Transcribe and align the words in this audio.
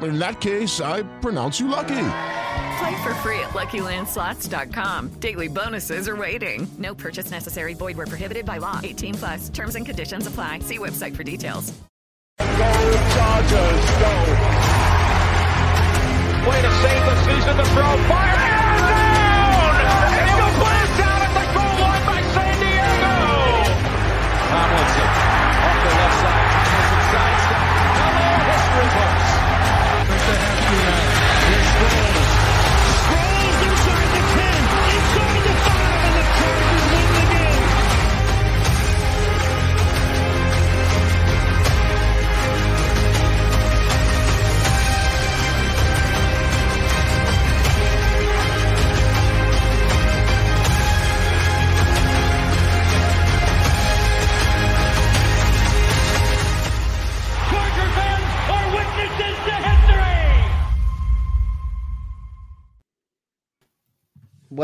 In 0.00 0.18
that 0.18 0.40
case, 0.40 0.80
I 0.80 1.02
pronounce 1.20 1.58
you 1.58 1.68
lucky. 1.68 2.04
Play 2.78 3.02
for 3.02 3.14
free 3.22 3.40
at 3.40 3.50
LuckyLandSlots.com. 3.50 5.18
Daily 5.20 5.48
bonuses 5.48 6.08
are 6.08 6.16
waiting. 6.16 6.68
No 6.78 6.94
purchase 6.94 7.30
necessary. 7.30 7.74
Void 7.74 7.96
where 7.96 8.06
prohibited 8.06 8.46
by 8.46 8.58
law. 8.58 8.80
18 8.82 9.14
plus. 9.14 9.48
Terms 9.48 9.74
and 9.74 9.84
conditions 9.84 10.26
apply. 10.26 10.60
See 10.60 10.78
website 10.78 11.16
for 11.16 11.24
details. 11.24 11.72
Go 12.38 12.46
Chargers, 12.46 13.84
go! 13.98 14.14
Way 16.48 16.62
to 16.62 16.70
save 16.82 17.02
the 17.02 17.16
season. 17.26 17.56
The 17.56 17.64
throw, 17.74 17.92
fire, 18.06 18.38
and 18.38 18.54
down! 18.54 19.58
It's 20.22 20.38
a 20.38 20.50
blast 20.58 21.00
out 21.02 21.20
at 21.26 21.32
the 21.34 21.44
goal 21.50 21.74
line 21.82 22.04
by 22.06 22.20
San 22.30 22.54
Diego. 22.62 23.14
Tomlinson 24.48 25.10
off 25.66 25.78
the 25.82 25.92
left 25.98 26.16
side, 26.22 26.46
has 26.54 26.90
it 26.94 27.06
sidestep. 27.10 27.66
Hello, 27.98 28.28
history 28.48 29.17
books. 30.70 30.84
Here's 30.88 31.07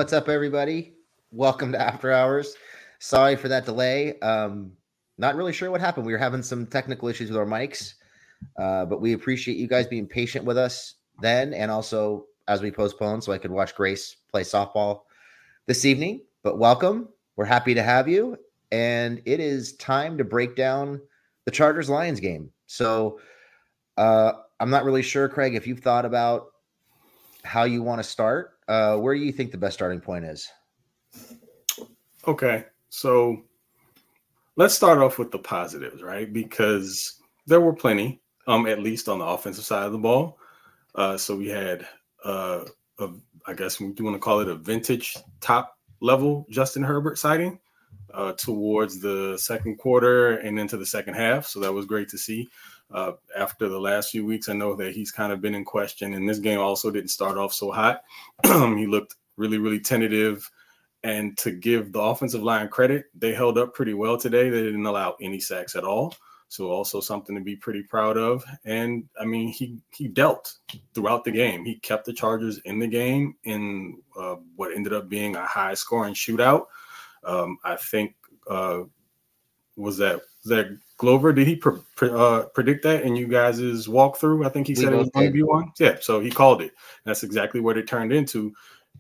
What's 0.05 0.13
up, 0.13 0.29
everybody? 0.29 0.93
Welcome 1.31 1.73
to 1.73 1.81
After 1.81 2.13
Hours. 2.13 2.57
Sorry 2.99 3.37
for 3.37 3.49
that 3.49 3.65
delay. 3.65 4.21
Um, 4.21 4.73
not 5.17 5.35
really 5.35 5.55
sure 5.55 5.71
what 5.71 5.81
happened. 5.81 6.05
We 6.05 6.13
were 6.13 6.19
having 6.19 6.43
some 6.43 6.67
technical 6.67 7.09
issues 7.09 7.31
with 7.31 7.39
our 7.39 7.47
mics, 7.47 7.95
uh, 8.59 8.85
but 8.85 9.01
we 9.01 9.15
appreciate 9.15 9.57
you 9.57 9.67
guys 9.67 9.87
being 9.87 10.07
patient 10.07 10.45
with 10.45 10.59
us 10.59 10.97
then 11.23 11.55
and 11.55 11.71
also 11.71 12.27
as 12.49 12.61
we 12.61 12.71
postponed 12.71 13.25
so 13.25 13.33
I 13.33 13.39
could 13.39 13.51
watch 13.51 13.75
Grace 13.75 14.17
play 14.31 14.43
softball 14.43 15.05
this 15.65 15.87
evening. 15.87 16.21
But 16.43 16.59
welcome. 16.59 17.09
We're 17.37 17.47
happy 17.47 17.73
to 17.73 17.83
have 17.83 18.07
you. 18.07 18.37
And 18.73 19.23
it 19.25 19.41
is 19.41 19.75
time 19.77 20.19
to 20.19 20.25
break 20.25 20.55
down 20.55 21.01
the 21.47 21.51
Chargers 21.51 21.89
Lions 21.89 22.21
game. 22.21 22.51
So 22.67 23.21
uh, 23.97 24.33
I'm 24.61 24.69
not 24.69 24.85
really 24.85 25.01
sure, 25.01 25.31
Craig, 25.31 25.55
if 25.55 25.67
you've 25.67 25.81
thought 25.81 26.05
about 26.05 26.49
how 27.43 27.65
you 27.65 27.83
want 27.83 28.01
to 28.01 28.05
start. 28.05 28.54
Uh, 28.67 28.97
where 28.97 29.15
do 29.15 29.21
you 29.21 29.33
think 29.33 29.51
the 29.51 29.59
best 29.59 29.75
starting 29.75 30.01
point 30.01 30.25
is? 30.25 30.49
Okay, 32.27 32.65
so 32.89 33.43
let's 34.57 34.75
start 34.75 34.99
off 34.99 35.19
with 35.19 35.31
the 35.31 35.39
positives, 35.39 36.03
right? 36.03 36.33
Because 36.33 37.21
there 37.47 37.61
were 37.61 37.75
plenty, 37.75 38.23
um, 38.47 38.67
at 38.67 38.81
least 38.81 39.09
on 39.09 39.19
the 39.19 39.25
offensive 39.25 39.65
side 39.65 39.85
of 39.85 39.93
the 39.93 39.99
ball. 39.99 40.39
Uh, 40.95 41.17
so 41.17 41.37
we 41.37 41.49
had, 41.49 41.87
uh, 42.25 42.65
a, 42.99 43.09
I 43.47 43.53
guess 43.53 43.81
we 43.81 43.93
do 43.93 44.05
want 44.05 44.15
to 44.15 44.21
call 44.21 44.41
it 44.41 44.49
a 44.49 44.55
vintage 44.55 45.17
top 45.41 45.77
level 46.01 46.47
Justin 46.51 46.83
Herbert 46.83 47.19
sighting 47.19 47.59
uh, 48.15 48.33
towards 48.33 49.01
the 49.01 49.37
second 49.37 49.77
quarter 49.79 50.37
and 50.39 50.59
into 50.59 50.77
the 50.77 50.87
second 50.87 51.15
half. 51.15 51.47
So 51.47 51.61
that 51.61 51.73
was 51.73 51.85
great 51.85 52.09
to 52.11 52.19
see. 52.19 52.49
Uh, 52.93 53.13
after 53.37 53.69
the 53.69 53.81
last 53.81 54.11
few 54.11 54.25
weeks, 54.25 54.49
I 54.49 54.53
know 54.53 54.75
that 54.77 54.95
he's 54.95 55.11
kind 55.11 55.33
of 55.33 55.41
been 55.41 55.55
in 55.55 55.65
question, 55.65 56.15
and 56.15 56.29
this 56.29 56.39
game 56.39 56.61
also 56.61 56.91
didn't 56.91 57.11
start 57.11 57.37
off 57.39 57.53
so 57.53 57.71
hot. 57.71 58.03
he 58.45 58.87
looked 58.87 59.17
really, 59.37 59.59
really 59.59 59.81
tentative. 59.81 60.49
And 61.03 61.37
to 61.39 61.51
give 61.51 61.93
the 61.93 62.01
offensive 62.01 62.43
line 62.43 62.69
credit, 62.69 63.07
they 63.15 63.35
held 63.35 63.59
up 63.59 63.75
pretty 63.75 63.93
well 63.93 64.17
today. 64.17 64.49
They 64.49 64.63
didn't 64.63 64.87
allow 64.87 65.17
any 65.21 65.39
sacks 65.39 65.77
at 65.77 65.85
all. 65.85 66.15
So 66.49 66.71
also 66.71 67.01
something 67.01 67.35
to 67.35 67.43
be 67.43 67.57
pretty 67.57 67.83
proud 67.83 68.17
of. 68.17 68.45
And 68.65 69.09
I 69.21 69.25
mean, 69.25 69.49
he 69.49 69.79
he 69.91 70.09
dealt 70.09 70.55
throughout 70.95 71.25
the 71.25 71.31
game. 71.31 71.65
He 71.65 71.77
kept 71.77 72.07
the 72.07 72.13
Chargers 72.13 72.59
in 72.65 72.79
the 72.79 72.87
game 72.87 73.35
in 73.45 74.01
uh, 74.19 74.37
what 74.57 74.75
ended 74.75 74.93
up 74.93 75.09
being 75.09 75.37
a 75.37 75.45
high 75.45 75.75
scoring 75.75 76.15
shootout. 76.15 76.67
Um, 77.25 77.59
I 77.65 77.77
think 77.77 78.15
uh, 78.49 78.83
was 79.77 79.99
that 79.99 80.23
was 80.45 80.51
that 80.51 80.79
Glover? 80.97 81.33
Did 81.33 81.47
he 81.47 81.57
pre- 81.57 81.81
pre- 81.97 82.11
uh, 82.11 82.45
predict 82.55 82.85
that 82.85 83.03
in 83.03 83.17
you 83.17 83.27
guys' 83.27 83.87
walkthrough? 83.87 84.47
I 84.47 84.49
think 84.49 84.67
he 84.67 84.75
We 84.75 84.83
said 84.83 84.93
it 84.93 84.97
was 84.97 85.11
going 85.11 85.27
to 85.27 85.33
be 85.33 85.43
one. 85.43 85.73
Yeah, 85.79 85.97
so 86.01 86.21
he 86.21 86.31
called 86.31 86.63
it. 86.63 86.73
That's 87.05 87.23
exactly 87.23 87.61
what 87.61 87.77
it 87.77 87.89
turned 87.89 88.13
into. 88.13 88.53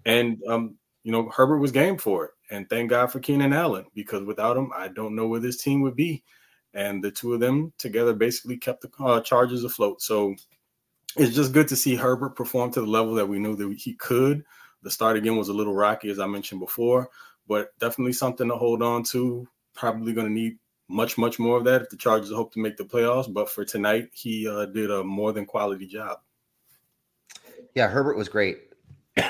And 0.04 0.42
um, 0.48 0.76
you 1.04 1.12
know, 1.12 1.28
Herbert 1.28 1.58
was 1.58 1.70
game 1.70 1.98
for 1.98 2.24
it. 2.24 2.30
And 2.50 2.68
thank 2.68 2.90
God 2.90 3.10
for 3.10 3.20
Keenan 3.20 3.52
Allen 3.52 3.86
because 3.94 4.24
without 4.24 4.56
him, 4.56 4.70
I 4.74 4.88
don't 4.88 5.14
know 5.14 5.28
where 5.28 5.40
this 5.40 5.62
team 5.62 5.82
would 5.82 5.96
be. 5.96 6.22
And 6.72 7.02
the 7.02 7.10
two 7.10 7.34
of 7.34 7.40
them 7.40 7.72
together 7.78 8.12
basically 8.12 8.56
kept 8.56 8.82
the 8.82 9.04
uh, 9.04 9.20
Chargers 9.20 9.64
afloat. 9.64 10.02
So 10.02 10.34
it's 11.16 11.34
just 11.34 11.52
good 11.52 11.68
to 11.68 11.76
see 11.76 11.94
Herbert 11.94 12.30
perform 12.30 12.72
to 12.72 12.80
the 12.80 12.86
level 12.86 13.14
that 13.14 13.28
we 13.28 13.38
knew 13.38 13.54
that 13.56 13.78
he 13.78 13.94
could. 13.94 14.44
The 14.82 14.90
start 14.90 15.16
again 15.16 15.36
was 15.36 15.48
a 15.48 15.54
little 15.54 15.74
rocky, 15.74 16.10
as 16.10 16.18
I 16.18 16.26
mentioned 16.26 16.60
before, 16.60 17.08
but 17.46 17.78
definitely 17.78 18.12
something 18.12 18.48
to 18.48 18.56
hold 18.56 18.82
on 18.82 19.04
to. 19.04 19.46
Probably 19.74 20.12
going 20.12 20.26
to 20.26 20.32
need 20.32 20.58
much, 20.88 21.16
much 21.18 21.38
more 21.38 21.56
of 21.56 21.64
that 21.64 21.82
if 21.82 21.90
the 21.90 21.96
Chargers 21.96 22.30
hope 22.30 22.52
to 22.54 22.60
make 22.60 22.76
the 22.76 22.84
playoffs. 22.84 23.32
But 23.32 23.50
for 23.50 23.64
tonight, 23.64 24.10
he 24.12 24.48
uh, 24.48 24.66
did 24.66 24.90
a 24.90 25.02
more 25.02 25.32
than 25.32 25.46
quality 25.46 25.86
job. 25.86 26.18
Yeah, 27.74 27.88
Herbert 27.88 28.16
was 28.16 28.28
great. 28.28 28.58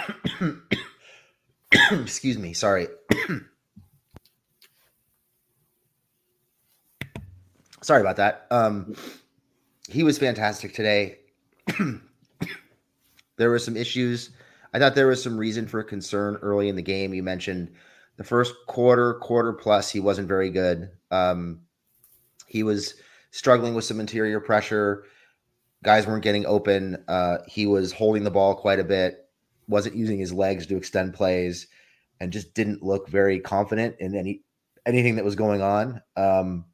Excuse 1.91 2.39
me. 2.39 2.53
Sorry. 2.53 2.89
Sorry 7.83 8.01
about 8.01 8.17
that. 8.17 8.47
Um, 8.51 8.95
he 9.89 10.03
was 10.03 10.19
fantastic 10.19 10.75
today. 10.75 11.19
there 13.37 13.51
were 13.51 13.59
some 13.59 13.77
issues. 13.77 14.31
I 14.73 14.79
thought 14.79 14.95
there 14.95 15.07
was 15.07 15.23
some 15.23 15.37
reason 15.37 15.67
for 15.69 15.83
concern 15.83 16.37
early 16.43 16.69
in 16.69 16.77
the 16.77 16.83
game. 16.83 17.13
You 17.15 17.23
mentioned 17.23 17.73
the 18.17 18.25
first 18.25 18.55
quarter, 18.67 19.15
quarter 19.15 19.53
plus, 19.53 19.91
he 19.91 20.01
wasn't 20.01 20.29
very 20.29 20.51
good. 20.51 20.91
Um, 21.11 21.61
he 22.47 22.63
was 22.63 22.95
struggling 23.31 23.75
with 23.75 23.85
some 23.85 24.01
interior 24.01 24.41
pressure. 24.41 25.05
Guys 25.83 26.07
weren't 26.07 26.23
getting 26.23 26.47
open. 26.47 27.03
Uh, 27.09 27.39
he 27.47 27.67
was 27.67 27.93
holding 27.93 28.25
the 28.25 28.31
ball 28.31 28.55
quite 28.55 28.79
a 28.79 28.85
bit, 28.85 29.29
wasn't 29.69 29.97
using 29.97 30.19
his 30.19 30.33
legs 30.33 30.67
to 30.67 30.77
extend 30.77 31.15
plays, 31.15 31.67
and 32.21 32.33
just 32.33 32.55
didn't 32.55 32.83
look 32.83 33.09
very 33.09 33.41
confident 33.41 33.97
in 33.99 34.15
any 34.15 34.43
anything 34.87 35.17
that 35.17 35.25
was 35.25 35.35
going 35.35 35.63
on. 35.63 36.01
Um, 36.17 36.67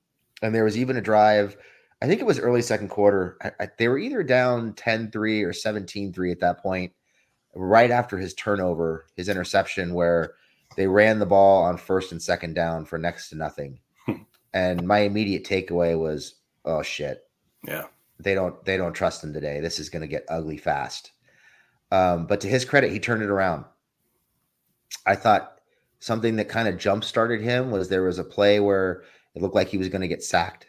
and 0.42 0.54
there 0.54 0.64
was 0.64 0.76
even 0.76 0.96
a 0.96 1.00
drive, 1.00 1.56
I 2.02 2.06
think 2.06 2.20
it 2.20 2.26
was 2.26 2.38
early 2.38 2.62
second 2.62 2.88
quarter. 2.88 3.36
I, 3.42 3.64
I, 3.64 3.68
they 3.78 3.88
were 3.88 3.98
either 3.98 4.22
down 4.22 4.72
10 4.74 5.10
3 5.10 5.42
or 5.42 5.52
17 5.52 6.12
3 6.12 6.32
at 6.32 6.40
that 6.40 6.62
point, 6.62 6.92
right 7.54 7.90
after 7.90 8.18
his 8.18 8.34
turnover, 8.34 9.06
his 9.16 9.28
interception, 9.28 9.94
where 9.94 10.34
they 10.76 10.86
ran 10.86 11.18
the 11.18 11.26
ball 11.26 11.64
on 11.64 11.76
first 11.76 12.12
and 12.12 12.22
second 12.22 12.54
down 12.54 12.84
for 12.84 12.98
next 12.98 13.28
to 13.30 13.36
nothing. 13.36 13.80
and 14.52 14.86
my 14.86 15.00
immediate 15.00 15.44
takeaway 15.44 15.98
was, 15.98 16.36
oh 16.64 16.82
shit. 16.82 17.24
Yeah. 17.66 17.86
They 18.18 18.34
don't 18.34 18.62
they 18.64 18.76
don't 18.76 18.92
trust 18.92 19.24
him 19.24 19.32
today. 19.32 19.60
This 19.60 19.78
is 19.78 19.88
going 19.88 20.02
to 20.02 20.08
get 20.08 20.26
ugly 20.28 20.58
fast. 20.58 21.12
Um, 21.90 22.26
but 22.26 22.40
to 22.42 22.48
his 22.48 22.64
credit, 22.64 22.92
he 22.92 23.00
turned 23.00 23.22
it 23.22 23.30
around. 23.30 23.64
I 25.06 25.16
thought 25.16 25.60
something 25.98 26.36
that 26.36 26.48
kind 26.48 26.68
of 26.68 26.78
jump 26.78 27.04
started 27.04 27.40
him 27.40 27.70
was 27.70 27.88
there 27.88 28.02
was 28.02 28.18
a 28.18 28.24
play 28.24 28.60
where 28.60 29.04
it 29.34 29.42
looked 29.42 29.54
like 29.54 29.68
he 29.68 29.78
was 29.78 29.88
going 29.88 30.02
to 30.02 30.08
get 30.08 30.22
sacked. 30.22 30.66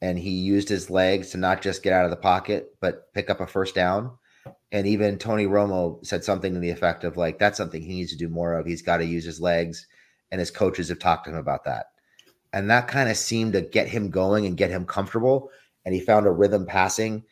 And 0.00 0.18
he 0.18 0.30
used 0.30 0.68
his 0.68 0.90
legs 0.90 1.30
to 1.30 1.38
not 1.38 1.62
just 1.62 1.82
get 1.82 1.92
out 1.92 2.04
of 2.04 2.10
the 2.10 2.16
pocket, 2.16 2.74
but 2.80 3.12
pick 3.14 3.30
up 3.30 3.40
a 3.40 3.46
first 3.46 3.74
down. 3.74 4.10
And 4.72 4.86
even 4.86 5.18
Tony 5.18 5.46
Romo 5.46 6.04
said 6.04 6.24
something 6.24 6.54
to 6.54 6.60
the 6.60 6.70
effect 6.70 7.04
of 7.04 7.18
like, 7.18 7.38
that's 7.38 7.58
something 7.58 7.82
he 7.82 7.94
needs 7.94 8.10
to 8.12 8.16
do 8.18 8.28
more 8.28 8.54
of. 8.54 8.66
He's 8.66 8.82
got 8.82 8.96
to 8.96 9.04
use 9.04 9.24
his 9.24 9.40
legs. 9.40 9.86
And 10.30 10.38
his 10.38 10.50
coaches 10.50 10.88
have 10.88 10.98
talked 10.98 11.26
to 11.26 11.30
him 11.30 11.36
about 11.36 11.64
that. 11.64 11.86
And 12.54 12.70
that 12.70 12.88
kind 12.88 13.10
of 13.10 13.18
seemed 13.18 13.52
to 13.52 13.60
get 13.60 13.86
him 13.86 14.10
going 14.10 14.46
and 14.46 14.56
get 14.56 14.70
him 14.70 14.86
comfortable. 14.86 15.50
And 15.84 15.94
he 15.94 16.00
found 16.00 16.26
a 16.26 16.30
rhythm 16.30 16.64
passing 16.64 17.22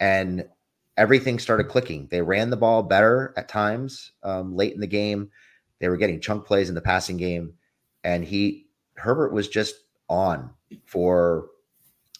and 0.00 0.48
everything 0.96 1.38
started 1.38 1.68
clicking. 1.68 2.08
They 2.10 2.22
ran 2.22 2.48
the 2.48 2.56
ball 2.56 2.82
better 2.82 3.34
at 3.36 3.48
times 3.48 4.12
um, 4.22 4.56
late 4.56 4.72
in 4.72 4.80
the 4.80 4.86
game. 4.86 5.30
They 5.80 5.90
were 5.90 5.98
getting 5.98 6.20
chunk 6.20 6.46
plays 6.46 6.70
in 6.70 6.74
the 6.74 6.80
passing 6.80 7.18
game. 7.18 7.52
And 8.04 8.24
he, 8.24 8.68
Herbert 8.94 9.34
was 9.34 9.48
just 9.48 9.74
on 10.08 10.50
for 10.86 11.48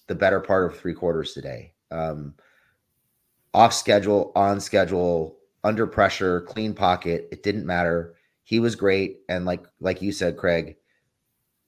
the 0.06 0.14
better 0.14 0.40
part 0.40 0.70
of 0.70 0.78
three 0.78 0.94
quarters 0.94 1.32
today. 1.32 1.72
Um, 1.90 2.34
off 3.56 3.72
schedule, 3.72 4.32
on 4.36 4.60
schedule, 4.60 5.38
under 5.64 5.86
pressure, 5.86 6.42
clean 6.42 6.74
pocket. 6.74 7.26
It 7.32 7.42
didn't 7.42 7.64
matter. 7.64 8.14
He 8.44 8.60
was 8.60 8.76
great, 8.76 9.20
and 9.30 9.46
like 9.46 9.64
like 9.80 10.02
you 10.02 10.12
said, 10.12 10.36
Craig, 10.36 10.76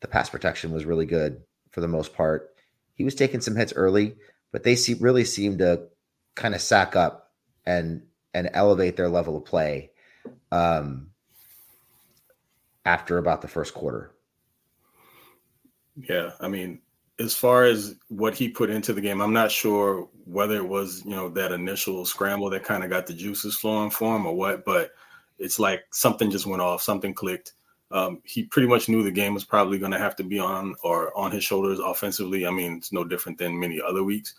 the 0.00 0.06
pass 0.06 0.29
protection 0.29 0.70
was 0.70 0.85
really 0.85 1.06
good 1.06 1.40
for 1.70 1.81
the 1.81 1.88
most 1.88 2.14
part. 2.14 2.55
He 2.94 3.05
was 3.05 3.14
taking 3.14 3.40
some 3.40 3.56
hits 3.56 3.73
early, 3.75 4.17
but 4.52 4.64
they 4.64 4.76
see, 4.76 4.94
really 4.94 5.25
seemed 5.25 5.61
to 5.61 5.88
kind 6.35 6.55
of 6.55 6.61
sack 6.61 6.94
up 6.94 7.32
and 7.64 8.02
and 8.35 8.50
elevate 8.52 8.96
their 8.96 9.08
level 9.08 9.38
of 9.38 9.46
play 9.46 9.90
um, 10.52 11.08
after 12.85 13.17
about 13.17 13.40
the 13.40 13.49
first 13.49 13.73
quarter. 13.73 14.12
Yeah, 15.96 16.32
I 16.38 16.49
mean, 16.49 16.81
as 17.19 17.35
far 17.35 17.65
as 17.65 17.97
what 18.09 18.35
he 18.35 18.49
put 18.49 18.70
into 18.70 18.93
the 18.93 19.00
game, 19.00 19.20
I'm 19.20 19.32
not 19.32 19.50
sure 19.50 20.09
whether 20.25 20.56
it 20.56 20.69
was, 20.69 21.05
you 21.05 21.11
know, 21.17 21.29
that 21.31 21.53
initial 21.53 22.05
scramble 22.05 22.50
that 22.50 22.65
kind 22.65 22.85
of 22.85 22.91
got 22.91 23.06
the 23.06 23.15
juices 23.15 23.56
flowing 23.56 23.91
for 23.91 24.15
him 24.15 24.26
or 24.26 24.35
what, 24.35 24.65
but 24.65 24.91
it's 25.38 25.59
like 25.59 25.85
something 25.91 26.31
just 26.31 26.47
went 26.47 26.62
off, 26.62 26.82
something 26.82 27.15
clicked. 27.15 27.55
Um, 27.91 28.20
he 28.25 28.44
pretty 28.44 28.69
much 28.69 28.88
knew 28.88 29.03
the 29.03 29.11
game 29.11 29.35
was 29.35 29.44
probably 29.44 29.79
going 29.79 29.93
to 29.93 29.99
have 29.99 30.15
to 30.17 30.25
be 30.25 30.38
on 30.38 30.75
or 30.82 31.17
on 31.17 31.31
his 31.31 31.43
shoulders 31.43 31.79
offensively. 31.79 32.47
I 32.47 32.50
mean, 32.50 32.76
it's 32.76 32.93
no 32.93 33.03
different 33.03 33.38
than 33.38 33.59
many 33.59 33.81
other 33.81 34.05
weeks, 34.05 34.35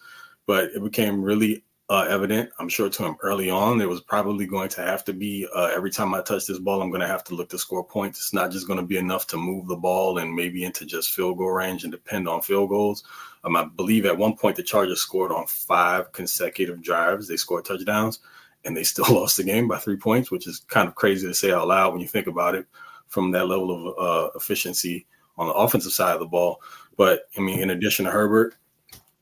but 0.46 0.66
it 0.66 0.84
became 0.84 1.22
really 1.22 1.64
uh, 1.90 2.06
evident, 2.08 2.52
I'm 2.60 2.70
sure, 2.70 2.90
to 2.90 3.04
him 3.04 3.16
early 3.22 3.50
on. 3.50 3.82
it 3.82 3.90
was 3.90 4.02
probably 4.02 4.46
going 4.46 4.70
to 4.70 4.82
have 4.82 5.04
to 5.06 5.14
be 5.14 5.48
uh, 5.56 5.72
every 5.74 5.90
time 5.90 6.14
I 6.14 6.22
touch 6.22 6.46
this 6.46 6.60
ball, 6.60 6.82
I'm 6.82 6.92
going 6.92 7.02
to 7.02 7.08
have 7.08 7.24
to 7.26 7.36
look 7.36 7.50
to 7.50 7.58
score 7.58 7.84
points. 7.84 8.20
It's 8.20 8.34
not 8.34 8.52
just 8.52 8.68
going 8.68 8.80
to 8.80 8.86
be 8.86 8.98
enough 8.98 9.26
to 9.28 9.38
move 9.38 9.68
the 9.68 9.76
ball 9.76 10.20
and 10.20 10.36
maybe 10.36 10.64
into 10.64 10.86
just 10.86 11.16
field 11.16 11.40
goal 11.40 11.50
range 11.50 11.84
and 11.84 11.92
depend 11.92 12.30
on 12.30 12.44
field 12.44 12.70
goals. 12.70 13.04
Um, 13.44 13.56
I 13.56 13.66
believe 13.66 14.06
at 14.06 14.18
one 14.18 14.36
point 14.36 14.56
the 14.56 14.64
Chargers 14.64 15.02
scored 15.02 15.32
on 15.32 15.48
five 15.48 16.12
consecutive 16.12 16.84
drives. 16.84 17.28
They 17.28 17.38
scored 17.38 17.66
touchdowns 17.66 18.20
and 18.66 18.78
they 18.78 18.84
still 18.84 19.06
lost 19.10 19.38
the 19.38 19.44
game 19.44 19.68
by 19.68 19.80
three 19.80 19.98
points, 19.98 20.30
which 20.30 20.48
is 20.48 20.60
kind 20.68 20.88
of 20.88 20.94
crazy 20.94 21.28
to 21.28 21.34
say 21.34 21.52
out 21.52 21.68
loud 21.68 21.94
when 21.94 22.02
you 22.02 22.08
think 22.08 22.28
about 22.28 22.54
it 22.54 22.68
from 23.08 23.32
that 23.32 23.48
level 23.48 23.90
of 23.90 23.96
uh, 23.98 24.30
efficiency 24.36 25.08
on 25.40 25.48
the 25.48 25.54
offensive 25.54 25.94
side 25.94 26.14
of 26.14 26.20
the 26.20 26.28
ball. 26.28 26.62
But 26.98 27.24
I 27.36 27.42
mean, 27.42 27.60
in 27.62 27.72
addition 27.72 28.06
to 28.06 28.12
Herbert, 28.12 28.56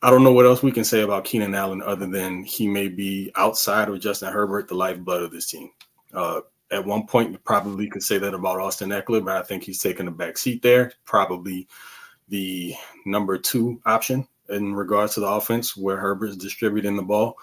I 0.01 0.11
don't 0.11 0.23
know 0.23 0.31
what 0.31 0.45
else 0.45 0.61
we 0.61 0.71
can 0.71 0.83
say 0.83 1.01
about 1.01 1.25
Keenan 1.25 1.55
Allen 1.55 1.81
other 1.81 2.05
than 2.05 2.43
he 2.43 2.67
may 2.67 2.87
be 2.87 3.31
outside 3.35 3.89
of 3.89 3.99
Justin 3.99 4.31
Herbert, 4.31 4.67
the 4.67 4.75
lifeblood 4.75 5.23
of 5.23 5.31
this 5.31 5.47
team. 5.47 5.71
Uh, 6.13 6.41
at 6.71 6.85
one 6.85 7.07
point, 7.07 7.31
you 7.31 7.37
probably 7.39 7.87
could 7.87 8.03
say 8.03 8.17
that 8.17 8.33
about 8.33 8.59
Austin 8.59 8.89
Ekeler, 8.89 9.25
but 9.25 9.37
I 9.37 9.43
think 9.43 9.63
he's 9.63 9.81
taken 9.81 10.07
a 10.07 10.11
back 10.11 10.37
seat 10.37 10.61
there. 10.61 10.91
Probably 11.05 11.67
the 12.29 12.75
number 13.05 13.37
two 13.37 13.81
option 13.85 14.27
in 14.49 14.75
regards 14.75 15.13
to 15.15 15.21
the 15.21 15.27
offense 15.27 15.75
where 15.75 15.97
Herbert's 15.97 16.37
distributing 16.37 16.95
the 16.95 17.03
ball. 17.03 17.37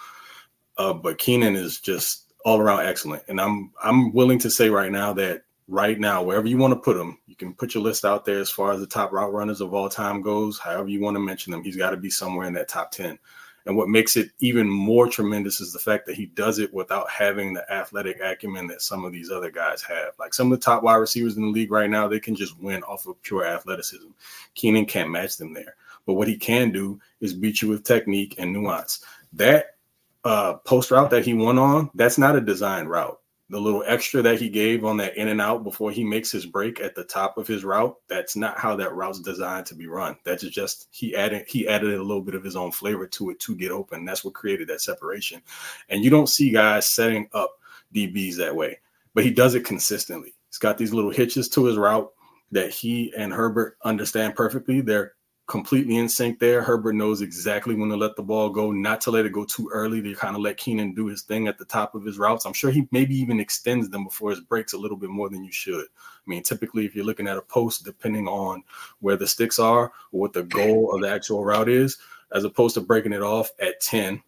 Uh, 0.77 0.93
but 0.93 1.19
Keenan 1.19 1.57
is 1.57 1.81
just 1.81 2.33
all 2.45 2.61
around 2.61 2.85
excellent, 2.85 3.23
and 3.29 3.41
I'm 3.41 3.73
I'm 3.83 4.13
willing 4.13 4.39
to 4.41 4.51
say 4.51 4.69
right 4.69 4.93
now 4.93 5.13
that 5.15 5.44
right 5.69 5.99
now, 5.99 6.23
wherever 6.23 6.47
you 6.47 6.59
want 6.59 6.73
to 6.73 6.81
put 6.81 6.97
him, 6.97 7.19
you 7.27 7.37
can 7.37 7.55
put 7.55 7.75
your 7.75 7.83
list 7.83 8.05
out 8.05 8.25
there 8.25 8.41
as 8.41 8.51
far 8.51 8.73
as 8.73 8.81
the 8.81 8.87
top 8.87 9.13
route 9.13 9.33
runners 9.33 9.61
of 9.61 9.73
all 9.73 9.89
time 9.89 10.23
goes. 10.23 10.59
However, 10.59 10.89
you 10.89 11.01
want 11.01 11.15
to 11.17 11.21
mention 11.21 11.53
them, 11.53 11.63
he's 11.63 11.77
got 11.77 11.91
to 11.91 11.97
be 11.97 12.11
somewhere 12.11 12.47
in 12.47 12.55
that 12.55 12.69
top 12.69 12.91
10. 12.91 13.19
And 13.67 13.77
what 13.77 13.89
makes 13.89 14.19
it 14.19 14.31
even 14.41 14.69
more 14.69 15.09
tremendous 15.09 15.59
is 15.61 15.73
the 15.73 15.79
fact 15.79 16.05
that 16.07 16.17
he 16.17 16.27
does 16.27 16.59
it 16.59 16.73
without 16.75 17.09
having 17.09 17.55
the 17.55 17.73
athletic 17.73 18.21
acumen 18.23 18.67
that 18.67 18.83
some 18.83 19.07
of 19.07 19.13
these 19.13 19.31
other 19.31 19.51
guys 19.51 19.81
have. 19.83 20.13
Like 20.19 20.35
some 20.35 20.53
of 20.53 20.59
the 20.59 20.65
top 20.65 20.83
wide 20.83 20.97
receivers 20.97 21.39
in 21.39 21.45
the 21.45 21.49
league 21.49 21.71
right 21.71 21.89
now, 21.89 22.07
they 22.07 22.21
can 22.21 22.35
just 22.35 22.61
win 22.61 22.83
off 22.83 23.07
of 23.07 23.21
pure 23.23 23.47
athleticism. 23.47 24.09
Keenan 24.55 24.85
can't 24.85 25.11
match 25.11 25.39
them 25.39 25.55
there. 25.55 25.77
But 26.05 26.15
what 26.15 26.29
he 26.29 26.37
can 26.37 26.73
do 26.73 27.01
is 27.21 27.33
beat 27.33 27.63
you 27.63 27.69
with 27.69 27.85
technique 27.85 28.35
and 28.37 28.53
nuance. 28.53 29.03
That 29.33 29.77
uh, 30.25 30.55
post 30.55 30.91
route 30.91 31.09
that 31.09 31.25
he 31.25 31.33
won 31.33 31.59
on, 31.59 31.91
that's 31.95 32.19
not 32.19 32.37
a 32.37 32.43
design 32.43 32.85
route 32.85 33.19
the 33.51 33.61
little 33.61 33.85
extra 33.87 34.23
that 34.23 34.41
he 34.41 34.49
gave 34.49 34.85
on 34.85 34.97
that 34.97 35.17
in 35.17 35.29
and 35.29 35.41
out 35.41 35.65
before 35.65 35.91
he 35.91 36.03
makes 36.03 36.33
his 36.33 36.47
break 36.47 36.81
at 36.81 36.95
the 36.95 37.05
top 37.05 37.37
of 37.37 37.47
his 37.47 37.63
route 37.63 37.95
that's 38.09 38.37
not 38.37 38.59
how 38.59 38.75
that 38.75 38.95
route's 38.95 39.21
designed 39.21 39.67
to 39.67 39.75
be 39.75 39.87
run. 39.87 40.17
That's 40.25 40.43
just 40.45 40.89
he 40.91 41.15
added 41.15 41.45
he 41.47 41.69
added 41.69 41.95
a 41.95 42.03
little 42.03 42.23
bit 42.23 42.35
of 42.35 42.43
his 42.43 42.57
own 42.57 42.73
flavor 42.73 43.07
to 43.07 43.31
it 43.31 43.41
to 43.41 43.55
get 43.55 43.71
open. 43.71 44.05
That's 44.05 44.25
what 44.25 44.35
created 44.35 44.69
that 44.69 44.81
separation. 44.81 45.43
And 45.89 46.03
you 46.03 46.11
don't 46.11 46.29
see 46.29 46.51
guys 46.51 46.95
setting 46.95 47.29
up 47.33 47.59
dbs 47.95 48.37
that 48.37 48.57
way 48.57 48.79
but 49.15 49.25
he 49.25 49.31
does 49.31 49.55
it 49.55 49.65
consistently. 49.65 50.35
He's 50.49 50.59
got 50.59 50.77
these 50.77 50.93
little 50.93 51.11
hitches 51.11 51.49
to 51.51 51.65
his 51.65 51.77
route 51.77 52.13
that 52.51 52.71
he 52.71 53.13
and 53.17 53.33
herbert 53.33 53.79
understand 53.85 54.35
perfectly. 54.35 54.81
They're 54.81 55.15
completely 55.47 55.97
in 55.97 56.09
sync 56.09 56.39
there. 56.39 56.63
Herbert 56.63 56.95
knows 56.95 57.21
exactly 57.21 57.75
when 57.75 57.91
to 57.91 57.97
let 57.97 58.17
the 58.17 58.23
ball 58.23 58.49
go, 58.49 58.71
not 58.73 59.01
to 59.03 59.11
let 59.11 59.27
it 59.27 59.33
go 59.33 59.45
too 59.45 59.69
early 59.73 60.01
to 60.01 60.15
kind 60.15 60.35
of 60.35 60.43
let 60.43 60.57
Keenan 60.57 60.95
do 60.95 61.07
his 61.07 61.23
thing 61.23 61.49
at 61.49 61.59
the 61.59 61.67
top 61.67 61.95
of 61.95 62.05
his 62.05 62.19
routes. 62.19 62.47
I'm 62.47 62.55
sure 62.55 62.71
he 62.71 62.89
maybe 62.93 63.15
even 63.15 63.41
extends 63.41 63.91
them 63.91 64.05
before 64.05 64.31
his 64.31 64.41
breaks 64.41 64.73
a 64.73 64.79
little 64.79 64.97
bit 64.97 65.11
more 65.11 65.29
than 65.29 65.45
you 65.45 65.53
should. 65.53 65.85
I 65.85 66.27
mean, 66.27 66.43
typically, 66.43 66.87
if 66.87 66.95
you're 66.95 67.05
looking 67.05 67.29
at 67.29 67.37
a 67.37 67.43
post, 67.43 67.85
depending 67.85 68.27
on 68.27 68.63
where 69.01 69.17
the 69.17 69.27
sticks 69.27 69.59
are 69.59 69.93
or 70.13 70.21
what 70.21 70.33
the 70.33 70.45
goal 70.45 70.95
of 70.95 71.03
the 71.03 71.11
actual 71.11 71.45
route 71.45 71.69
is, 71.69 71.99
as 72.33 72.45
opposed 72.45 72.75
to 72.75 72.81
breaking 72.81 73.13
it 73.13 73.23
off 73.23 73.51
at 73.61 73.81
10 73.81 74.23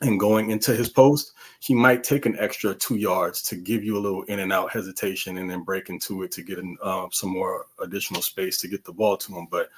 and 0.00 0.20
going 0.20 0.50
into 0.50 0.74
his 0.74 0.88
post, 0.88 1.32
he 1.60 1.74
might 1.74 2.02
take 2.02 2.24
an 2.24 2.36
extra 2.38 2.74
two 2.74 2.96
yards 2.96 3.42
to 3.42 3.56
give 3.56 3.84
you 3.84 3.96
a 3.96 4.00
little 4.00 4.22
in 4.24 4.40
and 4.40 4.52
out 4.52 4.70
hesitation 4.70 5.38
and 5.38 5.50
then 5.50 5.62
break 5.62 5.90
into 5.90 6.22
it 6.22 6.32
to 6.32 6.42
get 6.42 6.58
uh, 6.82 7.06
some 7.12 7.30
more 7.30 7.66
additional 7.82 8.22
space 8.22 8.58
to 8.58 8.68
get 8.68 8.84
the 8.84 8.92
ball 8.92 9.16
to 9.18 9.34
him. 9.34 9.46
But 9.50 9.68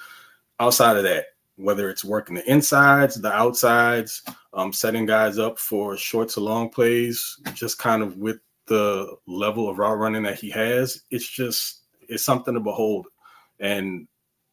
outside 0.59 0.97
of 0.97 1.03
that, 1.03 1.25
whether 1.55 1.89
it's 1.89 2.05
working 2.05 2.35
the 2.35 2.51
insides, 2.51 3.15
the 3.15 3.31
outsides, 3.31 4.23
um, 4.53 4.71
setting 4.73 5.05
guys 5.05 5.37
up 5.37 5.59
for 5.59 5.97
short 5.97 6.29
to 6.29 6.39
long 6.39 6.69
plays, 6.69 7.37
just 7.53 7.77
kind 7.77 8.01
of 8.01 8.17
with 8.17 8.39
the 8.67 9.15
level 9.27 9.67
of 9.67 9.79
route 9.79 9.97
running 9.97 10.23
that 10.23 10.39
he 10.39 10.49
has, 10.49 11.01
it's 11.09 11.27
just 11.27 11.81
it's 12.07 12.23
something 12.23 12.53
to 12.53 12.59
behold. 12.59 13.07
And 13.59 14.07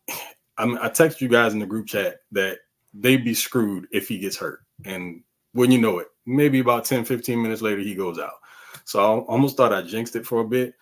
I'm, 0.59 0.79
I 0.79 0.89
text 0.89 1.21
you 1.21 1.29
guys 1.29 1.53
in 1.53 1.59
the 1.59 1.67
group 1.67 1.87
chat 1.87 2.17
that 2.33 2.59
they'd 2.95 3.25
be 3.25 3.35
screwed 3.35 3.87
if 3.93 4.09
he 4.09 4.19
gets 4.19 4.39
hurt. 4.39 4.61
And 4.87 5.23
when 5.53 5.71
you 5.71 5.79
know 5.79 5.99
it, 5.99 6.09
maybe 6.25 6.61
about 6.61 6.87
10, 6.87 7.05
15 7.05 7.43
minutes 7.43 7.61
later, 7.61 7.81
he 7.81 7.95
goes 7.95 8.19
out. 8.19 8.33
So 8.85 9.01
I 9.01 9.19
almost 9.25 9.57
thought 9.57 9.75
I 9.75 9.83
jinxed 9.83 10.17
it 10.17 10.27
for 10.27 10.41
a 10.41 10.49
bit. 10.49 10.75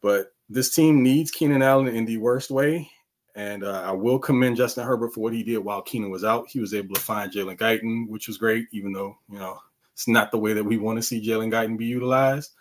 But 0.00 0.28
this 0.48 0.72
team 0.72 1.02
needs 1.02 1.32
Keenan 1.32 1.62
Allen 1.62 1.88
in 1.88 2.04
the 2.04 2.18
worst 2.18 2.52
way 2.52 2.88
And 3.36 3.64
uh, 3.64 3.82
I 3.84 3.92
will 3.92 4.18
commend 4.18 4.56
Justin 4.56 4.86
Herbert 4.86 5.12
for 5.12 5.20
what 5.20 5.34
he 5.34 5.42
did 5.42 5.58
while 5.58 5.82
Keenan 5.82 6.10
was 6.10 6.24
out. 6.24 6.48
He 6.48 6.58
was 6.58 6.72
able 6.72 6.94
to 6.94 7.00
find 7.00 7.30
Jalen 7.30 7.58
Guyton, 7.58 8.08
which 8.08 8.28
was 8.28 8.38
great, 8.38 8.66
even 8.72 8.94
though, 8.94 9.18
you 9.30 9.38
know, 9.38 9.58
it's 9.92 10.08
not 10.08 10.30
the 10.30 10.38
way 10.38 10.54
that 10.54 10.64
we 10.64 10.78
want 10.78 10.96
to 10.96 11.02
see 11.02 11.24
Jalen 11.24 11.52
Guyton 11.52 11.76
be 11.76 11.84
utilized. 11.84 12.52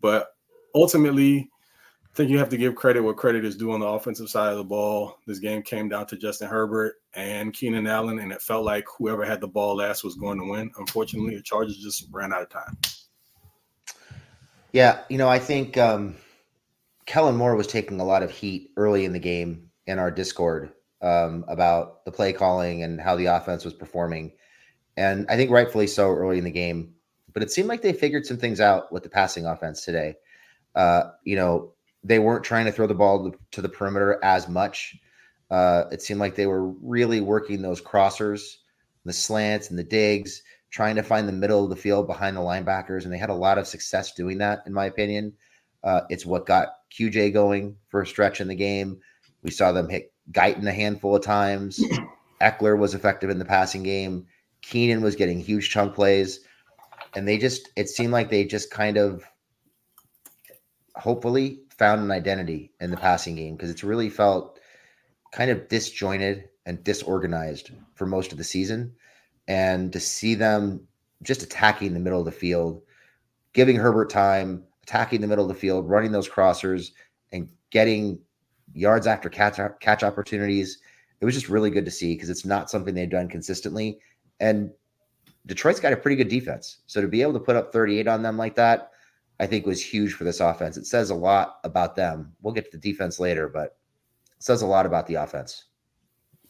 But 0.00 0.34
ultimately, 0.74 1.48
I 2.04 2.14
think 2.16 2.30
you 2.30 2.38
have 2.38 2.48
to 2.48 2.56
give 2.56 2.74
credit 2.74 3.02
where 3.02 3.14
credit 3.14 3.44
is 3.44 3.56
due 3.56 3.70
on 3.70 3.78
the 3.78 3.86
offensive 3.86 4.28
side 4.28 4.50
of 4.50 4.58
the 4.58 4.64
ball. 4.64 5.18
This 5.28 5.38
game 5.38 5.62
came 5.62 5.88
down 5.88 6.06
to 6.08 6.16
Justin 6.16 6.48
Herbert 6.48 6.96
and 7.14 7.52
Keenan 7.52 7.86
Allen, 7.86 8.18
and 8.18 8.32
it 8.32 8.42
felt 8.42 8.64
like 8.64 8.84
whoever 8.98 9.24
had 9.24 9.40
the 9.40 9.46
ball 9.46 9.76
last 9.76 10.02
was 10.02 10.16
going 10.16 10.40
to 10.40 10.50
win. 10.50 10.72
Unfortunately, 10.76 11.36
the 11.36 11.42
Chargers 11.42 11.76
just 11.76 12.08
ran 12.10 12.32
out 12.32 12.42
of 12.42 12.50
time. 12.50 12.76
Yeah, 14.72 15.02
you 15.08 15.18
know, 15.18 15.28
I 15.28 15.38
think 15.38 15.78
um, 15.78 16.16
Kellen 17.06 17.36
Moore 17.36 17.54
was 17.54 17.68
taking 17.68 18.00
a 18.00 18.04
lot 18.04 18.24
of 18.24 18.32
heat 18.32 18.72
early 18.76 19.04
in 19.04 19.12
the 19.12 19.20
game 19.20 19.65
in 19.86 19.98
our 19.98 20.10
Discord 20.10 20.72
um, 21.02 21.44
about 21.48 22.04
the 22.04 22.12
play 22.12 22.32
calling 22.32 22.82
and 22.82 23.00
how 23.00 23.16
the 23.16 23.26
offense 23.26 23.64
was 23.64 23.74
performing. 23.74 24.32
And 24.96 25.26
I 25.28 25.36
think 25.36 25.50
rightfully 25.50 25.86
so 25.86 26.10
early 26.10 26.38
in 26.38 26.44
the 26.44 26.50
game. 26.50 26.94
But 27.32 27.42
it 27.42 27.50
seemed 27.50 27.68
like 27.68 27.82
they 27.82 27.92
figured 27.92 28.24
some 28.24 28.38
things 28.38 28.60
out 28.60 28.90
with 28.90 29.02
the 29.02 29.10
passing 29.10 29.46
offense 29.46 29.84
today. 29.84 30.14
Uh, 30.74 31.10
you 31.24 31.36
know, 31.36 31.72
they 32.02 32.18
weren't 32.18 32.44
trying 32.44 32.64
to 32.66 32.72
throw 32.72 32.86
the 32.86 32.94
ball 32.94 33.34
to 33.50 33.62
the 33.62 33.68
perimeter 33.68 34.18
as 34.22 34.48
much. 34.48 34.96
Uh, 35.50 35.84
it 35.92 36.02
seemed 36.02 36.20
like 36.20 36.34
they 36.34 36.46
were 36.46 36.68
really 36.68 37.20
working 37.20 37.62
those 37.62 37.80
crossers, 37.80 38.56
the 39.04 39.12
slants, 39.12 39.70
and 39.70 39.78
the 39.78 39.84
digs, 39.84 40.42
trying 40.70 40.96
to 40.96 41.02
find 41.02 41.28
the 41.28 41.32
middle 41.32 41.62
of 41.62 41.70
the 41.70 41.76
field 41.76 42.06
behind 42.06 42.36
the 42.36 42.40
linebackers. 42.40 43.04
And 43.04 43.12
they 43.12 43.18
had 43.18 43.30
a 43.30 43.34
lot 43.34 43.58
of 43.58 43.66
success 43.66 44.12
doing 44.12 44.38
that, 44.38 44.62
in 44.66 44.72
my 44.72 44.86
opinion. 44.86 45.32
Uh, 45.84 46.02
it's 46.08 46.26
what 46.26 46.46
got 46.46 46.68
QJ 46.98 47.32
going 47.32 47.76
for 47.88 48.02
a 48.02 48.06
stretch 48.06 48.40
in 48.40 48.48
the 48.48 48.54
game. 48.54 49.00
We 49.46 49.52
saw 49.52 49.70
them 49.70 49.88
hit 49.88 50.12
Guyton 50.32 50.66
a 50.66 50.72
handful 50.72 51.14
of 51.14 51.22
times. 51.22 51.80
Ekeler 52.40 52.76
was 52.76 52.94
effective 52.94 53.30
in 53.30 53.38
the 53.38 53.44
passing 53.44 53.84
game. 53.84 54.26
Keenan 54.60 55.02
was 55.02 55.14
getting 55.14 55.38
huge 55.38 55.70
chunk 55.70 55.94
plays. 55.94 56.40
And 57.14 57.28
they 57.28 57.38
just, 57.38 57.70
it 57.76 57.88
seemed 57.88 58.12
like 58.12 58.28
they 58.28 58.44
just 58.44 58.72
kind 58.72 58.96
of 58.96 59.24
hopefully 60.96 61.60
found 61.78 62.02
an 62.02 62.10
identity 62.10 62.72
in 62.80 62.90
the 62.90 62.96
passing 62.96 63.36
game 63.36 63.54
because 63.54 63.70
it's 63.70 63.84
really 63.84 64.10
felt 64.10 64.58
kind 65.30 65.48
of 65.50 65.68
disjointed 65.68 66.48
and 66.66 66.82
disorganized 66.82 67.70
for 67.94 68.04
most 68.04 68.32
of 68.32 68.38
the 68.38 68.44
season. 68.44 68.92
And 69.46 69.92
to 69.92 70.00
see 70.00 70.34
them 70.34 70.88
just 71.22 71.44
attacking 71.44 71.94
the 71.94 72.00
middle 72.00 72.18
of 72.18 72.26
the 72.26 72.32
field, 72.32 72.82
giving 73.52 73.76
Herbert 73.76 74.10
time, 74.10 74.64
attacking 74.82 75.20
the 75.20 75.28
middle 75.28 75.44
of 75.44 75.48
the 75.48 75.60
field, 75.60 75.88
running 75.88 76.10
those 76.10 76.28
crossers, 76.28 76.90
and 77.30 77.48
getting 77.70 78.18
yards 78.74 79.06
after 79.06 79.28
catch 79.28 79.58
catch 79.80 80.02
opportunities. 80.02 80.78
It 81.20 81.24
was 81.24 81.34
just 81.34 81.48
really 81.48 81.70
good 81.70 81.84
to 81.84 81.90
see 81.90 82.14
because 82.14 82.30
it's 82.30 82.44
not 82.44 82.70
something 82.70 82.94
they've 82.94 83.08
done 83.08 83.28
consistently. 83.28 84.00
And 84.40 84.70
Detroit's 85.46 85.80
got 85.80 85.92
a 85.92 85.96
pretty 85.96 86.16
good 86.16 86.28
defense. 86.28 86.78
So 86.86 87.00
to 87.00 87.08
be 87.08 87.22
able 87.22 87.32
to 87.34 87.40
put 87.40 87.56
up 87.56 87.72
38 87.72 88.06
on 88.06 88.22
them 88.22 88.36
like 88.36 88.54
that, 88.56 88.90
I 89.38 89.46
think 89.46 89.66
was 89.66 89.82
huge 89.82 90.14
for 90.14 90.24
this 90.24 90.40
offense. 90.40 90.76
It 90.76 90.86
says 90.86 91.10
a 91.10 91.14
lot 91.14 91.58
about 91.64 91.94
them. 91.94 92.32
We'll 92.42 92.54
get 92.54 92.70
to 92.70 92.76
the 92.76 92.90
defense 92.92 93.20
later, 93.20 93.48
but 93.48 93.76
it 94.36 94.42
says 94.42 94.62
a 94.62 94.66
lot 94.66 94.86
about 94.86 95.06
the 95.06 95.14
offense. 95.14 95.64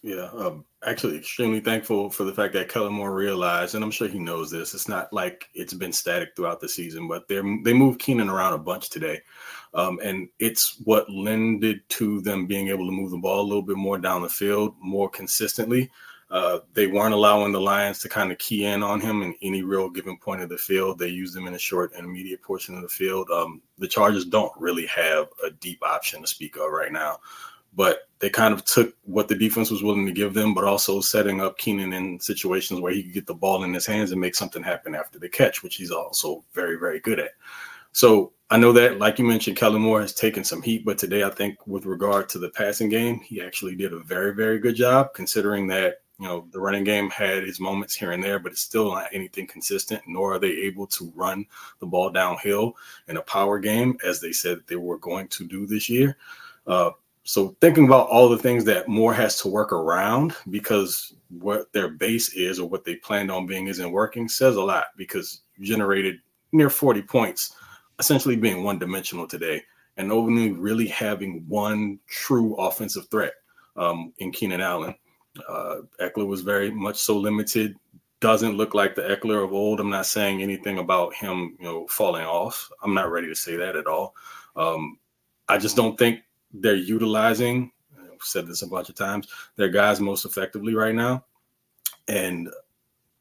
Yeah, 0.03 0.29
um, 0.35 0.65
actually, 0.85 1.17
extremely 1.17 1.59
thankful 1.59 2.11
for 2.11 2.23
the 2.23 2.33
fact 2.33 2.53
that 2.53 2.69
Kellen 2.69 2.93
Moore 2.93 3.13
realized, 3.13 3.75
and 3.75 3.83
I'm 3.83 3.91
sure 3.91 4.07
he 4.07 4.21
knows 4.21 4.53
this. 4.53 4.73
It's 4.73 4.89
not 4.89 5.13
like 5.13 5.49
it's 5.53 5.75
been 5.75 5.93
static 5.93 6.37
throughout 6.37 6.61
the 6.61 6.69
season, 6.69 7.09
but 7.09 7.27
they 7.27 7.41
they 7.65 7.73
moved 7.73 8.01
Keenan 8.01 8.29
around 8.29 8.53
a 8.53 8.59
bunch 8.59 8.89
today, 8.89 9.21
um, 9.77 10.01
and 10.03 10.29
it's 10.39 10.81
what 10.85 11.09
lended 11.09 11.81
to 11.91 12.21
them 12.23 12.47
being 12.47 12.69
able 12.69 12.87
to 12.87 12.93
move 12.93 13.11
the 13.11 13.19
ball 13.19 13.43
a 13.43 13.47
little 13.47 13.63
bit 13.63 13.77
more 13.77 13.99
down 13.99 14.23
the 14.23 14.29
field 14.29 14.75
more 14.81 15.09
consistently. 15.09 15.91
Uh, 16.29 16.59
they 16.75 16.89
weren't 16.89 17.15
allowing 17.15 17.53
the 17.53 17.61
Lions 17.61 18.01
to 18.01 18.09
kind 18.09 18.33
of 18.33 18.39
key 18.39 18.65
in 18.65 18.83
on 18.83 19.01
him 19.01 19.23
in 19.23 19.33
any 19.43 19.63
real 19.63 19.89
given 19.89 20.17
point 20.17 20.43
of 20.43 20.49
the 20.49 20.59
field. 20.59 20.99
They 20.99 21.07
used 21.07 21.37
him 21.37 21.47
in 21.47 21.55
a 21.55 21.59
short 21.59 21.93
and 21.95 22.05
immediate 22.05 22.43
portion 22.43 22.75
of 22.75 22.83
the 22.83 22.89
field. 22.89 23.31
Um, 23.31 23.63
the 23.79 23.87
Chargers 23.87 24.25
don't 24.25 24.53
really 24.57 24.87
have 24.87 25.29
a 25.45 25.51
deep 25.51 25.85
option 25.85 26.23
to 26.23 26.27
speak 26.27 26.57
of 26.57 26.73
right 26.73 26.91
now 26.91 27.21
but 27.77 28.09
they 28.19 28.31
kind 28.31 28.55
of 28.55 28.65
took 28.65 28.97
what 29.05 29.29
the 29.29 29.35
defense 29.35 29.71
was 29.71 29.83
willing 29.83 30.07
to 30.07 30.13
give 30.13 30.33
them, 30.33 30.55
but 30.55 30.65
also 30.65 31.01
setting 31.01 31.43
up 31.43 31.59
Keenan 31.59 31.93
in 31.93 32.19
situations 32.19 32.81
where 32.81 32.93
he 32.93 33.03
could 33.03 33.13
get 33.13 33.27
the 33.27 33.35
ball 33.35 33.63
in 33.65 33.75
his 33.75 33.85
hands 33.85 34.11
and 34.11 34.21
make 34.21 34.35
something 34.35 34.63
happen 34.63 34.95
after 34.95 35.19
the 35.19 35.29
catch, 35.29 35.63
which 35.63 35.77
he's 35.77 35.91
also 35.91 36.43
very, 36.55 36.79
very 36.79 36.99
good 37.01 37.21
at. 37.21 37.33
So 37.93 38.33
I 38.49 38.59
know 38.59 38.73
that, 38.73 38.99
like 38.99 39.19
you 39.19 39.25
mentioned, 39.25 39.57
Kellen 39.57 39.83
Moore 39.83 40.01
has 40.01 40.15
taken 40.15 40.45
some 40.45 40.63
heat, 40.63 40.85
but 40.85 40.99
today 40.99 41.25
I 41.25 41.31
think 41.31 41.67
with 41.67 41.85
regard 41.85 42.29
to 42.29 42.39
the 42.39 42.51
passing 42.51 42.89
game, 42.89 43.19
he 43.21 43.43
actually 43.43 43.75
did 43.75 43.93
a 43.93 43.99
very, 43.99 44.35
very 44.35 44.61
good 44.61 44.77
job 44.77 45.15
considering 45.15 45.67
that, 45.69 46.03
you 46.21 46.29
know, 46.29 46.47
the 46.53 46.61
running 46.61 46.85
game 46.85 47.11
had 47.11 47.43
his 47.43 47.59
moments 47.59 47.95
here 47.97 48.13
and 48.13 48.23
there, 48.23 48.39
but 48.39 48.53
it's 48.53 48.61
still 48.61 48.95
not 48.95 49.09
anything 49.13 49.49
consistent, 49.49 50.01
nor 50.07 50.35
are 50.35 50.39
they 50.39 50.53
able 50.53 50.87
to 50.87 51.13
run 51.17 51.45
the 51.81 51.87
ball 51.87 52.09
downhill 52.09 52.77
in 53.09 53.17
a 53.17 53.23
power 53.23 53.59
game 53.59 53.99
as 54.05 54.21
they 54.21 54.33
said 54.33 54.61
they 54.67 54.77
were 54.77 54.99
going 54.99 55.27
to 55.29 55.45
do 55.45 55.67
this 55.67 55.89
year. 55.91 56.17
Uh, 56.69 56.91
so 57.25 57.57
thinking 57.61 57.87
about 57.87 58.09
all 58.09 58.29
the 58.29 58.39
things 58.39 58.65
that 58.65 58.87
Moore 58.87 59.13
has 59.13 59.41
to 59.41 59.49
work 59.49 59.73
around 59.73 60.37
because 60.51 61.15
what 61.29 61.73
their 61.73 61.89
base 61.89 62.33
is 62.35 62.61
or 62.61 62.69
what 62.69 62.85
they 62.85 62.95
planned 62.95 63.33
on 63.33 63.47
being 63.47 63.67
isn't 63.67 63.91
working 63.91 64.29
says 64.29 64.55
a 64.55 64.63
lot 64.63 64.87
because 64.97 65.41
you 65.57 65.67
generated 65.67 66.21
near 66.53 66.71
40 66.71 67.03
points, 67.03 67.57
essentially 67.99 68.37
being 68.37 68.63
one 68.63 68.79
dimensional 68.79 69.27
today, 69.27 69.63
and 69.97 70.13
only 70.13 70.53
really 70.53 70.87
having 70.87 71.45
one 71.49 71.99
true 72.07 72.55
offensive 72.57 73.09
threat 73.09 73.33
um, 73.77 74.13
in 74.19 74.31
Keenan 74.31 74.61
Allen. 74.61 74.95
Uh, 75.49 75.77
Ekeler 76.01 76.27
was 76.27 76.43
very 76.43 76.71
much 76.71 76.97
so 76.97 77.17
limited. 77.17 77.77
Doesn't 78.21 78.57
look 78.57 78.75
like 78.75 78.95
the 78.95 79.03
Ekeler 79.03 79.45
of 79.45 79.53
old. 79.53 79.81
I'm 79.81 79.91
not 79.91 80.07
saying 80.07 80.43
anything 80.43 80.79
about 80.79 81.15
him, 81.15 81.57
you 81.59 81.65
know, 81.65 81.87
falling 81.87 82.25
off. 82.25 82.71
I'm 82.83 82.95
not 82.95 83.11
ready 83.11 83.29
to 83.29 83.35
say 83.35 83.57
that 83.57 83.77
at 83.77 83.87
all. 83.87 84.15
Um, 84.57 84.99
I 85.49 85.59
just 85.59 85.77
don't 85.77 85.99
think 85.99 86.21
they're 86.53 86.75
utilizing. 86.75 87.71
I've 87.99 88.23
said 88.23 88.47
this 88.47 88.63
a 88.63 88.67
bunch 88.67 88.89
of 88.89 88.95
times. 88.95 89.29
Their 89.57 89.69
guys 89.69 90.01
most 90.01 90.25
effectively 90.25 90.75
right 90.75 90.95
now, 90.95 91.25
and 92.09 92.49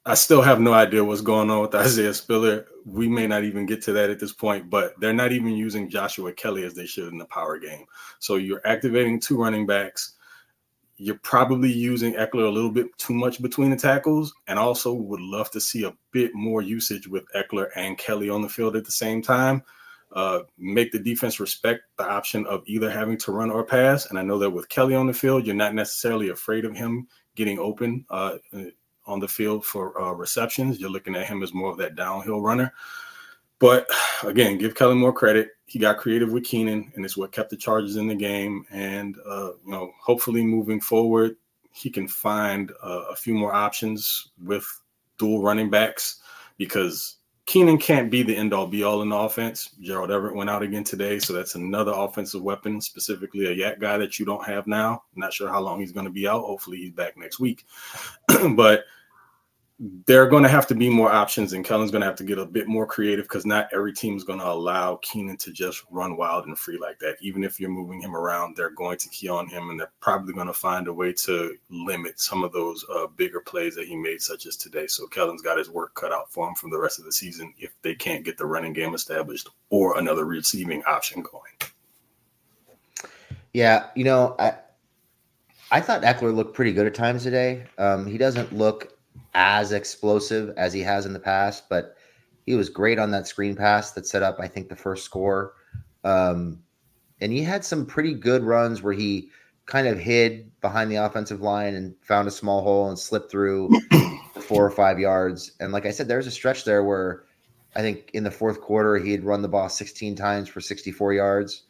I 0.05 0.13
still 0.13 0.41
have 0.41 0.59
no 0.59 0.74
idea 0.74 1.03
what's 1.03 1.21
going 1.21 1.50
on 1.50 1.62
with 1.62 1.75
Isaiah 1.75 2.13
Spiller. 2.13 2.67
We 2.85 3.07
may 3.07 3.27
not 3.27 3.43
even 3.43 3.65
get 3.65 3.81
to 3.83 3.93
that 3.93 4.09
at 4.09 4.19
this 4.19 4.33
point, 4.33 4.69
but 4.69 4.93
they're 5.00 5.13
not 5.13 5.31
even 5.31 5.53
using 5.53 5.89
Joshua 5.89 6.31
Kelley 6.33 6.63
as 6.63 6.74
they 6.74 6.85
should 6.85 7.12
in 7.12 7.17
the 7.17 7.25
power 7.25 7.57
game. 7.57 7.85
So 8.19 8.35
you're 8.35 8.65
activating 8.65 9.19
two 9.19 9.38
running 9.38 9.65
backs. 9.65 10.13
You're 10.97 11.19
probably 11.24 11.71
using 11.71 12.13
Ekeler 12.13 12.47
a 12.47 12.51
little 12.51 12.71
bit 12.71 12.95
too 12.97 13.13
much 13.13 13.41
between 13.41 13.69
the 13.69 13.75
tackles, 13.75 14.33
and 14.47 14.57
also 14.57 14.93
would 14.93 15.19
love 15.19 15.51
to 15.51 15.59
see 15.59 15.83
a 15.83 15.93
bit 16.12 16.33
more 16.33 16.62
usage 16.62 17.07
with 17.07 17.25
Ekeler 17.35 17.69
and 17.75 17.97
Kelley 17.97 18.29
on 18.29 18.41
the 18.41 18.50
field 18.50 18.75
at 18.75 18.85
the 18.85 18.91
same 18.91 19.21
time 19.21 19.63
uh, 20.15 20.39
make 20.57 20.91
the 20.91 21.00
defense 21.00 21.39
respect 21.39 21.83
the 21.97 22.07
option 22.07 22.45
of 22.47 22.63
either 22.65 22.89
having 22.89 23.17
to 23.17 23.31
run 23.31 23.51
or 23.51 23.65
pass. 23.65 24.09
And 24.09 24.17
I 24.17 24.21
know 24.21 24.39
that 24.39 24.50
with 24.50 24.69
Kelley 24.69 24.95
on 24.95 25.07
the 25.07 25.13
field, 25.13 25.45
you're 25.45 25.55
not 25.55 25.75
necessarily 25.75 26.29
afraid 26.29 26.63
of 26.63 26.75
him 26.75 27.07
getting 27.35 27.59
open 27.59 28.05
uh, 28.09 28.38
on 29.05 29.19
the 29.19 29.27
field 29.27 29.65
for 29.65 30.00
uh, 30.01 30.12
receptions. 30.12 30.79
You're 30.79 30.89
looking 30.89 31.15
at 31.15 31.27
him 31.27 31.43
as 31.43 31.53
more 31.53 31.71
of 31.71 31.77
that 31.77 31.95
downhill 31.95 32.41
runner. 32.41 32.74
But 33.59 33.88
again, 34.24 34.57
give 34.57 34.75
Kelly 34.75 34.95
more 34.95 35.13
credit. 35.13 35.50
He 35.65 35.79
got 35.79 35.97
creative 35.97 36.31
with 36.31 36.43
Keenan, 36.43 36.91
and 36.95 37.05
it's 37.05 37.17
what 37.17 37.31
kept 37.31 37.50
the 37.50 37.57
Chargers 37.57 37.95
in 37.95 38.07
the 38.07 38.15
game. 38.15 38.65
And 38.69 39.17
uh, 39.27 39.51
you 39.65 39.71
know, 39.71 39.91
hopefully, 40.00 40.43
moving 40.43 40.81
forward, 40.81 41.38
he 41.71 41.89
can 41.89 42.07
find 42.07 42.71
uh, 42.83 43.05
a 43.09 43.15
few 43.15 43.33
more 43.33 43.53
options 43.53 44.31
with 44.43 44.67
dual 45.17 45.41
running 45.41 45.69
backs 45.69 46.21
because 46.57 47.14
Keenan 47.45 47.77
can't 47.77 48.09
be 48.09 48.23
the 48.23 48.35
end 48.35 48.53
all 48.53 48.65
be 48.65 48.83
all 48.83 49.03
in 49.03 49.09
the 49.09 49.15
offense. 49.15 49.69
Gerald 49.79 50.09
Everett 50.09 50.35
went 50.35 50.49
out 50.49 50.63
again 50.63 50.83
today, 50.83 51.19
so 51.19 51.31
that's 51.31 51.53
another 51.53 51.91
offensive 51.95 52.41
weapon, 52.41 52.81
specifically 52.81 53.45
a 53.45 53.55
YAC 53.55 53.79
guy 53.79 53.97
that 53.97 54.19
you 54.19 54.25
don't 54.25 54.45
have 54.45 54.65
now. 54.65 55.03
Not 55.15 55.31
sure 55.31 55.49
how 55.49 55.61
long 55.61 55.79
he's 55.79 55.91
going 55.91 56.07
to 56.07 56.11
be 56.11 56.27
out. 56.27 56.41
Hopefully, 56.41 56.77
he's 56.77 56.91
back 56.91 57.17
next 57.17 57.39
week. 57.39 57.65
but 58.55 58.85
there 59.77 60.24
are 60.24 60.27
going 60.27 60.44
to 60.44 60.50
have 60.50 60.67
to 60.67 60.75
be 60.75 60.89
more 60.89 61.12
options, 61.12 61.51
and 61.51 61.65
Kellen's 61.65 61.91
going 61.91 62.00
to 62.00 62.08
have 62.08 62.15
to 62.15 62.24
get 62.24 62.38
a 62.38 62.46
bit 62.46 62.67
more 62.67 62.86
creative 62.86 63.25
because 63.25 63.46
not 63.46 63.67
every 63.74 63.91
team 63.91 64.15
is 64.15 64.24
going 64.24 64.39
to 64.39 64.48
allow 64.48 64.96
Keenan 65.01 65.36
to 65.38 65.51
just 65.51 65.84
run 65.91 66.15
wild 66.15 66.48
and 66.48 66.58
free 66.58 66.77
like 66.77 66.98
that. 67.00 67.17
Even 67.20 67.44
if 67.44 67.60
you're 67.60 67.70
moving 67.70 68.00
him 68.00 68.15
around, 68.15 68.55
they're 68.55 68.70
going 68.70 68.98
to 68.98 69.10
key 69.10 69.27
on 69.27 69.50
him, 69.50 69.70
and 69.70 69.77
they're 69.77 69.91
probably 70.00 70.34
going 70.34 70.48
to 70.48 70.53
find 70.53 70.88
a 70.88 70.94
way 70.94 71.12
to 71.12 71.58
limit 71.70 72.22
some 72.22 72.46
of 72.46 72.53
those 72.53 72.86
uh, 72.96 73.08
bigger 73.17 73.41
plays 73.41 73.75
that 73.75 73.88
he 73.88 73.98
made, 73.98 74.22
such 74.22 74.46
as 74.46 74.55
today. 74.55 74.88
So 74.88 75.08
Kellen's 75.08 75.41
got 75.41 75.58
his 75.58 75.70
work 75.70 75.94
cut 75.94 76.13
out 76.13 76.32
for 76.32 76.48
him 76.48 76.55
from 76.55 76.70
the 76.70 76.79
rest 76.79 77.00
of 77.00 77.05
the 77.05 77.12
season 77.12 77.53
if 77.58 77.74
they 77.82 77.96
can't 77.96 78.24
get 78.24 78.38
the 78.38 78.46
running 78.46 78.72
game 78.72 78.96
established 78.96 79.50
or 79.72 80.00
another 80.00 80.24
receiving 80.24 80.84
option 80.86 81.22
going. 81.22 83.12
Yeah, 83.53 83.88
you 83.94 84.05
know, 84.05 84.36
I 84.39 84.55
I 85.72 85.82
thought 85.82 86.01
Ekeler 86.03 86.34
looked 86.34 86.53
pretty 86.53 86.72
good 86.72 86.88
at 86.88 86.94
times 86.94 87.24
today. 87.24 87.65
Um, 87.77 88.05
he 88.05 88.17
doesn't 88.17 88.53
look 88.53 88.94
as 89.34 89.72
explosive 89.72 90.53
as 90.57 90.74
he 90.74 90.81
has 90.81 91.05
in 91.05 91.13
the 91.13 91.19
past, 91.19 91.69
but 91.69 91.95
he 92.45 92.55
was 92.55 92.69
great 92.69 93.00
on 93.00 93.12
that 93.12 93.27
screen 93.27 93.55
pass 93.55 93.91
that 93.91 94.07
set 94.07 94.24
up, 94.24 94.38
I 94.39 94.48
think, 94.48 94.69
the 94.69 94.75
first 94.75 95.03
score. 95.03 95.53
Um, 96.03 96.62
and 97.22 97.31
he 97.31 97.41
had 97.41 97.65
some 97.65 97.86
pretty 97.86 98.13
good 98.13 98.43
runs 98.43 98.81
where 98.81 98.93
he 98.93 99.29
kind 99.65 99.88
of 99.88 99.98
hid 99.98 100.51
behind 100.62 100.91
the 100.91 100.98
offensive 100.98 101.41
line 101.41 101.75
and 101.75 101.95
found 102.01 102.27
a 102.27 102.31
small 102.31 102.62
hole 102.62 102.89
and 102.89 103.00
slipped 103.00 103.31
through 103.31 103.69
four 104.41 104.65
or 104.65 104.72
five 104.72 105.00
yards. 105.00 105.53
And 105.60 105.72
like 105.72 105.86
I 105.86 105.91
said, 105.91 106.07
there's 106.07 106.27
a 106.27 106.31
stretch 106.31 106.65
there 106.65 106.84
where 106.84 107.24
I 107.75 107.81
think 107.81 108.12
in 108.13 108.24
the 108.24 108.31
fourth 108.31 108.62
quarter 108.62 108.98
he 108.98 109.12
had 109.12 109.24
run 109.24 109.41
the 109.41 109.48
ball 109.48 109.69
16 109.69 110.15
times 110.15 110.48
for 110.48 110.62
64 110.62 111.13
yards. 111.13 111.63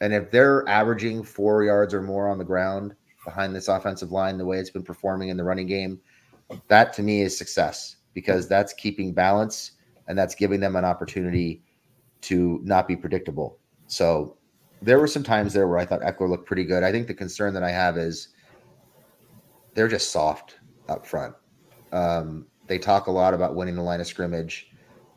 And 0.00 0.12
if 0.12 0.30
they're 0.30 0.66
averaging 0.68 1.24
four 1.24 1.64
yards 1.64 1.92
or 1.92 2.02
more 2.02 2.28
on 2.28 2.38
the 2.38 2.44
ground 2.44 2.94
behind 3.24 3.54
this 3.54 3.68
offensive 3.68 4.12
line, 4.12 4.38
the 4.38 4.44
way 4.44 4.58
it's 4.58 4.70
been 4.70 4.82
performing 4.82 5.30
in 5.30 5.36
the 5.36 5.44
running 5.44 5.66
game, 5.66 6.00
that 6.68 6.92
to 6.94 7.02
me 7.02 7.22
is 7.22 7.36
success 7.36 7.96
because 8.14 8.48
that's 8.48 8.72
keeping 8.72 9.12
balance 9.12 9.72
and 10.08 10.16
that's 10.16 10.34
giving 10.34 10.60
them 10.60 10.76
an 10.76 10.84
opportunity 10.84 11.62
to 12.22 12.60
not 12.62 12.88
be 12.88 12.96
predictable. 12.96 13.58
So 13.86 14.36
there 14.82 14.98
were 14.98 15.06
some 15.06 15.22
times 15.22 15.52
there 15.52 15.66
where 15.68 15.78
I 15.78 15.86
thought 15.86 16.00
Ekeler 16.00 16.28
looked 16.28 16.46
pretty 16.46 16.64
good. 16.64 16.82
I 16.82 16.92
think 16.92 17.06
the 17.06 17.14
concern 17.14 17.54
that 17.54 17.62
I 17.62 17.70
have 17.70 17.96
is 17.96 18.28
they're 19.74 19.88
just 19.88 20.10
soft 20.10 20.58
up 20.88 21.06
front. 21.06 21.34
Um, 21.92 22.46
they 22.66 22.78
talk 22.78 23.06
a 23.06 23.10
lot 23.10 23.34
about 23.34 23.54
winning 23.54 23.76
the 23.76 23.82
line 23.82 24.00
of 24.00 24.06
scrimmage 24.06 24.70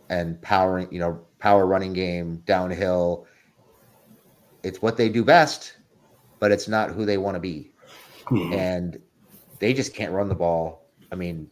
and 0.10 0.42
powering, 0.42 0.88
you 0.92 1.00
know, 1.00 1.20
power 1.40 1.66
running 1.66 1.94
game 1.94 2.44
downhill. 2.46 3.26
It's 4.64 4.82
what 4.82 4.98
they 4.98 5.10
do 5.10 5.24
best, 5.24 5.78
but 6.40 6.52
it's 6.52 6.68
not 6.68 6.92
who 6.92 7.06
they 7.06 7.18
want 7.18 7.36
to 7.36 7.40
be. 7.40 7.72
Hmm. 8.26 8.54
And 8.54 9.02
they 9.60 9.74
just 9.74 9.94
can't 9.94 10.12
run 10.12 10.30
the 10.30 10.36
ball. 10.36 10.89
I 11.12 11.16
mean, 11.16 11.50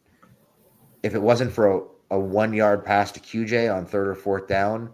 if 1.04 1.16
it 1.16 1.22
wasn't 1.22 1.52
for 1.52 1.72
a, 1.72 1.82
a 2.12 2.20
one 2.20 2.54
yard 2.54 2.86
pass 2.86 3.12
to 3.14 3.20
QJ 3.20 3.74
on 3.74 3.86
third 3.86 4.08
or 4.08 4.16
fourth 4.16 4.48
down, 4.48 4.92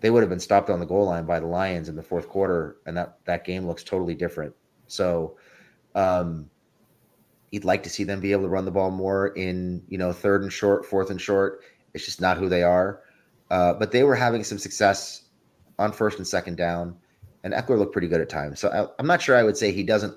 they 0.00 0.10
would 0.10 0.22
have 0.22 0.30
been 0.30 0.40
stopped 0.40 0.70
on 0.70 0.80
the 0.80 0.86
goal 0.86 1.06
line 1.06 1.24
by 1.26 1.40
the 1.40 1.46
Lions 1.46 1.88
in 1.88 1.96
the 1.96 2.02
fourth 2.02 2.28
quarter, 2.28 2.76
and 2.86 2.96
that 2.96 3.18
that 3.24 3.44
game 3.44 3.66
looks 3.66 3.82
totally 3.82 4.14
different. 4.14 4.54
So, 4.86 5.36
um, 5.94 6.50
you'd 7.50 7.64
like 7.64 7.82
to 7.84 7.90
see 7.90 8.04
them 8.04 8.20
be 8.20 8.32
able 8.32 8.42
to 8.42 8.48
run 8.48 8.64
the 8.64 8.70
ball 8.70 8.90
more 8.90 9.28
in 9.28 9.82
you 9.88 9.98
know 9.98 10.12
third 10.12 10.42
and 10.42 10.52
short, 10.52 10.84
fourth 10.84 11.10
and 11.10 11.20
short. 11.20 11.62
It's 11.94 12.04
just 12.04 12.20
not 12.20 12.36
who 12.36 12.48
they 12.48 12.62
are. 12.62 13.02
Uh, 13.50 13.72
but 13.74 13.92
they 13.92 14.02
were 14.02 14.14
having 14.14 14.44
some 14.44 14.58
success 14.58 15.22
on 15.78 15.92
first 15.92 16.18
and 16.18 16.26
second 16.26 16.56
down, 16.56 16.96
and 17.44 17.54
Ekeler 17.54 17.78
looked 17.78 17.92
pretty 17.92 18.08
good 18.08 18.20
at 18.20 18.28
times. 18.28 18.60
So 18.60 18.68
I, 18.68 19.00
I'm 19.00 19.06
not 19.06 19.22
sure 19.22 19.36
I 19.36 19.42
would 19.42 19.56
say 19.56 19.72
he 19.72 19.82
doesn't. 19.82 20.16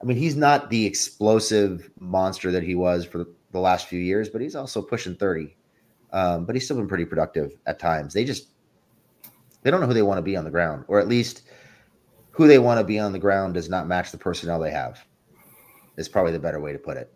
I 0.00 0.04
mean, 0.04 0.16
he's 0.16 0.36
not 0.36 0.70
the 0.70 0.84
explosive 0.84 1.90
monster 1.98 2.50
that 2.52 2.62
he 2.62 2.74
was 2.74 3.04
for 3.04 3.26
the 3.52 3.60
last 3.60 3.86
few 3.86 3.98
years, 3.98 4.28
but 4.28 4.40
he's 4.40 4.54
also 4.54 4.82
pushing 4.82 5.14
30. 5.16 5.56
Um, 6.12 6.44
but 6.44 6.54
he's 6.54 6.64
still 6.64 6.76
been 6.76 6.88
pretty 6.88 7.04
productive 7.04 7.52
at 7.66 7.78
times. 7.78 8.14
They 8.14 8.24
just 8.24 8.48
they 9.62 9.70
don't 9.70 9.80
know 9.80 9.86
who 9.86 9.94
they 9.94 10.02
want 10.02 10.18
to 10.18 10.22
be 10.22 10.36
on 10.36 10.44
the 10.44 10.50
ground, 10.50 10.84
or 10.86 11.00
at 11.00 11.08
least 11.08 11.42
who 12.30 12.46
they 12.46 12.58
want 12.58 12.78
to 12.78 12.84
be 12.84 12.98
on 12.98 13.12
the 13.12 13.18
ground 13.18 13.54
does 13.54 13.68
not 13.68 13.88
match 13.88 14.12
the 14.12 14.18
personnel 14.18 14.60
they 14.60 14.70
have. 14.70 15.04
Is 15.96 16.08
probably 16.08 16.32
the 16.32 16.38
better 16.38 16.60
way 16.60 16.72
to 16.72 16.78
put 16.78 16.96
it. 16.96 17.12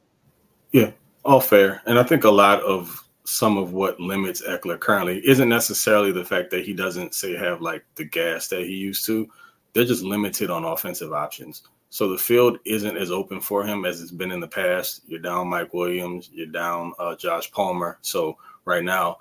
Yeah, 0.72 0.90
all 1.25 1.40
fair. 1.40 1.82
And 1.87 1.99
I 1.99 2.02
think 2.02 2.25
a 2.25 2.30
lot 2.30 2.62
of 2.62 3.04
some 3.25 3.56
of 3.56 3.72
what 3.72 4.00
limits 4.00 4.42
Ekeler 4.42 4.80
currently 4.80 5.25
isn't 5.26 5.49
necessarily 5.49 6.10
the 6.10 6.25
fact 6.25 6.50
that 6.50 6.64
he 6.64 6.72
doesn't 6.72 7.14
say 7.14 7.37
have 7.37 7.60
like 7.60 7.84
the 7.94 8.04
gas 8.04 8.49
that 8.49 8.62
he 8.62 8.75
used 8.75 9.06
to. 9.06 9.28
They're 9.72 9.84
just 9.84 10.02
limited 10.02 10.50
on 10.50 10.64
offensive 10.64 11.12
options. 11.12 11.62
So 11.90 12.09
the 12.09 12.18
field 12.18 12.59
isn't 12.64 12.97
as 12.97 13.11
open 13.11 13.40
for 13.40 13.64
him 13.64 13.85
as 13.85 14.00
it's 14.00 14.12
been 14.12 14.30
in 14.30 14.40
the 14.40 14.49
past. 14.49 15.02
You're 15.06 15.20
down 15.20 15.49
Mike 15.49 15.75
Williams, 15.75 16.30
you're 16.32 16.47
down 16.47 16.92
uh, 16.99 17.16
Josh 17.16 17.50
Palmer. 17.50 17.99
So 18.00 18.38
right 18.64 18.85
now 18.85 19.18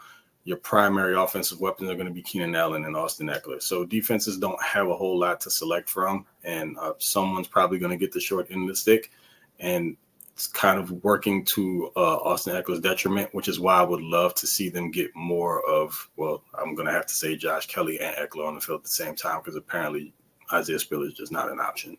your 0.49 0.57
primary 0.57 1.15
offensive 1.15 1.59
weapons 1.59 1.89
are 1.89 1.95
going 1.95 2.07
to 2.07 2.13
be 2.13 2.21
Keenan 2.21 2.55
Allen 2.55 2.85
and 2.85 2.95
Austin 2.95 3.27
Ekeler. 3.27 3.61
So 3.61 3.85
defenses 3.85 4.37
don't 4.37 4.61
have 4.63 4.87
a 4.87 4.95
whole 4.95 5.19
lot 5.19 5.39
to 5.41 5.49
select 5.49 5.89
from, 5.89 6.25
and 6.43 6.77
uh, 6.79 6.93
someone's 6.97 7.47
probably 7.47 7.77
going 7.77 7.91
to 7.91 7.97
get 7.97 8.11
the 8.11 8.19
short 8.19 8.49
end 8.49 8.63
of 8.63 8.69
the 8.69 8.75
stick, 8.75 9.11
and 9.59 9.95
it's 10.33 10.47
kind 10.47 10.79
of 10.79 11.03
working 11.03 11.43
to 11.45 11.91
uh, 11.95 12.17
Austin 12.17 12.55
Ekeler's 12.55 12.79
detriment, 12.79 13.29
which 13.33 13.47
is 13.47 13.59
why 13.59 13.75
I 13.75 13.83
would 13.83 14.01
love 14.01 14.33
to 14.35 14.47
see 14.47 14.69
them 14.69 14.89
get 14.89 15.13
more 15.13 15.63
of. 15.67 16.09
Well, 16.15 16.43
I'm 16.57 16.73
going 16.73 16.87
to 16.87 16.93
have 16.93 17.05
to 17.07 17.13
say 17.13 17.35
Josh 17.35 17.67
Kelley 17.67 17.99
and 17.99 18.15
Ekeler 18.15 18.47
on 18.47 18.55
the 18.55 18.61
field 18.61 18.79
at 18.79 18.83
the 18.85 18.89
same 18.89 19.15
time 19.15 19.41
because 19.41 19.55
apparently 19.55 20.13
Isaiah 20.53 20.79
Spiller 20.79 21.07
is 21.07 21.13
just 21.13 21.31
not 21.31 21.51
an 21.51 21.59
option. 21.59 21.97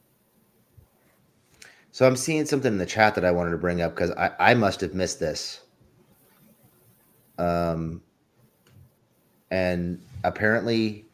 So 1.93 2.07
I'm 2.07 2.17
seeing 2.17 2.47
something 2.47 2.73
in 2.73 2.79
the 2.79 2.87
chat 2.87 3.15
that 3.17 3.25
I 3.25 3.31
wanted 3.31 3.51
to 3.51 3.59
bring 3.59 3.83
up 3.83 3.95
because 3.95 4.13
I, 4.13 4.31
I 4.39 4.55
must 4.55 4.81
have 4.81 4.95
missed 4.95 5.19
this. 5.19 5.61
Um, 7.39 8.03
and 9.51 10.01
apparently 10.25 11.07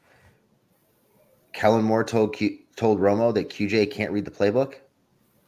Kellen 1.52 1.84
Moore 1.84 2.04
told 2.04 2.34
Q, 2.34 2.58
told 2.76 3.00
Romo 3.00 3.32
that 3.34 3.48
QJ 3.48 3.90
can't 3.90 4.12
read 4.12 4.24
the 4.24 4.30
playbook. 4.30 4.74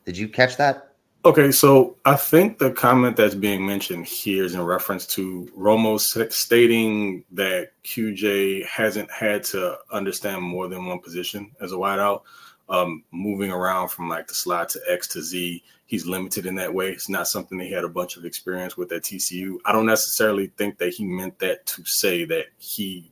Did 0.07 0.17
you 0.17 0.29
catch 0.29 0.57
that? 0.57 0.95
Okay, 1.25 1.51
so 1.51 1.97
I 2.05 2.15
think 2.15 2.59
the 2.59 2.71
comment 2.71 3.17
that's 3.17 3.35
being 3.35 3.67
mentioned 3.67 4.07
here 4.07 4.45
is 4.45 4.55
in 4.55 4.63
reference 4.63 5.05
to 5.09 5.51
Romo 5.55 6.01
stating 6.33 7.25
that 7.33 7.73
QJ 7.85 8.65
hasn't 8.65 9.11
had 9.11 9.43
to 9.45 9.77
understand 9.91 10.43
more 10.43 10.69
than 10.69 10.87
one 10.87 11.01
position 11.01 11.51
as 11.61 11.73
a 11.73 11.75
wideout, 11.75 12.23
um, 12.69 13.05
moving 13.11 13.51
around 13.51 13.89
from 13.89 14.09
like 14.09 14.27
the 14.27 14.35
slot 14.35 14.69
to 14.71 14.81
X 14.89 15.09
to 15.09 15.23
Z 15.23 15.63
he's 15.89 16.07
limited 16.07 16.45
in 16.45 16.55
that 16.55 16.73
way. 16.73 16.91
It's 16.91 17.09
not 17.09 17.27
something 17.27 17.59
he 17.59 17.73
had 17.73 17.83
a 17.83 17.89
bunch 17.89 18.17
of 18.17 18.27
experience 18.27 18.77
with 18.77 18.93
at 18.93 19.03
TCU. 19.03 19.57
I 19.65 19.73
don't 19.73 19.87
necessarily 19.87 20.53
think 20.59 20.77
that 20.79 20.93
he 20.93 21.05
meant 21.05 21.39
that 21.39 21.65
to 21.67 21.85
say 21.85 22.25
that 22.27 22.45
he 22.59 23.11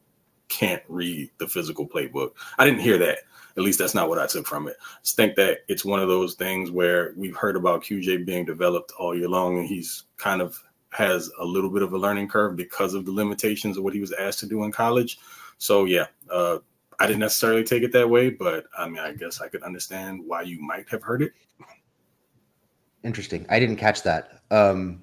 can't 0.48 0.82
read 0.86 1.30
the 1.38 1.48
physical 1.48 1.88
playbook. 1.88 2.32
I 2.58 2.66
didn't 2.66 2.80
hear 2.80 2.98
that. 2.98 3.20
At 3.56 3.62
least 3.62 3.78
that's 3.78 3.94
not 3.94 4.10
what 4.10 4.18
I 4.18 4.26
took 4.26 4.46
from 4.46 4.68
it. 4.68 4.76
I 4.78 4.98
just 5.02 5.16
think 5.16 5.36
that 5.36 5.60
it's 5.68 5.86
one 5.86 6.00
of 6.00 6.08
those 6.08 6.34
things 6.34 6.70
where 6.70 7.14
we've 7.16 7.34
heard 7.34 7.56
about 7.56 7.82
QJ 7.82 8.26
being 8.26 8.44
developed 8.44 8.92
all 8.98 9.16
year 9.16 9.28
long, 9.28 9.58
and 9.58 9.66
he's 9.66 10.04
kind 10.18 10.42
of 10.42 10.62
has 10.90 11.30
a 11.40 11.44
little 11.44 11.70
bit 11.70 11.82
of 11.82 11.94
a 11.94 11.98
learning 11.98 12.28
curve 12.28 12.56
because 12.56 12.92
of 12.92 13.06
the 13.06 13.12
limitations 13.12 13.78
of 13.78 13.84
what 13.84 13.94
he 13.94 14.00
was 14.00 14.12
asked 14.12 14.40
to 14.40 14.46
do 14.46 14.64
in 14.64 14.70
college. 14.70 15.18
So 15.56 15.86
yeah, 15.86 16.06
uh, 16.30 16.58
I 16.98 17.06
didn't 17.06 17.20
necessarily 17.20 17.64
take 17.64 17.82
it 17.82 17.92
that 17.92 18.08
way, 18.08 18.30
but 18.30 18.66
I 18.76 18.88
mean, 18.88 19.00
I 19.00 19.12
guess 19.12 19.40
I 19.40 19.48
could 19.48 19.62
understand 19.62 20.22
why 20.24 20.42
you 20.42 20.60
might 20.60 20.88
have 20.88 21.02
heard 21.02 21.22
it. 21.22 21.32
Interesting. 23.04 23.46
I 23.48 23.60
didn't 23.60 23.76
catch 23.76 24.02
that. 24.02 24.40
Um, 24.50 25.02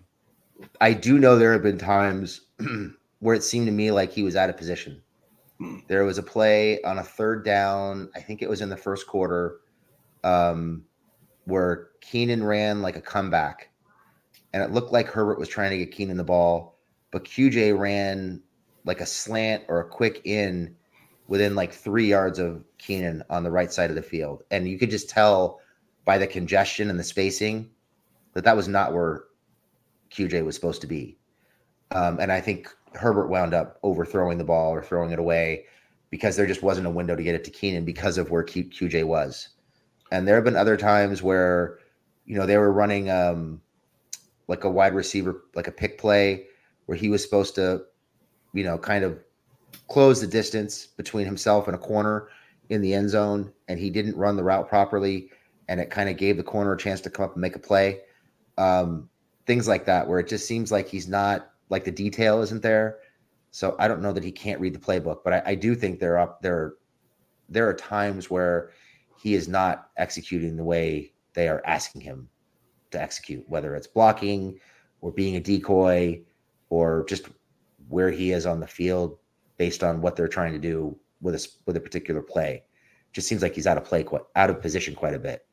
I 0.82 0.94
do 0.94 1.20
know 1.20 1.38
there 1.38 1.54
have 1.54 1.64
been 1.64 1.78
times 1.78 2.42
where 3.20 3.36
it 3.36 3.44
seemed 3.44 3.68
to 3.68 3.72
me 3.72 3.92
like 3.92 4.12
he 4.12 4.24
was 4.24 4.36
out 4.36 4.50
of 4.50 4.58
position. 4.58 5.02
Hmm. 5.60 5.78
There 5.88 6.04
was 6.04 6.18
a 6.18 6.24
play 6.24 6.82
on 6.82 6.98
a 6.98 7.04
third 7.04 7.46
down. 7.46 8.10
I 8.16 8.20
think 8.20 8.42
it 8.42 8.50
was 8.50 8.62
in 8.62 8.70
the 8.70 8.78
first 8.78 9.08
quarter, 9.08 9.60
um, 10.24 10.84
where 11.46 11.90
Keenan 12.02 12.44
ran 12.44 12.82
like 12.82 12.96
a 12.96 13.02
comeback, 13.02 13.70
and 14.54 14.64
it 14.64 14.72
looked 14.72 14.92
like 14.92 15.08
Herbert 15.08 15.40
was 15.40 15.50
trying 15.50 15.72
to 15.72 15.78
get 15.78 15.92
Keenan 15.92 16.18
the 16.18 16.24
ball, 16.24 16.80
but 17.12 17.24
QJ 17.24 17.78
ran 17.78 18.42
like 18.86 19.02
a 19.02 19.06
slant 19.06 19.64
or 19.68 19.80
a 19.80 19.88
quick 19.88 20.22
in 20.26 20.76
within 21.28 21.56
like 21.56 21.74
three 21.74 22.08
yards 22.08 22.40
of 22.40 22.64
Keenan 22.78 23.24
on 23.30 23.44
the 23.44 23.52
right 23.52 23.72
side 23.72 23.90
of 23.90 23.96
the 23.96 24.02
field, 24.02 24.44
and 24.52 24.68
you 24.68 24.78
could 24.78 24.90
just 24.90 25.10
tell 25.10 25.60
by 26.06 26.18
the 26.18 26.28
congestion 26.28 26.90
and 26.90 27.00
the 27.00 27.04
spacing 27.04 27.70
that 28.34 28.44
that 28.44 28.56
was 28.56 28.68
not 28.68 28.94
where 28.94 29.26
QJ 30.12 30.44
was 30.46 30.56
supposed 30.56 30.82
to 30.82 30.88
be. 30.88 31.18
Um, 31.92 32.20
and 32.20 32.32
I 32.32 32.42
think 32.42 32.70
Herbert 32.94 33.28
wound 33.28 33.54
up 33.54 33.80
overthrowing 33.84 34.38
the 34.38 34.44
ball 34.44 34.72
or 34.72 34.84
throwing 34.84 35.12
it 35.12 35.20
away 35.20 35.66
because 36.10 36.36
there 36.36 36.46
just 36.46 36.64
wasn't 36.64 36.88
a 36.88 36.92
window 36.92 37.16
to 37.16 37.24
get 37.24 37.36
it 37.36 37.44
to 37.46 37.52
Keenan 37.52 37.86
because 37.86 38.18
of 38.18 38.30
where 38.30 38.44
Q- 38.44 38.66
QJ 38.66 39.06
was. 39.06 39.50
And 40.12 40.28
there 40.28 40.36
have 40.36 40.44
been 40.44 40.56
other 40.56 40.78
times 40.78 41.24
where, 41.24 41.80
you 42.26 42.36
know, 42.36 42.46
they 42.46 42.58
were 42.58 42.72
running 42.72 43.10
um, 43.10 43.62
like 44.48 44.64
a 44.64 44.70
wide 44.70 44.94
receiver, 44.94 45.44
like 45.56 45.68
a 45.68 45.72
pick 45.72 45.98
play 45.98 46.46
where 46.86 46.98
he 46.98 47.10
was 47.10 47.24
supposed 47.24 47.56
to, 47.56 47.84
you 48.54 48.64
know, 48.64 48.78
kind 48.78 49.04
of 49.04 49.20
close 49.88 50.22
the 50.22 50.28
distance 50.28 50.86
between 50.86 51.26
himself 51.26 51.68
and 51.68 51.76
a 51.76 51.80
corner 51.80 52.30
in 52.70 52.82
the 52.82 52.94
end 52.94 53.10
zone. 53.10 53.52
And 53.68 53.80
he 53.80 53.90
didn't 53.90 54.18
run 54.18 54.36
the 54.36 54.44
route 54.44 54.68
properly. 54.68 55.30
And 55.68 55.80
it 55.80 55.90
kind 55.90 56.10
of 56.10 56.18
gave 56.18 56.38
the 56.38 56.44
corner 56.44 56.74
a 56.74 56.78
chance 56.78 57.02
to 57.02 57.10
come 57.10 57.26
up 57.26 57.34
and 57.34 57.42
make 57.42 57.56
a 57.56 57.60
play 57.60 58.02
um, 58.58 59.10
things 59.46 59.68
like 59.68 59.86
that, 59.86 60.08
where 60.08 60.20
it 60.20 60.28
just 60.28 60.48
seems 60.48 60.72
like 60.72 60.88
he's 60.88 61.08
not 61.08 61.52
like 61.70 61.84
the 61.84 61.92
detail 61.92 62.42
isn't 62.42 62.62
there. 62.62 63.00
So 63.52 63.76
I 63.80 63.88
don't 63.88 64.02
know 64.02 64.14
that 64.14 64.24
he 64.24 64.32
can't 64.32 64.60
read 64.60 64.74
the 64.74 64.80
playbook, 64.80 65.20
but 65.24 65.34
I, 65.34 65.44
I 65.48 65.56
do 65.56 65.76
think 65.76 66.00
there 66.00 66.18
are 66.18 66.36
there 66.42 66.76
there 67.50 67.68
are 67.68 67.74
times 67.74 68.30
where 68.30 68.72
he 69.22 69.36
is 69.36 69.48
not 69.48 69.90
executing 69.98 70.56
the 70.56 70.64
way 70.64 71.14
they 71.34 71.48
are 71.48 71.62
asking 71.66 72.02
him 72.02 72.30
to 72.92 73.02
execute, 73.02 73.48
whether 73.48 73.76
it's 73.76 73.88
blocking 73.88 74.60
or 75.02 75.12
being 75.12 75.36
a 75.36 75.40
decoy 75.40 76.22
or 76.70 77.06
just 77.08 77.28
where 77.90 78.10
he 78.12 78.32
is 78.32 78.46
on 78.46 78.60
the 78.60 78.68
field 78.68 79.18
based 79.58 79.84
on 79.84 80.02
what 80.02 80.16
they're 80.16 80.28
trying 80.28 80.54
to 80.54 80.60
do 80.60 80.98
with 81.22 81.36
a 81.36 81.48
with 81.66 81.78
a 81.78 81.80
particular 81.80 82.22
play. 82.22 82.63
Just 83.12 83.28
seems 83.28 83.42
like 83.42 83.56
he's 83.56 83.68
out 83.68 83.78
of 83.78 83.86
play 83.86 84.04
quite 84.04 84.24
out 84.36 84.50
of 84.50 84.62
position 84.62 84.96
quite 84.96 85.13
a 85.13 85.20
bit. 85.20 85.46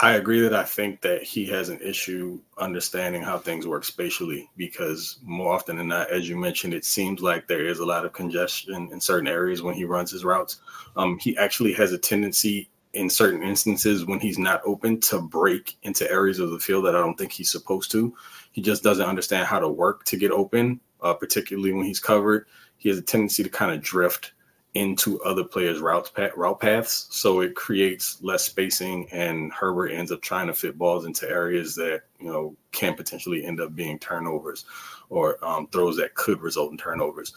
I 0.00 0.12
agree 0.12 0.40
that 0.40 0.54
I 0.54 0.62
think 0.62 1.00
that 1.00 1.24
he 1.24 1.44
has 1.46 1.70
an 1.70 1.80
issue 1.82 2.40
understanding 2.58 3.20
how 3.20 3.36
things 3.36 3.66
work 3.66 3.84
spatially 3.84 4.48
because 4.56 5.18
more 5.24 5.52
often 5.52 5.76
than 5.76 5.88
not, 5.88 6.12
as 6.12 6.28
you 6.28 6.36
mentioned, 6.36 6.72
it 6.72 6.84
seems 6.84 7.20
like 7.20 7.48
there 7.48 7.66
is 7.66 7.80
a 7.80 7.84
lot 7.84 8.04
of 8.04 8.12
congestion 8.12 8.90
in 8.92 9.00
certain 9.00 9.26
areas 9.26 9.60
when 9.60 9.74
he 9.74 9.84
runs 9.84 10.12
his 10.12 10.24
routes. 10.24 10.60
Um, 10.96 11.18
he 11.18 11.36
actually 11.36 11.72
has 11.72 11.90
a 11.90 11.98
tendency 11.98 12.70
in 12.92 13.10
certain 13.10 13.42
instances 13.42 14.04
when 14.06 14.20
he's 14.20 14.38
not 14.38 14.62
open 14.64 15.00
to 15.00 15.20
break 15.20 15.76
into 15.82 16.08
areas 16.08 16.38
of 16.38 16.52
the 16.52 16.60
field 16.60 16.84
that 16.84 16.94
I 16.94 17.00
don't 17.00 17.18
think 17.18 17.32
he's 17.32 17.50
supposed 17.50 17.90
to. 17.90 18.14
He 18.52 18.62
just 18.62 18.84
doesn't 18.84 19.04
understand 19.04 19.48
how 19.48 19.58
to 19.58 19.68
work 19.68 20.04
to 20.04 20.16
get 20.16 20.30
open, 20.30 20.78
uh, 21.02 21.14
particularly 21.14 21.72
when 21.72 21.84
he's 21.84 22.00
covered. 22.00 22.46
He 22.78 22.88
has 22.88 22.98
a 22.98 23.02
tendency 23.02 23.42
to 23.42 23.50
kind 23.50 23.72
of 23.72 23.82
drift 23.82 24.32
into 24.74 25.20
other 25.22 25.44
players' 25.44 25.80
route 25.80 26.10
route 26.36 26.60
paths, 26.60 27.08
so 27.10 27.40
it 27.40 27.54
creates 27.54 28.22
less 28.22 28.44
spacing, 28.44 29.08
and 29.10 29.52
Herbert 29.52 29.88
ends 29.88 30.12
up 30.12 30.22
trying 30.22 30.46
to 30.46 30.54
fit 30.54 30.78
balls 30.78 31.04
into 31.04 31.28
areas 31.28 31.74
that 31.76 32.02
you 32.20 32.28
know 32.28 32.56
can 32.72 32.94
potentially 32.94 33.44
end 33.44 33.60
up 33.60 33.74
being 33.74 33.98
turnovers 33.98 34.64
or 35.10 35.42
um, 35.44 35.66
throws 35.68 35.96
that 35.96 36.14
could 36.14 36.40
result 36.40 36.70
in 36.70 36.78
turnovers. 36.78 37.34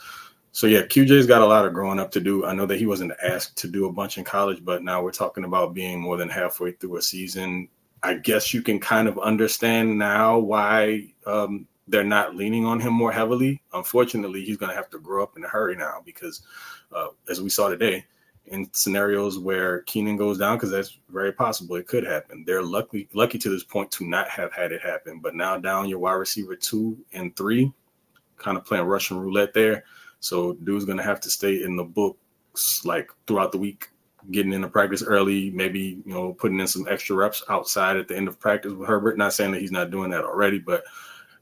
So 0.54 0.67
yeah, 0.67 0.82
QJ's 0.82 1.27
got 1.27 1.41
a 1.41 1.45
lot 1.45 1.65
of 1.65 1.73
growing 1.73 1.99
up 1.99 2.12
to 2.12 2.19
do. 2.19 2.45
I 2.45 2.54
know 2.54 2.65
that 2.65 2.77
he 2.77 2.86
wasn't 2.86 3.13
asked 3.23 3.58
to 3.60 3.67
do 3.67 3.88
a 3.88 3.93
bunch 3.93 4.17
in 4.17 4.25
college, 4.25 4.63
but 4.63 4.84
now 4.84 5.01
we're 5.01 5.12
talking 5.12 5.45
about 5.45 5.73
being 5.73 5.99
more 5.99 6.17
than 6.17 6.30
halfway 6.30 6.73
through 6.73 6.97
a 6.97 7.01
season. 7.01 7.69
I 8.04 8.15
guess 8.15 8.54
you 8.54 8.62
can 8.62 8.80
kind 8.80 9.08
of 9.08 9.17
understand 9.19 9.97
now 9.97 10.39
why 10.39 11.13
um, 11.25 11.67
they're 11.91 12.04
not 12.04 12.36
leaning 12.36 12.65
on 12.65 12.80
him 12.80 12.93
more 12.93 13.12
heavily. 13.12 13.62
Unfortunately, 13.73 14.43
he's 14.43 14.58
going 14.58 14.69
to 14.69 14.75
have 14.75 14.89
to 14.89 14.99
grow 14.99 15.21
up 15.21 15.36
in 15.38 15.43
a 15.43 15.47
hurry 15.47 15.75
now 15.75 16.01
because, 16.06 16.41
uh, 16.95 17.08
as 17.30 17.41
we 17.41 17.49
saw 17.49 17.67
today, 17.67 18.06
in 18.47 18.69
scenarios 18.73 19.38
where 19.38 19.82
Keenan 19.82 20.15
goes 20.15 20.38
down, 20.38 20.58
because 20.58 20.71
that's 20.71 20.97
very 21.10 21.34
possible, 21.34 21.75
it 21.75 21.88
could 21.88 22.06
happen. 22.06 22.43
They're 22.47 22.63
lucky 22.63 23.08
lucky 23.13 23.38
to 23.38 23.49
this 23.49 23.63
point 23.63 23.91
to 23.91 24.08
not 24.08 24.30
have 24.30 24.51
had 24.54 24.71
it 24.71 24.82
happen, 24.82 25.19
but 25.19 25.36
now 25.36 25.58
down 25.58 25.89
your 25.89 25.99
wide 25.99 26.13
receiver 26.13 26.56
two 26.56 26.97
and 27.13 27.36
three, 27.36 27.71
kind 28.38 28.58
of 28.58 28.65
playing 28.65 28.86
Russian 28.86 29.19
roulette 29.19 29.54
there. 29.54 29.84
So 30.21 30.54
dude's 30.54 30.86
going 30.86 30.97
to 30.97 31.04
have 31.04 31.19
to 31.21 31.30
stay 31.30 31.63
in 31.63 31.75
the 31.75 31.84
books 31.84 32.86
like 32.86 33.12
throughout 33.27 33.51
the 33.51 33.58
week, 33.58 33.89
getting 34.32 34.54
into 34.54 34.69
practice 34.69 35.04
early, 35.04 35.51
maybe 35.51 36.01
you 36.06 36.13
know 36.13 36.34
putting 36.34 36.60
in 36.60 36.67
some 36.67 36.88
extra 36.89 37.15
reps 37.17 37.43
outside 37.49 37.97
at 37.97 38.08
the 38.08 38.15
end 38.15 38.30
of 38.30 38.39
practice 38.39 38.71
with 38.71 38.88
Herbert. 38.88 39.17
Not 39.17 39.34
saying 39.34 39.51
that 39.51 39.62
he's 39.62 39.71
not 39.71 39.91
doing 39.91 40.10
that 40.12 40.23
already, 40.23 40.60
but 40.60 40.84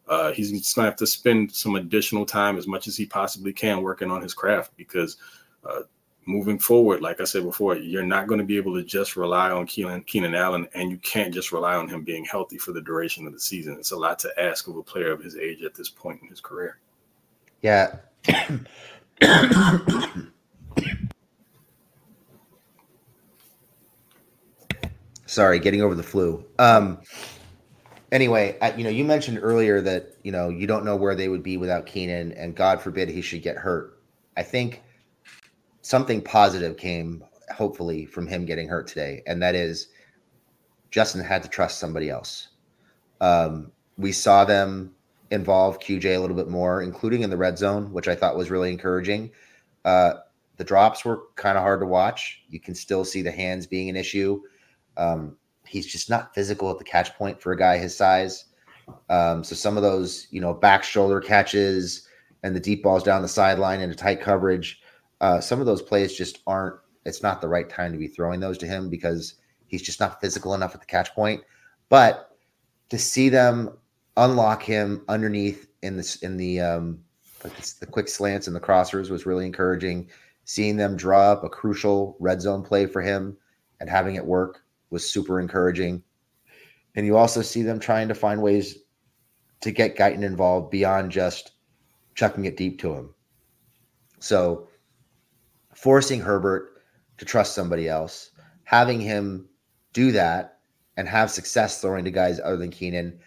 uh, 0.09 0.31
he's 0.33 0.51
just 0.51 0.75
gonna 0.75 0.87
have 0.87 0.97
to 0.97 1.07
spend 1.07 1.51
some 1.51 1.75
additional 1.75 2.25
time 2.25 2.57
as 2.57 2.67
much 2.67 2.87
as 2.87 2.97
he 2.97 3.05
possibly 3.05 3.53
can 3.53 3.81
working 3.81 4.11
on 4.11 4.21
his 4.21 4.33
craft 4.33 4.75
because 4.75 5.17
uh, 5.63 5.81
moving 6.29 6.59
forward, 6.59 7.01
like 7.01 7.19
I 7.19 7.23
said 7.23 7.43
before, 7.43 7.75
you're 7.75 8.03
not 8.03 8.27
going 8.27 8.39
to 8.39 8.45
be 8.45 8.57
able 8.57 8.75
to 8.75 8.83
just 8.83 9.15
rely 9.15 9.49
on 9.49 9.65
Keenan, 9.65 10.03
Keenan 10.03 10.35
Allen, 10.35 10.67
and 10.73 10.91
you 10.91 10.97
can't 10.97 11.33
just 11.33 11.51
rely 11.51 11.75
on 11.75 11.89
him 11.89 12.03
being 12.03 12.23
healthy 12.23 12.59
for 12.59 12.71
the 12.71 12.81
duration 12.81 13.25
of 13.25 13.33
the 13.33 13.39
season. 13.39 13.73
It's 13.79 13.91
a 13.91 13.97
lot 13.97 14.19
to 14.19 14.31
ask 14.39 14.67
of 14.67 14.77
a 14.77 14.83
player 14.83 15.11
of 15.11 15.23
his 15.23 15.35
age 15.35 15.63
at 15.63 15.73
this 15.73 15.89
point 15.89 16.21
in 16.21 16.27
his 16.27 16.39
career. 16.39 16.77
Yeah. 17.61 17.95
Sorry, 25.25 25.59
getting 25.59 25.81
over 25.81 25.95
the 25.95 26.03
flu. 26.03 26.45
Um, 26.57 26.99
anyway, 28.11 28.57
I, 28.61 28.73
you 28.73 28.83
know, 28.83 28.89
you 28.89 29.03
mentioned 29.03 29.39
earlier 29.41 29.81
that 29.81 30.15
you 30.23 30.31
know 30.31 30.49
you 30.49 30.67
don't 30.67 30.85
know 30.85 30.95
where 30.95 31.15
they 31.15 31.29
would 31.29 31.43
be 31.43 31.57
without 31.57 31.85
Keenan, 31.85 32.31
and 32.33 32.55
God 32.55 32.81
forbid 32.81 33.09
he 33.09 33.21
should 33.21 33.41
get 33.41 33.57
hurt. 33.57 33.99
I 34.37 34.43
think 34.43 34.83
something 35.81 36.21
positive 36.21 36.77
came, 36.77 37.23
hopefully, 37.55 38.05
from 38.05 38.27
him 38.27 38.45
getting 38.45 38.67
hurt 38.67 38.87
today, 38.87 39.23
and 39.27 39.41
that 39.41 39.55
is 39.55 39.89
Justin 40.91 41.23
had 41.23 41.43
to 41.43 41.49
trust 41.49 41.79
somebody 41.79 42.09
else. 42.09 42.49
Um, 43.21 43.71
we 43.97 44.11
saw 44.11 44.45
them 44.45 44.95
involve 45.31 45.79
QJ 45.79 46.15
a 46.15 46.19
little 46.19 46.35
bit 46.35 46.47
more, 46.47 46.81
including 46.81 47.21
in 47.21 47.29
the 47.29 47.37
red 47.37 47.57
zone, 47.57 47.91
which 47.93 48.07
I 48.07 48.15
thought 48.15 48.37
was 48.37 48.49
really 48.49 48.71
encouraging. 48.71 49.31
Uh, 49.85 50.13
the 50.57 50.63
drops 50.63 51.05
were 51.05 51.23
kind 51.35 51.57
of 51.57 51.63
hard 51.63 51.79
to 51.81 51.85
watch. 51.85 52.41
You 52.49 52.59
can 52.59 52.75
still 52.75 53.05
see 53.05 53.21
the 53.21 53.31
hands 53.31 53.67
being 53.67 53.89
an 53.89 53.95
issue. 53.95 54.41
Um, 54.97 55.37
he's 55.69 55.85
just 55.85 56.09
not 56.09 56.33
physical 56.33 56.71
at 56.71 56.79
the 56.79 56.83
catch 56.83 57.15
point 57.15 57.39
for 57.39 57.51
a 57.51 57.57
guy 57.57 57.77
his 57.77 57.95
size. 57.95 58.45
Um, 59.09 59.43
so 59.43 59.55
some 59.55 59.77
of 59.77 59.83
those, 59.83 60.27
you 60.31 60.41
know, 60.41 60.53
back 60.53 60.83
shoulder 60.83 61.21
catches 61.21 62.07
and 62.41 62.55
the 62.55 62.59
deep 62.59 62.81
balls 62.81 63.03
down 63.03 63.21
the 63.21 63.27
sideline 63.27 63.81
into 63.81 63.95
tight 63.95 64.19
coverage, 64.19 64.81
uh, 65.21 65.39
some 65.39 65.59
of 65.59 65.67
those 65.67 65.81
plays 65.81 66.15
just 66.15 66.39
aren't. 66.47 66.75
It's 67.05 67.21
not 67.21 67.39
the 67.39 67.47
right 67.47 67.69
time 67.69 67.91
to 67.91 67.97
be 67.97 68.07
throwing 68.07 68.39
those 68.39 68.57
to 68.59 68.67
him 68.67 68.89
because 68.89 69.35
he's 69.67 69.81
just 69.81 69.99
not 69.99 70.19
physical 70.19 70.53
enough 70.53 70.73
at 70.73 70.81
the 70.81 70.87
catch 70.87 71.13
point. 71.13 71.43
But 71.87 72.35
to 72.89 72.97
see 72.97 73.29
them 73.29 73.77
unlock 74.17 74.63
him 74.63 75.03
underneath 75.07 75.67
in 75.83 75.97
this 75.97 76.17
in 76.17 76.35
the 76.35 76.59
um, 76.61 76.99
like 77.43 77.55
the 77.79 77.85
quick 77.85 78.07
slants 78.07 78.47
and 78.47 78.55
the 78.55 78.59
crossers 78.59 79.09
was 79.09 79.25
really 79.25 79.45
encouraging. 79.45 80.09
Seeing 80.45 80.77
them 80.77 80.97
draw 80.97 81.31
up 81.31 81.43
a 81.43 81.49
crucial 81.49 82.17
red 82.19 82.41
zone 82.41 82.63
play 82.63 82.87
for 82.87 83.03
him 83.03 83.37
and 83.79 83.87
having 83.87 84.15
it 84.15 84.25
work 84.25 84.63
was 84.89 85.09
super 85.09 85.39
encouraging. 85.39 86.03
And 86.95 87.05
you 87.05 87.17
also 87.17 87.41
see 87.41 87.61
them 87.61 87.79
trying 87.79 88.07
to 88.07 88.15
find 88.15 88.41
ways 88.41 88.77
to 89.61 89.71
get 89.71 89.97
Guyton 89.97 90.23
involved 90.23 90.71
beyond 90.71 91.11
just 91.11 91.51
chucking 92.15 92.45
it 92.45 92.57
deep 92.57 92.79
to 92.79 92.93
him. 92.93 93.13
So 94.19 94.67
forcing 95.73 96.19
Herbert 96.19 96.81
to 97.17 97.25
trust 97.25 97.55
somebody 97.55 97.87
else, 97.87 98.31
having 98.63 98.99
him 98.99 99.47
do 99.93 100.11
that 100.11 100.59
and 100.97 101.07
have 101.07 101.31
success 101.31 101.81
throwing 101.81 102.05
to 102.05 102.11
guys 102.11 102.39
other 102.39 102.57
than 102.57 102.71
Keenan, 102.71 103.19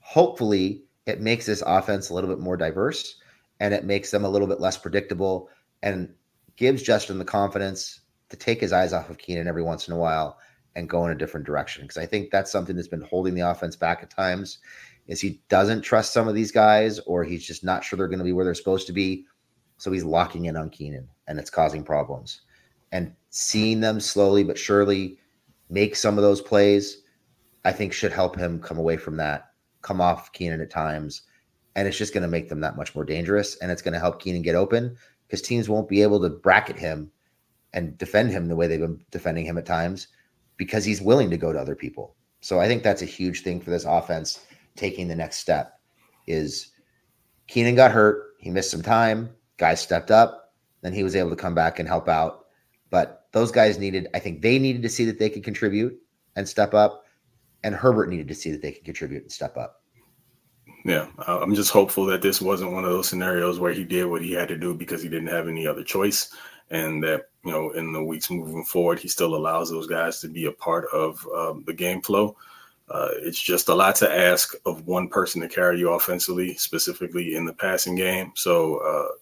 hopefully 0.00 0.84
it 1.06 1.20
makes 1.20 1.46
this 1.46 1.62
offense 1.66 2.08
a 2.08 2.14
little 2.14 2.30
bit 2.30 2.38
more 2.38 2.56
diverse 2.56 3.16
and 3.60 3.74
it 3.74 3.84
makes 3.84 4.10
them 4.10 4.24
a 4.24 4.28
little 4.28 4.48
bit 4.48 4.60
less 4.60 4.76
predictable 4.76 5.48
and 5.82 6.12
gives 6.56 6.82
Justin 6.82 7.18
the 7.18 7.24
confidence 7.24 8.00
to 8.28 8.36
take 8.36 8.60
his 8.60 8.72
eyes 8.72 8.92
off 8.92 9.10
of 9.10 9.18
Keenan 9.18 9.48
every 9.48 9.62
once 9.62 9.88
in 9.88 9.94
a 9.94 9.98
while 9.98 10.38
and 10.76 10.88
go 10.88 11.04
in 11.04 11.12
a 11.12 11.16
different 11.16 11.46
direction. 11.46 11.82
Because 11.82 11.98
I 11.98 12.06
think 12.06 12.30
that's 12.30 12.50
something 12.50 12.76
that's 12.76 12.88
been 12.88 13.00
holding 13.02 13.34
the 13.34 13.48
offense 13.48 13.76
back 13.76 14.02
at 14.02 14.10
times 14.10 14.58
is 15.06 15.20
he 15.20 15.40
doesn't 15.48 15.82
trust 15.82 16.12
some 16.12 16.28
of 16.28 16.34
these 16.34 16.52
guys 16.52 16.98
or 17.00 17.24
he's 17.24 17.44
just 17.44 17.64
not 17.64 17.82
sure 17.82 17.96
they're 17.96 18.06
going 18.06 18.18
to 18.18 18.24
be 18.24 18.32
where 18.32 18.44
they're 18.44 18.54
supposed 18.54 18.86
to 18.86 18.92
be. 18.92 19.26
So 19.78 19.90
he's 19.90 20.04
locking 20.04 20.44
in 20.44 20.56
on 20.56 20.70
Keenan 20.70 21.08
and 21.26 21.38
it's 21.38 21.50
causing 21.50 21.82
problems. 21.82 22.42
And 22.92 23.12
seeing 23.30 23.80
them 23.80 23.98
slowly 23.98 24.44
but 24.44 24.58
surely 24.58 25.18
make 25.68 25.96
some 25.96 26.18
of 26.18 26.22
those 26.22 26.40
plays, 26.40 27.02
I 27.64 27.72
think 27.72 27.92
should 27.92 28.12
help 28.12 28.36
him 28.36 28.60
come 28.60 28.78
away 28.78 28.96
from 28.96 29.16
that, 29.16 29.50
come 29.82 30.00
off 30.00 30.32
Keenan 30.32 30.60
at 30.60 30.70
times. 30.70 31.22
And 31.76 31.88
it's 31.88 31.98
just 31.98 32.12
going 32.12 32.22
to 32.22 32.28
make 32.28 32.48
them 32.48 32.60
that 32.60 32.76
much 32.76 32.94
more 32.94 33.04
dangerous. 33.04 33.56
And 33.56 33.70
it's 33.70 33.82
going 33.82 33.94
to 33.94 34.00
help 34.00 34.20
Keenan 34.20 34.42
get 34.42 34.54
open 34.54 34.96
because 35.26 35.42
teams 35.42 35.68
won't 35.68 35.88
be 35.88 36.02
able 36.02 36.20
to 36.20 36.28
bracket 36.28 36.78
him 36.78 37.10
and 37.72 37.96
defend 37.98 38.30
him 38.30 38.46
the 38.46 38.56
way 38.56 38.66
they've 38.66 38.80
been 38.80 39.00
defending 39.10 39.46
him 39.46 39.58
at 39.58 39.66
times 39.66 40.08
because 40.60 40.84
he's 40.84 41.00
willing 41.00 41.30
to 41.30 41.38
go 41.38 41.54
to 41.54 41.58
other 41.58 41.74
people. 41.74 42.14
So 42.42 42.60
I 42.60 42.68
think 42.68 42.82
that's 42.82 43.00
a 43.00 43.06
huge 43.06 43.40
thing 43.40 43.62
for 43.62 43.70
this 43.70 43.86
offense 43.86 44.40
taking 44.76 45.08
the 45.08 45.16
next 45.16 45.38
step 45.38 45.80
is 46.26 46.72
Keenan 47.46 47.76
got 47.76 47.90
hurt, 47.90 48.34
he 48.38 48.50
missed 48.50 48.70
some 48.70 48.82
time, 48.82 49.30
guys 49.56 49.80
stepped 49.80 50.10
up, 50.10 50.52
then 50.82 50.92
he 50.92 51.02
was 51.02 51.16
able 51.16 51.30
to 51.30 51.36
come 51.36 51.54
back 51.54 51.78
and 51.78 51.88
help 51.88 52.10
out. 52.10 52.44
But 52.90 53.26
those 53.32 53.50
guys 53.50 53.78
needed, 53.78 54.08
I 54.12 54.18
think 54.18 54.42
they 54.42 54.58
needed 54.58 54.82
to 54.82 54.90
see 54.90 55.06
that 55.06 55.18
they 55.18 55.30
could 55.30 55.44
contribute 55.44 55.98
and 56.36 56.46
step 56.46 56.74
up, 56.74 57.06
and 57.64 57.74
Herbert 57.74 58.10
needed 58.10 58.28
to 58.28 58.34
see 58.34 58.50
that 58.50 58.60
they 58.60 58.72
could 58.72 58.84
contribute 58.84 59.22
and 59.22 59.32
step 59.32 59.56
up. 59.56 59.82
Yeah, 60.84 61.08
I'm 61.26 61.54
just 61.54 61.70
hopeful 61.70 62.04
that 62.06 62.20
this 62.20 62.42
wasn't 62.42 62.72
one 62.72 62.84
of 62.84 62.90
those 62.90 63.08
scenarios 63.08 63.58
where 63.58 63.72
he 63.72 63.84
did 63.84 64.04
what 64.04 64.20
he 64.20 64.32
had 64.32 64.48
to 64.48 64.58
do 64.58 64.74
because 64.74 65.02
he 65.02 65.08
didn't 65.08 65.28
have 65.28 65.48
any 65.48 65.66
other 65.66 65.82
choice 65.82 66.34
and 66.70 67.02
that 67.02 67.29
you 67.44 67.50
know 67.50 67.70
in 67.70 67.92
the 67.92 68.02
weeks 68.02 68.30
moving 68.30 68.64
forward 68.64 68.98
he 68.98 69.08
still 69.08 69.34
allows 69.34 69.70
those 69.70 69.86
guys 69.86 70.20
to 70.20 70.28
be 70.28 70.46
a 70.46 70.52
part 70.52 70.86
of 70.92 71.26
um, 71.34 71.64
the 71.66 71.72
game 71.72 72.02
flow. 72.02 72.36
Uh, 72.88 73.10
it's 73.18 73.40
just 73.40 73.68
a 73.68 73.74
lot 73.74 73.94
to 73.94 74.12
ask 74.12 74.54
of 74.66 74.86
one 74.86 75.08
person 75.08 75.40
to 75.40 75.48
carry 75.48 75.78
you 75.78 75.90
offensively 75.90 76.54
specifically 76.54 77.36
in 77.36 77.44
the 77.44 77.52
passing 77.52 77.94
game. 77.94 78.32
So 78.34 78.78
uh, 78.78 79.14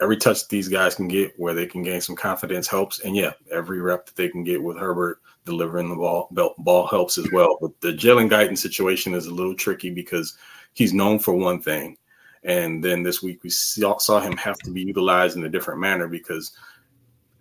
every 0.00 0.16
touch 0.16 0.46
these 0.46 0.68
guys 0.68 0.94
can 0.94 1.08
get 1.08 1.36
where 1.36 1.52
they 1.52 1.66
can 1.66 1.82
gain 1.82 2.00
some 2.00 2.14
confidence 2.14 2.68
helps. 2.68 3.00
And 3.00 3.16
yeah 3.16 3.32
every 3.50 3.80
rep 3.80 4.06
that 4.06 4.16
they 4.16 4.28
can 4.28 4.44
get 4.44 4.62
with 4.62 4.78
herbert 4.78 5.20
delivering 5.44 5.88
the 5.88 5.96
ball 5.96 6.28
ball 6.58 6.86
helps 6.86 7.18
as 7.18 7.28
well. 7.32 7.58
But 7.60 7.80
the 7.80 7.92
jalen 7.92 8.30
guyton 8.30 8.56
situation 8.56 9.14
is 9.14 9.26
a 9.26 9.34
little 9.34 9.54
tricky 9.54 9.90
because 9.90 10.36
he's 10.74 10.94
known 10.94 11.18
for 11.18 11.34
one 11.34 11.60
thing. 11.60 11.96
And 12.44 12.82
then 12.82 13.02
this 13.02 13.22
week 13.22 13.42
we 13.42 13.50
saw, 13.50 13.98
saw 13.98 14.20
him 14.20 14.36
have 14.36 14.58
to 14.58 14.70
be 14.70 14.82
utilized 14.82 15.36
in 15.36 15.44
a 15.44 15.48
different 15.48 15.80
manner 15.80 16.06
because 16.06 16.52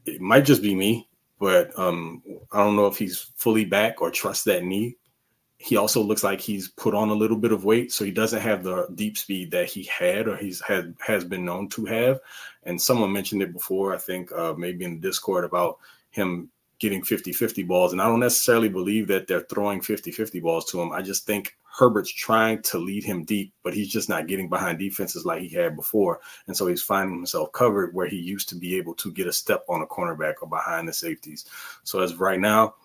it 0.05 0.21
might 0.21 0.45
just 0.45 0.61
be 0.61 0.75
me, 0.75 1.07
but 1.39 1.77
um, 1.77 2.21
I 2.51 2.63
don't 2.63 2.75
know 2.75 2.87
if 2.87 2.97
he's 2.97 3.31
fully 3.35 3.65
back 3.65 4.01
or 4.01 4.11
trust 4.11 4.45
that 4.45 4.63
knee. 4.63 4.95
He 5.57 5.77
also 5.77 6.01
looks 6.01 6.23
like 6.23 6.41
he's 6.41 6.69
put 6.69 6.93
on 6.93 7.09
a 7.09 7.13
little 7.13 7.37
bit 7.37 7.51
of 7.51 7.65
weight, 7.65 7.91
so 7.91 8.05
he 8.05 8.11
doesn't 8.11 8.41
have 8.41 8.63
the 8.63 8.87
deep 8.95 9.17
speed 9.17 9.51
that 9.51 9.67
he 9.67 9.83
had 9.83 10.27
or 10.27 10.35
he's 10.35 10.61
had 10.61 10.95
has 10.99 11.23
been 11.23 11.45
known 11.45 11.69
to 11.69 11.85
have. 11.85 12.19
And 12.63 12.81
someone 12.81 13.13
mentioned 13.13 13.41
it 13.41 13.53
before, 13.53 13.93
I 13.93 13.97
think 13.97 14.31
uh, 14.31 14.53
maybe 14.53 14.85
in 14.85 14.95
the 14.95 15.07
Discord 15.07 15.45
about 15.45 15.77
him 16.11 16.49
getting 16.77 17.01
50-50 17.01 17.65
balls. 17.67 17.93
And 17.93 18.01
I 18.01 18.05
don't 18.05 18.19
necessarily 18.19 18.69
believe 18.69 19.07
that 19.07 19.27
they're 19.27 19.41
throwing 19.41 19.79
50-50 19.79 20.41
balls 20.41 20.65
to 20.71 20.81
him. 20.81 20.91
I 20.91 21.01
just 21.01 21.25
think 21.25 21.55
Herbert's 21.77 22.11
trying 22.11 22.61
to 22.63 22.77
lead 22.77 23.03
him 23.03 23.25
deep, 23.25 23.53
but 23.63 23.73
he's 23.73 23.89
just 23.89 24.07
not 24.07 24.27
getting 24.27 24.47
behind 24.47 24.79
defenses 24.79 25.25
like 25.25 25.41
he 25.41 25.49
had 25.49 25.75
before. 25.75 26.21
And 26.47 26.55
so 26.55 26.67
he's 26.67 26.81
finding 26.81 27.15
himself 27.15 27.51
covered 27.51 27.93
where 27.93 28.07
he 28.07 28.17
used 28.17 28.47
to 28.49 28.55
be 28.55 28.77
able 28.77 28.93
to 28.95 29.11
get 29.11 29.27
a 29.27 29.33
step 29.33 29.65
on 29.67 29.81
a 29.81 29.87
cornerback 29.87 30.35
or 30.41 30.47
behind 30.47 30.87
the 30.87 30.93
safeties. 30.93 31.45
So 31.83 31.99
as 31.99 32.15
right 32.15 32.39
now, 32.39 32.75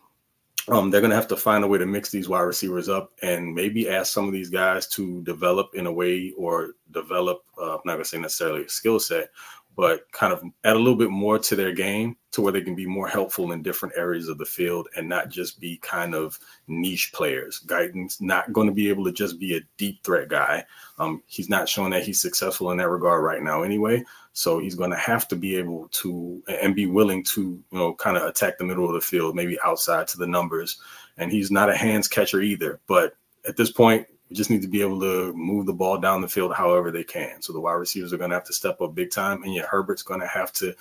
um, 0.69 0.91
they're 0.91 1.01
going 1.01 1.11
to 1.11 1.17
have 1.17 1.29
to 1.29 1.37
find 1.37 1.65
a 1.65 1.69
way 1.69 1.79
to 1.79 1.87
mix 1.87 2.11
these 2.11 2.29
wide 2.29 2.43
receivers 2.43 2.89
up 2.89 3.13
and 3.23 3.55
maybe 3.55 3.89
ask 3.89 4.13
some 4.13 4.27
of 4.27 4.33
these 4.33 4.51
guys 4.51 4.87
to 4.89 5.23
develop 5.23 5.71
in 5.75 5.87
a 5.87 5.93
way 5.93 6.33
or 6.37 6.75
develop, 6.91 7.45
uh, 7.59 7.75
I'm 7.75 7.81
not 7.85 7.95
going 7.95 7.99
to 7.99 8.05
say 8.05 8.19
necessarily 8.19 8.65
a 8.65 8.69
skill 8.69 9.01
set, 9.01 9.31
but 9.81 10.13
kind 10.13 10.31
of 10.31 10.43
add 10.65 10.77
a 10.77 10.79
little 10.79 10.95
bit 10.95 11.09
more 11.09 11.39
to 11.39 11.57
their 11.57 11.73
game 11.73 12.15
to 12.33 12.43
where 12.43 12.53
they 12.53 12.61
can 12.61 12.75
be 12.75 12.85
more 12.85 13.09
helpful 13.09 13.53
in 13.53 13.63
different 13.63 13.95
areas 13.97 14.29
of 14.29 14.37
the 14.37 14.45
field 14.45 14.87
and 14.95 15.09
not 15.09 15.31
just 15.31 15.59
be 15.59 15.79
kind 15.79 16.15
of 16.15 16.39
niche 16.69 17.13
players. 17.15 17.61
Guyton's 17.61 18.21
not 18.21 18.53
going 18.53 18.67
to 18.67 18.75
be 18.75 18.91
able 18.91 19.07
to 19.07 19.11
just 19.11 19.41
be 19.41 19.57
a 19.57 19.63
deep 19.79 20.05
threat 20.05 20.29
guy. 20.29 20.67
Um, 20.99 21.23
he's 21.25 21.49
not 21.49 21.67
showing 21.67 21.93
that 21.93 22.05
he's 22.05 22.21
successful 22.21 22.71
in 22.73 22.77
that 22.77 22.91
regard 22.91 23.25
right 23.25 23.43
now 23.43 23.63
anyway. 23.63 24.05
So 24.35 24.59
he's 24.59 24.75
going 24.75 24.91
to 24.91 24.99
have 24.99 25.27
to 25.29 25.37
be 25.37 25.57
able 25.57 25.89
to 25.93 26.43
and 26.47 26.77
be 26.77 26.85
willing 26.85 27.25
to, 27.33 27.41
you 27.41 27.65
know, 27.79 27.95
kind 27.95 28.19
of 28.19 28.25
attack 28.25 28.59
the 28.59 28.65
middle 28.65 28.87
of 28.87 28.93
the 28.93 29.01
field, 29.01 29.35
maybe 29.35 29.59
outside 29.65 30.07
to 30.09 30.19
the 30.19 30.27
numbers. 30.27 30.79
And 31.17 31.33
he's 31.33 31.51
not 31.51 31.71
a 31.71 31.75
hands 31.75 32.07
catcher 32.07 32.43
either. 32.43 32.81
But 32.87 33.17
at 33.49 33.57
this 33.57 33.73
point, 33.73 34.07
we 34.31 34.37
just 34.37 34.49
need 34.49 34.63
to 34.63 34.69
be 34.69 34.81
able 34.81 35.01
to 35.01 35.33
move 35.33 35.67
the 35.67 35.73
ball 35.73 35.99
down 35.99 36.21
the 36.21 36.29
field 36.29 36.55
however 36.55 36.93
they 36.93 37.03
can. 37.03 37.43
So 37.43 37.53
the 37.53 37.61
wide 37.61 37.73
receivers 37.73 38.13
are 38.13 38.17
going 38.17 38.31
to 38.31 38.37
have 38.37 38.45
to 38.45 38.53
step 38.53 38.81
up 38.81 38.95
big 38.95 39.11
time, 39.11 39.43
and 39.43 39.53
yet 39.53 39.67
Herbert's 39.67 40.05
going 40.05 40.21
to 40.21 40.27
have 40.29 40.53
to 40.55 40.73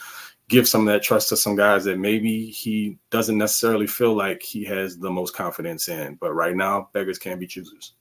give 0.50 0.68
some 0.68 0.88
of 0.88 0.94
that 0.94 1.02
trust 1.02 1.30
to 1.30 1.38
some 1.38 1.56
guys 1.56 1.84
that 1.86 1.98
maybe 1.98 2.46
he 2.46 3.00
doesn't 3.10 3.38
necessarily 3.38 3.88
feel 3.88 4.16
like 4.16 4.44
he 4.44 4.64
has 4.66 5.00
the 5.00 5.10
most 5.10 5.34
confidence 5.34 5.90
in. 5.90 6.16
But 6.16 6.34
right 6.34 6.56
now, 6.56 6.90
beggars 6.94 7.18
can't 7.18 7.40
be 7.40 7.48
choosers. 7.48 7.94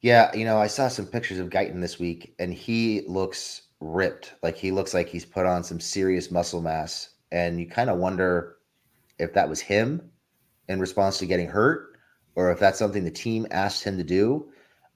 Yeah, 0.00 0.34
you 0.34 0.46
know, 0.46 0.58
I 0.58 0.66
saw 0.66 0.88
some 0.88 1.06
pictures 1.06 1.38
of 1.38 1.50
Guyton 1.50 1.80
this 1.80 1.98
week, 1.98 2.34
and 2.38 2.54
he 2.54 3.02
looks 3.06 3.62
ripped. 3.80 4.34
Like 4.42 4.56
he 4.56 4.70
looks 4.70 4.94
like 4.94 5.08
he's 5.08 5.26
put 5.26 5.44
on 5.44 5.62
some 5.62 5.80
serious 5.80 6.30
muscle 6.30 6.62
mass, 6.62 7.10
and 7.32 7.60
you 7.60 7.66
kind 7.66 7.90
of 7.90 7.98
wonder 7.98 8.56
if 9.18 9.34
that 9.34 9.48
was 9.48 9.60
him 9.60 10.10
in 10.68 10.80
response 10.80 11.18
to 11.18 11.26
getting 11.26 11.48
hurt 11.48 11.95
or 12.36 12.52
if 12.52 12.60
that's 12.60 12.78
something 12.78 13.02
the 13.02 13.10
team 13.10 13.46
asked 13.50 13.82
him 13.82 13.96
to 13.98 14.04
do. 14.04 14.48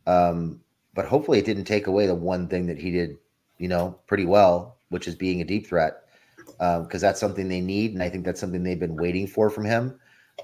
Um, 0.07 0.61
but 0.95 1.07
hopefully, 1.07 1.39
it 1.39 1.45
didn't 1.45 1.65
take 1.65 1.87
away 1.87 2.07
the 2.07 2.15
one 2.15 2.47
thing 2.49 2.67
that 2.67 2.79
he 2.79 2.91
did, 2.91 3.19
you 3.59 3.69
know, 3.69 3.99
pretty 4.07 4.27
well, 4.27 4.77
which 4.91 5.09
is 5.09 5.15
being 5.15 5.41
a 5.41 5.45
deep 5.45 5.67
threat, 5.67 6.05
because 6.47 6.79
um, 6.79 7.01
that's 7.01 7.21
something 7.21 7.49
they 7.49 7.61
need, 7.61 7.95
and 7.95 8.03
I 8.03 8.09
think 8.09 8.25
that's 8.25 8.41
something 8.41 8.63
they've 8.63 8.79
been 8.79 8.97
waiting 8.97 9.27
for 9.27 9.51
from 9.51 9.65
him. 9.65 9.99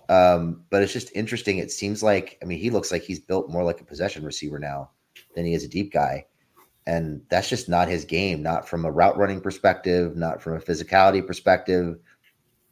Um, 0.08 0.62
but 0.70 0.82
it's 0.82 0.92
just 0.92 1.14
interesting. 1.14 1.58
It 1.58 1.70
seems 1.70 2.02
like, 2.02 2.38
I 2.42 2.44
mean, 2.44 2.58
he 2.58 2.70
looks 2.70 2.92
like 2.92 3.02
he's 3.02 3.20
built 3.20 3.50
more 3.50 3.64
like 3.64 3.80
a 3.80 3.84
possession 3.84 4.24
receiver 4.24 4.58
now 4.58 4.90
than 5.34 5.46
he 5.46 5.54
is 5.54 5.64
a 5.64 5.68
deep 5.68 5.92
guy. 5.92 6.26
And 6.86 7.22
that's 7.28 7.48
just 7.48 7.68
not 7.68 7.88
his 7.88 8.04
game, 8.04 8.42
not 8.42 8.68
from 8.68 8.84
a 8.84 8.90
route 8.90 9.16
running 9.16 9.40
perspective, 9.40 10.16
not 10.16 10.40
from 10.40 10.54
a 10.54 10.60
physicality 10.60 11.26
perspective, 11.26 11.98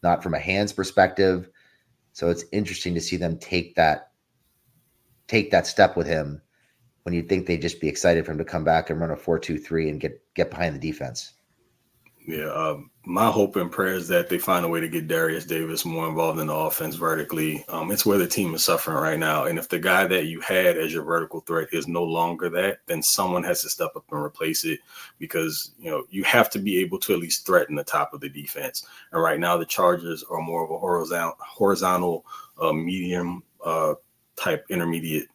not 0.03 0.23
from 0.23 0.35
a 0.35 0.39
hands 0.39 0.73
perspective. 0.73 1.49
So 2.13 2.31
it's 2.31 2.45
interesting 2.53 2.95
to 2.95 3.01
see 3.01 3.17
them 3.17 3.39
take 3.39 3.75
that 3.75 4.11
take 5.27 5.51
that 5.51 5.67
step 5.67 5.97
with 5.97 6.07
him 6.07 6.41
when 7.05 7.15
you'd 7.15 7.29
think 7.29 7.47
they'd 7.47 7.63
just 7.63 7.81
be 7.81 7.89
excited 7.89 8.25
for 8.25 8.33
him 8.33 8.39
to 8.39 8.45
come 8.45 8.65
back 8.65 8.91
and 8.91 9.01
run 9.01 9.11
a 9.11 9.17
4-2-3 9.17 9.91
and 9.91 10.01
get 10.01 10.21
get 10.35 10.51
behind 10.51 10.75
the 10.75 10.81
defense. 10.81 11.35
Yeah, 12.27 12.51
um, 12.53 12.91
my 13.05 13.31
hope 13.31 13.57
and 13.57 13.71
prayer 13.71 13.93
is 13.93 14.09
that 14.09 14.31
they 14.31 14.39
find 14.39 14.65
a 14.65 14.69
way 14.69 14.81
to 14.81 14.89
get 14.89 15.09
Derius 15.09 15.47
Davis 15.47 15.85
more 15.85 16.09
involved 16.09 16.41
in 16.41 16.47
the 16.47 16.55
offense 16.55 16.95
vertically. 16.95 17.63
Um, 17.69 17.91
it's 17.93 18.07
where 18.07 18.17
the 18.17 18.27
team 18.27 18.55
is 18.55 18.65
suffering 18.65 18.97
right 18.97 19.19
now, 19.19 19.45
and 19.45 19.59
if 19.59 19.69
the 19.69 19.79
guy 19.79 20.07
that 20.07 20.25
you 20.25 20.41
had 20.41 20.79
as 20.79 20.91
your 20.91 21.03
vertical 21.03 21.41
threat 21.41 21.69
is 21.73 21.87
no 21.87 22.03
longer 22.03 22.49
that, 22.49 22.79
then 22.87 23.03
someone 23.03 23.45
has 23.45 23.61
to 23.61 23.69
step 23.69 23.91
up 23.95 24.07
and 24.11 24.25
replace 24.25 24.65
it 24.65 24.81
because 25.19 25.73
you 25.79 25.91
know 25.91 26.05
you 26.09 26.25
have 26.25 26.49
to 26.51 26.59
be 26.59 26.79
able 26.79 26.99
to 27.01 27.13
at 27.13 27.21
least 27.21 27.45
threaten 27.45 27.77
the 27.77 27.85
top 27.85 28.15
of 28.15 28.23
the 28.23 28.31
defense. 28.31 28.87
And 29.13 29.23
right 29.23 29.39
now, 29.39 29.59
the 29.59 29.67
Chargers 29.67 30.25
are 30.31 30.41
more 30.41 30.65
of 30.65 30.71
a 30.71 30.79
horizontal, 30.79 31.37
horizontal, 31.41 32.25
uh, 32.59 32.73
medium 32.73 33.43
uh, 33.63 33.95
type 34.37 34.65
intermediate 34.71 35.29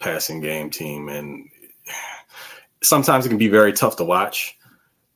passing 0.00 0.40
game 0.40 0.70
team. 0.70 1.08
And 1.08 1.48
sometimes 2.82 3.26
it 3.26 3.28
can 3.30 3.38
be 3.38 3.48
very 3.48 3.72
tough 3.72 3.96
to 3.96 4.04
watch. 4.04 4.56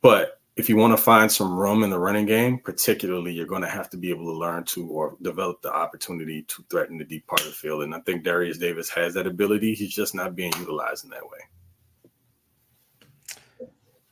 But 0.03 0.41
if 0.57 0.69
you 0.69 0.77
want 0.77 0.97
to 0.97 1.03
find 1.03 1.31
some 1.31 1.59
room 1.59 1.83
in 1.83 1.91
the 1.91 1.99
running 1.99 2.27
game, 2.27 2.59
particularly, 2.59 3.33
you're 3.33 3.47
going 3.47 3.63
to 3.63 3.69
have 3.69 3.89
to 3.91 3.97
be 3.97 4.11
able 4.11 4.27
to 4.27 4.39
learn 4.39 4.65
to 4.65 4.87
or 4.89 5.17
develop 5.23 5.63
the 5.63 5.73
opportunity 5.73 6.43
to 6.43 6.65
threaten 6.71 6.99
the 6.99 7.05
deep 7.05 7.27
part 7.27 7.41
of 7.41 7.47
the 7.47 7.53
field. 7.53 7.83
And 7.83 7.95
I 7.95 8.01
think 8.01 8.25
Derius 8.25 8.59
Davis 8.59 8.91
has 8.91 9.15
that 9.15 9.27
ability. 9.27 9.75
He's 9.75 9.95
just 9.95 10.15
not 10.15 10.37
being 10.37 10.53
utilized 10.59 11.05
in 11.05 11.11
that 11.11 11.23
way. 11.23 11.39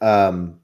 Um, 0.00 0.60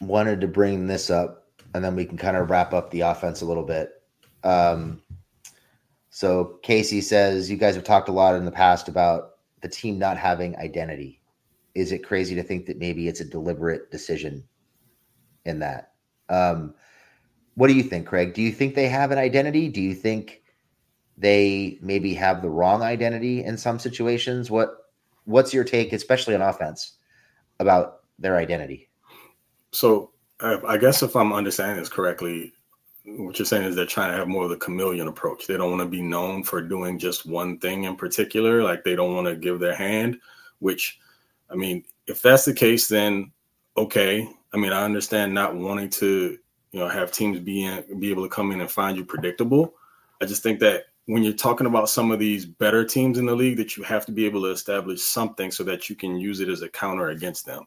wanted 0.00 0.40
to 0.40 0.48
bring 0.48 0.86
this 0.86 1.10
up, 1.10 1.48
and 1.74 1.84
then 1.84 1.94
we 1.96 2.04
can 2.04 2.18
kind 2.18 2.36
of 2.36 2.50
wrap 2.50 2.74
up 2.74 2.90
the 2.90 3.02
offense 3.02 3.40
a 3.40 3.46
little 3.46 3.64
bit. 3.64 3.92
Um, 4.42 5.00
so 6.16 6.58
Casey 6.62 7.02
says 7.02 7.50
you 7.50 7.58
guys 7.58 7.74
have 7.74 7.84
talked 7.84 8.08
a 8.08 8.12
lot 8.12 8.36
in 8.36 8.46
the 8.46 8.50
past 8.50 8.88
about 8.88 9.32
the 9.60 9.68
team 9.68 9.98
not 9.98 10.16
having 10.16 10.56
identity. 10.56 11.20
Is 11.74 11.92
it 11.92 11.98
crazy 11.98 12.34
to 12.36 12.42
think 12.42 12.64
that 12.64 12.78
maybe 12.78 13.06
it's 13.06 13.20
a 13.20 13.24
deliberate 13.26 13.90
decision 13.90 14.42
in 15.44 15.58
that? 15.58 15.92
Um, 16.30 16.72
what 17.56 17.66
do 17.66 17.74
you 17.74 17.82
think, 17.82 18.06
Craig? 18.06 18.32
Do 18.32 18.40
you 18.40 18.50
think 18.50 18.74
they 18.74 18.88
have 18.88 19.10
an 19.10 19.18
identity? 19.18 19.68
Do 19.68 19.82
you 19.82 19.94
think 19.94 20.40
they 21.18 21.78
maybe 21.82 22.14
have 22.14 22.40
the 22.40 22.48
wrong 22.48 22.80
identity 22.80 23.44
in 23.44 23.58
some 23.58 23.78
situations? 23.78 24.50
What 24.50 24.70
What's 25.26 25.52
your 25.52 25.64
take, 25.64 25.92
especially 25.92 26.34
on 26.34 26.40
offense, 26.40 26.92
about 27.60 28.04
their 28.18 28.38
identity? 28.38 28.88
So, 29.72 30.12
I 30.40 30.78
guess 30.78 31.02
if 31.02 31.14
I'm 31.14 31.34
understanding 31.34 31.76
this 31.76 31.90
correctly, 31.90 32.54
what 33.06 33.38
you're 33.38 33.46
saying 33.46 33.64
is 33.64 33.76
they're 33.76 33.86
trying 33.86 34.10
to 34.10 34.16
have 34.16 34.28
more 34.28 34.44
of 34.44 34.50
the 34.50 34.56
chameleon 34.56 35.06
approach. 35.06 35.46
They 35.46 35.56
don't 35.56 35.70
want 35.70 35.82
to 35.82 35.88
be 35.88 36.02
known 36.02 36.42
for 36.42 36.60
doing 36.60 36.98
just 36.98 37.24
one 37.24 37.58
thing 37.58 37.84
in 37.84 37.96
particular. 37.96 38.62
Like 38.62 38.82
they 38.82 38.96
don't 38.96 39.14
want 39.14 39.28
to 39.28 39.36
give 39.36 39.60
their 39.60 39.74
hand, 39.74 40.18
which, 40.58 40.98
I 41.48 41.54
mean, 41.54 41.84
if 42.06 42.20
that's 42.20 42.44
the 42.44 42.54
case, 42.54 42.88
then 42.88 43.30
okay. 43.76 44.28
I 44.52 44.56
mean, 44.56 44.72
I 44.72 44.84
understand 44.84 45.32
not 45.32 45.54
wanting 45.54 45.90
to, 45.90 46.38
you 46.72 46.80
know, 46.80 46.88
have 46.88 47.12
teams 47.12 47.38
be 47.38 47.64
in, 47.64 48.00
be 48.00 48.10
able 48.10 48.24
to 48.24 48.28
come 48.28 48.50
in 48.50 48.60
and 48.60 48.70
find 48.70 48.96
you 48.96 49.04
predictable. 49.04 49.74
I 50.20 50.26
just 50.26 50.42
think 50.42 50.58
that 50.60 50.84
when 51.06 51.22
you're 51.22 51.32
talking 51.32 51.68
about 51.68 51.88
some 51.88 52.10
of 52.10 52.18
these 52.18 52.44
better 52.44 52.84
teams 52.84 53.18
in 53.18 53.26
the 53.26 53.36
league, 53.36 53.56
that 53.58 53.76
you 53.76 53.84
have 53.84 54.04
to 54.06 54.12
be 54.12 54.26
able 54.26 54.42
to 54.42 54.50
establish 54.50 55.02
something 55.02 55.52
so 55.52 55.62
that 55.64 55.88
you 55.88 55.94
can 55.94 56.16
use 56.16 56.40
it 56.40 56.48
as 56.48 56.62
a 56.62 56.68
counter 56.68 57.10
against 57.10 57.46
them. 57.46 57.64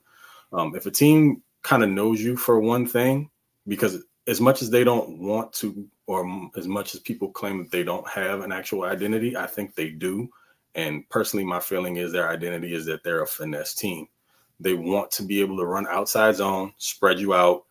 Um, 0.51 0.75
if 0.75 0.85
a 0.85 0.91
team 0.91 1.41
kind 1.61 1.83
of 1.83 1.89
knows 1.89 2.21
you 2.21 2.35
for 2.35 2.59
one 2.59 2.85
thing, 2.85 3.29
because 3.67 4.03
as 4.29 4.39
much 4.39 4.61
as 4.61 4.69
they 4.69 4.83
don't 4.83 5.17
want 5.17 5.51
to, 5.53 5.87
or 6.05 6.49
as 6.55 6.67
much 6.67 6.93
as 6.93 7.01
people 7.01 7.29
claim 7.29 7.57
that 7.57 7.71
they 7.71 7.83
don't 7.83 8.07
have 8.07 8.41
an 8.41 8.51
actual 8.51 8.83
identity, 8.83 9.35
I 9.35 9.47
think 9.47 9.73
they 9.73 9.89
do. 9.89 10.29
And 10.75 11.09
personally, 11.09 11.43
my 11.43 11.59
feeling 11.59 11.97
is 11.97 12.11
their 12.11 12.29
identity 12.29 12.75
is 12.75 12.85
that 12.85 13.03
they're 13.03 13.23
a 13.23 13.27
finesse 13.27 13.73
team. 13.73 14.07
They 14.59 14.75
want 14.75 15.09
to 15.11 15.23
be 15.23 15.41
able 15.41 15.57
to 15.57 15.65
run 15.65 15.87
outside 15.87 16.35
zone, 16.35 16.73
spread 16.77 17.19
you 17.19 17.33
out, 17.33 17.65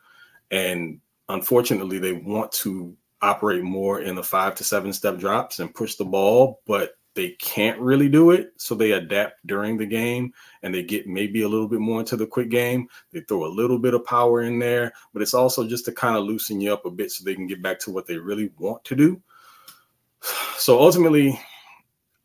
and 0.50 1.00
unfortunately, 1.28 2.00
they 2.00 2.14
want 2.14 2.50
to 2.52 2.96
operate 3.22 3.62
more 3.62 4.00
in 4.00 4.16
the 4.16 4.22
five 4.22 4.56
to 4.56 4.64
seven 4.64 4.92
step 4.92 5.16
drops 5.16 5.60
and 5.60 5.72
push 5.72 5.94
the 5.94 6.04
ball, 6.04 6.60
but 6.66 6.97
they 7.18 7.30
can't 7.30 7.80
really 7.80 8.08
do 8.08 8.30
it. 8.30 8.52
So 8.58 8.76
they 8.76 8.92
adapt 8.92 9.44
during 9.44 9.76
the 9.76 9.86
game 9.86 10.32
and 10.62 10.72
they 10.72 10.84
get 10.84 11.08
maybe 11.08 11.42
a 11.42 11.48
little 11.48 11.66
bit 11.66 11.80
more 11.80 11.98
into 11.98 12.16
the 12.16 12.28
quick 12.28 12.48
game. 12.48 12.88
They 13.10 13.22
throw 13.22 13.44
a 13.44 13.50
little 13.50 13.80
bit 13.80 13.92
of 13.92 14.04
power 14.04 14.42
in 14.42 14.60
there, 14.60 14.92
but 15.12 15.20
it's 15.20 15.34
also 15.34 15.66
just 15.66 15.84
to 15.86 15.92
kind 15.92 16.16
of 16.16 16.22
loosen 16.22 16.60
you 16.60 16.72
up 16.72 16.86
a 16.86 16.92
bit 16.92 17.10
so 17.10 17.24
they 17.24 17.34
can 17.34 17.48
get 17.48 17.60
back 17.60 17.80
to 17.80 17.90
what 17.90 18.06
they 18.06 18.16
really 18.16 18.52
want 18.58 18.84
to 18.84 18.94
do. 18.94 19.20
So 20.58 20.80
ultimately, 20.80 21.40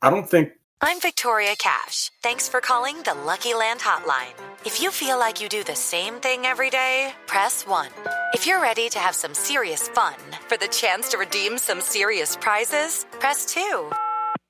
I 0.01 0.10
don't 0.10 0.27
think. 0.27 0.53
I'm 0.82 0.99
Victoria 0.99 1.56
Cash. 1.56 2.12
Thanks 2.23 2.49
for 2.49 2.62
calling 2.62 2.99
the 3.03 3.13
Lucky 3.13 3.53
Land 3.53 3.79
Hotline. 3.79 4.34
If 4.65 4.82
you 4.82 4.89
feel 4.89 5.19
like 5.19 5.39
you 5.39 5.47
do 5.47 5.63
the 5.63 5.75
same 5.75 6.15
thing 6.15 6.45
every 6.45 6.71
day, 6.71 7.13
press 7.27 7.65
1. 7.67 7.89
If 8.34 8.47
you're 8.47 8.60
ready 8.60 8.89
to 8.89 8.97
have 8.97 9.13
some 9.13 9.36
serious 9.36 9.88
fun 9.89 10.15
for 10.49 10.58
the 10.58 10.67
chance 10.67 11.10
to 11.10 11.19
redeem 11.19 11.60
some 11.60 11.79
serious 11.79 12.36
prizes, 12.36 13.06
press 13.19 13.45
2. 13.45 13.91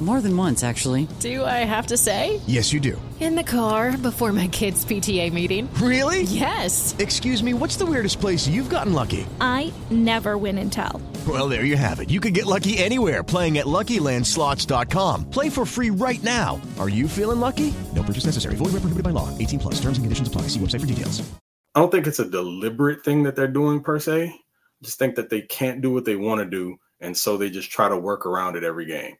More 0.00 0.20
than 0.20 0.36
once, 0.36 0.62
actually. 0.62 1.08
Do 1.18 1.44
I 1.44 1.64
have 1.66 1.88
to 1.88 1.96
say? 1.96 2.40
Yes, 2.46 2.72
you 2.72 2.78
do. 2.78 3.00
In 3.18 3.34
the 3.34 3.42
car 3.42 3.96
before 3.98 4.32
my 4.32 4.46
kids' 4.46 4.84
PTA 4.84 5.32
meeting. 5.32 5.68
Really? 5.74 6.22
Yes. 6.22 6.94
Excuse 7.00 7.42
me, 7.42 7.52
what's 7.52 7.74
the 7.74 7.84
weirdest 7.84 8.20
place 8.20 8.46
you've 8.46 8.70
gotten 8.70 8.92
lucky? 8.92 9.26
I 9.40 9.72
never 9.90 10.38
win 10.38 10.56
and 10.58 10.72
tell. 10.72 11.02
Well, 11.26 11.48
there 11.48 11.64
you 11.64 11.76
have 11.76 11.98
it. 11.98 12.10
You 12.10 12.20
can 12.20 12.32
get 12.32 12.46
lucky 12.46 12.78
anywhere 12.78 13.24
playing 13.24 13.58
at 13.58 13.66
LuckyLandSlots.com. 13.66 15.30
Play 15.30 15.48
for 15.50 15.66
free 15.66 15.90
right 15.90 16.22
now. 16.22 16.60
Are 16.78 16.88
you 16.88 17.08
feeling 17.08 17.40
lucky? 17.40 17.74
No 17.96 18.04
purchase 18.04 18.26
necessary. 18.26 18.54
Void 18.54 18.66
where 18.66 18.82
prohibited 18.82 19.02
by 19.02 19.10
law. 19.10 19.36
18 19.36 19.58
plus. 19.58 19.74
Terms 19.80 19.98
and 19.98 20.04
conditions 20.04 20.28
apply. 20.28 20.42
See 20.42 20.60
website 20.60 20.80
for 20.80 20.86
details. 20.86 21.28
I 21.74 21.80
don't 21.80 21.90
think 21.90 22.06
it's 22.06 22.20
a 22.20 22.24
deliberate 22.24 23.04
thing 23.04 23.24
that 23.24 23.34
they're 23.34 23.48
doing 23.48 23.82
per 23.82 23.98
se. 23.98 24.28
I 24.28 24.84
just 24.84 24.98
think 24.98 25.16
that 25.16 25.28
they 25.28 25.42
can't 25.42 25.80
do 25.80 25.92
what 25.92 26.04
they 26.04 26.16
want 26.16 26.40
to 26.40 26.46
do, 26.46 26.78
and 27.00 27.16
so 27.16 27.36
they 27.36 27.50
just 27.50 27.70
try 27.70 27.88
to 27.88 27.96
work 27.96 28.26
around 28.26 28.56
it 28.56 28.64
every 28.64 28.86
game. 28.86 29.16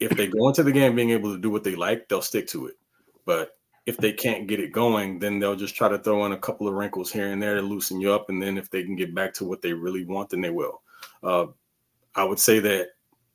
If 0.00 0.16
they 0.16 0.26
go 0.26 0.48
into 0.48 0.62
the 0.62 0.72
game 0.72 0.96
being 0.96 1.10
able 1.10 1.32
to 1.32 1.40
do 1.40 1.50
what 1.50 1.62
they 1.62 1.76
like, 1.76 2.08
they'll 2.08 2.22
stick 2.22 2.48
to 2.48 2.66
it. 2.66 2.74
But 3.26 3.56
if 3.86 3.96
they 3.96 4.12
can't 4.12 4.46
get 4.46 4.60
it 4.60 4.72
going, 4.72 5.18
then 5.18 5.38
they'll 5.38 5.56
just 5.56 5.74
try 5.74 5.88
to 5.88 5.98
throw 5.98 6.24
in 6.26 6.32
a 6.32 6.38
couple 6.38 6.66
of 6.66 6.74
wrinkles 6.74 7.12
here 7.12 7.32
and 7.32 7.42
there 7.42 7.56
to 7.56 7.62
loosen 7.62 8.00
you 8.00 8.12
up. 8.12 8.30
And 8.30 8.42
then 8.42 8.56
if 8.56 8.70
they 8.70 8.82
can 8.82 8.96
get 8.96 9.14
back 9.14 9.34
to 9.34 9.44
what 9.44 9.62
they 9.62 9.72
really 9.72 10.04
want, 10.04 10.30
then 10.30 10.40
they 10.40 10.50
will. 10.50 10.82
Uh, 11.22 11.46
I 12.14 12.24
would 12.24 12.38
say 12.38 12.58
that 12.60 12.88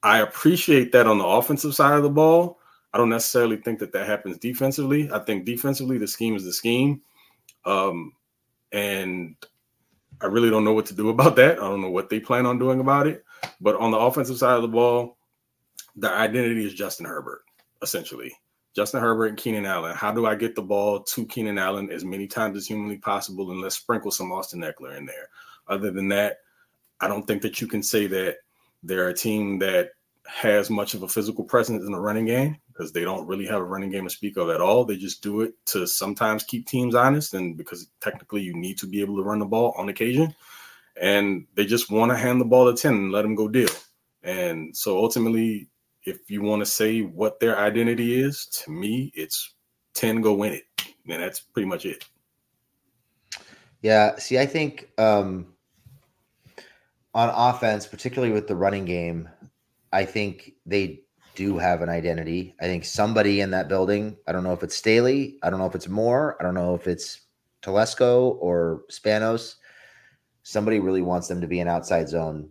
I 0.04 0.20
appreciate 0.20 0.92
that 0.92 1.08
on 1.08 1.18
the 1.18 1.26
offensive 1.26 1.76
side 1.76 1.98
of 1.98 2.04
the 2.04 2.10
ball. 2.10 2.60
I 2.94 2.98
don't 2.98 3.10
necessarily 3.10 3.58
think 3.58 3.80
that 3.80 3.92
that 3.94 4.08
happens 4.08 4.38
defensively. 4.38 5.12
I 5.12 5.20
think 5.20 5.46
defensively, 5.46 5.98
the 5.98 6.08
scheme 6.08 6.36
is 6.36 6.46
the 6.46 6.54
scheme. 6.54 7.02
Um, 7.66 8.14
and 8.72 9.36
I 10.22 10.28
really 10.28 10.50
don't 10.50 10.64
know 10.64 10.74
what 10.74 10.86
to 10.88 10.94
do 10.94 11.10
about 11.16 11.36
that. 11.38 11.58
I 11.58 11.68
don't 11.68 11.82
know 11.82 11.90
what 11.90 12.10
they 12.10 12.20
plan 12.20 12.46
on 12.46 12.60
doing 12.60 12.80
about 12.80 13.08
it. 13.08 13.26
But 13.60 13.76
on 13.78 13.92
the 13.92 13.98
offensive 13.98 14.38
side 14.38 14.56
of 14.56 14.62
the 14.62 14.68
ball, 14.68 15.15
the 15.96 16.12
identity 16.12 16.66
is 16.66 16.74
Justin 16.74 17.06
Herbert, 17.06 17.44
essentially. 17.82 18.34
Justin 18.76 19.00
Herbert 19.00 19.28
and 19.28 19.38
Keenan 19.38 19.66
Allen. 19.66 19.96
How 19.96 20.12
do 20.12 20.26
I 20.26 20.36
get 20.36 20.54
the 20.54 20.62
ball 20.62 21.02
to 21.02 21.26
Keenan 21.26 21.58
Allen 21.58 21.90
as 21.90 22.04
many 22.04 22.28
times 22.28 22.58
as 22.58 22.68
humanly 22.68 22.98
possible? 22.98 23.52
And 23.52 23.62
let's 23.62 23.78
sprinkle 23.78 24.12
some 24.12 24.34
Austin 24.34 24.62
Ekeler 24.62 24.98
in 24.98 25.06
there. 25.06 25.30
Other 25.68 25.92
than 25.92 26.10
that, 26.10 26.40
I 27.00 27.08
don't 27.08 27.26
think 27.26 27.42
that 27.44 27.62
you 27.62 27.68
can 27.68 27.82
say 27.82 28.08
that 28.08 28.38
they're 28.84 29.10
a 29.10 29.14
team 29.14 29.60
that 29.60 29.92
has 30.28 30.70
much 30.70 30.94
of 30.94 31.04
a 31.04 31.08
physical 31.08 31.44
presence 31.44 31.86
in 31.86 31.92
the 31.92 32.00
running 32.00 32.26
game 32.26 32.58
because 32.68 32.92
they 32.92 33.04
don't 33.04 33.28
really 33.28 33.46
have 33.46 33.62
a 33.62 33.66
running 33.66 33.92
game 33.92 34.04
to 34.04 34.10
speak 34.10 34.38
of 34.38 34.50
at 34.50 34.60
all. 34.62 34.84
They 34.84 34.98
just 34.98 35.22
do 35.22 35.42
it 35.42 35.54
to 35.68 35.86
sometimes 35.88 36.44
keep 36.44 36.68
teams 36.68 36.96
honest 36.96 37.34
and 37.34 37.56
because 37.56 37.88
technically 38.02 38.42
you 38.42 38.54
need 38.54 38.78
to 38.80 38.88
be 38.88 39.02
able 39.02 39.16
to 39.18 39.24
run 39.24 39.40
the 39.40 39.46
ball 39.46 39.74
on 39.78 39.90
occasion. 39.90 40.36
And 41.00 41.46
they 41.56 41.66
just 41.66 41.92
want 41.92 42.12
to 42.12 42.18
hand 42.18 42.42
the 42.42 42.46
ball 42.46 42.72
to 42.72 42.80
10 42.80 42.94
and 42.94 43.12
let 43.12 43.22
them 43.22 43.36
go 43.36 43.48
deal. 43.48 43.70
And 44.24 44.76
so 44.76 44.98
ultimately, 44.98 45.70
if 46.06 46.30
you 46.30 46.42
want 46.42 46.62
to 46.62 46.66
say 46.66 47.02
what 47.02 47.40
their 47.40 47.58
identity 47.58 48.22
is, 48.22 48.46
to 48.48 48.72
me, 48.72 49.12
it's 49.16 49.56
10 49.96 50.22
go 50.22 50.34
win 50.34 50.54
it. 50.54 50.64
And 51.08 51.22
that's 51.22 51.40
pretty 51.40 51.68
much 51.68 51.86
it. 51.86 52.06
Yeah. 53.82 54.16
See, 54.18 54.40
I 54.40 54.46
think 54.46 54.90
um, 54.98 55.54
on 57.14 57.30
offense, 57.30 57.86
particularly 57.86 58.34
with 58.34 58.48
the 58.48 58.56
running 58.56 58.86
game, 58.86 59.30
I 59.92 60.06
think 60.06 60.54
they 60.66 61.02
do 61.36 61.58
have 61.58 61.82
an 61.82 61.90
identity. 61.90 62.56
I 62.60 62.66
think 62.66 62.86
somebody 62.86 63.42
in 63.42 63.52
that 63.52 63.68
building, 63.68 64.18
I 64.28 64.32
don't 64.32 64.44
know 64.44 64.54
if 64.54 64.64
it's 64.64 64.76
Staley, 64.76 65.38
I 65.44 65.50
don't 65.50 65.60
know 65.60 65.66
if 65.66 65.76
it's 65.76 65.88
Moore, 65.88 66.38
I 66.40 66.44
don't 66.44 66.56
know 66.56 66.76
if 66.76 66.88
it's 66.88 67.22
Telesco 67.62 68.38
or 68.40 68.84
Spanos. 68.92 69.56
Somebody 70.44 70.80
really 70.80 71.02
wants 71.02 71.28
them 71.28 71.42
to 71.42 71.48
be 71.48 71.60
an 71.60 71.68
outside 71.68 72.08
zone 72.08 72.50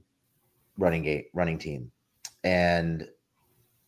running 0.76 1.02
game 1.02 1.24
running 1.32 1.58
team. 1.58 1.90
And 2.42 3.08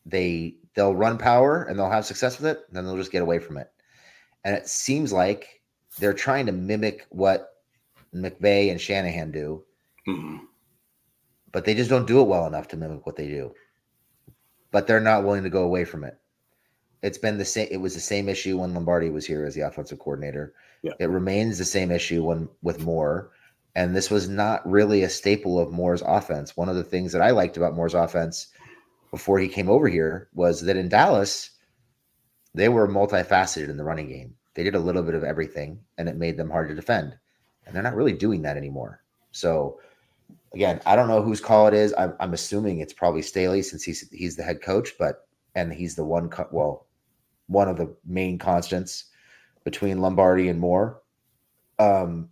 they 0.07 0.57
they'll 0.75 0.95
run 0.95 1.19
power 1.19 1.65
and 1.65 1.79
they'll 1.79 1.91
have 1.91 2.07
success 2.07 2.39
with 2.39 2.47
it, 2.47 2.65
then 2.73 2.85
they'll 2.85 2.97
just 2.97 3.13
get 3.13 3.23
away 3.23 3.39
from 3.39 3.59
it. 3.59 3.71
And 4.45 4.55
it 4.55 4.69
seems 4.69 5.13
like 5.13 5.61
they're 5.99 6.15
trying 6.15 6.47
to 6.47 6.53
mimic 6.53 7.07
what 7.11 7.51
McVay 8.15 8.71
and 8.71 8.81
Shanahan 8.81 9.33
do. 9.33 9.65
Mm-hmm. 10.09 10.45
But 11.53 11.65
they 11.65 11.75
just 11.75 11.91
don't 11.91 12.07
do 12.07 12.21
it 12.21 12.29
well 12.29 12.47
enough 12.47 12.69
to 12.69 12.77
mimic 12.77 13.05
what 13.05 13.17
they 13.17 13.29
do 13.29 13.53
but 14.77 14.87
they're 14.87 15.01
not 15.01 15.25
willing 15.25 15.43
to 15.43 15.49
go 15.49 15.63
away 15.63 15.87
from 15.87 16.05
it. 16.05 16.19
It's 17.03 17.17
been 17.17 17.39
the 17.39 17.47
same. 17.47 17.69
It 17.71 17.79
was 17.79 17.95
the 17.95 18.01
same 18.01 18.29
issue 18.29 18.59
when 18.59 18.75
Lombardi 18.75 19.09
was 19.09 19.25
here 19.25 19.47
as 19.47 19.55
the 19.55 19.63
offensive 19.63 19.99
coordinator. 19.99 20.53
Yeah. 20.83 20.93
It 20.99 21.09
remains 21.09 21.57
the 21.57 21.65
same 21.65 21.91
issue 21.91 22.23
when 22.25 22.47
with 22.63 22.85
Moore, 22.85 23.31
and 23.75 23.97
this 23.97 24.11
was 24.11 24.29
not 24.29 24.69
really 24.69 25.03
a 25.03 25.09
staple 25.09 25.59
of 25.59 25.73
Moore's 25.73 26.03
offense. 26.03 26.59
One 26.59 26.69
of 26.69 26.77
the 26.77 26.85
things 26.85 27.13
that 27.13 27.23
I 27.23 27.31
liked 27.31 27.57
about 27.57 27.75
Moore's 27.75 27.95
offense 27.95 28.49
before 29.11 29.39
he 29.39 29.49
came 29.49 29.69
over 29.69 29.89
here 29.89 30.29
was 30.35 30.63
that 30.63 30.77
in 30.77 30.89
Dallas, 30.89 31.51
they 32.55 32.69
were 32.69 32.89
multifaceted 32.89 33.69
in 33.69 33.77
the 33.77 33.85
running 33.85 34.09
game. 34.09 34.35
They 34.55 34.63
did 34.63 34.75
a 34.75 34.81
little 34.81 35.03
bit 35.03 35.15
of 35.15 35.25
everything, 35.25 35.81
and 35.99 36.09
it 36.09 36.17
made 36.17 36.37
them 36.37 36.51
hard 36.51 36.69
to 36.69 36.75
defend. 36.75 37.17
And 37.67 37.75
they're 37.75 37.83
not 37.83 37.95
really 37.95 38.13
doing 38.13 38.43
that 38.43 38.57
anymore. 38.57 39.03
So 39.33 39.81
again, 40.55 40.81
I 40.87 40.97
don't 40.97 41.09
know 41.09 41.23
whose 41.23 41.41
call 41.41 41.67
it 41.67 41.75
is. 41.75 41.95
I'm, 41.99 42.15
I'm 42.21 42.33
assuming 42.33 42.81
it's 42.81 42.93
probably 42.93 43.23
Staley 43.23 43.63
since 43.63 43.83
he's 43.83 44.09
he's 44.11 44.37
the 44.37 44.43
head 44.43 44.63
coach, 44.63 44.95
but 44.99 45.29
and 45.55 45.73
he's 45.73 45.95
the 45.95 46.05
one 46.05 46.29
co- 46.29 46.49
well, 46.51 46.87
one 47.47 47.69
of 47.69 47.77
the 47.77 47.95
main 48.07 48.39
constants 48.39 49.07
between 49.65 50.01
Lombardi 50.01 50.49
and 50.49 50.61
Moore. 50.61 51.03
Um, 51.79 52.31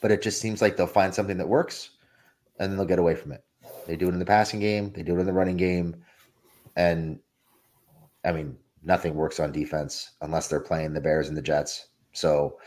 but 0.00 0.12
it 0.12 0.22
just 0.22 0.40
seems 0.40 0.62
like 0.62 0.76
they'll 0.76 0.86
find 0.86 1.14
something 1.14 1.38
that 1.38 1.48
works, 1.48 1.90
and 2.58 2.70
then 2.70 2.76
they'll 2.76 2.86
get 2.86 2.98
away 2.98 3.14
from 3.14 3.32
it. 3.32 3.42
They 3.86 3.96
do 3.96 4.08
it 4.08 4.12
in 4.12 4.18
the 4.18 4.24
passing 4.24 4.60
game, 4.60 4.92
they 4.94 5.02
do 5.02 5.16
it 5.16 5.20
in 5.20 5.26
the 5.26 5.32
running 5.32 5.56
game, 5.56 5.96
and 6.76 7.18
I 8.24 8.32
mean 8.32 8.56
nothing 8.82 9.14
works 9.14 9.40
on 9.40 9.52
defense 9.52 10.12
unless 10.20 10.48
they're 10.48 10.60
playing 10.60 10.92
the 10.92 11.00
Bears 11.00 11.28
and 11.28 11.36
the 11.36 11.42
Jets. 11.42 11.88
So 12.12 12.58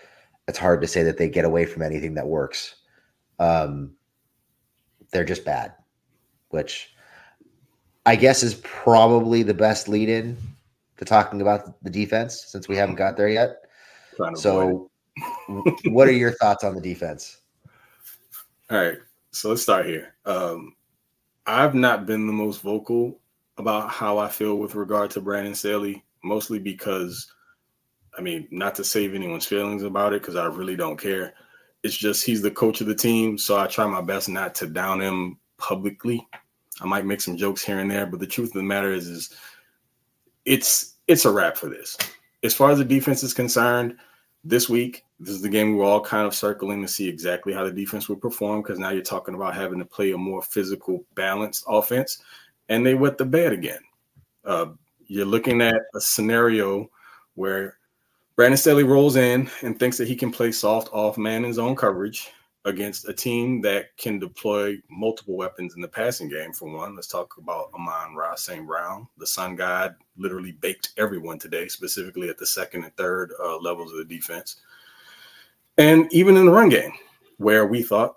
it's 0.48 0.58
hard 0.58 0.82
to 0.82 0.88
say 0.88 1.04
that 1.04 1.18
they 1.18 1.30
get 1.30 1.46
away 1.46 1.66
from 1.66 1.82
anything 1.82 2.14
that 2.16 2.28
works 2.28 2.76
um, 3.40 3.94
they're 5.12 5.26
just 5.26 5.46
bad, 5.46 5.74
which 6.50 6.94
I 8.06 8.16
guess 8.16 8.44
is 8.44 8.56
probably 8.56 9.44
the 9.44 9.54
best 9.54 9.88
lead 9.88 10.10
in 10.10 10.38
to 10.98 11.06
talking 11.06 11.42
about 11.42 11.82
the 11.84 11.90
defense 11.90 12.46
since 12.48 12.68
we 12.68 12.76
haven't 12.76 12.96
got 12.96 13.18
there 13.18 13.30
yet. 13.30 13.64
So, 14.36 14.92
what 15.86 16.08
are 16.08 16.14
your 16.14 16.34
thoughts 16.34 16.64
on 16.64 16.76
the 16.76 16.82
defense? 16.82 17.38
All 18.70 18.78
right, 18.78 18.98
so 19.32 19.50
let's 19.50 19.62
start 19.62 19.86
here. 19.86 20.16
Um, 20.26 20.76
I've 21.50 21.76
not 21.76 22.06
been 22.06 22.28
the 22.28 22.34
most 22.34 22.62
vocal 22.62 23.20
about 23.58 23.90
how 23.90 24.18
I 24.18 24.30
feel 24.30 24.56
with 24.58 24.76
regard 24.76 25.12
to 25.12 25.22
Brandon 25.22 25.56
Staley, 25.56 26.04
mostly 26.24 26.60
because, 26.60 27.32
I 28.18 28.22
mean, 28.22 28.48
not 28.52 28.76
to 28.76 28.84
save 28.84 29.14
anyone's 29.14 29.46
feelings 29.46 29.84
about 29.84 30.14
it, 30.14 30.22
because 30.22 30.36
I 30.36 30.46
really 30.46 30.76
don't 30.76 30.98
care 30.98 31.34
it's 31.84 31.96
just 31.96 32.26
he's 32.26 32.42
the 32.42 32.52
coach 32.52 32.82
of 32.82 32.88
the 32.88 32.96
team, 32.96 33.38
so 33.38 33.58
I 33.58 33.68
try 33.68 33.86
my 33.88 34.02
best 34.02 34.30
not 34.30 34.56
to 34.56 34.68
down 34.68 35.02
him 35.02 35.38
publicly. 35.58 36.26
I 36.82 36.86
might 36.86 37.06
make 37.06 37.22
some 37.22 37.38
jokes 37.38 37.64
here 37.64 37.80
and 37.80 37.90
there, 37.90 38.06
but 38.06 38.20
the 38.20 38.28
truth 38.28 38.50
of 38.50 38.56
the 38.56 38.64
matter 38.64 38.92
is, 38.92 39.08
is 39.08 39.36
it's 40.46 40.96
it's 41.08 41.26
a 41.26 41.32
wrap 41.32 41.58
for 41.58 41.70
this. 41.70 41.98
As 42.44 42.54
far 42.54 42.72
as 42.72 42.78
the 42.78 42.86
defense 42.86 43.24
is 43.24 43.34
concerned, 43.34 43.98
this 44.44 44.70
week 44.70 45.04
this 45.20 45.36
is 45.36 45.42
the 45.42 45.50
game 45.50 45.76
we 45.76 45.82
are 45.82 45.86
all 45.86 46.02
kind 46.02 46.26
of 46.26 46.34
circling 46.34 46.82
to 46.82 46.88
see 46.88 47.08
exactly 47.08 47.54
how 47.54 47.66
the 47.66 47.72
defense 47.72 48.08
will 48.08 48.16
perform 48.16 48.62
because 48.62 48.80
now 48.80 48.92
you're 48.92 49.02
talking 49.02 49.36
about 49.36 49.56
having 49.56 49.80
to 49.80 49.86
play 49.86 50.12
a 50.12 50.18
more 50.18 50.42
physical, 50.42 51.04
balanced 51.16 51.66
offense, 51.68 52.24
and 52.70 52.86
they 52.86 52.94
wet 52.94 53.18
the 53.18 53.26
bed 53.26 53.52
again. 53.52 53.82
Uh, 54.46 54.68
you're 55.08 55.26
looking 55.26 55.62
at 55.62 55.82
a 55.96 56.00
scenario 56.00 56.90
where 57.36 57.78
Brandon 58.36 58.58
Staley 58.58 58.84
rolls 58.84 59.18
in 59.18 59.50
and 59.64 59.78
thinks 59.78 59.98
that 59.98 60.08
he 60.08 60.16
can 60.16 60.32
play 60.32 60.52
soft 60.52 60.90
off 60.94 61.18
man 61.18 61.44
and 61.44 61.54
zone 61.54 61.76
coverage 61.76 62.32
against 62.66 63.10
a 63.10 63.14
team 63.14 63.62
that 63.62 63.96
can 63.98 64.20
deploy 64.20 64.78
multiple 64.90 65.36
weapons 65.36 65.76
in 65.76 65.82
the 65.82 65.88
passing 65.88 66.30
game. 66.30 66.54
For 66.54 66.70
one, 66.70 66.96
let's 66.96 67.08
talk 67.08 67.36
about 67.38 67.72
Amon-Ra 67.74 68.36
St. 68.36 68.66
Brown. 68.66 69.08
The 69.18 69.28
Sun 69.28 69.56
God 69.56 69.96
literally 70.18 70.52
baked 70.54 70.94
everyone 70.98 71.40
today, 71.40 71.68
specifically 71.68 72.30
at 72.30 72.38
the 72.38 72.46
second 72.46 72.84
and 72.84 72.96
third 72.96 73.34
uh, 73.44 73.58
levels 73.58 73.92
of 73.92 73.98
the 73.98 74.16
defense. 74.16 74.58
And 75.80 76.12
even 76.12 76.36
in 76.36 76.46
the 76.46 76.52
run 76.52 76.68
game, 76.68 76.92
where 77.38 77.66
we 77.66 77.82
thought 77.82 78.16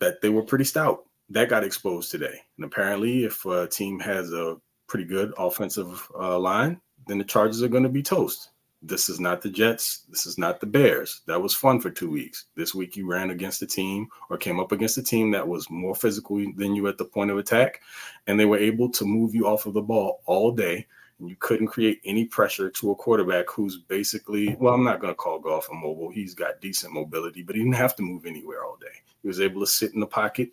that 0.00 0.20
they 0.20 0.30
were 0.30 0.42
pretty 0.42 0.64
stout, 0.64 1.04
that 1.30 1.48
got 1.48 1.62
exposed 1.62 2.10
today. 2.10 2.40
And 2.56 2.64
apparently, 2.64 3.24
if 3.24 3.46
a 3.46 3.68
team 3.68 4.00
has 4.00 4.32
a 4.32 4.56
pretty 4.88 5.04
good 5.04 5.32
offensive 5.38 6.06
uh, 6.18 6.38
line, 6.38 6.80
then 7.06 7.18
the 7.18 7.24
Chargers 7.24 7.62
are 7.62 7.68
going 7.68 7.84
to 7.84 7.88
be 7.88 8.02
toast 8.02 8.50
This 8.82 9.08
is 9.08 9.20
not 9.20 9.42
the 9.42 9.48
Jets. 9.48 10.06
This 10.10 10.26
is 10.26 10.38
not 10.38 10.60
the 10.60 10.66
Bears. 10.66 11.22
That 11.26 11.40
was 11.40 11.54
fun 11.54 11.80
for 11.80 11.88
two 11.88 12.10
weeks. 12.10 12.46
This 12.56 12.74
week 12.74 12.96
you 12.96 13.06
ran 13.08 13.30
against 13.30 13.62
a 13.62 13.66
team 13.66 14.08
or 14.28 14.36
came 14.36 14.58
up 14.58 14.72
against 14.72 14.98
a 14.98 15.02
team 15.02 15.30
that 15.30 15.46
was 15.46 15.70
more 15.70 15.94
physical 15.94 16.36
than 16.56 16.74
you 16.74 16.88
at 16.88 16.98
the 16.98 17.04
point 17.04 17.30
of 17.30 17.38
attack, 17.38 17.80
and 18.26 18.38
they 18.38 18.44
were 18.44 18.58
able 18.58 18.90
to 18.90 19.04
move 19.04 19.36
you 19.36 19.46
off 19.46 19.66
of 19.66 19.74
the 19.74 19.80
ball 19.80 20.20
all 20.26 20.50
day. 20.50 20.86
And 21.18 21.28
you 21.28 21.36
couldn't 21.38 21.68
create 21.68 22.00
any 22.04 22.24
pressure 22.24 22.70
to 22.70 22.90
a 22.90 22.94
quarterback 22.94 23.48
who's 23.48 23.78
basically, 23.78 24.56
well, 24.58 24.74
I'm 24.74 24.84
not 24.84 25.00
going 25.00 25.12
to 25.12 25.16
call 25.16 25.38
Goff 25.38 25.68
a 25.70 25.74
mobile. 25.74 26.10
He's 26.10 26.34
got 26.34 26.60
decent 26.60 26.92
mobility, 26.92 27.42
but 27.42 27.54
he 27.54 27.62
didn't 27.62 27.76
have 27.76 27.94
to 27.96 28.02
move 28.02 28.26
anywhere 28.26 28.64
all 28.64 28.76
day. 28.80 28.86
He 29.22 29.28
was 29.28 29.40
able 29.40 29.60
to 29.60 29.66
sit 29.66 29.94
in 29.94 30.00
the 30.00 30.06
pocket 30.06 30.50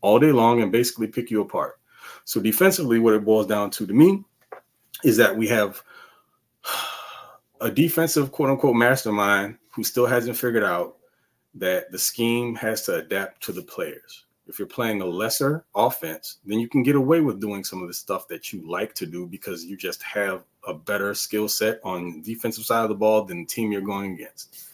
all 0.00 0.18
day 0.18 0.32
long 0.32 0.62
and 0.62 0.72
basically 0.72 1.06
pick 1.06 1.30
you 1.30 1.42
apart. 1.42 1.78
So 2.24 2.40
defensively, 2.40 2.98
what 2.98 3.14
it 3.14 3.24
boils 3.24 3.46
down 3.46 3.70
to 3.72 3.86
to 3.86 3.92
me 3.92 4.24
is 5.04 5.16
that 5.16 5.36
we 5.36 5.48
have 5.48 5.82
a 7.60 7.70
defensive 7.70 8.32
quote 8.32 8.50
unquote 8.50 8.76
mastermind 8.76 9.56
who 9.70 9.84
still 9.84 10.06
hasn't 10.06 10.36
figured 10.36 10.64
out 10.64 10.96
that 11.54 11.90
the 11.92 11.98
scheme 11.98 12.54
has 12.54 12.82
to 12.82 12.96
adapt 12.96 13.42
to 13.42 13.52
the 13.52 13.62
players. 13.62 14.24
If 14.50 14.58
you're 14.58 14.66
playing 14.66 15.00
a 15.00 15.06
lesser 15.06 15.64
offense, 15.76 16.38
then 16.44 16.58
you 16.58 16.68
can 16.68 16.82
get 16.82 16.96
away 16.96 17.20
with 17.20 17.40
doing 17.40 17.62
some 17.62 17.82
of 17.82 17.88
the 17.88 17.94
stuff 17.94 18.26
that 18.28 18.52
you 18.52 18.68
like 18.68 18.94
to 18.96 19.06
do 19.06 19.26
because 19.26 19.64
you 19.64 19.76
just 19.76 20.02
have 20.02 20.44
a 20.66 20.74
better 20.74 21.14
skill 21.14 21.48
set 21.48 21.78
on 21.84 22.20
the 22.20 22.34
defensive 22.34 22.64
side 22.64 22.82
of 22.82 22.88
the 22.88 22.96
ball 22.96 23.24
than 23.24 23.42
the 23.42 23.46
team 23.46 23.70
you're 23.70 23.80
going 23.80 24.14
against. 24.14 24.68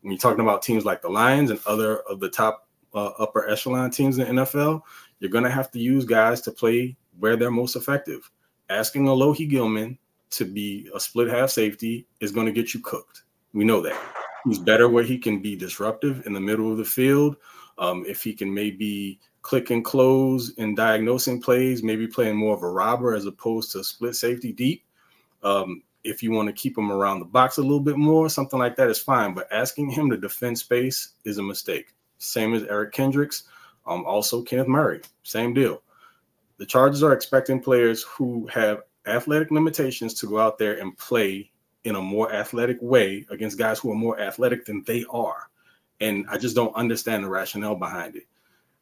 When 0.00 0.12
you're 0.12 0.18
talking 0.18 0.40
about 0.40 0.62
teams 0.62 0.86
like 0.86 1.02
the 1.02 1.10
Lions 1.10 1.50
and 1.50 1.60
other 1.66 1.98
of 2.00 2.20
the 2.20 2.30
top 2.30 2.66
uh, 2.94 3.10
upper 3.18 3.48
echelon 3.48 3.90
teams 3.90 4.18
in 4.18 4.34
the 4.34 4.42
NFL, 4.42 4.80
you're 5.20 5.30
going 5.30 5.44
to 5.44 5.50
have 5.50 5.70
to 5.72 5.78
use 5.78 6.06
guys 6.06 6.40
to 6.40 6.50
play 6.50 6.96
where 7.18 7.36
they're 7.36 7.50
most 7.50 7.76
effective. 7.76 8.30
Asking 8.70 9.04
Alohi 9.04 9.48
Gilman 9.48 9.98
to 10.30 10.46
be 10.46 10.88
a 10.94 10.98
split 10.98 11.28
half 11.28 11.50
safety 11.50 12.06
is 12.20 12.32
going 12.32 12.46
to 12.46 12.52
get 12.52 12.72
you 12.72 12.80
cooked. 12.80 13.24
We 13.52 13.64
know 13.64 13.82
that. 13.82 14.00
He's 14.44 14.58
better 14.58 14.88
where 14.88 15.04
he 15.04 15.18
can 15.18 15.40
be 15.40 15.54
disruptive 15.54 16.26
in 16.26 16.32
the 16.32 16.40
middle 16.40 16.72
of 16.72 16.78
the 16.78 16.84
field. 16.84 17.36
Um, 17.78 18.04
if 18.06 18.22
he 18.22 18.34
can 18.34 18.52
maybe 18.52 19.18
click 19.42 19.70
and 19.70 19.84
close 19.84 20.52
and 20.58 20.76
diagnosing 20.76 21.40
plays, 21.40 21.82
maybe 21.82 22.06
playing 22.06 22.36
more 22.36 22.54
of 22.54 22.62
a 22.62 22.68
robber 22.68 23.14
as 23.14 23.26
opposed 23.26 23.72
to 23.72 23.84
split 23.84 24.14
safety 24.14 24.52
deep. 24.52 24.84
Um, 25.42 25.82
if 26.04 26.22
you 26.22 26.32
want 26.32 26.48
to 26.48 26.52
keep 26.52 26.76
him 26.76 26.90
around 26.90 27.20
the 27.20 27.24
box 27.24 27.58
a 27.58 27.62
little 27.62 27.80
bit 27.80 27.96
more, 27.96 28.28
something 28.28 28.58
like 28.58 28.76
that 28.76 28.90
is 28.90 28.98
fine. 28.98 29.34
But 29.34 29.52
asking 29.52 29.90
him 29.90 30.10
to 30.10 30.16
defend 30.16 30.58
space 30.58 31.14
is 31.24 31.38
a 31.38 31.42
mistake. 31.42 31.94
Same 32.18 32.54
as 32.54 32.64
Eric 32.64 32.92
Kendricks, 32.92 33.44
um, 33.86 34.04
also 34.04 34.42
Kenneth 34.42 34.68
Murray, 34.68 35.00
same 35.22 35.54
deal. 35.54 35.82
The 36.58 36.66
Chargers 36.66 37.02
are 37.02 37.12
expecting 37.12 37.60
players 37.60 38.02
who 38.04 38.46
have 38.46 38.82
athletic 39.06 39.50
limitations 39.50 40.14
to 40.14 40.28
go 40.28 40.38
out 40.38 40.58
there 40.58 40.78
and 40.78 40.96
play 40.96 41.50
in 41.84 41.96
a 41.96 42.00
more 42.00 42.32
athletic 42.32 42.78
way 42.80 43.26
against 43.30 43.58
guys 43.58 43.80
who 43.80 43.90
are 43.90 43.96
more 43.96 44.20
athletic 44.20 44.64
than 44.64 44.84
they 44.86 45.04
are. 45.10 45.48
And 46.02 46.26
I 46.28 46.36
just 46.36 46.56
don't 46.56 46.74
understand 46.74 47.24
the 47.24 47.28
rationale 47.28 47.76
behind 47.76 48.16
it. 48.16 48.26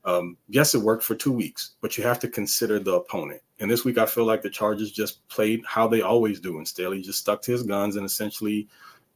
Um, 0.05 0.39
yes, 0.49 0.75
it 0.75 0.81
worked 0.81 1.03
for 1.05 1.15
two 1.15 1.33
weeks, 1.33 1.73
but 1.83 1.99
you 1.99 2.05
have 2.05 2.19
to 2.21 2.29
consider 2.29 2.79
the 2.79 2.95
opponent. 2.95 3.43
And 3.59 3.71
this 3.71 3.85
week, 3.85 3.99
I 3.99 4.07
feel 4.07 4.25
like 4.25 4.41
the 4.41 4.49
Chargers 4.49 4.91
just 4.91 5.29
played 5.29 5.63
how 5.67 5.87
they 5.87 6.01
always 6.01 6.41
do. 6.41 6.57
And 6.57 6.67
Staley 6.67 7.03
just 7.03 7.19
stuck 7.19 7.43
to 7.43 7.53
his 7.53 7.63
guns 7.63 7.97
and 7.97 8.07
essentially 8.07 8.67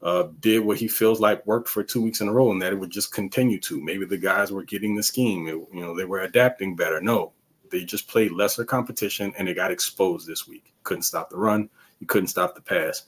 uh, 0.02 0.28
did 0.40 0.58
what 0.58 0.76
he 0.76 0.86
feels 0.86 1.18
like 1.18 1.46
worked 1.46 1.68
for 1.68 1.82
two 1.82 2.02
weeks 2.02 2.20
in 2.20 2.28
a 2.28 2.32
row, 2.32 2.52
and 2.52 2.60
that 2.60 2.74
it 2.74 2.78
would 2.78 2.90
just 2.90 3.12
continue 3.12 3.58
to. 3.60 3.80
Maybe 3.82 4.04
the 4.04 4.18
guys 4.18 4.52
were 4.52 4.62
getting 4.62 4.94
the 4.94 5.02
scheme. 5.02 5.48
It, 5.48 5.54
you 5.72 5.80
know, 5.80 5.96
they 5.96 6.04
were 6.04 6.20
adapting 6.20 6.76
better. 6.76 7.00
No, 7.00 7.32
they 7.70 7.84
just 7.84 8.06
played 8.06 8.32
lesser 8.32 8.66
competition, 8.66 9.32
and 9.38 9.48
they 9.48 9.54
got 9.54 9.70
exposed 9.70 10.28
this 10.28 10.46
week. 10.46 10.74
Couldn't 10.82 11.04
stop 11.04 11.30
the 11.30 11.38
run. 11.38 11.70
You 12.00 12.06
couldn't 12.06 12.28
stop 12.28 12.54
the 12.54 12.60
pass, 12.60 13.04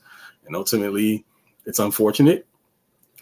and 0.47 0.57
ultimately, 0.57 1.27
it's 1.67 1.81
unfortunate. 1.81 2.47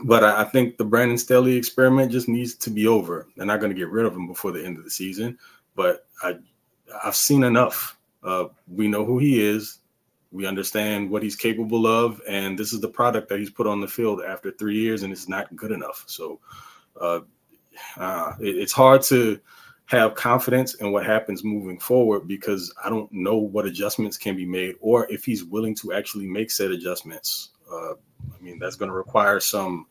But 0.03 0.24
I, 0.24 0.42
I 0.42 0.45
think 0.45 0.76
the 0.76 0.84
Brandon 0.84 1.18
Staley 1.18 1.57
experiment 1.57 2.11
just 2.11 2.28
needs 2.28 2.55
to 2.57 2.70
be 2.70 2.86
over. 2.86 3.28
They're 3.36 3.47
not 3.47 3.61
going 3.61 3.72
to 3.72 3.78
get 3.78 3.90
rid 3.90 4.07
of 4.07 4.14
him 4.14 4.26
before 4.26 4.53
the 4.53 4.64
end 4.64 4.78
of 4.78 4.84
the 4.84 4.90
season, 4.90 5.38
but 5.76 6.07
I, 6.22 6.36
I've 7.05 7.16
seen 7.16 7.45
enough. 7.45 7.97
Uh, 8.22 8.47
we 8.68 8.88
know 8.88 9.05
who 9.05 9.18
he 9.18 9.40
is. 9.40 9.78
We 10.32 10.47
understand 10.47 11.11
what 11.11 11.22
he's 11.22 11.36
capable 11.36 11.86
of, 11.86 12.20
and 12.28 12.59
this 12.59 12.72
is 12.72 12.80
the 12.80 12.88
product 12.88 13.28
that 13.28 13.38
he's 13.38 13.51
put 13.51 13.68
on 13.68 13.80
the 13.80 13.86
field 13.86 14.20
after 14.26 14.51
three 14.51 14.76
years, 14.76 15.05
and 15.05 15.12
it's 15.12 15.28
not 15.28 15.55
good 15.55 15.70
enough. 15.70 16.03
So 16.07 16.40
uh, 17.01 17.20
uh, 17.97 18.32
it, 18.40 18.57
it's 18.57 18.72
hard 18.72 19.03
to 19.03 19.38
have 19.86 20.14
confidence 20.14 20.74
in 20.74 20.92
what 20.92 21.05
happens 21.05 21.45
moving 21.45 21.78
forward 21.78 22.26
because 22.26 22.72
I 22.82 22.88
don't 22.88 23.12
know 23.12 23.36
what 23.36 23.66
adjustments 23.66 24.16
can 24.16 24.34
be 24.34 24.47
made 24.47 24.76
or 24.80 25.11
if 25.12 25.24
he's 25.24 25.45
willing 25.45 25.74
to 25.76 25.92
actually 25.92 26.26
make 26.26 26.51
said 26.51 26.70
adjustments. 26.70 27.51
Uh, 27.70 27.95
I 28.45 28.51
mean, 28.51 28.59
that's 28.59 28.76
going 28.76 28.90
to 28.90 28.97
require 28.97 29.40
some 29.40 29.86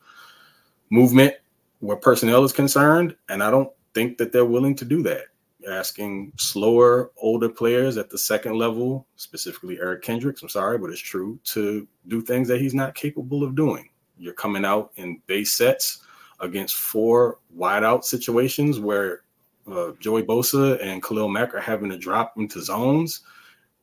movement 0.90 1.34
where 1.80 1.96
personnel 1.96 2.44
is 2.44 2.52
concerned, 2.52 3.16
and 3.28 3.42
I 3.42 3.50
don't 3.50 3.70
think 3.94 4.16
that 4.18 4.30
they're 4.30 4.44
willing 4.44 4.76
to 4.76 4.84
do 4.84 5.02
that 5.02 5.24
asking 5.68 6.30
slower, 6.36 7.10
older 7.16 7.48
players 7.48 7.96
at 7.96 8.10
the 8.10 8.18
second 8.18 8.54
level, 8.54 9.06
specifically 9.16 9.78
Eric 9.80 10.02
Kendricks, 10.02 10.42
I'm 10.42 10.48
sorry, 10.50 10.76
but 10.76 10.90
it's 10.90 11.00
true, 11.00 11.38
to 11.44 11.88
do 12.08 12.20
things 12.20 12.48
that 12.48 12.60
he's 12.60 12.74
not 12.74 12.94
capable 12.94 13.42
of 13.42 13.54
doing. 13.54 13.88
You're 14.18 14.34
coming 14.34 14.64
out 14.64 14.92
in 14.96 15.22
base 15.26 15.54
sets 15.54 16.02
against 16.40 16.76
four 16.76 17.38
wide 17.50 17.82
out 17.82 18.04
situations 18.04 18.78
where 18.78 19.22
uh, 19.70 19.92
Joey 20.00 20.22
Bosa 20.22 20.78
and 20.82 21.02
Khalil 21.02 21.30
Mack 21.30 21.54
are 21.54 21.60
having 21.60 21.88
to 21.90 21.98
drop 21.98 22.34
into 22.36 22.62
zones, 22.62 23.22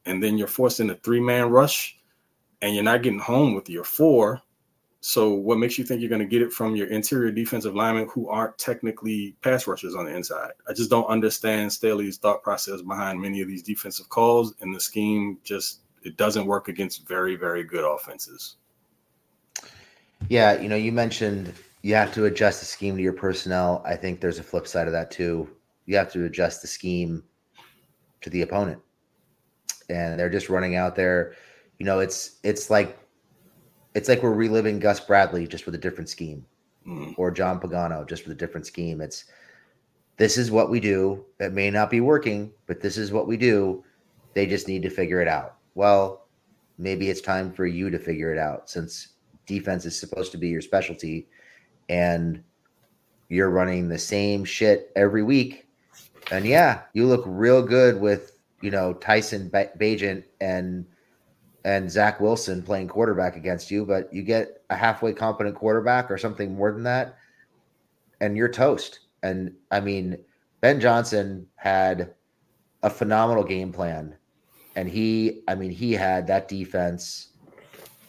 and 0.06 0.22
then 0.22 0.38
you're 0.38 0.48
forcing 0.48 0.92
a 0.92 0.96
three 0.96 1.20
man 1.20 1.50
rush, 1.50 2.00
and 2.62 2.76
you're 2.76 2.84
not 2.84 3.02
getting 3.02 3.20
home 3.20 3.56
with 3.56 3.70
your 3.70 3.84
four 3.84 4.40
so, 5.04 5.34
what 5.34 5.58
makes 5.58 5.80
you 5.80 5.84
think 5.84 6.00
you're 6.00 6.12
going 6.12 6.22
to 6.22 6.28
get 6.28 6.44
it 6.44 6.54
from 6.54 6.76
your 6.76 6.86
interior 6.88 7.32
defensive 7.32 7.74
linemen 7.74 8.08
who 8.08 8.30
aren't 8.30 8.60
technically 8.60 9.36
pass 9.42 9.66
rushers 9.66 9.96
on 9.96 10.06
the 10.06 10.16
inside? 10.16 10.52
I 10.70 10.74
just 10.74 10.92
don't 10.92 11.08
understand 11.08 11.74
Staley's 11.74 12.18
thought 12.18 12.44
process 12.44 12.84
behind 12.84 13.20
many 13.20 13.42
of 13.42 13.48
these 13.48 13.64
defensive 13.64 14.10
calls, 14.10 14.54
and 14.62 14.76
the 14.76 14.80
scheme 14.80 15.40
just 15.44 15.80
it 16.04 16.18
doesn't 16.18 16.46
work 16.46 16.68
against 16.68 17.08
very, 17.08 17.36
very 17.36 17.64
good 17.64 17.84
offenses. 17.84 18.58
Yeah, 20.30 20.62
you 20.62 20.70
know, 20.70 20.76
you 20.76 20.92
mentioned 20.92 21.52
you 21.82 21.96
have 21.96 22.14
to 22.14 22.26
adjust 22.26 22.60
the 22.60 22.68
scheme 22.68 22.96
to 22.96 23.02
your 23.02 23.14
personnel. 23.14 23.82
I 23.84 23.96
think 23.96 24.22
there's 24.22 24.38
a 24.38 24.44
flip 24.44 24.68
side 24.68 24.86
of 24.86 24.94
that 24.94 25.10
too. 25.10 25.50
You 25.88 25.98
have 25.98 26.12
to 26.12 26.26
adjust 26.26 26.62
the 26.62 26.68
scheme 26.68 27.24
to 28.22 28.30
the 28.30 28.44
opponent, 28.44 28.80
and 29.90 30.20
they're 30.20 30.30
just 30.30 30.50
running 30.50 30.76
out 30.76 30.96
there. 30.96 31.34
You 31.80 31.88
know, 31.88 32.02
it's 32.02 32.38
it's 32.44 32.70
like 32.70 33.00
it's 33.94 34.10
like 34.10 34.24
we're 34.24 34.34
reliving 34.34 34.80
Gus 34.80 35.00
Bradley 35.00 35.48
just 35.48 35.66
with 35.66 35.76
a 35.76 35.80
different 35.80 36.10
scheme, 36.10 36.46
mm. 36.88 37.14
or 37.18 37.32
John 37.32 37.60
Pagano 37.60 38.08
just 38.08 38.24
with 38.24 38.32
a 38.32 38.40
different 38.40 38.66
scheme. 38.66 39.02
It's 39.02 39.26
this 40.18 40.38
is 40.38 40.52
what 40.52 40.70
we 40.70 40.80
do. 40.80 41.26
It 41.40 41.54
may 41.54 41.70
not 41.70 41.90
be 41.90 42.02
working, 42.02 42.52
but 42.68 42.82
this 42.82 42.98
is 42.98 43.12
what 43.12 43.28
we 43.28 43.38
do. 43.38 43.84
They 44.34 44.46
just 44.46 44.68
need 44.68 44.84
to 44.84 44.90
figure 44.90 45.22
it 45.22 45.28
out. 45.28 45.56
Well, 45.76 46.28
maybe 46.78 47.10
it's 47.10 47.22
time 47.22 47.52
for 47.52 47.66
you 47.66 47.90
to 47.90 48.00
figure 48.00 48.32
it 48.32 48.38
out 48.38 48.70
since 48.70 49.10
defense 49.46 49.86
is 49.86 50.00
supposed 50.00 50.32
to 50.32 50.38
be 50.38 50.48
your 50.48 50.62
specialty 50.62 51.28
and 51.90 52.44
you're 53.30 53.50
running 53.50 53.88
the 53.88 53.98
same 53.98 54.44
shit 54.44 54.92
every 54.96 55.24
week. 55.24 55.68
And 56.32 56.46
yeah, 56.46 56.82
you 56.94 57.08
look 57.08 57.24
real 57.26 57.62
good 57.62 58.00
with, 58.00 58.38
you 58.62 58.72
know, 58.72 58.94
Tyson 58.94 59.50
Bagent 59.50 60.24
and 60.40 60.86
and 61.64 61.90
Zach 61.90 62.20
Wilson 62.20 62.64
playing 62.64 62.88
quarterback 62.88 63.36
against 63.36 63.70
you, 63.70 63.86
but 63.86 64.12
you 64.14 64.24
get 64.24 64.64
a 64.70 64.76
halfway 64.76 65.14
competent 65.14 65.56
quarterback 65.56 66.10
or 66.10 66.18
something 66.18 66.56
more 66.56 66.72
than 66.72 66.84
that, 66.84 67.18
and 68.20 68.36
you're 68.36 68.50
toast. 68.50 69.00
And 69.24 69.54
I 69.70 69.80
mean, 69.80 70.18
Ben 70.62 70.80
Johnson 70.80 71.48
had 71.56 72.14
a 72.84 72.90
phenomenal 72.90 73.44
game 73.44 73.72
plan, 73.72 74.16
and 74.76 74.90
he, 74.90 75.44
I 75.48 75.56
mean, 75.56 75.72
he 75.72 75.94
had 75.94 76.26
that 76.28 76.48
defense 76.48 77.28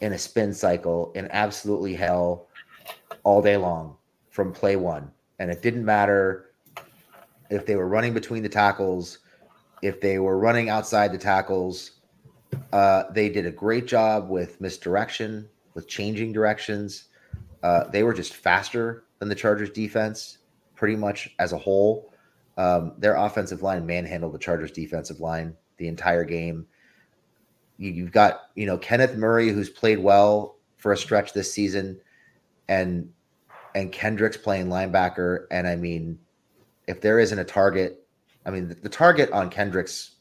in 0.00 0.14
a 0.14 0.18
spin 0.18 0.52
cycle 0.52 1.12
in 1.14 1.28
absolutely 1.30 1.94
hell 1.94 2.48
all 3.22 3.42
day 3.42 3.56
long 3.56 3.96
from 4.30 4.52
play 4.52 4.76
one. 4.76 5.10
And 5.38 5.50
it 5.50 5.62
didn't 5.62 5.84
matter 5.84 6.50
if 7.50 7.66
they 7.66 7.76
were 7.76 7.88
running 7.88 8.14
between 8.14 8.42
the 8.42 8.48
tackles, 8.48 9.18
if 9.82 10.00
they 10.00 10.18
were 10.18 10.38
running 10.38 10.70
outside 10.70 11.12
the 11.12 11.18
tackles 11.18 12.01
uh, 12.72 13.04
they 13.12 13.28
did 13.28 13.46
a 13.46 13.50
great 13.50 13.86
job 13.86 14.28
with 14.28 14.60
misdirection, 14.60 15.48
with 15.74 15.88
changing 15.88 16.32
directions. 16.32 17.04
Uh, 17.62 17.84
they 17.88 18.02
were 18.02 18.14
just 18.14 18.34
faster 18.34 19.04
than 19.18 19.28
the 19.28 19.34
Chargers 19.34 19.70
defense, 19.70 20.38
pretty 20.74 20.96
much 20.96 21.34
as 21.38 21.52
a 21.52 21.58
whole. 21.58 22.12
Um, 22.56 22.94
their 22.98 23.14
offensive 23.16 23.62
line 23.62 23.86
manhandled 23.86 24.34
the 24.34 24.38
Chargers 24.38 24.72
defensive 24.72 25.20
line 25.20 25.54
the 25.76 25.88
entire 25.88 26.24
game. 26.24 26.66
You, 27.78 28.04
have 28.04 28.12
got, 28.12 28.40
you 28.54 28.66
know, 28.66 28.78
Kenneth 28.78 29.16
Murray, 29.16 29.48
who's 29.48 29.70
played 29.70 29.98
well 29.98 30.56
for 30.76 30.92
a 30.92 30.96
stretch 30.96 31.32
this 31.32 31.52
season, 31.52 32.00
and 32.68 33.10
and 33.74 33.90
Kendricks 33.90 34.36
playing 34.36 34.66
linebacker. 34.66 35.46
And 35.50 35.66
I 35.66 35.76
mean, 35.76 36.18
if 36.86 37.00
there 37.00 37.18
isn't 37.18 37.38
a 37.38 37.44
target, 37.44 38.06
I 38.44 38.50
mean, 38.50 38.68
the, 38.68 38.74
the 38.74 38.88
target 38.88 39.30
on 39.30 39.50
Kendricks 39.50 40.11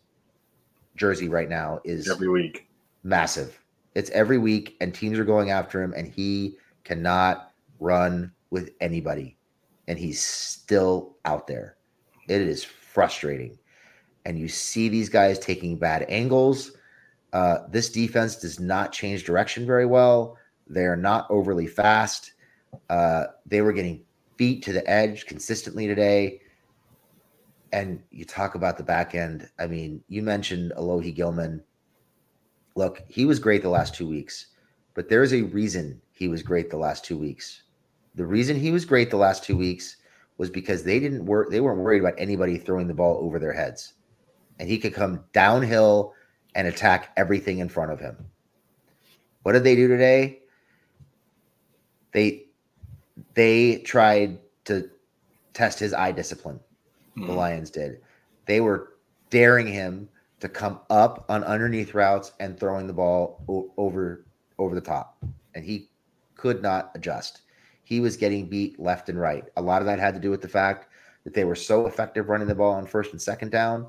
jersey 0.96 1.30
right 1.30 1.50
now 1.50 1.80
is 1.84 2.10
every 2.10 2.30
week 2.30 2.68
massive. 3.04 3.60
It's 3.96 4.10
every 4.12 4.38
week, 4.38 4.78
and 4.80 4.94
teams 4.94 5.20
are 5.20 5.26
going 5.26 5.50
after 5.50 5.82
him, 5.82 5.94
and 5.96 6.08
he 6.08 6.58
cannot 6.84 7.52
run 7.80 8.32
with 8.50 8.72
anybody. 8.80 9.38
And 9.88 10.00
he's 10.00 10.22
still 10.22 11.18
out 11.26 11.48
there. 11.48 11.76
It 12.30 12.42
is 12.42 12.64
frustrating. 12.64 13.58
And 14.26 14.39
you 14.39 14.48
see 14.48 14.88
these 14.88 15.10
guys 15.10 15.39
taking 15.39 15.78
bad 15.78 16.06
angles. 16.08 16.72
Uh, 17.34 17.60
this 17.70 17.89
defense 17.89 18.36
does 18.36 18.60
not 18.60 18.92
change 18.92 19.24
direction 19.24 19.66
very 19.66 19.86
well. 19.86 20.38
They're 20.68 20.96
not 20.96 21.28
overly 21.30 21.68
fast. 21.68 22.34
Uh, 22.89 23.26
they 23.46 23.62
were 23.62 23.74
getting 23.74 24.04
beat 24.38 24.64
to 24.64 24.74
the 24.74 24.89
edge 24.89 25.26
consistently 25.26 25.88
today. 25.88 26.42
And 27.74 28.01
you 28.11 28.26
talk 28.26 28.55
about 28.55 28.78
the 28.78 28.84
back 28.84 29.15
end. 29.15 29.49
I 29.57 29.67
mean, 29.67 30.03
you 30.07 30.22
mentioned 30.22 30.74
Alohi 30.78 31.15
Gilman. 31.15 31.63
Look, 32.76 33.03
he 33.07 33.26
was 33.26 33.39
great 33.39 33.61
the 33.61 33.69
last 33.69 33.95
two 33.95 34.07
weeks, 34.07 34.47
but 34.93 35.09
there's 35.09 35.34
a 35.34 35.43
reason 35.43 36.01
he 36.11 36.28
was 36.28 36.43
great 36.43 36.69
the 36.69 36.78
last 36.78 37.05
two 37.05 37.17
weeks. 37.17 37.63
The 38.15 38.26
reason 38.26 38.57
he 38.57 38.72
was 38.72 38.86
great 38.86 39.09
the 39.09 39.17
last 39.17 39.43
two 39.43 39.57
weeks 39.57 39.97
was 40.38 40.49
because 40.49 40.84
they 40.84 40.99
didn't 40.99 41.26
work, 41.26 41.49
they 41.49 41.61
weren't 41.61 41.80
worried 41.80 41.99
about 41.99 42.15
anybody 42.17 42.57
throwing 42.57 42.88
the 42.88 42.93
ball 42.93 43.17
over 43.22 43.39
their 43.39 43.53
heads. 43.53 43.93
And 44.59 44.67
he 44.67 44.78
could 44.78 44.93
come 44.93 45.24
downhill 45.34 46.13
and 46.55 46.67
attack 46.67 47.11
everything 47.15 47.59
in 47.59 47.69
front 47.69 47.91
of 47.91 47.99
him. 47.99 48.17
What 49.43 49.53
did 49.53 49.63
they 49.63 49.76
do 49.76 49.88
today? 49.88 50.39
They 52.11 52.45
they 53.34 53.78
tried 53.78 54.39
to 54.65 54.89
test 55.53 55.80
his 55.80 55.93
eye 55.93 56.11
discipline. 56.11 56.59
Mm. 57.18 57.28
The 57.28 57.34
Lions 57.34 57.70
did. 57.70 58.01
They 58.45 58.62
were 58.62 58.93
daring 59.30 59.68
him 59.68 60.09
to 60.39 60.49
come 60.49 60.80
up 60.89 61.26
on 61.30 61.43
underneath 61.43 61.93
routes 61.93 62.34
and 62.39 62.59
throwing 62.59 62.88
the 62.88 62.93
ball 62.93 63.43
o- 63.47 63.72
over 63.78 64.26
over 64.57 64.76
the 64.76 64.82
top, 64.82 65.18
and 65.55 65.64
he 65.66 65.89
could 66.36 66.62
not 66.62 66.91
adjust. 66.95 67.41
He 67.84 67.99
was 67.99 68.18
getting 68.18 68.47
beat 68.47 68.80
left 68.80 69.09
and 69.09 69.20
right. 69.20 69.43
A 69.57 69.62
lot 69.62 69.82
of 69.82 69.86
that 69.88 69.99
had 69.99 70.14
to 70.14 70.20
do 70.20 70.30
with 70.30 70.41
the 70.41 70.47
fact 70.47 70.88
that 71.24 71.34
they 71.34 71.43
were 71.43 71.55
so 71.55 71.88
effective 71.88 72.30
running 72.30 72.47
the 72.47 72.55
ball 72.55 72.74
on 72.74 72.86
first 72.86 73.12
and 73.12 73.22
second 73.22 73.51
down 73.51 73.88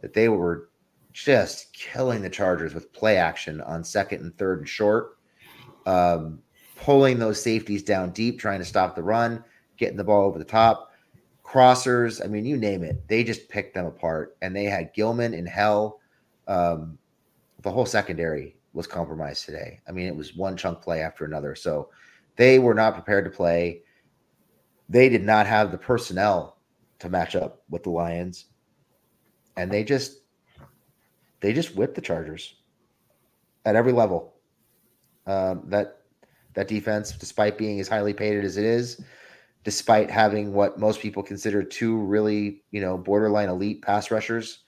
that 0.00 0.12
they 0.12 0.28
were 0.28 0.68
just 1.12 1.72
killing 1.72 2.22
the 2.22 2.30
Chargers 2.30 2.74
with 2.74 2.92
play 2.92 3.16
action 3.16 3.60
on 3.62 3.82
second 3.82 4.20
and 4.22 4.36
third 4.38 4.60
and 4.60 4.68
short, 4.68 5.18
um, 5.86 6.40
pulling 6.76 7.18
those 7.18 7.42
safeties 7.42 7.82
down 7.82 8.10
deep, 8.10 8.38
trying 8.38 8.60
to 8.60 8.64
stop 8.64 8.94
the 8.94 9.02
run, 9.02 9.42
getting 9.76 9.96
the 9.96 10.04
ball 10.04 10.26
over 10.26 10.38
the 10.38 10.44
top. 10.44 10.87
Crossers, 11.48 12.22
I 12.22 12.28
mean, 12.28 12.44
you 12.44 12.58
name 12.58 12.82
it, 12.82 13.08
they 13.08 13.24
just 13.24 13.48
picked 13.48 13.74
them 13.74 13.86
apart. 13.86 14.36
And 14.42 14.54
they 14.54 14.64
had 14.64 14.92
Gilman 14.92 15.32
in 15.32 15.46
hell. 15.46 16.00
Um, 16.46 16.98
the 17.62 17.70
whole 17.70 17.86
secondary 17.86 18.56
was 18.74 18.86
compromised 18.86 19.46
today. 19.46 19.80
I 19.88 19.92
mean, 19.92 20.06
it 20.06 20.16
was 20.16 20.36
one 20.36 20.56
chunk 20.56 20.82
play 20.82 21.00
after 21.00 21.24
another. 21.24 21.54
So 21.54 21.88
they 22.36 22.58
were 22.58 22.74
not 22.74 22.94
prepared 22.94 23.24
to 23.24 23.30
play. 23.30 23.82
They 24.90 25.08
did 25.08 25.24
not 25.24 25.46
have 25.46 25.72
the 25.72 25.78
personnel 25.78 26.58
to 26.98 27.08
match 27.08 27.34
up 27.34 27.62
with 27.70 27.82
the 27.82 27.90
Lions. 27.90 28.46
And 29.56 29.70
they 29.70 29.84
just 29.84 30.18
they 31.40 31.52
just 31.52 31.74
whipped 31.74 31.94
the 31.94 32.00
Chargers 32.00 32.54
at 33.64 33.74
every 33.74 33.92
level. 33.92 34.34
Um, 35.26 35.62
that 35.66 36.02
that 36.54 36.68
defense, 36.68 37.12
despite 37.12 37.58
being 37.58 37.80
as 37.80 37.88
highly 37.88 38.12
paid 38.12 38.44
as 38.44 38.56
it 38.56 38.64
is, 38.64 39.02
despite 39.68 40.10
having 40.10 40.54
what 40.54 40.78
most 40.78 40.98
people 40.98 41.22
consider 41.22 41.62
two 41.62 41.98
really, 41.98 42.62
you 42.70 42.80
know, 42.80 42.96
borderline 42.96 43.50
elite 43.50 43.82
pass 43.82 44.10
rushers, 44.10 44.60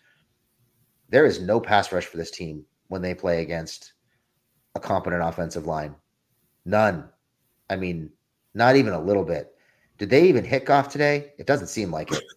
there 1.08 1.24
is 1.24 1.40
no 1.40 1.58
pass 1.58 1.90
rush 1.90 2.04
for 2.04 2.18
this 2.18 2.30
team 2.30 2.66
when 2.88 3.00
they 3.00 3.14
play 3.14 3.40
against 3.40 3.94
a 4.74 4.78
competent 4.78 5.22
offensive 5.22 5.64
line. 5.64 5.94
None. 6.66 7.08
I 7.70 7.76
mean, 7.76 8.10
not 8.52 8.76
even 8.76 8.92
a 8.92 9.00
little 9.00 9.24
bit. 9.24 9.54
Did 9.96 10.10
they 10.10 10.28
even 10.28 10.44
hit 10.44 10.66
Goff 10.66 10.90
today? 10.90 11.32
It 11.38 11.46
doesn't 11.46 11.68
seem 11.68 11.90
like 11.90 12.12
it. 12.12 12.22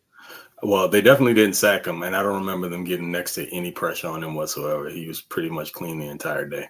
Well, 0.66 0.88
they 0.88 1.02
definitely 1.02 1.34
didn't 1.34 1.58
sack 1.58 1.86
him, 1.88 2.04
and 2.04 2.16
I 2.16 2.24
don't 2.24 2.36
remember 2.36 2.70
them 2.70 2.86
getting 2.86 3.12
next 3.12 3.36
to 3.36 3.54
any 3.54 3.70
pressure 3.70 4.08
on 4.08 4.24
him 4.24 4.34
whatsoever. 4.34 4.88
He 4.88 5.10
was 5.10 5.20
pretty 5.20 5.50
much 5.50 5.74
clean 5.74 6.00
the 6.00 6.08
entire 6.08 6.48
day. 6.48 6.70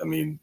I 0.00 0.04
mean, 0.04 0.40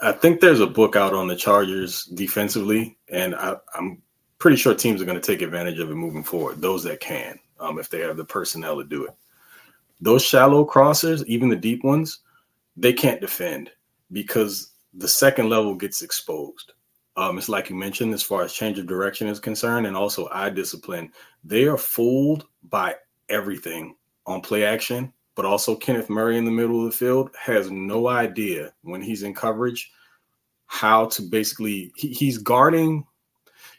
I 0.00 0.12
think 0.12 0.40
there's 0.40 0.60
a 0.60 0.66
book 0.66 0.94
out 0.94 1.12
on 1.12 1.26
the 1.26 1.34
Chargers 1.36 2.04
defensively, 2.04 2.96
and 3.08 3.34
I, 3.34 3.56
am 3.76 4.00
pretty 4.38 4.56
sure 4.56 4.74
teams 4.74 5.02
are 5.02 5.04
going 5.04 5.20
to 5.20 5.26
take 5.26 5.42
advantage 5.42 5.78
of 5.80 5.90
it 5.90 5.94
moving 5.94 6.22
forward. 6.22 6.60
Those 6.60 6.84
that 6.84 7.00
can, 7.00 7.38
um, 7.58 7.78
if 7.78 7.90
they 7.90 8.00
have 8.00 8.16
the 8.16 8.24
personnel 8.24 8.76
to 8.78 8.84
do 8.84 9.04
it. 9.04 9.14
Those 10.00 10.24
shallow 10.24 10.64
crossers, 10.64 11.24
even 11.26 11.48
the 11.48 11.56
deep 11.56 11.82
ones, 11.82 12.20
they 12.76 12.92
can't 12.92 13.20
defend 13.20 13.70
because 14.12 14.72
the 14.94 15.08
second 15.08 15.48
level 15.48 15.74
gets 15.74 16.02
exposed. 16.02 16.72
Um, 17.16 17.36
it's 17.36 17.48
like 17.48 17.68
you 17.68 17.74
mentioned, 17.74 18.14
as 18.14 18.22
far 18.22 18.42
as 18.42 18.52
change 18.52 18.78
of 18.78 18.86
direction 18.86 19.26
is 19.26 19.40
concerned, 19.40 19.88
and 19.88 19.96
also 19.96 20.28
eye 20.30 20.50
discipline. 20.50 21.10
They 21.42 21.64
are 21.64 21.76
fooled 21.76 22.46
by 22.62 22.94
everything 23.28 23.96
on 24.26 24.40
play 24.40 24.64
action, 24.64 25.12
but 25.38 25.46
also 25.46 25.76
Kenneth 25.76 26.10
Murray 26.10 26.36
in 26.36 26.44
the 26.44 26.50
middle 26.50 26.84
of 26.84 26.90
the 26.90 26.96
field 26.96 27.30
has 27.38 27.70
no 27.70 28.08
idea 28.08 28.72
when 28.82 29.00
he's 29.00 29.22
in 29.22 29.32
coverage 29.32 29.92
how 30.66 31.06
to 31.06 31.22
basically, 31.22 31.92
he, 31.94 32.08
he's 32.08 32.38
guarding. 32.38 33.06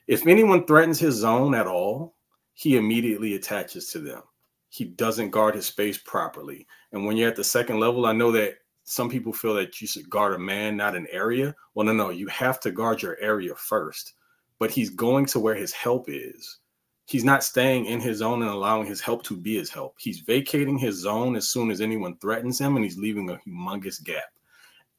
If 0.07 0.25
anyone 0.25 0.65
threatens 0.65 0.99
his 0.99 1.15
zone 1.15 1.53
at 1.53 1.67
all, 1.67 2.15
he 2.53 2.77
immediately 2.77 3.35
attaches 3.35 3.91
to 3.91 3.99
them. 3.99 4.21
He 4.69 4.85
doesn't 4.85 5.31
guard 5.31 5.53
his 5.53 5.65
space 5.65 5.97
properly. 5.97 6.65
And 6.93 7.05
when 7.05 7.17
you're 7.17 7.27
at 7.27 7.35
the 7.35 7.43
second 7.43 7.81
level, 7.81 8.05
I 8.05 8.13
know 8.13 8.31
that 8.31 8.59
some 8.85 9.09
people 9.09 9.33
feel 9.33 9.55
that 9.55 9.81
you 9.81 9.87
should 9.87 10.09
guard 10.09 10.35
a 10.35 10.39
man, 10.39 10.77
not 10.77 10.95
an 10.95 11.07
area. 11.11 11.53
Well, 11.75 11.85
no, 11.85 11.91
no, 11.91 12.09
you 12.09 12.27
have 12.27 12.61
to 12.61 12.71
guard 12.71 13.01
your 13.01 13.17
area 13.19 13.53
first. 13.53 14.13
But 14.59 14.71
he's 14.71 14.91
going 14.91 15.25
to 15.25 15.41
where 15.41 15.55
his 15.55 15.73
help 15.73 16.05
is. 16.07 16.59
He's 17.09 17.23
not 17.23 17.43
staying 17.43 17.85
in 17.85 17.99
his 17.99 18.19
zone 18.19 18.43
and 18.43 18.51
allowing 18.51 18.85
his 18.85 19.01
help 19.01 19.23
to 19.23 19.35
be 19.35 19.57
his 19.57 19.71
help. 19.71 19.95
He's 19.97 20.19
vacating 20.19 20.77
his 20.77 20.95
zone 20.95 21.35
as 21.35 21.49
soon 21.49 21.71
as 21.71 21.81
anyone 21.81 22.15
threatens 22.17 22.61
him, 22.61 22.75
and 22.75 22.85
he's 22.85 22.99
leaving 22.99 23.31
a 23.31 23.39
humongous 23.47 24.03
gap. 24.03 24.31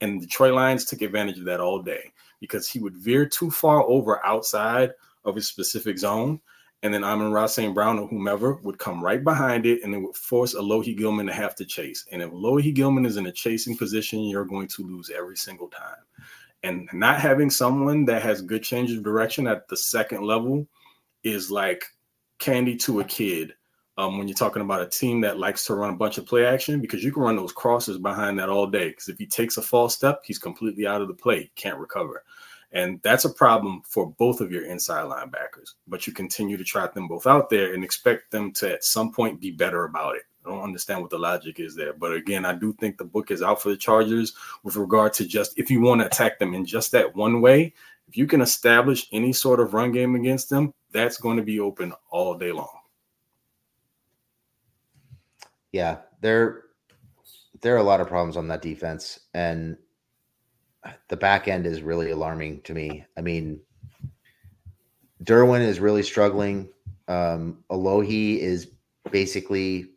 And 0.00 0.20
the 0.20 0.26
Detroit 0.26 0.54
Lions 0.54 0.84
took 0.84 1.02
advantage 1.02 1.38
of 1.38 1.44
that 1.44 1.60
all 1.60 1.80
day 1.80 2.12
because 2.40 2.68
he 2.68 2.80
would 2.80 2.96
veer 2.96 3.26
too 3.26 3.50
far 3.50 3.82
over 3.82 4.24
outside 4.26 4.90
of 5.24 5.36
his 5.36 5.46
specific 5.46 5.98
zone 5.98 6.40
and 6.82 6.92
then 6.92 7.04
Amon-Ra 7.04 7.46
St. 7.46 7.74
Brown 7.74 7.98
or 7.98 8.08
whomever 8.08 8.54
would 8.54 8.78
come 8.78 9.04
right 9.04 9.22
behind 9.22 9.66
it 9.66 9.82
and 9.84 9.94
it 9.94 9.98
would 9.98 10.16
force 10.16 10.54
Alohi 10.54 10.96
Gilman 10.96 11.26
to 11.26 11.32
have 11.32 11.54
to 11.56 11.64
chase. 11.64 12.06
And 12.10 12.22
if 12.22 12.30
Alohi 12.30 12.74
Gilman 12.74 13.04
is 13.04 13.18
in 13.18 13.26
a 13.26 13.32
chasing 13.32 13.76
position, 13.76 14.20
you're 14.20 14.46
going 14.46 14.68
to 14.68 14.82
lose 14.82 15.10
every 15.10 15.36
single 15.36 15.68
time. 15.68 16.02
And 16.62 16.88
not 16.92 17.20
having 17.20 17.50
someone 17.50 18.04
that 18.06 18.22
has 18.22 18.40
good 18.40 18.62
change 18.62 18.92
of 18.92 19.02
direction 19.02 19.46
at 19.46 19.68
the 19.68 19.76
second 19.76 20.22
level 20.22 20.66
is 21.22 21.50
like 21.50 21.84
candy 22.40 22.76
to 22.76 23.00
a 23.00 23.04
kid 23.04 23.54
um, 23.96 24.18
when 24.18 24.26
you're 24.26 24.34
talking 24.34 24.62
about 24.62 24.82
a 24.82 24.88
team 24.88 25.20
that 25.20 25.38
likes 25.38 25.64
to 25.66 25.74
run 25.74 25.90
a 25.90 25.96
bunch 25.96 26.18
of 26.18 26.26
play 26.26 26.46
action 26.46 26.80
because 26.80 27.04
you 27.04 27.12
can 27.12 27.22
run 27.22 27.36
those 27.36 27.52
crosses 27.52 27.98
behind 27.98 28.38
that 28.38 28.48
all 28.48 28.66
day. 28.66 28.88
Because 28.88 29.08
if 29.08 29.18
he 29.18 29.26
takes 29.26 29.58
a 29.58 29.62
false 29.62 29.94
step, 29.94 30.22
he's 30.24 30.38
completely 30.38 30.86
out 30.86 31.02
of 31.02 31.08
the 31.08 31.14
play, 31.14 31.50
can't 31.54 31.78
recover. 31.78 32.24
And 32.72 33.00
that's 33.02 33.24
a 33.24 33.30
problem 33.30 33.82
for 33.84 34.10
both 34.12 34.40
of 34.40 34.52
your 34.52 34.64
inside 34.64 35.04
linebackers. 35.04 35.74
But 35.86 36.06
you 36.06 36.12
continue 36.12 36.56
to 36.56 36.64
trot 36.64 36.94
them 36.94 37.08
both 37.08 37.26
out 37.26 37.50
there 37.50 37.74
and 37.74 37.84
expect 37.84 38.30
them 38.30 38.52
to 38.54 38.74
at 38.74 38.84
some 38.84 39.12
point 39.12 39.40
be 39.40 39.50
better 39.50 39.84
about 39.84 40.16
it. 40.16 40.22
I 40.46 40.50
don't 40.50 40.62
understand 40.62 41.02
what 41.02 41.10
the 41.10 41.18
logic 41.18 41.60
is 41.60 41.74
there. 41.74 41.92
But 41.92 42.14
again, 42.14 42.46
I 42.46 42.54
do 42.54 42.72
think 42.72 42.96
the 42.96 43.04
book 43.04 43.30
is 43.30 43.42
out 43.42 43.60
for 43.60 43.68
the 43.68 43.76
Chargers 43.76 44.34
with 44.62 44.76
regard 44.76 45.12
to 45.14 45.26
just 45.26 45.58
if 45.58 45.70
you 45.70 45.80
want 45.80 46.00
to 46.00 46.06
attack 46.06 46.38
them 46.38 46.54
in 46.54 46.64
just 46.64 46.92
that 46.92 47.14
one 47.14 47.40
way, 47.42 47.74
if 48.08 48.16
you 48.16 48.26
can 48.26 48.40
establish 48.40 49.06
any 49.12 49.32
sort 49.32 49.60
of 49.60 49.74
run 49.74 49.92
game 49.92 50.14
against 50.14 50.48
them, 50.48 50.72
that's 50.92 51.16
going 51.16 51.36
to 51.36 51.42
be 51.42 51.60
open 51.60 51.92
all 52.10 52.34
day 52.36 52.52
long. 52.52 52.68
Yeah, 55.72 55.98
there 56.20 56.64
there 57.60 57.74
are 57.74 57.78
a 57.78 57.82
lot 57.82 58.00
of 58.00 58.08
problems 58.08 58.36
on 58.36 58.48
that 58.48 58.62
defense. 58.62 59.20
And 59.34 59.76
the 61.08 61.16
back 61.16 61.48
end 61.48 61.66
is 61.66 61.82
really 61.82 62.10
alarming 62.10 62.62
to 62.62 62.74
me. 62.74 63.04
I 63.16 63.20
mean, 63.20 63.60
Derwin 65.22 65.60
is 65.60 65.80
really 65.80 66.02
struggling. 66.02 66.68
Um, 67.08 67.62
Alohi 67.70 68.38
is 68.38 68.70
basically, 69.10 69.90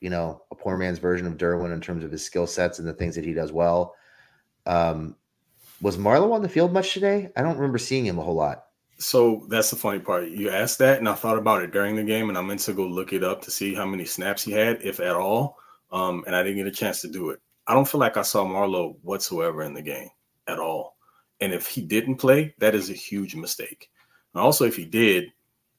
you 0.00 0.10
know, 0.10 0.42
a 0.50 0.54
poor 0.54 0.76
man's 0.76 0.98
version 0.98 1.26
of 1.26 1.36
Derwin 1.36 1.72
in 1.72 1.80
terms 1.80 2.04
of 2.04 2.10
his 2.10 2.24
skill 2.24 2.46
sets 2.46 2.78
and 2.78 2.88
the 2.88 2.92
things 2.92 3.14
that 3.14 3.24
he 3.24 3.32
does 3.32 3.52
well. 3.52 3.94
Um, 4.66 5.16
was 5.80 5.98
Marlowe 5.98 6.32
on 6.32 6.42
the 6.42 6.48
field 6.48 6.72
much 6.72 6.94
today? 6.94 7.30
I 7.36 7.42
don't 7.42 7.56
remember 7.56 7.78
seeing 7.78 8.06
him 8.06 8.18
a 8.18 8.22
whole 8.22 8.34
lot. 8.34 8.64
So 8.98 9.46
that's 9.48 9.70
the 9.70 9.76
funny 9.76 9.98
part. 9.98 10.28
You 10.28 10.50
asked 10.50 10.78
that, 10.78 10.98
and 10.98 11.08
I 11.08 11.14
thought 11.14 11.38
about 11.38 11.62
it 11.62 11.72
during 11.72 11.96
the 11.96 12.04
game, 12.04 12.28
and 12.28 12.38
I 12.38 12.42
meant 12.42 12.60
to 12.60 12.72
go 12.72 12.86
look 12.86 13.12
it 13.12 13.24
up 13.24 13.42
to 13.42 13.50
see 13.50 13.74
how 13.74 13.86
many 13.86 14.04
snaps 14.04 14.42
he 14.42 14.52
had, 14.52 14.80
if 14.82 15.00
at 15.00 15.16
all. 15.16 15.58
Um, 15.90 16.24
and 16.26 16.34
I 16.34 16.42
didn't 16.42 16.58
get 16.58 16.66
a 16.66 16.72
chance 16.72 17.00
to 17.02 17.08
do 17.08 17.30
it. 17.30 17.40
I 17.66 17.74
don't 17.74 17.88
feel 17.88 18.00
like 18.00 18.16
I 18.16 18.22
saw 18.22 18.44
Marlowe 18.44 18.96
whatsoever 19.02 19.62
in 19.62 19.74
the 19.74 19.82
game 19.82 20.10
at 20.46 20.58
all. 20.58 20.96
And 21.40 21.52
if 21.52 21.66
he 21.66 21.82
didn't 21.82 22.16
play, 22.16 22.54
that 22.58 22.74
is 22.74 22.90
a 22.90 22.94
huge 22.94 23.34
mistake. 23.34 23.90
And 24.34 24.42
also, 24.42 24.64
if 24.64 24.76
he 24.76 24.84
did, 24.84 25.32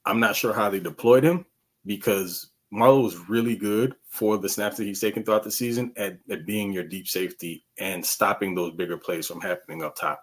I'm 0.06 0.20
not 0.20 0.36
sure 0.36 0.54
how 0.54 0.70
they 0.70 0.80
deployed 0.80 1.24
him 1.24 1.46
because 1.86 2.52
Marlowe 2.72 3.02
was 3.02 3.30
really 3.30 3.56
good 3.56 3.96
for 4.08 4.38
the 4.38 4.50
snaps 4.50 4.78
that 4.78 4.86
he's 4.86 5.00
taken 5.00 5.24
throughout 5.24 5.44
the 5.44 5.52
season 5.52 5.92
at, 5.98 6.18
at 6.30 6.46
being 6.46 6.72
your 6.72 6.84
deep 6.84 7.08
safety 7.08 7.66
and 7.78 8.06
stopping 8.06 8.56
those 8.56 8.74
bigger 8.74 8.98
plays 8.98 9.28
from 9.28 9.42
happening 9.42 9.84
up 9.84 9.96
top. 9.96 10.22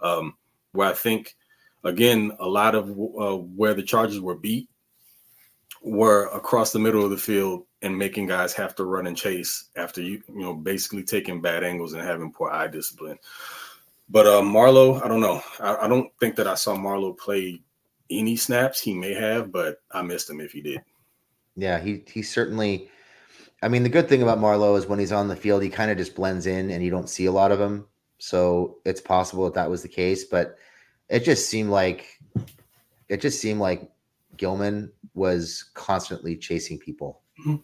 Um, 0.00 0.34
where 0.72 0.88
I 0.88 0.92
think, 0.92 1.36
again, 1.84 2.32
a 2.40 2.46
lot 2.46 2.74
of 2.74 2.90
uh, 2.90 3.36
where 3.36 3.74
the 3.74 3.82
Chargers 3.82 4.20
were 4.20 4.34
beat 4.34 4.68
were 5.82 6.26
across 6.28 6.72
the 6.72 6.78
middle 6.78 7.04
of 7.04 7.10
the 7.10 7.16
field 7.16 7.66
and 7.82 7.96
making 7.96 8.26
guys 8.26 8.54
have 8.54 8.74
to 8.74 8.84
run 8.84 9.06
and 9.06 9.16
chase 9.16 9.68
after 9.76 10.00
you, 10.00 10.22
you 10.28 10.40
know, 10.40 10.54
basically 10.54 11.02
taking 11.02 11.42
bad 11.42 11.62
angles 11.62 11.92
and 11.92 12.02
having 12.02 12.32
poor 12.32 12.50
eye 12.50 12.66
discipline. 12.66 13.18
But 14.08 14.26
uh, 14.26 14.42
Marlowe, 14.42 15.00
I 15.02 15.08
don't 15.08 15.20
know. 15.20 15.42
I, 15.60 15.76
I 15.82 15.88
don't 15.88 16.10
think 16.18 16.36
that 16.36 16.46
I 16.46 16.54
saw 16.54 16.74
Marlowe 16.74 17.12
play 17.12 17.60
any 18.10 18.36
snaps. 18.36 18.80
He 18.80 18.94
may 18.94 19.14
have, 19.14 19.52
but 19.52 19.82
I 19.90 20.02
missed 20.02 20.30
him 20.30 20.40
if 20.40 20.52
he 20.52 20.62
did. 20.62 20.82
Yeah, 21.56 21.78
he 21.78 22.02
he 22.10 22.22
certainly. 22.22 22.90
I 23.62 23.68
mean, 23.68 23.82
the 23.82 23.88
good 23.88 24.10
thing 24.10 24.22
about 24.22 24.40
Marlowe 24.40 24.76
is 24.76 24.86
when 24.86 24.98
he's 24.98 25.12
on 25.12 25.28
the 25.28 25.36
field, 25.36 25.62
he 25.62 25.70
kind 25.70 25.90
of 25.90 25.96
just 25.96 26.14
blends 26.14 26.46
in, 26.46 26.70
and 26.70 26.84
you 26.84 26.90
don't 26.90 27.08
see 27.08 27.26
a 27.26 27.32
lot 27.32 27.52
of 27.52 27.60
him. 27.60 27.86
So 28.18 28.78
it's 28.84 29.00
possible 29.00 29.44
that 29.44 29.54
that 29.54 29.70
was 29.70 29.82
the 29.82 29.88
case, 29.88 30.24
but 30.24 30.58
it 31.08 31.20
just 31.20 31.48
seemed 31.48 31.70
like 31.70 32.06
it 33.08 33.20
just 33.20 33.40
seemed 33.40 33.60
like 33.60 33.90
Gilman 34.36 34.90
was 35.14 35.70
constantly 35.74 36.36
chasing 36.36 36.78
people 36.78 37.22
mm-hmm. 37.40 37.56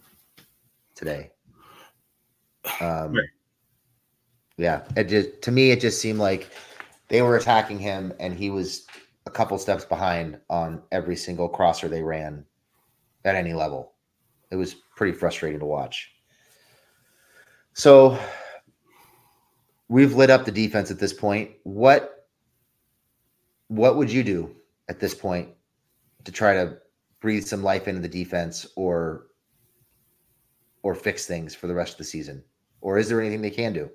today. 0.95 1.31
Um, 2.81 3.15
right. 3.15 3.29
Yeah, 4.57 4.83
it 4.97 5.05
just 5.05 5.43
to 5.43 5.51
me 5.51 5.71
it 5.71 5.81
just 5.81 6.01
seemed 6.01 6.19
like 6.19 6.51
they 7.09 7.23
were 7.23 7.37
attacking 7.37 7.79
him, 7.79 8.13
and 8.21 8.35
he 8.35 8.51
was 8.51 8.87
a 9.27 9.31
couple 9.31 9.59
steps 9.59 9.85
behind 9.85 10.39
on 10.49 10.83
every 10.93 11.17
single 11.17 11.49
crosser 11.49 11.89
they 11.89 12.03
ran 12.03 12.45
at 13.25 13.35
any 13.35 13.55
level. 13.55 13.95
It 14.51 14.57
was 14.57 14.75
pretty 14.97 15.17
frustrating 15.17 15.61
to 15.61 15.67
watch. 15.67 16.13
So 17.73 18.19
we've 19.89 20.15
lit 20.15 20.31
up 20.31 20.45
the 20.45 20.53
defense 20.53 20.91
at 20.91 20.99
this 20.99 21.13
point. 21.13 21.51
What 21.63 22.20
what 23.71 23.97
would 23.97 24.11
you 24.11 24.25
do 24.25 24.55
at 24.89 24.99
this 24.99 25.15
point 25.15 25.49
to 26.25 26.33
try 26.33 26.55
to 26.55 26.77
breathe 27.21 27.45
some 27.45 27.63
life 27.63 27.87
into 27.87 28.01
the 28.01 28.09
defense 28.09 28.67
or 28.75 29.29
or 30.83 30.95
fix 30.95 31.27
things 31.27 31.55
for 31.55 31.69
the 31.69 31.75
rest 31.75 31.93
of 31.93 31.99
the 31.99 32.05
season? 32.05 32.43
Or 32.81 32.99
is 32.99 33.09
there 33.09 33.21
anything 33.21 33.43
they 33.43 33.51
can 33.51 33.73
do? 33.73 33.89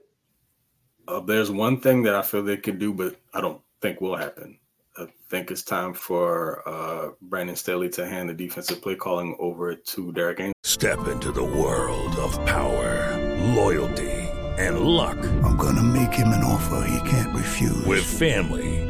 Uh, 1.07 1.19
there's 1.19 1.51
one 1.51 1.81
thing 1.81 2.03
that 2.03 2.15
I 2.15 2.21
feel 2.21 2.41
they 2.41 2.57
could 2.57 2.79
do, 2.79 2.93
but 2.93 3.15
I 3.33 3.41
don't 3.41 3.61
think 3.81 3.99
will 3.99 4.15
happen. 4.15 4.59
I 4.97 5.07
think 5.29 5.51
it's 5.51 5.63
time 5.63 5.93
for 5.93 6.67
uh, 6.67 7.09
Brandon 7.23 7.55
Staley 7.55 7.89
to 7.89 8.07
hand 8.07 8.29
the 8.29 8.33
defensive 8.33 8.81
play 8.81 8.95
calling 8.95 9.35
over 9.39 9.75
to 9.75 10.11
Derrick 10.13 10.39
Ansley. 10.39 10.53
Step 10.63 11.07
into 11.07 11.33
the 11.33 11.43
world 11.43 12.15
of 12.15 12.33
power, 12.45 13.17
loyalty, 13.55 14.11
and 14.57 14.79
luck. 14.79 15.17
I'm 15.43 15.57
going 15.57 15.75
to 15.75 15.83
make 15.83 16.13
him 16.13 16.29
an 16.29 16.43
offer 16.45 16.87
he 16.87 17.09
can't 17.09 17.35
refuse. 17.35 17.85
With 17.85 18.05
family, 18.05 18.84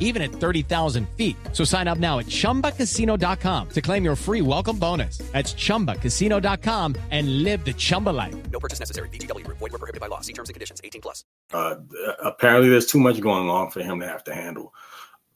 even 0.00 0.22
at 0.22 0.30
30,000 0.30 1.06
feet. 1.10 1.36
So 1.52 1.64
sign 1.64 1.86
up 1.86 1.98
now 1.98 2.20
at 2.20 2.26
ChumbaCasino.com 2.26 3.68
to 3.68 3.82
claim 3.82 4.04
your 4.04 4.16
free 4.16 4.40
welcome 4.40 4.78
bonus. 4.78 5.18
That's 5.32 5.52
ChumbaCasino.com 5.52 6.94
and 7.10 7.42
live 7.42 7.64
the 7.64 7.74
Chumba 7.74 8.10
life. 8.10 8.34
No 8.50 8.58
purchase 8.60 8.80
necessary. 8.80 9.08
VGW. 9.10 9.46
Void 9.46 9.60
were 9.60 9.70
prohibited 9.70 10.00
by 10.00 10.06
law. 10.06 10.20
See 10.20 10.32
terms 10.32 10.48
and 10.48 10.54
conditions. 10.54 10.80
18 10.82 11.00
plus. 11.02 11.24
Uh, 11.52 11.76
apparently 12.24 12.70
there's 12.70 12.86
too 12.86 13.00
much 13.00 13.20
going 13.20 13.50
on 13.50 13.70
for 13.70 13.82
him 13.82 14.00
to 14.00 14.06
have 14.06 14.24
to 14.24 14.34
handle. 14.34 14.72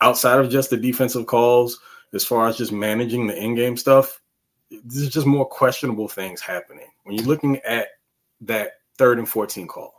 Outside 0.01 0.39
of 0.39 0.49
just 0.49 0.71
the 0.71 0.77
defensive 0.77 1.27
calls, 1.27 1.81
as 2.15 2.25
far 2.25 2.49
as 2.49 2.57
just 2.57 2.73
managing 2.73 3.27
the 3.27 3.37
in-game 3.37 3.77
stuff, 3.77 4.21
there's 4.71 5.09
just 5.09 5.27
more 5.27 5.47
questionable 5.47 6.09
things 6.09 6.41
happening. 6.41 6.87
When 7.05 7.17
you're 7.17 7.27
looking 7.27 7.59
at 7.59 7.89
that 8.43 8.73
third 8.97 9.19
and 9.19 9.29
14 9.29 9.67
call, 9.67 9.95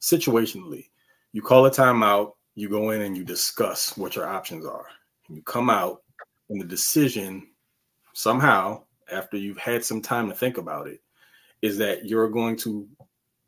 situationally, 0.00 0.88
you 1.32 1.42
call 1.42 1.66
a 1.66 1.70
timeout, 1.70 2.32
you 2.54 2.68
go 2.68 2.90
in 2.90 3.02
and 3.02 3.16
you 3.16 3.24
discuss 3.24 3.96
what 3.96 4.16
your 4.16 4.26
options 4.26 4.66
are. 4.66 4.86
And 5.28 5.36
you 5.36 5.42
come 5.42 5.70
out, 5.70 6.02
and 6.50 6.60
the 6.60 6.66
decision 6.66 7.48
somehow, 8.12 8.84
after 9.10 9.36
you've 9.36 9.58
had 9.58 9.84
some 9.84 10.02
time 10.02 10.28
to 10.28 10.34
think 10.34 10.58
about 10.58 10.86
it, 10.86 11.00
is 11.62 11.78
that 11.78 12.06
you're 12.06 12.28
going 12.28 12.56
to 12.56 12.88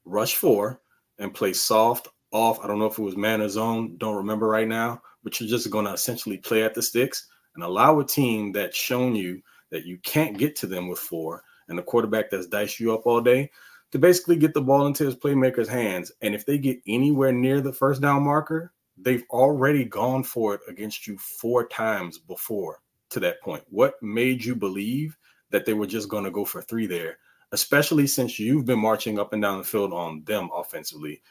rush 0.04 0.36
four 0.36 0.80
and 1.18 1.34
play 1.34 1.52
soft 1.52 2.08
off. 2.32 2.60
I 2.62 2.66
don't 2.66 2.78
know 2.78 2.86
if 2.86 2.98
it 2.98 3.02
was 3.02 3.16
man 3.16 3.42
or 3.42 3.48
zone, 3.48 3.96
don't 3.98 4.16
remember 4.16 4.48
right 4.48 4.68
now, 4.68 5.02
but 5.22 5.38
you're 5.38 5.48
just 5.48 5.70
going 5.70 5.86
to 5.86 5.92
essentially 5.92 6.38
play 6.38 6.62
at 6.62 6.74
the 6.74 6.82
sticks 6.82 7.26
and 7.54 7.64
allow 7.64 8.00
a 8.00 8.06
team 8.06 8.52
that's 8.52 8.76
shown 8.76 9.14
you 9.14 9.40
that 9.70 9.84
you 9.84 9.98
can't 9.98 10.38
get 10.38 10.56
to 10.56 10.66
them 10.66 10.88
with 10.88 10.98
four 10.98 11.42
and 11.68 11.78
the 11.78 11.82
quarterback 11.82 12.30
that's 12.30 12.46
diced 12.46 12.80
you 12.80 12.94
up 12.94 13.06
all 13.06 13.20
day 13.20 13.50
to 13.92 13.98
basically 13.98 14.36
get 14.36 14.54
the 14.54 14.60
ball 14.60 14.86
into 14.86 15.04
his 15.04 15.14
playmaker's 15.14 15.68
hands. 15.68 16.10
And 16.20 16.34
if 16.34 16.44
they 16.44 16.58
get 16.58 16.80
anywhere 16.86 17.32
near 17.32 17.60
the 17.60 17.72
first 17.72 18.02
down 18.02 18.24
marker, 18.24 18.72
they've 18.96 19.24
already 19.30 19.84
gone 19.84 20.22
for 20.22 20.54
it 20.54 20.60
against 20.68 21.06
you 21.06 21.18
four 21.18 21.66
times 21.66 22.18
before 22.18 22.80
to 23.10 23.20
that 23.20 23.40
point. 23.40 23.64
What 23.68 24.02
made 24.02 24.44
you 24.44 24.54
believe 24.54 25.16
that 25.50 25.66
they 25.66 25.74
were 25.74 25.86
just 25.86 26.08
going 26.08 26.24
to 26.24 26.30
go 26.30 26.44
for 26.44 26.62
three 26.62 26.86
there, 26.86 27.18
especially 27.52 28.06
since 28.06 28.38
you've 28.38 28.64
been 28.64 28.78
marching 28.78 29.18
up 29.18 29.32
and 29.32 29.42
down 29.42 29.58
the 29.58 29.64
field 29.64 29.92
on 29.92 30.22
them 30.24 30.50
offensively? 30.54 31.22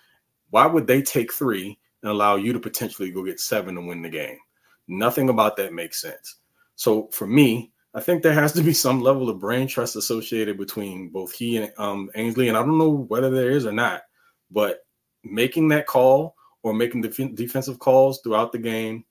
Why 0.50 0.66
would 0.66 0.88
they 0.88 1.02
take 1.02 1.34
three 1.34 1.78
and 2.02 2.12
allow 2.12 2.36
you 2.36 2.54
to 2.54 2.60
potentially 2.60 3.12
go 3.12 3.24
get 3.24 3.40
seven 3.40 3.76
to 3.76 3.82
win 3.82 4.02
the 4.02 4.10
game? 4.10 4.38
Nothing 4.88 5.30
about 5.30 5.58
that 5.58 5.74
makes 5.74 6.02
sense. 6.02 6.38
So 6.76 7.08
for 7.12 7.28
me, 7.28 7.72
I 7.96 8.02
think 8.02 8.24
there 8.24 8.34
has 8.34 8.54
to 8.54 8.62
be 8.62 8.74
some 8.74 9.02
level 9.02 9.30
of 9.30 9.40
brain 9.40 9.68
trust 9.68 9.96
associated 9.96 10.58
between 10.58 11.10
both 11.10 11.32
he 11.32 11.58
and 11.58 11.72
um, 11.78 12.10
Ansley, 12.16 12.48
and 12.48 12.58
I 12.58 12.62
don't 12.62 12.78
know 12.78 13.06
whether 13.08 13.30
there 13.30 13.52
is 13.52 13.66
or 13.66 13.72
not. 13.72 14.02
But 14.50 14.86
making 15.24 15.68
that 15.70 15.86
call 15.86 16.36
or 16.64 16.74
making 16.74 17.02
def- 17.02 17.36
defensive 17.36 17.80
calls 17.80 18.22
throughout 18.22 18.52
the 18.52 18.58
game 18.58 19.06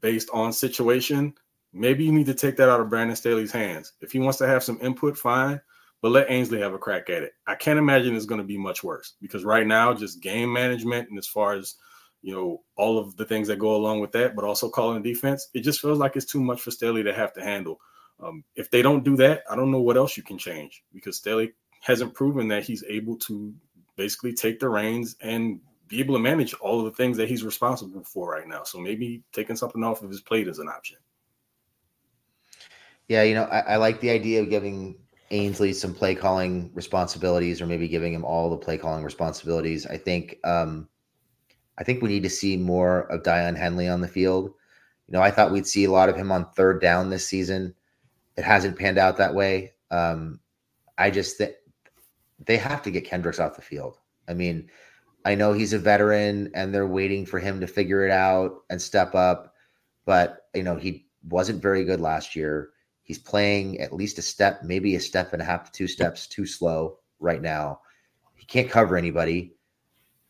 based 0.00 0.28
on 0.32 0.52
situation, 0.52 1.34
maybe 1.72 2.04
you 2.04 2.12
need 2.12 2.26
to 2.26 2.34
take 2.34 2.56
that 2.56 2.68
out 2.68 2.80
of 2.80 2.88
Brandon 2.88 3.16
Staley's 3.16 3.52
hands. 3.52 3.92
If 4.00 4.12
he 4.12 4.18
wants 4.18 4.38
to 4.38 4.46
have 4.46 4.64
some 4.64 4.78
input, 4.82 5.16
fine, 5.16 5.60
but 6.00 6.12
let 6.12 6.28
Ansley 6.28 6.60
have 6.60 6.74
a 6.74 6.78
crack 6.78 7.10
at 7.10 7.22
it. 7.22 7.32
I 7.46 7.54
can't 7.54 7.78
imagine 7.78 8.16
it's 8.16 8.26
going 8.26 8.40
to 8.40 8.46
be 8.46 8.58
much 8.58 8.82
worse 8.82 9.14
because 9.20 9.44
right 9.44 9.66
now, 9.66 9.94
just 9.94 10.22
game 10.22 10.52
management 10.52 11.08
and 11.10 11.18
as 11.18 11.26
far 11.26 11.54
as 11.54 11.74
you 12.22 12.34
know 12.34 12.62
all 12.76 12.98
of 12.98 13.16
the 13.16 13.24
things 13.24 13.48
that 13.48 13.58
go 13.58 13.76
along 13.76 14.00
with 14.00 14.12
that, 14.12 14.34
but 14.34 14.44
also 14.44 14.68
calling 14.68 15.02
defense, 15.02 15.48
it 15.54 15.60
just 15.60 15.80
feels 15.80 15.98
like 15.98 16.16
it's 16.16 16.26
too 16.26 16.40
much 16.40 16.60
for 16.60 16.70
Staley 16.70 17.02
to 17.02 17.12
have 17.12 17.32
to 17.34 17.42
handle. 17.42 17.80
Um, 18.20 18.44
if 18.56 18.70
they 18.70 18.82
don't 18.82 19.04
do 19.04 19.16
that, 19.16 19.42
I 19.50 19.56
don't 19.56 19.70
know 19.70 19.80
what 19.80 19.96
else 19.96 20.16
you 20.16 20.22
can 20.22 20.38
change 20.38 20.82
because 20.92 21.16
Staley 21.16 21.52
hasn't 21.80 22.14
proven 22.14 22.48
that 22.48 22.64
he's 22.64 22.82
able 22.88 23.16
to 23.16 23.54
basically 23.96 24.32
take 24.32 24.58
the 24.58 24.68
reins 24.68 25.16
and 25.20 25.60
be 25.88 26.00
able 26.00 26.14
to 26.14 26.20
manage 26.20 26.54
all 26.54 26.78
of 26.78 26.84
the 26.84 26.92
things 26.92 27.16
that 27.16 27.28
he's 27.28 27.42
responsible 27.42 28.04
for 28.04 28.30
right 28.30 28.46
now. 28.46 28.62
So 28.62 28.78
maybe 28.78 29.22
taking 29.32 29.56
something 29.56 29.82
off 29.82 30.02
of 30.02 30.10
his 30.10 30.20
plate 30.20 30.48
is 30.48 30.58
an 30.58 30.68
option. 30.68 30.98
Yeah, 33.08 33.22
you 33.22 33.34
know, 33.34 33.44
I, 33.44 33.60
I 33.60 33.76
like 33.76 34.00
the 34.00 34.10
idea 34.10 34.42
of 34.42 34.50
giving 34.50 34.96
Ansley 35.30 35.72
some 35.72 35.94
play 35.94 36.14
calling 36.14 36.70
responsibilities, 36.74 37.60
or 37.60 37.66
maybe 37.66 37.88
giving 37.88 38.12
him 38.12 38.24
all 38.24 38.50
the 38.50 38.56
play 38.56 38.76
calling 38.76 39.02
responsibilities. 39.02 39.86
I 39.86 39.96
think, 39.96 40.38
um, 40.44 40.88
I 41.78 41.84
think 41.84 42.02
we 42.02 42.08
need 42.08 42.22
to 42.24 42.30
see 42.30 42.56
more 42.56 43.10
of 43.10 43.22
Daiyan 43.22 43.56
Henley 43.56 43.88
on 43.88 44.00
the 44.00 44.08
field. 44.08 44.52
You 45.06 45.12
know, 45.12 45.22
I 45.22 45.30
thought 45.30 45.52
we'd 45.52 45.66
see 45.66 45.84
a 45.84 45.90
lot 45.90 46.10
of 46.10 46.16
him 46.16 46.30
on 46.30 46.50
third 46.50 46.82
down 46.82 47.08
this 47.08 47.26
season. 47.26 47.74
It 48.36 48.44
hasn't 48.44 48.78
panned 48.78 48.98
out 48.98 49.16
that 49.16 49.34
way. 49.34 49.72
Um, 49.90 50.40
I 50.98 51.10
just 51.10 51.38
think 51.38 51.54
they 52.44 52.58
have 52.58 52.82
to 52.82 52.90
get 52.90 53.06
Kendricks 53.06 53.40
off 53.40 53.56
the 53.56 53.62
field. 53.62 53.98
I 54.28 54.34
mean, 54.34 54.68
I 55.24 55.34
know 55.34 55.52
he's 55.52 55.72
a 55.72 55.78
veteran 55.78 56.50
and 56.54 56.74
they're 56.74 56.86
waiting 56.86 57.26
for 57.26 57.38
him 57.38 57.60
to 57.60 57.66
figure 57.66 58.06
it 58.06 58.10
out 58.10 58.62
and 58.70 58.80
step 58.80 59.14
up, 59.14 59.54
but 60.06 60.46
you 60.54 60.62
know, 60.62 60.76
he 60.76 61.06
wasn't 61.28 61.62
very 61.62 61.84
good 61.84 62.00
last 62.00 62.36
year. 62.36 62.70
He's 63.02 63.18
playing 63.18 63.80
at 63.80 63.92
least 63.92 64.18
a 64.18 64.22
step, 64.22 64.62
maybe 64.62 64.94
a 64.94 65.00
step 65.00 65.32
and 65.32 65.42
a 65.42 65.44
half 65.44 65.72
two 65.72 65.86
steps 65.86 66.26
too 66.26 66.46
slow 66.46 66.98
right 67.20 67.42
now. 67.42 67.80
He 68.34 68.46
can't 68.46 68.70
cover 68.70 68.96
anybody. 68.96 69.54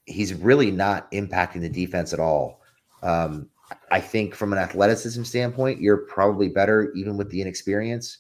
He's 0.07 0.33
really 0.33 0.71
not 0.71 1.11
impacting 1.13 1.61
the 1.61 1.69
defense 1.69 2.13
at 2.13 2.21
all. 2.21 2.63
Um, 3.03 3.51
I 3.91 4.01
think 4.01 4.35
from 4.35 4.53
an 4.53 4.59
athleticism 4.59 5.25
standpoint, 5.25 5.81
you're 5.81 5.99
probably 5.99 6.49
better 6.49 6.93
even 6.95 7.17
with 7.17 7.31
the 7.31 7.43
inexperience 7.43 8.19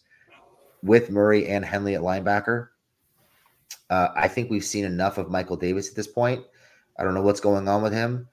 with 0.83 1.11
Murray 1.11 1.47
and 1.47 1.64
Henley 1.64 1.95
at 1.95 2.03
linebacker. 2.03 2.69
Uh, 3.91 4.09
I 4.14 4.29
think 4.29 4.51
we've 4.51 4.64
seen 4.64 4.85
enough 4.85 5.19
of 5.19 5.31
Michael 5.31 5.57
Davis 5.57 5.89
at 5.89 5.97
this 5.97 6.07
point. 6.07 6.45
I 6.99 7.05
don't 7.05 7.15
know 7.15 7.23
what's 7.23 7.41
going 7.41 7.69
on 7.69 7.83
with 7.83 7.93
him, 7.93 8.29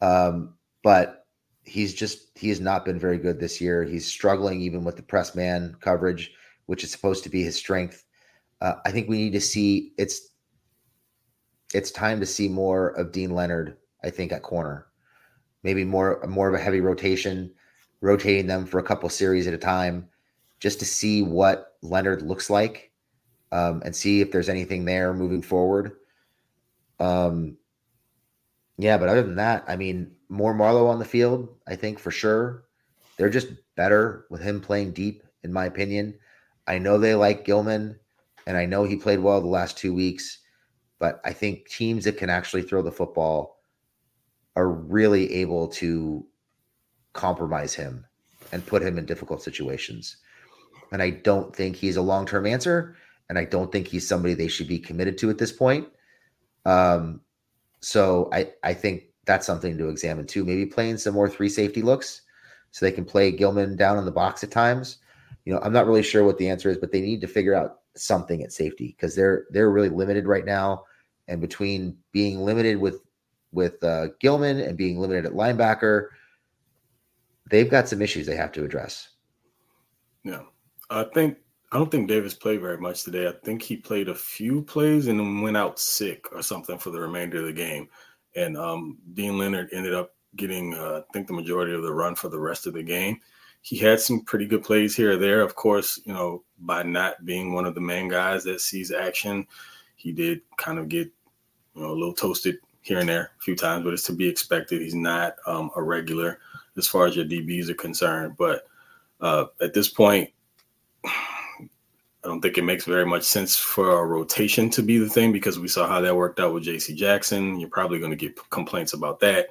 um, 0.00 0.54
but 0.82 1.26
he's 1.64 1.94
just 1.94 2.36
he 2.36 2.48
has 2.48 2.60
not 2.60 2.84
been 2.84 2.98
very 2.98 3.18
good 3.18 3.40
this 3.40 3.60
year. 3.60 3.84
He's 3.84 4.06
struggling 4.06 4.60
even 4.60 4.84
with 4.84 4.96
the 4.96 5.02
press 5.02 5.34
man 5.34 5.76
coverage, 5.80 6.32
which 6.66 6.84
is 6.84 6.90
supposed 6.90 7.24
to 7.24 7.30
be 7.30 7.42
his 7.42 7.56
strength. 7.56 8.04
Uh, 8.60 8.74
I 8.84 8.92
think 8.92 9.08
we 9.08 9.18
need 9.18 9.32
to 9.32 9.40
see 9.40 9.92
it's 9.98 10.30
it's 11.74 11.90
time 11.90 12.20
to 12.20 12.26
see 12.26 12.48
more 12.48 12.88
of 12.90 13.12
Deane 13.12 13.34
Leonard. 13.34 13.76
I 14.04 14.10
think 14.10 14.32
at 14.32 14.42
corner, 14.42 14.86
maybe 15.62 15.84
more 15.84 16.22
more 16.28 16.48
of 16.48 16.54
a 16.54 16.62
heavy 16.62 16.80
rotation, 16.80 17.52
rotating 18.00 18.46
them 18.46 18.66
for 18.66 18.78
a 18.78 18.84
couple 18.84 19.08
series 19.08 19.46
at 19.46 19.54
a 19.54 19.58
time, 19.58 20.08
just 20.60 20.78
to 20.80 20.84
see 20.84 21.22
what 21.22 21.76
Leonard 21.82 22.22
looks 22.22 22.50
like 22.50 22.92
um, 23.52 23.82
and 23.84 23.94
see 23.94 24.20
if 24.20 24.32
there's 24.32 24.48
anything 24.48 24.84
there 24.84 25.14
moving 25.14 25.42
forward. 25.42 25.92
Um, 26.98 27.56
yeah, 28.78 28.98
but 28.98 29.08
other 29.08 29.22
than 29.22 29.36
that, 29.36 29.64
I 29.68 29.76
mean, 29.76 30.12
more 30.28 30.54
Marlowe 30.54 30.88
on 30.88 30.98
the 30.98 31.04
field, 31.04 31.48
I 31.66 31.76
think 31.76 31.98
for 31.98 32.10
sure. 32.10 32.64
They're 33.16 33.30
just 33.30 33.48
better 33.76 34.26
with 34.30 34.40
him 34.40 34.60
playing 34.60 34.92
deep, 34.92 35.22
in 35.42 35.52
my 35.52 35.66
opinion. 35.66 36.14
I 36.66 36.78
know 36.78 36.98
they 36.98 37.14
like 37.14 37.44
Gilman, 37.44 37.98
and 38.46 38.56
I 38.56 38.66
know 38.66 38.84
he 38.84 38.96
played 38.96 39.20
well 39.20 39.40
the 39.40 39.46
last 39.46 39.76
two 39.76 39.94
weeks, 39.94 40.38
but 40.98 41.20
I 41.24 41.32
think 41.32 41.68
teams 41.68 42.04
that 42.04 42.16
can 42.16 42.30
actually 42.30 42.62
throw 42.62 42.82
the 42.82 42.92
football 42.92 43.58
are 44.56 44.68
really 44.68 45.32
able 45.34 45.68
to 45.68 46.26
compromise 47.12 47.74
him 47.74 48.06
and 48.52 48.66
put 48.66 48.82
him 48.82 48.98
in 48.98 49.06
difficult 49.06 49.42
situations. 49.42 50.16
And 50.92 51.02
I 51.02 51.10
don't 51.10 51.54
think 51.54 51.76
he's 51.76 51.96
a 51.96 52.02
long 52.02 52.26
term 52.26 52.46
answer 52.46 52.96
and 53.28 53.38
I 53.38 53.44
don't 53.44 53.72
think 53.72 53.88
he's 53.88 54.06
somebody 54.06 54.34
they 54.34 54.48
should 54.48 54.68
be 54.68 54.78
committed 54.78 55.16
to 55.18 55.30
at 55.30 55.38
this 55.38 55.52
point. 55.52 55.88
Um, 56.66 57.22
so 57.82 58.30
I 58.32 58.52
I 58.62 58.72
think 58.72 59.04
that's 59.26 59.46
something 59.46 59.76
to 59.76 59.88
examine 59.88 60.26
too. 60.26 60.44
Maybe 60.44 60.64
playing 60.66 60.96
some 60.96 61.14
more 61.14 61.28
three 61.28 61.48
safety 61.48 61.82
looks 61.82 62.22
so 62.70 62.84
they 62.84 62.92
can 62.92 63.04
play 63.04 63.30
Gilman 63.30 63.76
down 63.76 63.98
in 63.98 64.04
the 64.04 64.10
box 64.10 64.42
at 64.42 64.50
times. 64.50 64.98
You 65.44 65.52
know, 65.52 65.60
I'm 65.62 65.72
not 65.72 65.86
really 65.86 66.02
sure 66.02 66.24
what 66.24 66.38
the 66.38 66.48
answer 66.48 66.70
is, 66.70 66.78
but 66.78 66.92
they 66.92 67.00
need 67.00 67.20
to 67.20 67.26
figure 67.26 67.54
out 67.54 67.80
something 67.94 68.42
at 68.42 68.52
safety 68.52 68.94
because 68.96 69.14
they're 69.14 69.46
they're 69.50 69.70
really 69.70 69.88
limited 69.88 70.26
right 70.26 70.44
now. 70.44 70.84
And 71.28 71.40
between 71.40 71.96
being 72.12 72.40
limited 72.40 72.78
with 72.78 73.00
with 73.52 73.82
uh, 73.84 74.08
Gilman 74.20 74.60
and 74.60 74.78
being 74.78 74.98
limited 74.98 75.26
at 75.26 75.32
linebacker, 75.32 76.08
they've 77.50 77.70
got 77.70 77.88
some 77.88 78.00
issues 78.00 78.26
they 78.26 78.36
have 78.36 78.52
to 78.52 78.64
address. 78.64 79.10
Yeah, 80.24 80.42
I 80.88 81.04
think 81.04 81.36
I 81.72 81.78
don't 81.78 81.90
think 81.90 82.06
Davis 82.06 82.34
played 82.34 82.60
very 82.60 82.76
much 82.76 83.02
today. 83.02 83.26
I 83.26 83.32
think 83.44 83.62
he 83.62 83.78
played 83.78 84.10
a 84.10 84.14
few 84.14 84.60
plays 84.60 85.06
and 85.06 85.18
then 85.18 85.40
went 85.40 85.56
out 85.56 85.78
sick 85.78 86.30
or 86.30 86.42
something 86.42 86.76
for 86.76 86.90
the 86.90 87.00
remainder 87.00 87.38
of 87.38 87.46
the 87.46 87.52
game. 87.52 87.88
And 88.36 88.58
um, 88.58 88.98
Deane 89.14 89.38
Leonard 89.38 89.70
ended 89.72 89.94
up 89.94 90.14
getting, 90.36 90.74
uh, 90.74 91.00
I 91.00 91.12
think, 91.14 91.26
the 91.26 91.32
majority 91.32 91.72
of 91.72 91.82
the 91.82 91.92
run 91.92 92.14
for 92.14 92.28
the 92.28 92.38
rest 92.38 92.66
of 92.66 92.74
the 92.74 92.82
game. 92.82 93.20
He 93.62 93.78
had 93.78 94.00
some 94.00 94.20
pretty 94.20 94.44
good 94.44 94.62
plays 94.62 94.94
here 94.94 95.12
or 95.12 95.16
there. 95.16 95.40
Of 95.40 95.54
course, 95.54 95.98
you 96.04 96.12
know, 96.12 96.44
by 96.58 96.82
not 96.82 97.24
being 97.24 97.54
one 97.54 97.64
of 97.64 97.74
the 97.74 97.80
main 97.80 98.06
guys 98.06 98.44
that 98.44 98.60
sees 98.60 98.92
action, 98.92 99.46
he 99.96 100.12
did 100.12 100.42
kind 100.58 100.78
of 100.78 100.90
get, 100.90 101.10
you 101.74 101.82
know, 101.82 101.90
a 101.90 101.94
little 101.94 102.12
toasted 102.12 102.58
here 102.82 102.98
and 102.98 103.08
there 103.08 103.30
a 103.38 103.42
few 103.42 103.56
times, 103.56 103.84
but 103.84 103.94
it's 103.94 104.02
to 104.04 104.12
be 104.12 104.28
expected. 104.28 104.82
He's 104.82 104.94
not 104.94 105.36
um, 105.46 105.70
a 105.74 105.82
regular 105.82 106.38
as 106.76 106.86
far 106.86 107.06
as 107.06 107.16
your 107.16 107.24
DBs 107.24 107.70
are 107.70 107.74
concerned. 107.74 108.34
But 108.36 108.66
uh, 109.22 109.46
at 109.62 109.72
this 109.72 109.88
point, 109.88 110.30
I 112.24 112.28
don't 112.28 112.40
think 112.40 112.56
it 112.56 112.62
makes 112.62 112.84
very 112.84 113.04
much 113.04 113.24
sense 113.24 113.56
for 113.56 114.00
a 114.00 114.06
rotation 114.06 114.70
to 114.70 114.82
be 114.82 114.98
the 114.98 115.08
thing 115.08 115.32
because 115.32 115.58
we 115.58 115.66
saw 115.66 115.88
how 115.88 116.00
that 116.00 116.16
worked 116.16 116.38
out 116.38 116.54
with 116.54 116.64
JC 116.64 116.94
Jackson. 116.94 117.58
You're 117.58 117.68
probably 117.68 117.98
going 117.98 118.12
to 118.12 118.16
get 118.16 118.38
complaints 118.50 118.92
about 118.92 119.18
that. 119.20 119.48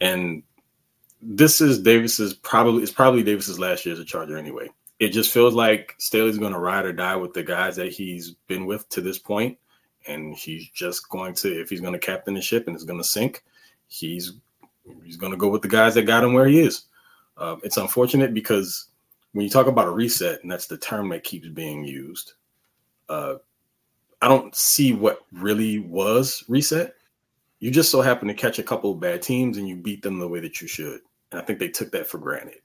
And 0.00 0.42
this 1.22 1.60
is 1.60 1.80
Davis's 1.80 2.34
probably 2.34 2.82
it's 2.82 2.92
probably 2.92 3.22
Davis's 3.22 3.58
last 3.58 3.86
year 3.86 3.94
as 3.94 4.00
a 4.00 4.04
Charger 4.04 4.36
anyway. 4.36 4.68
It 4.98 5.08
just 5.08 5.32
feels 5.32 5.54
like 5.54 5.94
Staley's 5.98 6.38
going 6.38 6.52
to 6.52 6.58
ride 6.58 6.84
or 6.84 6.92
die 6.92 7.16
with 7.16 7.32
the 7.32 7.42
guys 7.42 7.76
that 7.76 7.92
he's 7.92 8.32
been 8.46 8.66
with 8.66 8.88
to 8.90 9.00
this 9.00 9.18
point, 9.18 9.56
and 10.06 10.34
he's 10.34 10.68
just 10.68 11.08
going 11.08 11.34
to 11.34 11.60
if 11.60 11.70
he's 11.70 11.80
going 11.80 11.94
to 11.94 11.98
captain 11.98 12.34
the 12.34 12.42
ship 12.42 12.66
and 12.66 12.74
it's 12.74 12.84
going 12.84 13.00
to 13.00 13.08
sink, 13.08 13.44
he's 13.86 14.34
he's 15.04 15.16
going 15.16 15.32
to 15.32 15.38
go 15.38 15.48
with 15.48 15.62
the 15.62 15.68
guys 15.68 15.94
that 15.94 16.02
got 16.02 16.24
him 16.24 16.34
where 16.34 16.46
he 16.46 16.60
is. 16.60 16.84
Uh, 17.36 17.56
it's 17.62 17.78
unfortunate 17.78 18.34
because 18.34 18.88
when 19.32 19.44
you 19.44 19.50
talk 19.50 19.66
about 19.66 19.86
a 19.86 19.90
reset, 19.90 20.42
and 20.42 20.50
that's 20.50 20.66
the 20.66 20.76
term 20.76 21.08
that 21.10 21.24
keeps 21.24 21.48
being 21.48 21.84
used, 21.84 22.34
uh, 23.08 23.34
I 24.20 24.28
don't 24.28 24.54
see 24.54 24.92
what 24.92 25.20
really 25.32 25.80
was 25.80 26.44
reset. 26.48 26.94
You 27.58 27.70
just 27.70 27.90
so 27.90 28.00
happen 28.02 28.28
to 28.28 28.34
catch 28.34 28.58
a 28.58 28.64
couple 28.64 28.92
of 28.92 29.00
bad 29.00 29.22
teams 29.22 29.56
and 29.56 29.68
you 29.68 29.76
beat 29.76 30.02
them 30.02 30.18
the 30.18 30.28
way 30.28 30.40
that 30.40 30.60
you 30.60 30.68
should. 30.68 31.00
And 31.30 31.40
I 31.40 31.44
think 31.44 31.58
they 31.58 31.68
took 31.68 31.90
that 31.92 32.06
for 32.06 32.18
granted. 32.18 32.60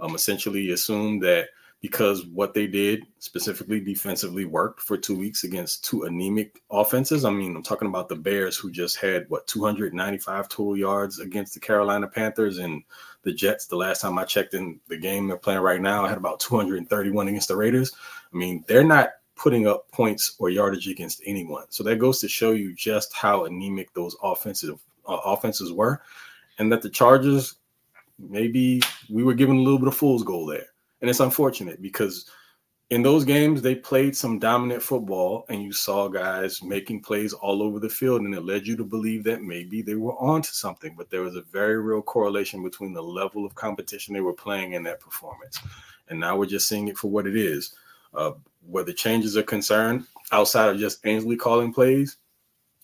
Um, 0.00 0.14
essentially 0.14 0.70
assumed 0.70 1.22
that 1.22 1.48
because 1.80 2.26
what 2.26 2.52
they 2.52 2.66
did 2.66 3.06
specifically 3.18 3.80
defensively 3.80 4.44
worked 4.44 4.80
for 4.80 4.96
two 4.96 5.16
weeks 5.16 5.44
against 5.44 5.84
two 5.84 6.04
anemic 6.04 6.60
offenses. 6.70 7.24
I 7.24 7.30
mean, 7.30 7.56
I'm 7.56 7.62
talking 7.62 7.88
about 7.88 8.08
the 8.08 8.16
Bears 8.16 8.56
who 8.56 8.70
just 8.70 8.96
had 8.96 9.24
what 9.28 9.46
295 9.46 10.48
total 10.48 10.76
yards 10.76 11.20
against 11.20 11.54
the 11.54 11.60
Carolina 11.60 12.06
Panthers 12.06 12.58
and 12.58 12.82
the 13.22 13.32
Jets. 13.32 13.66
The 13.66 13.76
last 13.76 14.00
time 14.00 14.18
I 14.18 14.24
checked 14.24 14.54
in 14.54 14.80
the 14.88 14.96
game 14.96 15.28
they're 15.28 15.36
playing 15.36 15.60
right 15.60 15.80
now, 15.80 16.04
I 16.04 16.08
had 16.08 16.18
about 16.18 16.40
231 16.40 17.28
against 17.28 17.48
the 17.48 17.56
Raiders. 17.56 17.92
I 18.32 18.36
mean, 18.36 18.64
they're 18.66 18.84
not 18.84 19.10
putting 19.36 19.66
up 19.66 19.90
points 19.90 20.36
or 20.38 20.50
yardage 20.50 20.88
against 20.88 21.22
anyone. 21.24 21.64
So 21.70 21.82
that 21.84 21.96
goes 21.96 22.20
to 22.20 22.28
show 22.28 22.52
you 22.52 22.74
just 22.74 23.14
how 23.14 23.46
anemic 23.46 23.92
those 23.94 24.16
offensive 24.22 24.78
uh, 25.08 25.18
offenses 25.24 25.72
were, 25.72 26.02
and 26.58 26.70
that 26.72 26.82
the 26.82 26.90
Chargers 26.90 27.56
maybe 28.18 28.82
we 29.08 29.22
were 29.22 29.34
given 29.34 29.56
a 29.56 29.60
little 29.60 29.78
bit 29.78 29.88
of 29.88 29.96
fool's 29.96 30.22
gold 30.22 30.50
there. 30.52 30.66
And 31.00 31.08
it's 31.08 31.20
unfortunate 31.20 31.80
because 31.80 32.28
in 32.90 33.02
those 33.02 33.24
games 33.24 33.62
they 33.62 33.74
played 33.74 34.16
some 34.16 34.38
dominant 34.38 34.82
football 34.82 35.46
and 35.48 35.62
you 35.62 35.72
saw 35.72 36.08
guys 36.08 36.62
making 36.62 37.00
plays 37.00 37.32
all 37.32 37.62
over 37.62 37.78
the 37.78 37.88
field 37.88 38.22
and 38.22 38.34
it 38.34 38.44
led 38.44 38.66
you 38.66 38.76
to 38.76 38.84
believe 38.84 39.24
that 39.24 39.42
maybe 39.42 39.80
they 39.80 39.94
were 39.94 40.16
onto 40.18 40.50
something. 40.50 40.94
But 40.96 41.08
there 41.08 41.22
was 41.22 41.36
a 41.36 41.42
very 41.42 41.80
real 41.80 42.02
correlation 42.02 42.62
between 42.62 42.92
the 42.92 43.02
level 43.02 43.46
of 43.46 43.54
competition 43.54 44.12
they 44.12 44.20
were 44.20 44.32
playing 44.32 44.74
and 44.74 44.84
that 44.86 45.00
performance. 45.00 45.60
And 46.08 46.18
now 46.18 46.36
we're 46.36 46.46
just 46.46 46.68
seeing 46.68 46.88
it 46.88 46.98
for 46.98 47.08
what 47.08 47.26
it 47.26 47.36
is. 47.36 47.74
Uh, 48.12 48.32
where 48.66 48.84
the 48.84 48.92
changes 48.92 49.36
are 49.36 49.42
concerned 49.44 50.04
outside 50.32 50.68
of 50.68 50.78
just 50.78 51.06
Ansley 51.06 51.36
calling 51.36 51.72
plays 51.72 52.16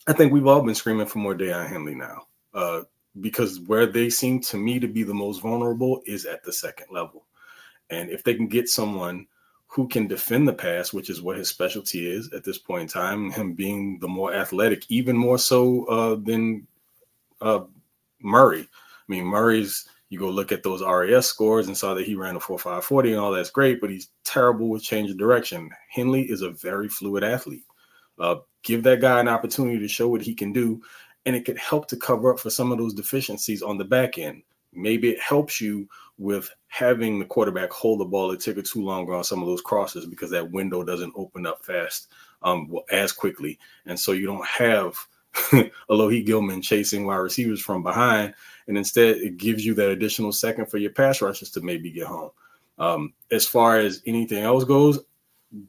i 0.07 0.13
think 0.13 0.31
we've 0.31 0.47
all 0.47 0.61
been 0.61 0.73
screaming 0.73 1.05
for 1.05 1.19
more 1.19 1.35
Daiyan 1.35 1.67
henley 1.67 1.95
now. 1.95 2.27
Uh, 2.53 2.81
because 3.21 3.59
where 3.61 3.85
they 3.85 4.09
seem 4.09 4.39
to 4.39 4.57
me 4.57 4.79
to 4.79 4.87
be 4.87 5.03
the 5.03 5.13
most 5.13 5.41
vulnerable 5.41 6.01
is 6.05 6.25
at 6.25 6.43
the 6.43 6.53
second 6.53 6.87
level. 6.91 7.25
And 7.89 8.09
if 8.09 8.23
they 8.23 8.35
can 8.35 8.47
get 8.47 8.69
someone 8.69 9.27
who 9.67 9.87
can 9.87 10.07
defend 10.07 10.47
the 10.47 10.53
pass, 10.53 10.93
which 10.93 11.09
is 11.09 11.21
what 11.21 11.37
his 11.37 11.49
specialty 11.49 12.09
is 12.09 12.31
at 12.33 12.43
this 12.43 12.57
point 12.57 12.83
in 12.83 12.87
time, 12.87 13.31
him 13.31 13.53
being 13.53 13.99
the 13.99 14.07
more 14.07 14.33
athletic, 14.33 14.83
even 14.89 15.15
more 15.15 15.37
so 15.37 15.85
uh, 15.85 16.15
than 16.15 16.65
uh, 17.41 17.59
Murray. 18.21 18.61
I 18.61 19.05
mean, 19.07 19.25
Murray's, 19.25 19.87
you 20.09 20.19
go 20.19 20.29
look 20.29 20.51
at 20.51 20.63
those 20.63 20.81
RAS 20.81 21.27
scores 21.27 21.67
and 21.67 21.77
saw 21.77 21.93
that 21.93 22.05
he 22.05 22.15
ran 22.15 22.37
a 22.37 22.39
4.540 22.39 23.09
and 23.09 23.19
all 23.19 23.31
that's 23.31 23.49
great, 23.49 23.81
but 23.81 23.89
he's 23.89 24.09
terrible 24.23 24.69
with 24.69 24.83
change 24.83 25.11
of 25.11 25.17
direction. 25.17 25.69
Henley 25.89 26.23
is 26.23 26.41
a 26.41 26.51
very 26.51 26.87
fluid 26.87 27.23
athlete. 27.23 27.65
Uh, 28.17 28.37
give 28.63 28.83
that 28.83 29.01
guy 29.01 29.19
an 29.19 29.27
opportunity 29.27 29.79
to 29.79 29.87
show 29.87 30.07
what 30.07 30.21
he 30.21 30.33
can 30.33 30.53
do, 30.53 30.81
and 31.25 31.35
it 31.35 31.45
could 31.45 31.57
help 31.57 31.87
to 31.87 31.97
cover 31.97 32.33
up 32.33 32.39
for 32.39 32.49
some 32.49 32.71
of 32.71 32.77
those 32.77 32.93
deficiencies 32.93 33.61
on 33.61 33.77
the 33.77 33.85
back 33.85 34.17
end. 34.17 34.41
Maybe 34.73 35.09
it 35.09 35.19
helps 35.19 35.61
you 35.61 35.87
with 36.17 36.49
having 36.67 37.19
the 37.19 37.25
quarterback 37.25 37.71
hold 37.71 37.99
the 37.99 38.05
ball 38.05 38.31
a 38.31 38.37
ticker 38.37 38.61
too 38.61 38.83
long 38.83 39.09
on 39.09 39.23
some 39.23 39.41
of 39.41 39.47
those 39.47 39.61
crosses 39.61 40.05
because 40.05 40.29
that 40.31 40.51
window 40.51 40.83
doesn't 40.83 41.13
open 41.15 41.45
up 41.45 41.63
fast 41.65 42.09
um, 42.43 42.73
as 42.91 43.11
quickly. 43.11 43.57
And 43.85 43.99
so 43.99 44.11
you 44.11 44.25
don't 44.25 44.45
have 44.45 44.95
Alohi 45.89 46.25
Gilman 46.25 46.61
chasing 46.61 47.05
wide 47.05 47.17
receivers 47.17 47.61
from 47.61 47.83
behind. 47.83 48.33
And 48.67 48.77
instead, 48.77 49.17
it 49.17 49.37
gives 49.37 49.65
you 49.65 49.73
that 49.75 49.89
additional 49.89 50.31
second 50.31 50.67
for 50.67 50.77
your 50.77 50.91
pass 50.91 51.21
rushers 51.21 51.51
to 51.51 51.61
maybe 51.61 51.89
get 51.89 52.07
home. 52.07 52.31
Um, 52.77 53.13
as 53.31 53.47
far 53.47 53.79
as 53.79 54.03
anything 54.05 54.43
else 54.43 54.63
goes, 54.63 54.99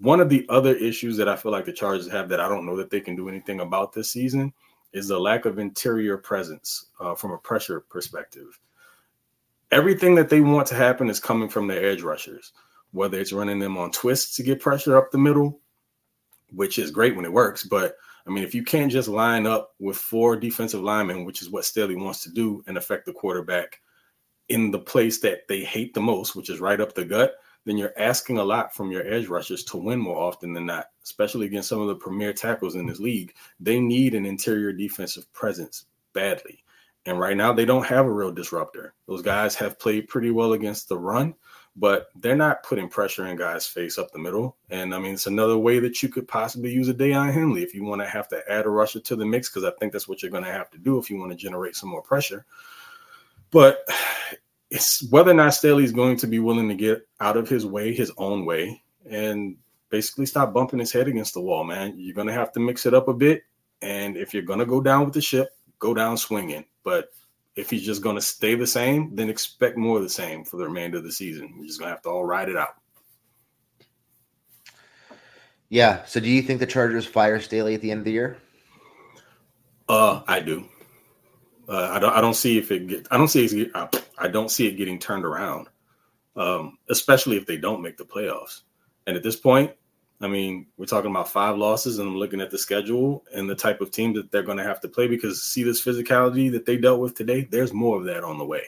one 0.01 0.21
of 0.21 0.29
the 0.29 0.45
other 0.49 0.75
issues 0.75 1.17
that 1.17 1.29
I 1.29 1.37
feel 1.37 1.53
like 1.53 1.65
the 1.65 1.73
Chargers 1.73 2.11
have 2.11 2.29
that 2.29 2.41
I 2.41 2.49
don't 2.49 2.67
know 2.67 2.77
that 2.77 2.91
they 2.91 3.01
can 3.01 3.17
do 3.17 3.29
anything 3.29 3.61
about 3.61 3.93
this 3.93 4.11
season 4.11 4.53
is 4.93 5.09
the 5.09 5.19
lack 5.19 5.45
of 5.45 5.59
interior 5.59 6.19
presence 6.19 6.87
uh, 7.01 7.15
from 7.15 7.33
a 7.33 7.39
pressure 7.39 7.81
perspective 7.81 8.59
everything 9.71 10.15
that 10.17 10.29
they 10.29 10.41
want 10.41 10.67
to 10.69 10.75
happen 10.75 11.11
is 11.11 11.21
coming 11.21 11.49
from 11.49 11.67
their 11.67 11.85
edge 11.85 12.03
rushers. 12.03 12.53
whether 12.93 13.19
it's 13.19 13.33
running 13.33 13.59
them 13.59 13.77
on 13.77 13.91
twists 13.91 14.37
to 14.37 14.43
get 14.43 14.61
pressure 14.61 14.97
up 14.97 15.11
the 15.11 15.19
middle, 15.19 15.61
which 16.53 16.79
is 16.79 16.91
great 16.91 17.15
when 17.15 17.25
it 17.25 17.33
works. 17.33 17.65
But 17.65 17.97
I 18.27 18.31
mean, 18.31 18.45
if 18.45 18.55
you 18.55 18.63
can't 18.63 18.93
just 18.93 19.09
line 19.09 19.47
up 19.47 19.75
with 19.79 19.97
four 19.97 20.37
defensive 20.37 20.83
linemen, 20.83 21.25
which 21.25 21.43
is 21.43 21.51
what 21.51 21.65
Staley 21.65 21.97
wants 21.97 22.23
to 22.25 22.31
do, 22.31 22.63
and 22.67 22.77
affect 22.77 23.07
the 23.07 23.13
quarterback 23.13 23.81
in 24.49 24.71
the 24.71 24.79
place 24.79 25.21
that 25.21 25.47
they 25.49 25.61
hate 25.61 25.93
the 25.93 26.01
most, 26.01 26.35
which 26.35 26.51
is 26.51 26.61
right 26.61 26.81
up 26.81 26.95
the 26.95 27.05
gut, 27.05 27.35
then 27.65 27.77
you're 27.77 27.93
asking 27.99 28.39
a 28.39 28.45
lot 28.45 28.75
from 28.75 28.91
your 28.91 29.07
edge 29.07 29.27
rushers 29.29 29.63
to 29.65 29.77
win 29.77 29.99
more 29.99 30.17
often 30.17 30.55
than 30.55 30.65
not, 30.65 30.87
especially 31.05 31.47
against 31.47 31.69
some 31.69 31.81
of 31.81 31.89
the 31.89 31.95
premier 31.95 32.33
tackles 32.33 32.75
in 32.75 32.87
this 32.87 33.01
league. 33.01 33.35
They 33.61 33.79
need 33.81 34.15
an 34.15 34.25
interior 34.25 34.73
defensive 34.73 35.31
presence 35.35 35.85
badly. 36.15 36.65
And 37.07 37.19
right 37.19 37.37
now, 37.37 37.53
they 37.53 37.65
don't 37.65 37.87
have 37.87 38.07
a 38.07 38.13
real 38.13 38.33
disruptor. 38.33 38.95
Those 39.07 39.23
guys 39.23 39.55
have 39.55 39.79
played 39.79 40.09
pretty 40.09 40.31
well 40.31 40.53
against 40.53 40.89
the 40.89 40.99
run, 40.99 41.35
but 41.77 42.09
they're 42.17 42.37
not 42.37 42.63
putting 42.63 42.89
pressure 42.89 43.27
in 43.27 43.37
guys' 43.37 43.67
face 43.67 43.99
up 43.99 44.11
the 44.11 44.19
middle. 44.19 44.57
And 44.71 44.95
I 44.95 44.99
mean, 44.99 45.15
it's 45.15 45.27
another 45.27 45.57
way 45.57 45.79
that 45.79 46.03
you 46.03 46.09
could 46.09 46.29
possibly 46.29 46.71
use 46.71 46.89
a 46.89 46.95
Daiyan 46.95 47.33
Henley 47.33 47.63
if 47.63 47.75
you 47.75 47.85
want 47.85 48.03
to 48.03 48.09
have 48.09 48.29
to 48.29 48.43
add 48.51 48.67
a 48.67 48.71
rusher 48.71 49.01
to 49.01 49.17
the 49.17 49.25
mix, 49.25 49.49
because 49.49 49.65
I 49.65 49.73
think 49.79 49.93
that's 49.93 50.09
what 50.09 50.23
you're 50.23 50.31
going 50.31 50.45
to 50.45 50.53
have 50.53 50.71
to 50.71 50.79
do 50.79 50.99
if 50.99 51.09
you 51.09 51.19
want 51.19 51.31
to 51.33 51.37
generate 51.37 51.77
some 51.77 51.89
more 51.89 52.03
pressure. 52.03 52.45
But 53.51 53.87
it's 54.71 55.09
whether 55.11 55.31
or 55.31 55.35
not 55.35 55.55
Staley 55.55 55.85
is 55.85 55.93
going 55.93 56.17
to 56.19 56.27
be 56.27 56.41
willing 56.41 56.69
to 56.69 56.75
get 56.75 57.09
out 57.21 57.37
of 57.37 57.49
his 57.49 57.65
way, 57.65 57.95
his 57.95 58.13
own 58.19 58.45
way, 58.45 58.83
and 59.09 59.57
basically 59.91 60.27
stop 60.27 60.53
bumping 60.53 60.79
his 60.79 60.93
head 60.93 61.09
against 61.09 61.35
the 61.35 61.41
wall, 61.41 61.65
man. 61.65 61.95
You're 61.97 62.15
going 62.15 62.27
to 62.27 62.35
have 62.35 62.53
to 62.53 62.61
mix 62.61 62.87
it 62.87 62.95
up 62.95 63.09
a 63.09 63.15
bit. 63.15 63.43
And 63.81 64.17
if 64.17 64.35
you're 64.35 64.43
going 64.43 64.59
to 64.59 64.67
go 64.67 64.81
down 64.81 65.05
with 65.05 65.15
the 65.15 65.21
ship, 65.21 65.49
go 65.79 65.95
down 65.95 66.17
swinging. 66.17 66.65
But 66.89 67.11
if 67.55 67.69
he's 67.69 67.85
just 67.85 68.01
going 68.01 68.17
to 68.17 68.23
stay 68.23 68.55
the 68.55 68.67
same, 68.67 69.15
then 69.15 69.29
expect 69.29 69.77
more 69.77 69.99
of 69.99 70.03
the 70.03 70.09
same 70.09 70.43
for 70.43 70.57
the 70.57 70.65
remainder 70.65 70.97
of 70.97 71.05
the 71.05 71.13
season. 71.13 71.53
You're 71.55 71.67
just 71.67 71.79
going 71.79 71.91
to 71.91 71.95
have 71.95 72.03
to 72.05 72.09
all 72.09 72.25
ride 72.25 72.49
it 72.49 72.57
out. 72.57 72.77
Yeah. 75.69 76.03
So 76.07 76.19
do 76.19 76.31
you 76.31 76.41
think 76.41 76.61
the 76.61 76.67
Chargers 76.67 77.05
fire 77.05 77.41
Staley 77.41 77.75
at 77.75 77.83
the 77.83 77.91
end 77.91 77.99
of 77.99 78.05
the 78.07 78.13
year? 78.13 78.39
Uh, 79.87 80.23
I 80.27 80.41
do. 80.41 80.65
Uh, 81.69 81.91
I 81.93 81.99
don't. 81.99 82.15
I 82.15 82.23
don't 82.23 82.33
see 82.33 82.57
if 82.57 82.71
it 82.71 82.87
get. 82.87 83.07
I 83.11 83.19
don't 83.19 83.29
see. 83.29 83.45
It, 83.45 83.71
I 84.17 84.29
don't 84.29 84.51
see 84.51 84.67
it 84.67 84.79
getting 84.79 84.99
turned 84.99 85.27
around, 85.27 85.69
um, 86.37 86.79
especially 86.89 87.37
if 87.37 87.45
they 87.45 87.59
don't 87.59 87.83
make 87.83 87.99
the 87.99 88.05
playoffs. 88.07 88.63
And 89.07 89.15
at 89.15 89.23
this 89.23 89.37
point, 89.37 89.73
I 90.21 90.27
mean, 90.27 90.67
we're 90.77 90.87
talking 90.87 91.11
about 91.11 91.31
five 91.31 91.57
losses, 91.57 91.99
and 91.99 92.09
I'm 92.09 92.17
looking 92.17 92.41
at 92.41 92.51
the 92.51 92.59
schedule 92.59 93.25
and 93.35 93.49
the 93.49 93.55
type 93.55 93.81
of 93.81 93.91
team 93.91 94.13
that 94.15 94.33
they're 94.33 94.43
going 94.43 94.59
to 94.59 94.65
have 94.65 94.81
to 94.81 94.89
play. 94.89 95.07
Because 95.07 95.43
see 95.43 95.63
this 95.63 95.83
physicality 95.83 96.51
that 96.53 96.67
they 96.67 96.77
dealt 96.77 97.01
with 97.01 97.15
today. 97.15 97.47
There's 97.51 97.73
more 97.73 97.99
of 97.99 98.05
that 98.07 98.25
on 98.25 98.39
the 98.39 98.45
way. 98.45 98.65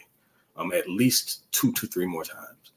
Um, 0.57 0.73
at 0.73 0.89
least 0.89 1.51
two 1.53 1.73
to 1.73 1.87
three 1.87 2.07
more 2.07 2.25
times. 2.25 2.73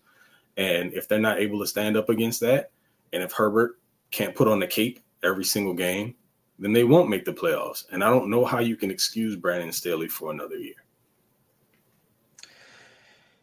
And 0.57 0.93
if 0.93 1.07
they're 1.07 1.19
not 1.19 1.39
able 1.39 1.59
to 1.59 1.67
stand 1.67 1.97
up 1.97 2.09
against 2.09 2.39
that, 2.41 2.71
and 3.11 3.21
if 3.21 3.31
Herbert 3.31 3.79
can't 4.11 4.35
put 4.35 4.47
on 4.47 4.59
the 4.59 4.67
cape 4.67 4.99
every 5.23 5.45
single 5.45 5.73
game, 5.73 6.15
then 6.59 6.73
they 6.73 6.83
won't 6.83 7.09
make 7.09 7.25
the 7.25 7.33
playoffs. 7.33 7.85
And 7.91 8.03
I 8.03 8.09
don't 8.09 8.29
know 8.29 8.45
how 8.45 8.59
you 8.59 8.75
can 8.75 8.91
excuse 8.91 9.35
Brandon 9.35 9.71
Staley 9.71 10.07
for 10.07 10.31
another 10.31 10.55
year. 10.55 10.75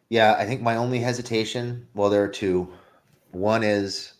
Yeah, 0.09 0.35
I 0.37 0.45
think 0.45 0.61
my 0.61 0.75
only 0.75 0.99
hesitation, 0.99 1.87
well, 1.93 2.09
there 2.09 2.23
are 2.23 2.27
two. 2.27 2.67
One 3.31 3.63
is 3.63 4.13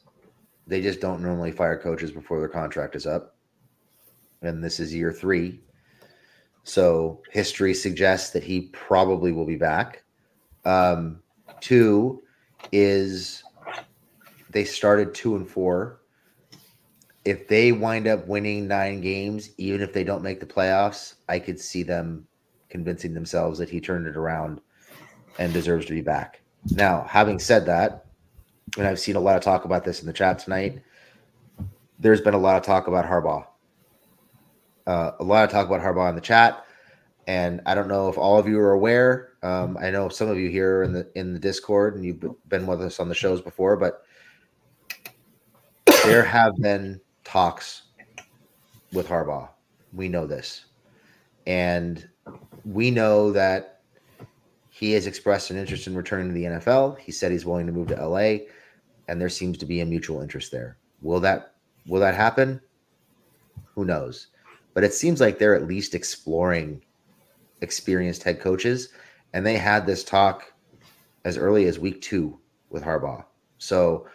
they 0.71 0.81
just 0.81 1.01
don't 1.01 1.21
normally 1.21 1.51
fire 1.51 1.77
coaches 1.77 2.11
before 2.11 2.39
their 2.39 2.47
contract 2.47 2.95
is 2.95 3.05
up. 3.05 3.35
And 4.41 4.63
this 4.63 4.79
is 4.79 4.95
year 4.95 5.11
three. 5.11 5.59
So 6.63 7.21
history 7.29 7.73
suggests 7.73 8.29
that 8.29 8.43
he 8.43 8.69
probably 8.71 9.33
will 9.33 9.45
be 9.45 9.57
back. 9.57 10.03
Um, 10.63 11.21
two 11.59 12.23
is 12.71 13.43
they 14.49 14.63
started 14.63 15.13
two 15.13 15.35
and 15.35 15.45
four 15.45 15.99
if 17.25 17.49
they 17.49 17.73
wind 17.73 18.07
up 18.07 18.25
winning 18.25 18.65
nine 18.65 19.01
games, 19.01 19.49
even 19.57 19.81
if 19.81 19.91
they 19.91 20.05
don't 20.05 20.23
make 20.23 20.39
the 20.39 20.45
playoffs, 20.45 21.15
I 21.27 21.39
could 21.39 21.59
see 21.59 21.83
them 21.83 22.25
convincing 22.69 23.13
themselves 23.13 23.59
that 23.59 23.69
he 23.69 23.81
turned 23.81 24.07
it 24.07 24.15
around 24.15 24.61
and 25.37 25.51
deserves 25.51 25.85
to 25.87 25.93
be 25.93 26.01
back. 26.01 26.41
Now, 26.71 27.05
having 27.07 27.39
said 27.39 27.65
that, 27.65 28.05
and 28.77 28.87
I've 28.87 28.99
seen 28.99 29.15
a 29.15 29.19
lot 29.19 29.35
of 29.35 29.41
talk 29.41 29.65
about 29.65 29.83
this 29.83 30.01
in 30.01 30.07
the 30.07 30.13
chat 30.13 30.39
tonight, 30.39 30.81
there's 31.99 32.21
been 32.21 32.33
a 32.33 32.39
lot 32.39 32.57
of 32.57 32.63
talk 32.63 32.87
about 32.87 33.05
Harbaugh. 33.05 33.45
Uh, 34.87 35.11
a 35.19 35.23
lot 35.23 35.43
of 35.43 35.51
talk 35.51 35.67
about 35.67 35.81
Harbaugh 35.81 36.09
in 36.09 36.15
the 36.15 36.21
chat, 36.21 36.65
and 37.27 37.61
I 37.65 37.75
don't 37.75 37.87
know 37.87 38.09
if 38.09 38.17
all 38.17 38.37
of 38.37 38.47
you 38.47 38.59
are 38.59 38.71
aware. 38.71 39.33
Um, 39.43 39.77
I 39.79 39.91
know 39.91 40.09
some 40.09 40.29
of 40.29 40.37
you 40.37 40.49
here 40.49 40.83
in 40.83 40.93
the 40.93 41.07
in 41.15 41.33
the 41.33 41.39
Discord, 41.39 41.95
and 41.95 42.03
you've 42.03 42.23
been 42.49 42.65
with 42.65 42.81
us 42.81 42.99
on 42.99 43.09
the 43.09 43.15
shows 43.15 43.41
before, 43.41 43.77
but 43.77 44.03
there 46.05 46.23
have 46.23 46.55
been 46.57 46.99
talks 47.23 47.83
with 48.91 49.07
Harbaugh. 49.07 49.49
We 49.93 50.09
know 50.09 50.25
this. 50.25 50.65
And 51.47 52.07
we 52.65 52.91
know 52.91 53.31
that 53.31 53.81
he 54.69 54.91
has 54.93 55.07
expressed 55.07 55.49
an 55.49 55.57
interest 55.57 55.87
in 55.87 55.95
returning 55.95 56.27
to 56.27 56.33
the 56.33 56.45
NFL. 56.45 56.99
He 56.99 57.11
said 57.11 57.31
he's 57.31 57.45
willing 57.45 57.67
to 57.67 57.71
move 57.71 57.87
to 57.89 58.05
LA, 58.05 58.45
and 59.11 59.19
there 59.19 59.29
seems 59.29 59.57
to 59.57 59.65
be 59.65 59.81
a 59.81 59.85
mutual 59.85 60.21
interest 60.21 60.53
there. 60.53 60.77
Will 61.01 61.19
that 61.19 61.55
will 61.85 61.99
that 61.99 62.15
happen? 62.15 62.61
Who 63.75 63.83
knows? 63.83 64.27
But 64.73 64.85
it 64.85 64.93
seems 64.93 65.19
like 65.19 65.37
they're 65.37 65.53
at 65.53 65.67
least 65.67 65.93
exploring 65.93 66.81
experienced 67.59 68.23
head 68.23 68.39
coaches, 68.39 68.87
and 69.33 69.45
they 69.45 69.57
had 69.57 69.85
this 69.85 70.05
talk 70.05 70.53
as 71.25 71.37
early 71.37 71.65
as 71.65 71.77
week 71.77 72.01
two 72.01 72.39
with 72.69 72.83
Harbaugh. 72.83 73.25
So 73.57 74.07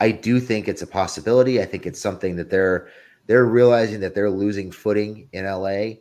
I 0.00 0.10
do 0.10 0.40
think 0.40 0.68
it's 0.68 0.82
a 0.82 0.86
possibility. 0.86 1.60
I 1.60 1.66
think 1.66 1.84
it's 1.84 2.00
something 2.00 2.34
that 2.36 2.48
they're 2.48 2.88
they're 3.26 3.44
realizing 3.44 4.00
that 4.00 4.14
they're 4.14 4.30
losing 4.30 4.70
footing 4.72 5.28
in 5.32 5.44
LA, 5.44 6.00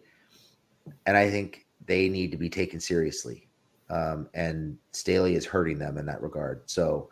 and 1.06 1.18
I 1.18 1.30
think 1.30 1.66
they 1.86 2.08
need 2.08 2.32
to 2.32 2.38
be 2.38 2.50
taken 2.50 2.80
seriously. 2.80 3.50
Um, 3.90 4.30
and 4.34 4.78
Staley 4.94 5.36
is 5.36 5.46
hurting 5.46 5.78
them 5.78 5.98
in 5.98 6.06
that 6.06 6.22
regard. 6.22 6.62
So 6.68 7.10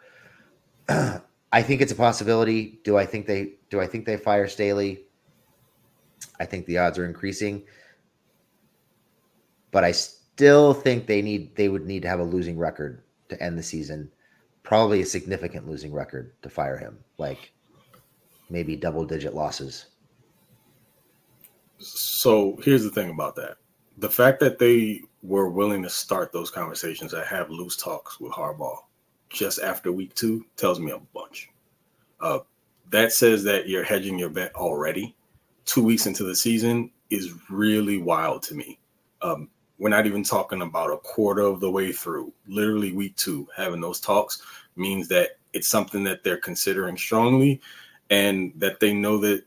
I 1.54 1.62
think 1.62 1.82
it's 1.82 1.92
a 1.92 1.96
possibility. 1.96 2.80
Do 2.84 2.98
I 2.98 3.06
think 3.06 3.26
they 3.28 3.54
do 3.70 3.80
I 3.80 3.88
think 3.88 4.06
they 4.06 4.18
fire 4.18 4.48
Staley? 4.48 5.06
I 6.39 6.46
think 6.46 6.66
the 6.66 6.78
odds 6.78 6.98
are 6.98 7.06
increasing. 7.06 7.64
But 9.72 9.84
I 9.84 9.92
still 9.92 10.74
think 10.74 11.08
they 11.08 11.22
need 11.22 11.56
they 11.56 11.70
would 11.70 11.86
need 11.86 12.02
to 12.04 12.10
have 12.10 12.20
a 12.20 12.24
losing 12.24 12.58
record 12.58 13.04
to 13.30 13.42
end 13.42 13.58
the 13.58 13.64
season 13.64 14.12
probably 14.64 15.02
a 15.02 15.06
significant 15.06 15.68
losing 15.68 15.92
record 15.92 16.34
to 16.42 16.50
fire 16.50 16.78
him, 16.78 16.98
like 17.18 17.52
maybe 18.50 18.76
double 18.76 19.06
digit 19.06 19.34
losses. 19.34 19.88
So 21.80 22.58
here's 22.64 22.84
the 22.84 22.89
thing 22.89 23.10
about 23.10 23.36
that. 23.36 23.58
The 23.98 24.10
fact 24.10 24.39
that 24.39 24.60
they 24.60 25.02
were 25.24 25.50
willing 25.50 25.84
to 25.84 25.89
start 25.89 26.32
those 26.32 26.50
conversations 26.50 27.14
and 27.14 27.26
have 27.26 27.50
loose 27.50 27.76
talks 27.76 28.20
with 28.20 28.32
Harbaugh 28.32 28.78
just 29.32 29.60
after 29.62 29.92
week 29.92 30.14
two 30.16 30.46
tells 30.58 30.80
me 30.80 30.92
a 30.92 31.00
bunch. 31.14 31.50
Uh, 32.20 32.40
that 32.90 33.12
says 33.12 33.44
that 33.44 33.68
you're 33.68 33.84
hedging 33.84 34.20
your 34.20 34.30
bet 34.30 34.54
already. 34.56 35.16
Two 35.66 35.84
weeks 35.84 36.06
into 36.06 36.24
the 36.24 36.36
season 36.36 36.92
is 37.10 37.34
really 37.50 37.98
wild 37.98 38.44
to 38.44 38.56
me. 38.56 38.80
Um, 39.22 39.50
we're 39.78 39.90
not 39.90 40.06
even 40.06 40.24
talking 40.24 40.62
about 40.62 40.92
a 40.92 40.98
quarter 40.98 41.42
of 41.42 41.60
the 41.60 41.72
way 41.72 41.92
through. 41.92 42.34
Literally, 42.48 42.92
week 42.92 43.16
two, 43.16 43.48
having 43.56 43.82
those 43.82 44.00
talks 44.00 44.44
means 44.76 45.08
that 45.08 45.38
it's 45.54 45.68
something 45.68 46.04
that 46.04 46.24
they're 46.24 46.38
considering 46.38 46.98
strongly 46.98 47.62
and 48.10 48.54
that 48.58 48.80
they 48.80 48.94
know 48.94 49.18
that 49.20 49.44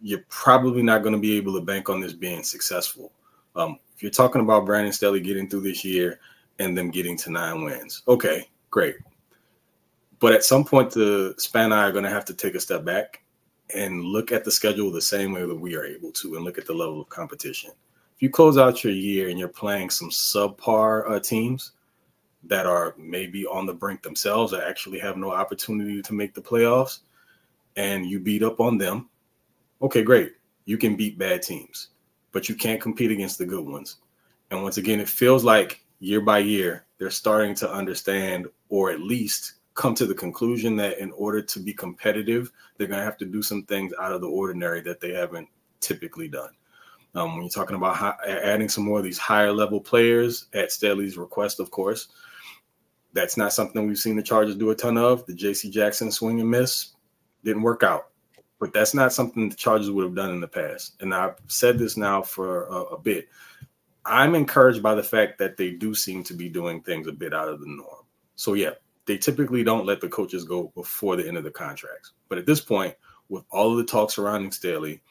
you're 0.00 0.24
probably 0.28 0.82
not 0.82 1.02
going 1.02 1.14
to 1.14 1.20
be 1.20 1.36
able 1.36 1.54
to 1.54 1.60
bank 1.60 1.88
on 1.88 2.00
this 2.00 2.12
being 2.12 2.42
successful. 2.42 3.12
Um, 3.56 3.78
if 3.94 4.02
you're 4.02 4.12
talking 4.12 4.42
about 4.42 4.66
Brandon 4.66 4.92
Staley 4.92 5.20
getting 5.20 5.48
through 5.48 5.62
this 5.62 5.84
year 5.84 6.20
and 6.58 6.76
them 6.76 6.90
getting 6.90 7.16
to 7.18 7.30
nine 7.30 7.64
wins, 7.64 8.02
okay, 8.06 8.48
great. 8.70 8.96
But 10.18 10.32
at 10.32 10.44
some 10.44 10.64
point, 10.64 10.90
the 10.90 11.34
Spanos 11.38 11.72
are 11.72 11.92
going 11.92 12.04
to 12.04 12.10
have 12.10 12.24
to 12.26 12.34
take 12.34 12.54
a 12.54 12.60
step 12.60 12.84
back 12.84 13.22
and 13.74 14.02
look 14.02 14.32
at 14.32 14.44
the 14.44 14.50
schedule 14.50 14.90
the 14.90 15.00
same 15.00 15.32
way 15.32 15.44
that 15.44 15.54
we 15.54 15.76
are 15.76 15.84
able 15.84 16.12
to 16.12 16.36
and 16.36 16.44
look 16.44 16.58
at 16.58 16.66
the 16.66 16.72
level 16.72 17.00
of 17.00 17.08
competition 17.08 17.72
if 18.16 18.22
you 18.22 18.30
close 18.30 18.56
out 18.56 18.82
your 18.82 18.94
year 18.94 19.28
and 19.28 19.38
you're 19.38 19.46
playing 19.46 19.90
some 19.90 20.08
subpar 20.08 21.10
uh, 21.10 21.20
teams 21.20 21.72
that 22.44 22.64
are 22.64 22.94
maybe 22.96 23.46
on 23.46 23.66
the 23.66 23.74
brink 23.74 24.02
themselves 24.02 24.54
or 24.54 24.62
actually 24.62 24.98
have 24.98 25.18
no 25.18 25.30
opportunity 25.30 26.00
to 26.00 26.14
make 26.14 26.32
the 26.32 26.40
playoffs 26.40 27.00
and 27.76 28.06
you 28.06 28.18
beat 28.18 28.42
up 28.42 28.58
on 28.58 28.78
them, 28.78 29.10
okay, 29.82 30.02
great. 30.02 30.32
You 30.64 30.78
can 30.78 30.96
beat 30.96 31.18
bad 31.18 31.42
teams, 31.42 31.88
but 32.32 32.48
you 32.48 32.54
can't 32.54 32.80
compete 32.80 33.10
against 33.10 33.36
the 33.36 33.44
good 33.44 33.66
ones. 33.66 33.96
And 34.50 34.62
once 34.62 34.78
again, 34.78 34.98
it 34.98 35.10
feels 35.10 35.44
like 35.44 35.84
year 36.00 36.22
by 36.22 36.38
year, 36.38 36.85
they're 36.98 37.10
starting 37.10 37.54
to 37.56 37.70
understand 37.70 38.46
or 38.68 38.90
at 38.90 39.00
least 39.00 39.54
come 39.74 39.94
to 39.94 40.06
the 40.06 40.14
conclusion 40.14 40.74
that 40.76 40.98
in 40.98 41.10
order 41.12 41.42
to 41.42 41.60
be 41.60 41.72
competitive, 41.72 42.50
they're 42.76 42.86
going 42.86 42.98
to 42.98 43.04
have 43.04 43.18
to 43.18 43.26
do 43.26 43.42
some 43.42 43.62
things 43.64 43.92
out 44.00 44.12
of 44.12 44.22
the 44.22 44.26
ordinary 44.26 44.80
that 44.80 45.00
they 45.00 45.12
haven't 45.12 45.48
typically 45.80 46.28
done. 46.28 46.50
Um, 47.14 47.32
when 47.32 47.42
you're 47.42 47.50
talking 47.50 47.76
about 47.76 48.18
adding 48.26 48.68
some 48.68 48.84
more 48.84 48.98
of 48.98 49.04
these 49.04 49.18
higher 49.18 49.52
level 49.52 49.80
players 49.80 50.46
at 50.54 50.72
Staley's 50.72 51.16
request, 51.16 51.60
of 51.60 51.70
course, 51.70 52.08
That's 53.12 53.36
not 53.38 53.52
something 53.52 53.86
we've 53.86 53.98
seen 53.98 54.16
the 54.16 54.22
Chargers 54.22 54.56
do 54.56 54.70
a 54.70 54.74
ton 54.74 54.98
of. 54.98 55.24
The 55.24 55.32
J.C. 55.34 55.70
Jackson 55.70 56.10
swing 56.10 56.40
and 56.40 56.50
miss 56.50 56.92
didn't 57.44 57.62
work 57.62 57.82
out, 57.82 58.08
but 58.60 58.74
that's 58.74 58.92
not 58.92 59.12
something 59.12 59.48
the 59.48 59.56
Chargers 59.56 59.90
would 59.90 60.04
have 60.04 60.14
done 60.14 60.30
in 60.30 60.40
the 60.40 60.48
past. 60.48 60.96
And 61.00 61.14
I've 61.14 61.36
said 61.46 61.78
this 61.78 61.96
now 61.96 62.20
for 62.20 62.64
a, 62.64 62.82
a 62.94 62.98
bit. 62.98 63.28
I'm 64.06 64.34
encouraged 64.34 64.82
by 64.82 64.94
the 64.94 65.02
fact 65.02 65.38
that 65.38 65.56
they 65.56 65.72
do 65.72 65.94
seem 65.94 66.22
to 66.24 66.34
be 66.34 66.48
doing 66.48 66.80
things 66.80 67.08
a 67.08 67.12
bit 67.12 67.34
out 67.34 67.48
of 67.48 67.60
the 67.60 67.66
norm. 67.66 68.04
So 68.36 68.54
yeah, 68.54 68.70
they 69.06 69.18
typically 69.18 69.64
don't 69.64 69.86
let 69.86 70.00
the 70.00 70.08
coaches 70.08 70.44
go 70.44 70.72
before 70.74 71.16
the 71.16 71.26
end 71.26 71.36
of 71.36 71.44
the 71.44 71.50
contracts. 71.50 72.12
But 72.28 72.38
at 72.38 72.46
this 72.46 72.60
point, 72.60 72.94
with 73.28 73.44
all 73.50 73.72
of 73.72 73.78
the 73.78 73.84
talk 73.84 74.10
surrounding 74.10 74.52
Staley, 74.52 75.02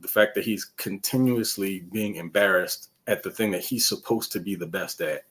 the 0.00 0.08
fact 0.08 0.34
that 0.34 0.44
he's 0.44 0.64
continuously 0.64 1.80
being 1.92 2.16
embarrassed 2.16 2.90
at 3.06 3.22
the 3.22 3.30
thing 3.30 3.50
that 3.50 3.62
he's 3.62 3.86
supposed 3.86 4.32
to 4.32 4.40
be 4.40 4.54
the 4.54 4.66
best 4.66 5.00
at, 5.00 5.24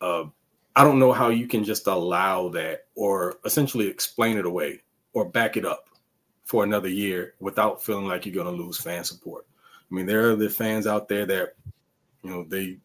uh, 0.00 0.24
I 0.74 0.84
don't 0.84 0.98
know 0.98 1.12
how 1.12 1.28
you 1.28 1.46
can 1.46 1.64
just 1.64 1.86
allow 1.86 2.48
that 2.50 2.86
or 2.94 3.38
essentially 3.44 3.88
explain 3.88 4.38
it 4.38 4.46
away 4.46 4.82
or 5.12 5.24
back 5.24 5.56
it 5.56 5.66
up 5.66 5.88
for 6.44 6.64
another 6.64 6.88
year 6.88 7.34
without 7.40 7.82
feeling 7.82 8.06
like 8.06 8.24
you're 8.26 8.34
going 8.34 8.46
to 8.46 8.62
lose 8.62 8.78
fan 8.78 9.04
support. 9.04 9.46
I 9.90 9.94
mean, 9.94 10.06
there 10.06 10.30
are 10.30 10.36
the 10.36 10.48
fans 10.48 10.86
out 10.86 11.08
there 11.08 11.26
that, 11.26 11.54
you 12.22 12.30
know, 12.30 12.44
they 12.44 12.78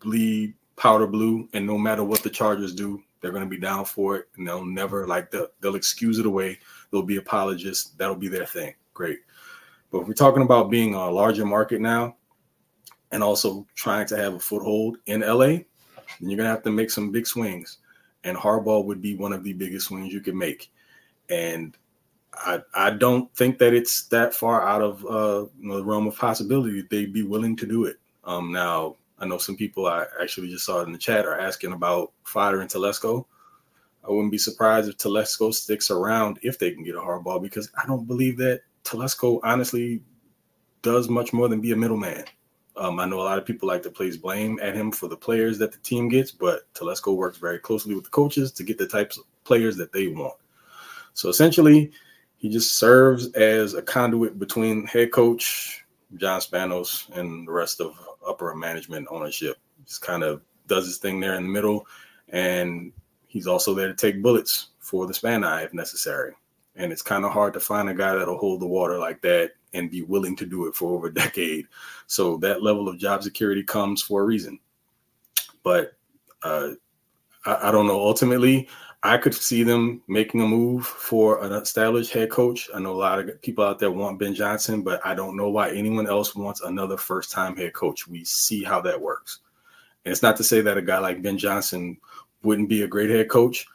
bleed 0.00 0.54
powder 0.76 1.06
blue, 1.06 1.48
and 1.52 1.66
no 1.66 1.78
matter 1.78 2.04
what 2.04 2.22
the 2.22 2.30
Chargers 2.30 2.74
do, 2.74 3.02
they're 3.20 3.32
going 3.32 3.44
to 3.44 3.48
be 3.48 3.58
down 3.58 3.84
for 3.84 4.16
it, 4.16 4.28
and 4.36 4.46
they'll 4.46 4.64
never 4.64 5.06
like 5.06 5.30
they'll, 5.30 5.48
they'll 5.60 5.76
excuse 5.76 6.18
it 6.18 6.26
away. 6.26 6.58
They'll 6.90 7.02
be 7.02 7.16
apologists. 7.16 7.90
That'll 7.96 8.16
be 8.16 8.28
their 8.28 8.46
thing. 8.46 8.74
Great. 8.94 9.20
But 9.90 10.00
if 10.00 10.08
we're 10.08 10.14
talking 10.14 10.42
about 10.42 10.70
being 10.70 10.94
a 10.94 11.10
larger 11.10 11.46
market 11.46 11.80
now, 11.80 12.16
and 13.12 13.22
also 13.22 13.66
trying 13.74 14.06
to 14.06 14.16
have 14.16 14.34
a 14.34 14.40
foothold 14.40 14.96
in 15.06 15.20
LA, 15.20 15.46
then 15.46 15.64
you're 16.20 16.36
gonna 16.36 16.48
have 16.48 16.62
to 16.64 16.70
make 16.70 16.90
some 16.90 17.12
big 17.12 17.26
swings. 17.26 17.78
And 18.24 18.36
Harbaugh 18.36 18.84
would 18.84 19.02
be 19.02 19.14
one 19.14 19.32
of 19.32 19.44
the 19.44 19.52
biggest 19.52 19.86
swings 19.86 20.12
you 20.12 20.20
could 20.20 20.34
make. 20.34 20.72
And 21.28 21.76
I 22.34 22.60
I 22.74 22.90
don't 22.90 23.32
think 23.36 23.58
that 23.58 23.74
it's 23.74 24.06
that 24.08 24.34
far 24.34 24.66
out 24.66 24.82
of 24.82 25.04
uh, 25.04 25.46
the 25.62 25.84
realm 25.84 26.06
of 26.06 26.16
possibility 26.16 26.82
they'd 26.90 27.12
be 27.12 27.22
willing 27.22 27.56
to 27.56 27.66
do 27.66 27.84
it. 27.84 27.96
Um, 28.24 28.52
now 28.52 28.96
I 29.18 29.26
know 29.26 29.38
some 29.38 29.56
people 29.56 29.86
I 29.86 30.04
actually 30.20 30.48
just 30.48 30.66
saw 30.66 30.82
in 30.82 30.92
the 30.92 30.98
chat 30.98 31.26
are 31.26 31.38
asking 31.38 31.72
about 31.72 32.12
Fodder 32.24 32.60
and 32.60 32.70
Telesco. 32.70 33.24
I 34.04 34.10
wouldn't 34.10 34.32
be 34.32 34.38
surprised 34.38 34.88
if 34.88 34.96
Telesco 34.96 35.54
sticks 35.54 35.90
around 35.90 36.40
if 36.42 36.58
they 36.58 36.72
can 36.72 36.82
get 36.82 36.96
a 36.96 36.98
Harbaugh 36.98 37.40
because 37.40 37.70
I 37.80 37.86
don't 37.86 38.06
believe 38.06 38.36
that 38.38 38.62
Telesco 38.84 39.38
honestly 39.44 40.02
does 40.82 41.08
much 41.08 41.32
more 41.32 41.48
than 41.48 41.60
be 41.60 41.70
a 41.70 41.76
middleman. 41.76 42.24
Um, 42.76 42.98
I 42.98 43.04
know 43.04 43.20
a 43.20 43.22
lot 43.22 43.38
of 43.38 43.44
people 43.44 43.68
like 43.68 43.82
to 43.84 43.90
place 43.90 44.16
blame 44.16 44.58
at 44.60 44.74
him 44.74 44.90
for 44.90 45.06
the 45.06 45.16
players 45.16 45.58
that 45.58 45.70
the 45.70 45.78
team 45.78 46.08
gets, 46.08 46.32
but 46.32 46.72
Telesco 46.74 47.14
works 47.14 47.38
very 47.38 47.58
closely 47.58 47.94
with 47.94 48.04
the 48.04 48.10
coaches 48.10 48.50
to 48.52 48.64
get 48.64 48.78
the 48.78 48.88
types 48.88 49.18
of 49.18 49.24
players 49.44 49.76
that 49.76 49.92
they 49.92 50.08
want. 50.08 50.34
So 51.14 51.28
essentially, 51.28 51.92
he 52.38 52.48
just 52.48 52.78
serves 52.78 53.30
as 53.34 53.74
a 53.74 53.82
conduit 53.82 54.38
between 54.38 54.86
head 54.86 55.12
coach 55.12 55.84
John 56.16 56.40
Spanos 56.40 57.08
and 57.16 57.46
the 57.46 57.52
rest 57.52 57.80
of 57.80 57.94
upper 58.26 58.54
management 58.54 59.08
ownership. 59.10 59.56
Just 59.86 60.02
kind 60.02 60.22
of 60.22 60.42
does 60.66 60.86
his 60.86 60.98
thing 60.98 61.20
there 61.20 61.34
in 61.34 61.42
the 61.42 61.48
middle, 61.48 61.86
and 62.28 62.92
he's 63.26 63.46
also 63.46 63.74
there 63.74 63.88
to 63.88 63.94
take 63.94 64.22
bullets 64.22 64.68
for 64.78 65.06
the 65.06 65.12
Spani 65.12 65.64
if 65.64 65.74
necessary. 65.74 66.32
And 66.76 66.92
it's 66.92 67.02
kind 67.02 67.24
of 67.24 67.32
hard 67.32 67.52
to 67.54 67.60
find 67.60 67.88
a 67.88 67.94
guy 67.94 68.14
that'll 68.14 68.38
hold 68.38 68.60
the 68.60 68.66
water 68.66 68.98
like 68.98 69.20
that 69.22 69.52
and 69.74 69.90
be 69.90 70.02
willing 70.02 70.36
to 70.36 70.46
do 70.46 70.66
it 70.66 70.74
for 70.74 70.94
over 70.94 71.08
a 71.08 71.14
decade. 71.14 71.66
So 72.06 72.36
that 72.38 72.62
level 72.62 72.88
of 72.88 72.98
job 72.98 73.22
security 73.22 73.62
comes 73.62 74.02
for 74.02 74.22
a 74.22 74.24
reason. 74.24 74.58
But 75.62 75.92
uh, 76.42 76.70
I, 77.44 77.68
I 77.68 77.70
don't 77.70 77.86
know. 77.86 78.00
Ultimately, 78.00 78.68
I 79.04 79.18
could 79.18 79.34
see 79.34 79.64
them 79.64 80.00
making 80.06 80.42
a 80.42 80.46
move 80.46 80.86
for 80.86 81.42
an 81.42 81.52
established 81.52 82.12
head 82.12 82.30
coach. 82.30 82.70
I 82.72 82.78
know 82.78 82.92
a 82.92 82.94
lot 82.94 83.18
of 83.18 83.42
people 83.42 83.64
out 83.64 83.80
there 83.80 83.90
want 83.90 84.20
Ben 84.20 84.34
Johnson, 84.34 84.82
but 84.82 85.04
I 85.04 85.14
don't 85.14 85.36
know 85.36 85.50
why 85.50 85.70
anyone 85.70 86.06
else 86.06 86.36
wants 86.36 86.60
another 86.60 86.96
first 86.96 87.32
time 87.32 87.56
head 87.56 87.72
coach. 87.72 88.06
We 88.06 88.24
see 88.24 88.62
how 88.62 88.80
that 88.82 89.00
works. 89.00 89.40
And 90.04 90.12
it's 90.12 90.22
not 90.22 90.36
to 90.36 90.44
say 90.44 90.60
that 90.60 90.78
a 90.78 90.82
guy 90.82 90.98
like 90.98 91.22
Ben 91.22 91.36
Johnson 91.36 91.96
wouldn't 92.44 92.68
be 92.68 92.82
a 92.82 92.88
great 92.88 93.10
head 93.10 93.28
coach, 93.28 93.66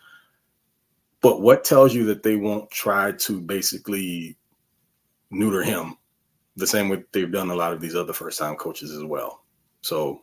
but 1.22 1.42
what 1.42 1.66
tells 1.66 1.94
you 1.94 2.06
that 2.06 2.24
they 2.24 2.36
won't 2.38 2.70
try 2.72 3.12
to 3.12 3.42
basically 3.42 4.38
neuter 5.30 5.64
him 5.64 5.98
the 6.56 6.68
same 6.68 6.90
way 6.90 7.04
they've 7.12 7.32
done 7.32 7.50
a 7.50 7.56
lot 7.56 7.74
of 7.74 7.82
these 7.82 7.96
other 7.96 8.14
first 8.14 8.40
time 8.40 8.56
coaches 8.56 8.92
as 8.92 9.04
well. 9.04 9.44
So 9.82 10.22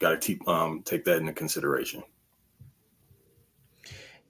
got 0.00 0.10
to 0.10 0.18
keep 0.18 0.46
um, 0.48 0.82
take 0.84 1.04
that 1.04 1.18
into 1.18 1.32
consideration. 1.32 2.02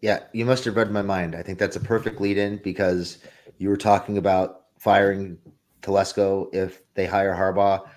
Yeah, 0.02 0.24
you 0.32 0.44
must 0.44 0.64
have 0.64 0.76
read 0.76 0.90
my 0.90 1.00
mind. 1.00 1.36
I 1.36 1.42
think 1.42 1.60
that's 1.60 1.76
a 1.76 1.80
perfect 1.80 2.20
lead 2.20 2.36
in 2.36 2.56
because 2.56 3.18
you 3.58 3.68
were 3.68 3.76
talking 3.76 4.18
about 4.18 4.62
firing 4.78 5.38
Telesco 5.80 6.52
if 6.52 6.82
they 6.94 7.06
hire 7.06 7.32
Harbaugh. 7.32 7.88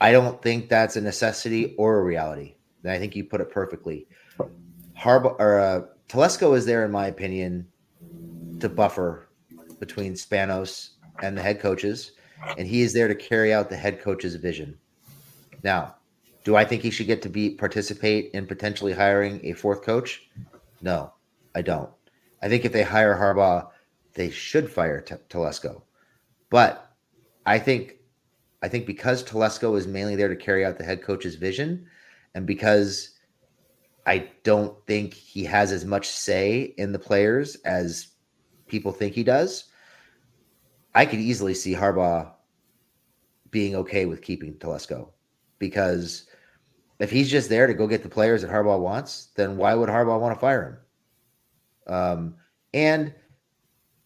I 0.00 0.10
don't 0.10 0.42
think 0.42 0.68
that's 0.68 0.96
a 0.96 1.00
necessity 1.00 1.76
or 1.78 2.00
a 2.00 2.02
reality. 2.02 2.56
And 2.82 2.90
I 2.90 2.98
think 2.98 3.14
you 3.14 3.22
put 3.22 3.40
it 3.40 3.52
perfectly. 3.52 4.08
Harbaugh 4.98 5.36
or 5.38 5.60
uh, 5.60 5.82
Telesco 6.08 6.56
is 6.56 6.66
there, 6.66 6.84
in 6.84 6.90
my 6.90 7.06
opinion, 7.06 7.68
to 8.58 8.68
buffer 8.68 9.28
between 9.78 10.14
Spanos 10.14 10.90
and 11.22 11.38
the 11.38 11.42
head 11.42 11.60
coaches, 11.60 12.12
and 12.58 12.66
he 12.66 12.82
is 12.82 12.92
there 12.92 13.06
to 13.06 13.14
carry 13.14 13.54
out 13.54 13.70
the 13.70 13.76
head 13.76 14.00
coach's 14.00 14.34
vision. 14.34 14.76
Now, 15.62 15.94
do 16.44 16.56
I 16.56 16.64
think 16.64 16.82
he 16.82 16.90
should 16.90 17.06
get 17.06 17.22
to 17.22 17.28
be 17.28 17.50
participate 17.50 18.32
in 18.34 18.46
potentially 18.46 18.92
hiring 18.92 19.40
a 19.44 19.52
fourth 19.52 19.82
coach? 19.82 20.28
No, 20.82 21.14
I 21.54 21.62
don't. 21.62 21.90
I 22.42 22.48
think 22.48 22.64
if 22.64 22.72
they 22.72 22.82
hire 22.82 23.14
Harbaugh, 23.16 23.68
they 24.14 24.30
should 24.30 24.70
fire 24.70 25.00
T- 25.00 25.14
Telesco. 25.30 25.82
But 26.50 26.90
I 27.46 27.58
think 27.58 27.98
I 28.62 28.68
think 28.68 28.86
because 28.86 29.24
Telesco 29.24 29.76
is 29.76 29.86
mainly 29.86 30.16
there 30.16 30.28
to 30.28 30.36
carry 30.36 30.64
out 30.64 30.78
the 30.78 30.84
head 30.84 31.02
coach's 31.02 31.36
vision, 31.36 31.86
and 32.34 32.46
because 32.46 33.10
I 34.06 34.30
don't 34.42 34.76
think 34.86 35.14
he 35.14 35.44
has 35.44 35.72
as 35.72 35.84
much 35.84 36.08
say 36.08 36.74
in 36.76 36.92
the 36.92 36.98
players 36.98 37.56
as 37.64 38.08
people 38.66 38.92
think 38.92 39.14
he 39.14 39.24
does, 39.24 39.64
I 40.94 41.06
could 41.06 41.20
easily 41.20 41.54
see 41.54 41.74
Harbaugh 41.74 42.32
being 43.50 43.76
okay 43.76 44.06
with 44.06 44.22
keeping 44.22 44.54
Telesco 44.54 45.10
because 45.58 46.26
if 47.02 47.10
he's 47.10 47.28
just 47.28 47.48
there 47.48 47.66
to 47.66 47.74
go 47.74 47.88
get 47.88 48.04
the 48.04 48.08
players 48.08 48.42
that 48.42 48.50
Harbaugh 48.50 48.78
wants, 48.78 49.30
then 49.34 49.56
why 49.56 49.74
would 49.74 49.88
Harbaugh 49.88 50.20
want 50.20 50.36
to 50.36 50.40
fire 50.40 50.80
him? 51.88 51.92
Um, 51.92 52.36
and 52.72 53.12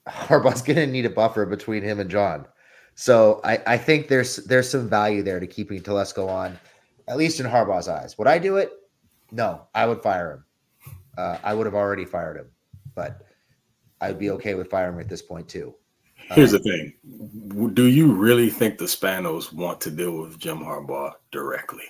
Harbaugh's 0.09 0.62
going 0.66 0.76
to 0.78 0.86
need 0.86 1.05
a 1.05 1.11
buffer 1.11 1.44
between 1.44 1.82
him 1.82 2.01
and 2.01 2.11
John. 2.11 2.47
So 2.94 3.42
I, 3.44 3.59
I 3.66 3.76
think 3.76 4.09
there's 4.09 4.36
there's 4.36 4.70
some 4.70 4.88
value 4.88 5.22
there 5.22 5.38
to 5.38 5.47
keeping 5.47 5.82
Telesco 5.82 6.26
on, 6.26 6.59
at 7.07 7.18
least 7.18 7.38
in 7.38 7.44
Harbaugh's 7.44 7.86
eyes. 7.86 8.16
Would 8.16 8.28
I 8.28 8.38
do 8.38 8.57
it? 8.57 8.72
No, 9.30 9.66
I 9.74 9.84
would 9.84 10.03
fire 10.03 10.32
him. 10.32 10.94
Uh, 11.18 11.36
I 11.44 11.53
would 11.53 11.66
have 11.66 11.74
already 11.74 12.07
fired 12.07 12.38
him, 12.38 12.47
but 12.94 13.26
I'd 14.01 14.18
be 14.18 14.30
okay 14.30 14.55
with 14.55 14.70
firing 14.70 14.94
him 14.94 15.01
at 15.01 15.11
this 15.11 15.20
point 15.20 15.49
too. 15.49 15.74
Here's 16.30 16.53
the 16.53 16.61
thing: 16.61 16.94
Do 17.74 17.84
you 17.84 18.14
really 18.14 18.49
think 18.49 18.78
the 18.78 18.86
Spanos 18.86 19.53
want 19.53 19.82
to 19.82 19.90
deal 19.90 20.16
with 20.22 20.38
Jim 20.38 20.61
Harbaugh 20.61 21.12
directly? 21.30 21.84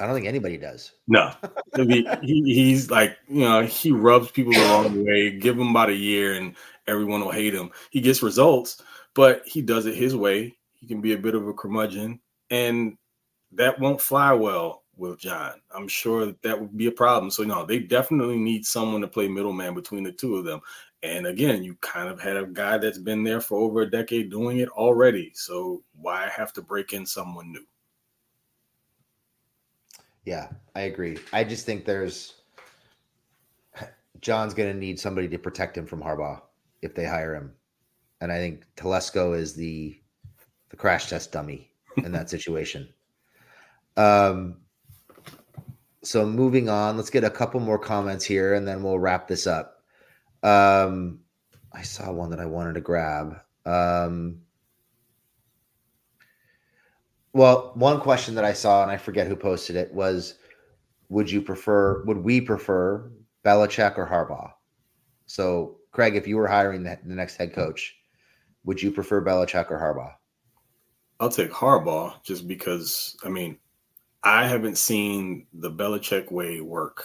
I 0.00 0.06
don't 0.06 0.14
think 0.14 0.26
anybody 0.26 0.58
does. 0.58 0.92
No, 1.08 1.32
mean, 1.76 2.06
he, 2.22 2.42
he's 2.42 2.90
like 2.90 3.16
you 3.28 3.40
know 3.40 3.62
he 3.62 3.92
rubs 3.92 4.30
people 4.30 4.52
along 4.52 4.84
the 4.84 4.88
wrong 4.88 5.06
way. 5.06 5.30
Give 5.38 5.58
him 5.58 5.68
about 5.68 5.90
a 5.90 5.94
year, 5.94 6.34
and 6.34 6.54
everyone 6.86 7.20
will 7.20 7.30
hate 7.30 7.54
him. 7.54 7.70
He 7.90 8.00
gets 8.00 8.22
results, 8.22 8.82
but 9.14 9.42
he 9.46 9.62
does 9.62 9.86
it 9.86 9.94
his 9.94 10.14
way. 10.14 10.56
He 10.74 10.86
can 10.86 11.00
be 11.00 11.14
a 11.14 11.18
bit 11.18 11.34
of 11.34 11.48
a 11.48 11.54
curmudgeon, 11.54 12.20
and 12.50 12.98
that 13.52 13.78
won't 13.80 14.00
fly 14.00 14.32
well 14.32 14.84
with 14.96 15.18
John. 15.18 15.52
I'm 15.74 15.88
sure 15.88 16.26
that, 16.26 16.42
that 16.42 16.60
would 16.60 16.76
be 16.76 16.86
a 16.86 16.92
problem. 16.92 17.30
So 17.30 17.42
no, 17.44 17.64
they 17.64 17.78
definitely 17.78 18.38
need 18.38 18.66
someone 18.66 19.00
to 19.02 19.08
play 19.08 19.28
middleman 19.28 19.74
between 19.74 20.02
the 20.02 20.12
two 20.12 20.36
of 20.36 20.44
them. 20.44 20.60
And 21.02 21.26
again, 21.26 21.62
you 21.62 21.76
kind 21.80 22.08
of 22.08 22.20
had 22.20 22.36
a 22.36 22.46
guy 22.46 22.78
that's 22.78 22.98
been 22.98 23.22
there 23.22 23.40
for 23.40 23.58
over 23.58 23.82
a 23.82 23.90
decade 23.90 24.30
doing 24.30 24.58
it 24.58 24.68
already. 24.70 25.32
So 25.34 25.82
why 25.94 26.28
have 26.28 26.52
to 26.54 26.62
break 26.62 26.92
in 26.92 27.04
someone 27.06 27.52
new? 27.52 27.64
Yeah, 30.26 30.48
I 30.74 30.82
agree. 30.82 31.16
I 31.32 31.44
just 31.44 31.64
think 31.64 31.84
there's 31.84 32.34
John's 34.20 34.54
going 34.54 34.72
to 34.72 34.78
need 34.78 34.98
somebody 34.98 35.28
to 35.28 35.38
protect 35.38 35.78
him 35.78 35.86
from 35.86 36.02
Harbaugh 36.02 36.42
if 36.82 36.94
they 36.94 37.06
hire 37.06 37.34
him. 37.34 37.54
And 38.20 38.32
I 38.32 38.38
think 38.38 38.66
Telesco 38.76 39.38
is 39.38 39.54
the 39.54 39.98
the 40.68 40.76
crash 40.76 41.08
test 41.08 41.32
dummy 41.32 41.70
in 41.96 42.12
that 42.12 42.28
situation. 42.28 42.88
Um 43.98 44.58
so 46.02 46.26
moving 46.26 46.68
on, 46.68 46.96
let's 46.98 47.08
get 47.08 47.24
a 47.24 47.30
couple 47.30 47.60
more 47.60 47.78
comments 47.78 48.24
here 48.24 48.52
and 48.52 48.68
then 48.68 48.82
we'll 48.82 48.98
wrap 48.98 49.26
this 49.26 49.46
up. 49.46 49.82
Um, 50.42 51.20
I 51.72 51.82
saw 51.82 52.12
one 52.12 52.30
that 52.30 52.40
I 52.40 52.46
wanted 52.46 52.74
to 52.74 52.80
grab. 52.80 53.40
Um, 53.64 54.42
well, 57.36 57.72
one 57.74 58.00
question 58.00 58.34
that 58.36 58.46
I 58.46 58.54
saw, 58.54 58.82
and 58.82 58.90
I 58.90 58.96
forget 58.96 59.26
who 59.26 59.36
posted 59.36 59.76
it, 59.76 59.92
was 59.92 60.36
would 61.10 61.30
you 61.30 61.42
prefer? 61.42 62.02
Would 62.04 62.16
we 62.16 62.40
prefer 62.40 63.10
Belichick 63.44 63.98
or 63.98 64.06
Harbaugh? 64.06 64.52
So, 65.26 65.76
Craig, 65.92 66.16
if 66.16 66.26
you 66.26 66.38
were 66.38 66.48
hiring 66.48 66.82
the, 66.82 66.98
the 67.04 67.14
next 67.14 67.36
head 67.36 67.52
coach, 67.52 67.94
would 68.64 68.80
you 68.80 68.90
prefer 68.90 69.22
Belichick 69.22 69.70
or 69.70 69.78
Harbaugh? 69.78 70.14
I'll 71.20 71.28
take 71.28 71.50
Harbaugh 71.50 72.22
just 72.24 72.48
because, 72.48 73.18
I 73.22 73.28
mean, 73.28 73.58
I 74.22 74.48
haven't 74.48 74.78
seen 74.78 75.46
the 75.52 75.70
Belichick 75.70 76.32
way 76.32 76.62
work 76.62 77.04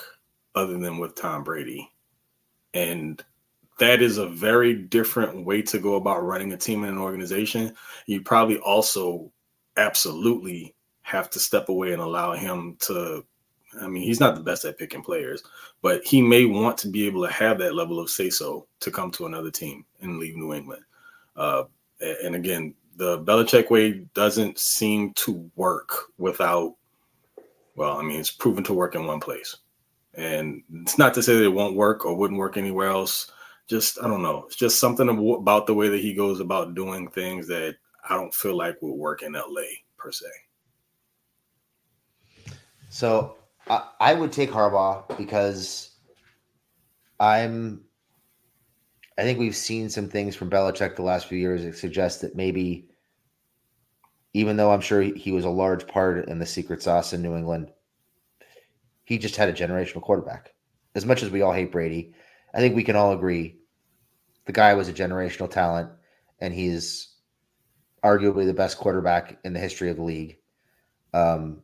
other 0.56 0.78
than 0.78 0.98
with 0.98 1.14
Tom 1.16 1.44
Brady. 1.44 1.92
And 2.74 3.22
that 3.80 4.02
is 4.02 4.18
a 4.18 4.28
very 4.28 4.76
different 4.76 5.46
way 5.46 5.62
to 5.64 5.78
go 5.78 5.96
about 5.96 6.24
running 6.24 6.54
a 6.54 6.58
team 6.58 6.84
and 6.86 6.94
an 6.94 7.04
organization. 7.04 7.76
You 8.06 8.22
probably 8.22 8.60
also 8.60 9.30
absolutely 9.78 10.76
have 11.02 11.30
to 11.32 11.40
step 11.40 11.70
away 11.70 11.94
and 11.94 12.02
allow 12.02 12.34
him 12.34 12.78
to. 12.82 13.26
I 13.82 13.88
mean, 13.88 14.04
he's 14.04 14.20
not 14.20 14.36
the 14.36 14.42
best 14.42 14.66
at 14.66 14.78
picking 14.78 15.02
players, 15.02 15.44
but 15.82 16.06
he 16.06 16.22
may 16.22 16.44
want 16.44 16.78
to 16.80 16.90
be 16.90 17.08
able 17.08 17.26
to 17.26 17.32
have 17.32 17.58
that 17.60 17.74
level 17.74 18.00
of 18.00 18.10
say 18.10 18.30
so 18.30 18.68
to 18.82 18.92
come 18.92 19.12
to 19.12 19.28
another 19.28 19.50
team 19.50 19.86
and 20.02 20.20
leave 20.20 20.36
New 20.36 20.54
England. 20.54 20.84
Uh, 21.38 21.64
and 22.02 22.36
again, 22.36 22.74
the 22.98 23.20
Belichick 23.20 23.70
way 23.70 24.06
doesn't 24.14 24.60
seem 24.60 25.14
to 25.14 25.50
work 25.56 26.12
without, 26.18 26.76
well, 27.76 27.98
I 27.98 28.02
mean, 28.04 28.20
it's 28.20 28.32
proven 28.32 28.64
to 28.66 28.74
work 28.74 28.96
in 28.96 29.08
one 29.08 29.22
place. 29.22 29.56
And 30.16 30.64
it's 30.82 30.98
not 30.98 31.14
to 31.14 31.24
say 31.24 31.36
that 31.36 31.46
it 31.46 31.54
won't 31.54 31.78
work 31.78 32.06
or 32.06 32.14
wouldn't 32.14 32.40
work 32.40 32.58
anywhere 32.58 32.90
else. 32.90 33.32
Just, 33.68 33.98
I 34.04 34.08
don't 34.08 34.22
know. 34.22 34.44
It's 34.48 34.58
just 34.58 34.80
something 34.80 35.08
about 35.08 35.66
the 35.66 35.74
way 35.74 35.88
that 35.88 36.02
he 36.02 36.14
goes 36.14 36.42
about 36.42 36.76
doing 36.76 37.08
things 37.08 37.48
that 37.48 37.78
I 38.10 38.16
don't 38.16 38.34
feel 38.34 38.58
like 38.58 38.82
would 38.82 38.96
work 38.96 39.22
in 39.24 39.34
LA 39.34 39.62
per 39.98 40.12
se. 40.12 40.26
So 42.90 43.38
I, 43.70 43.88
I 44.00 44.14
would 44.14 44.32
take 44.32 44.50
Harbaugh 44.50 45.18
because 45.18 45.92
I'm 47.20 47.84
I 49.18 49.24
think 49.24 49.38
we've 49.38 49.56
seen 49.56 49.90
some 49.90 50.10
things 50.10 50.36
from 50.36 50.50
Belichick 50.50 50.96
the 50.96 51.04
last 51.04 51.28
few 51.28 51.38
years 51.38 51.64
that 51.64 51.78
suggest 51.78 52.22
that 52.22 52.36
maybe, 52.36 52.90
even 54.34 54.58
though 54.58 54.72
I'm 54.72 54.82
sure 54.82 55.02
he 55.02 55.32
was 55.32 55.46
a 55.46 55.50
large 55.50 55.86
part 55.86 56.28
in 56.28 56.40
the 56.40 56.46
secret 56.46 56.82
sauce 56.82 57.14
in 57.14 57.22
New 57.22 57.36
England, 57.36 57.72
he 59.04 59.20
just 59.20 59.36
had 59.36 59.50
a 59.50 59.54
generational 59.54 60.02
quarterback. 60.02 60.54
As 60.96 61.06
much 61.06 61.22
as 61.22 61.30
we 61.30 61.42
all 61.42 61.54
hate 61.54 61.72
Brady, 61.72 62.14
I 62.54 62.60
think 62.60 62.76
we 62.76 62.84
can 62.84 62.96
all 62.96 63.14
agree 63.14 63.60
the 64.46 64.54
guy 64.54 64.74
was 64.74 64.90
a 64.90 64.94
generational 64.94 65.50
talent, 65.50 65.92
and 66.40 66.54
he's 66.54 67.11
arguably 68.04 68.46
the 68.46 68.54
best 68.54 68.78
quarterback 68.78 69.38
in 69.44 69.54
the 69.54 69.60
history 69.60 69.90
of 69.90 69.98
the 69.98 70.04
league. 70.04 70.38
Um, 71.14 71.62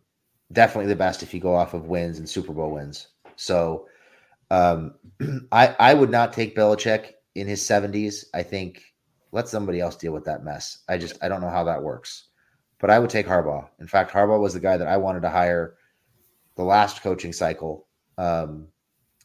definitely 0.51 0.89
the 0.89 0.95
best 0.95 1.23
if 1.23 1.33
you 1.33 1.39
go 1.39 1.55
off 1.55 1.73
of 1.73 1.87
wins 1.87 2.19
and 2.19 2.29
Super 2.29 2.53
Bowl 2.53 2.71
wins. 2.71 3.07
So 3.35 3.87
um, 4.51 4.95
I 5.51 5.75
I 5.79 5.93
would 5.93 6.09
not 6.09 6.33
take 6.33 6.55
Belichick 6.55 7.13
in 7.35 7.47
his 7.47 7.61
70s. 7.61 8.25
I 8.33 8.43
think 8.43 8.83
let 9.31 9.47
somebody 9.47 9.79
else 9.79 9.95
deal 9.95 10.13
with 10.13 10.25
that 10.25 10.43
mess. 10.43 10.79
I 10.87 10.97
just 10.97 11.21
I 11.21 11.27
don't 11.27 11.41
know 11.41 11.49
how 11.49 11.63
that 11.65 11.83
works. 11.83 12.25
But 12.79 12.91
I 12.91 12.99
would 12.99 13.09
take 13.09 13.25
Harbaugh. 13.25 13.67
In 13.79 13.87
fact, 13.87 14.11
Harbaugh 14.11 14.39
was 14.39 14.53
the 14.53 14.59
guy 14.59 14.77
that 14.77 14.87
I 14.87 14.97
wanted 14.97 15.21
to 15.21 15.29
hire 15.29 15.75
the 16.55 16.63
last 16.63 17.01
coaching 17.01 17.33
cycle 17.33 17.87
um, 18.19 18.67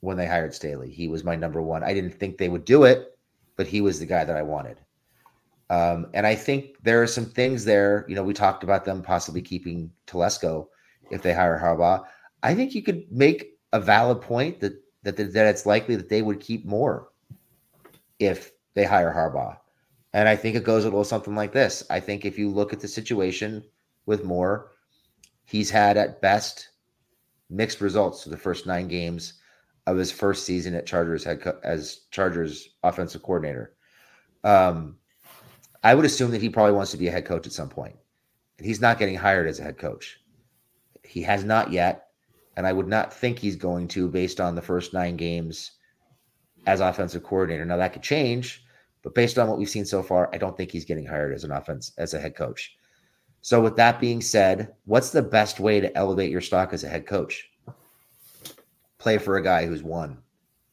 when 0.00 0.16
they 0.16 0.26
hired 0.26 0.54
Staley. 0.54 0.90
He 0.90 1.06
was 1.06 1.22
my 1.22 1.36
number 1.36 1.60
one. 1.60 1.84
I 1.84 1.92
didn't 1.92 2.18
think 2.18 2.38
they 2.38 2.48
would 2.48 2.64
do 2.64 2.84
it, 2.84 3.18
but 3.56 3.66
he 3.66 3.82
was 3.82 3.98
the 3.98 4.06
guy 4.06 4.24
that 4.24 4.36
I 4.36 4.42
wanted. 4.42 4.78
Um, 5.70 6.08
and 6.14 6.26
I 6.26 6.34
think 6.34 6.76
there 6.82 7.02
are 7.02 7.06
some 7.06 7.26
things 7.26 7.64
there. 7.64 8.04
You 8.08 8.14
know, 8.14 8.22
we 8.22 8.34
talked 8.34 8.62
about 8.62 8.84
them 8.84 9.02
possibly 9.02 9.40
keeping 9.40 9.90
Telesco 10.06 10.66
if 11.10 11.22
they 11.22 11.32
hire 11.32 11.58
Harbaugh. 11.58 12.04
I 12.42 12.54
think 12.54 12.74
you 12.74 12.82
could 12.82 13.10
make 13.10 13.58
a 13.72 13.80
valid 13.80 14.20
point 14.20 14.60
that 14.60 14.74
that 15.04 15.16
that 15.16 15.46
it's 15.46 15.66
likely 15.66 15.96
that 15.96 16.08
they 16.08 16.22
would 16.22 16.40
keep 16.40 16.64
Moore 16.64 17.08
if 18.18 18.52
they 18.74 18.84
hire 18.84 19.12
Harbaugh. 19.12 19.56
And 20.12 20.28
I 20.28 20.36
think 20.36 20.56
it 20.56 20.64
goes 20.64 20.84
a 20.84 20.88
little 20.88 21.04
something 21.04 21.34
like 21.34 21.52
this. 21.52 21.82
I 21.90 22.00
think 22.00 22.24
if 22.24 22.38
you 22.38 22.50
look 22.50 22.72
at 22.72 22.80
the 22.80 22.88
situation 22.88 23.64
with 24.06 24.24
Moore, 24.24 24.72
he's 25.44 25.70
had 25.70 25.96
at 25.96 26.20
best 26.20 26.68
mixed 27.48 27.80
results 27.80 28.22
to 28.22 28.30
the 28.30 28.36
first 28.36 28.66
nine 28.66 28.88
games 28.88 29.34
of 29.86 29.96
his 29.96 30.12
first 30.12 30.44
season 30.44 30.74
at 30.74 30.86
Chargers 30.86 31.24
head 31.24 31.40
co- 31.40 31.58
as 31.64 32.02
Chargers 32.10 32.68
offensive 32.82 33.22
coordinator. 33.22 33.74
Um, 34.44 34.96
I 35.82 35.94
would 35.94 36.04
assume 36.04 36.30
that 36.30 36.42
he 36.42 36.48
probably 36.48 36.74
wants 36.74 36.92
to 36.92 36.96
be 36.96 37.08
a 37.08 37.10
head 37.10 37.26
coach 37.26 37.46
at 37.46 37.52
some 37.52 37.68
point. 37.68 37.96
And 38.58 38.66
he's 38.66 38.80
not 38.80 38.98
getting 38.98 39.16
hired 39.16 39.48
as 39.48 39.58
a 39.58 39.64
head 39.64 39.78
coach. 39.78 40.20
He 41.02 41.22
has 41.22 41.44
not 41.44 41.72
yet, 41.72 42.08
and 42.56 42.66
I 42.66 42.72
would 42.72 42.86
not 42.86 43.12
think 43.12 43.38
he's 43.38 43.56
going 43.56 43.88
to 43.88 44.08
based 44.08 44.40
on 44.40 44.54
the 44.54 44.62
first 44.62 44.94
nine 44.94 45.16
games 45.16 45.72
as 46.66 46.80
offensive 46.80 47.24
coordinator. 47.24 47.64
Now 47.64 47.76
that 47.78 47.92
could 47.92 48.02
change, 48.02 48.64
but 49.02 49.14
based 49.14 49.38
on 49.38 49.48
what 49.48 49.58
we've 49.58 49.68
seen 49.68 49.84
so 49.84 50.02
far, 50.02 50.30
I 50.32 50.38
don't 50.38 50.56
think 50.56 50.70
he's 50.70 50.84
getting 50.84 51.06
hired 51.06 51.34
as 51.34 51.42
an 51.42 51.50
offense 51.50 51.92
as 51.98 52.14
a 52.14 52.20
head 52.20 52.36
coach. 52.36 52.76
So 53.40 53.60
with 53.60 53.74
that 53.76 53.98
being 53.98 54.20
said, 54.20 54.72
what's 54.84 55.10
the 55.10 55.22
best 55.22 55.58
way 55.58 55.80
to 55.80 55.96
elevate 55.96 56.30
your 56.30 56.40
stock 56.40 56.72
as 56.72 56.84
a 56.84 56.88
head 56.88 57.06
coach? 57.06 57.50
Play 58.98 59.18
for 59.18 59.36
a 59.36 59.42
guy 59.42 59.66
who's 59.66 59.82
won, 59.82 60.18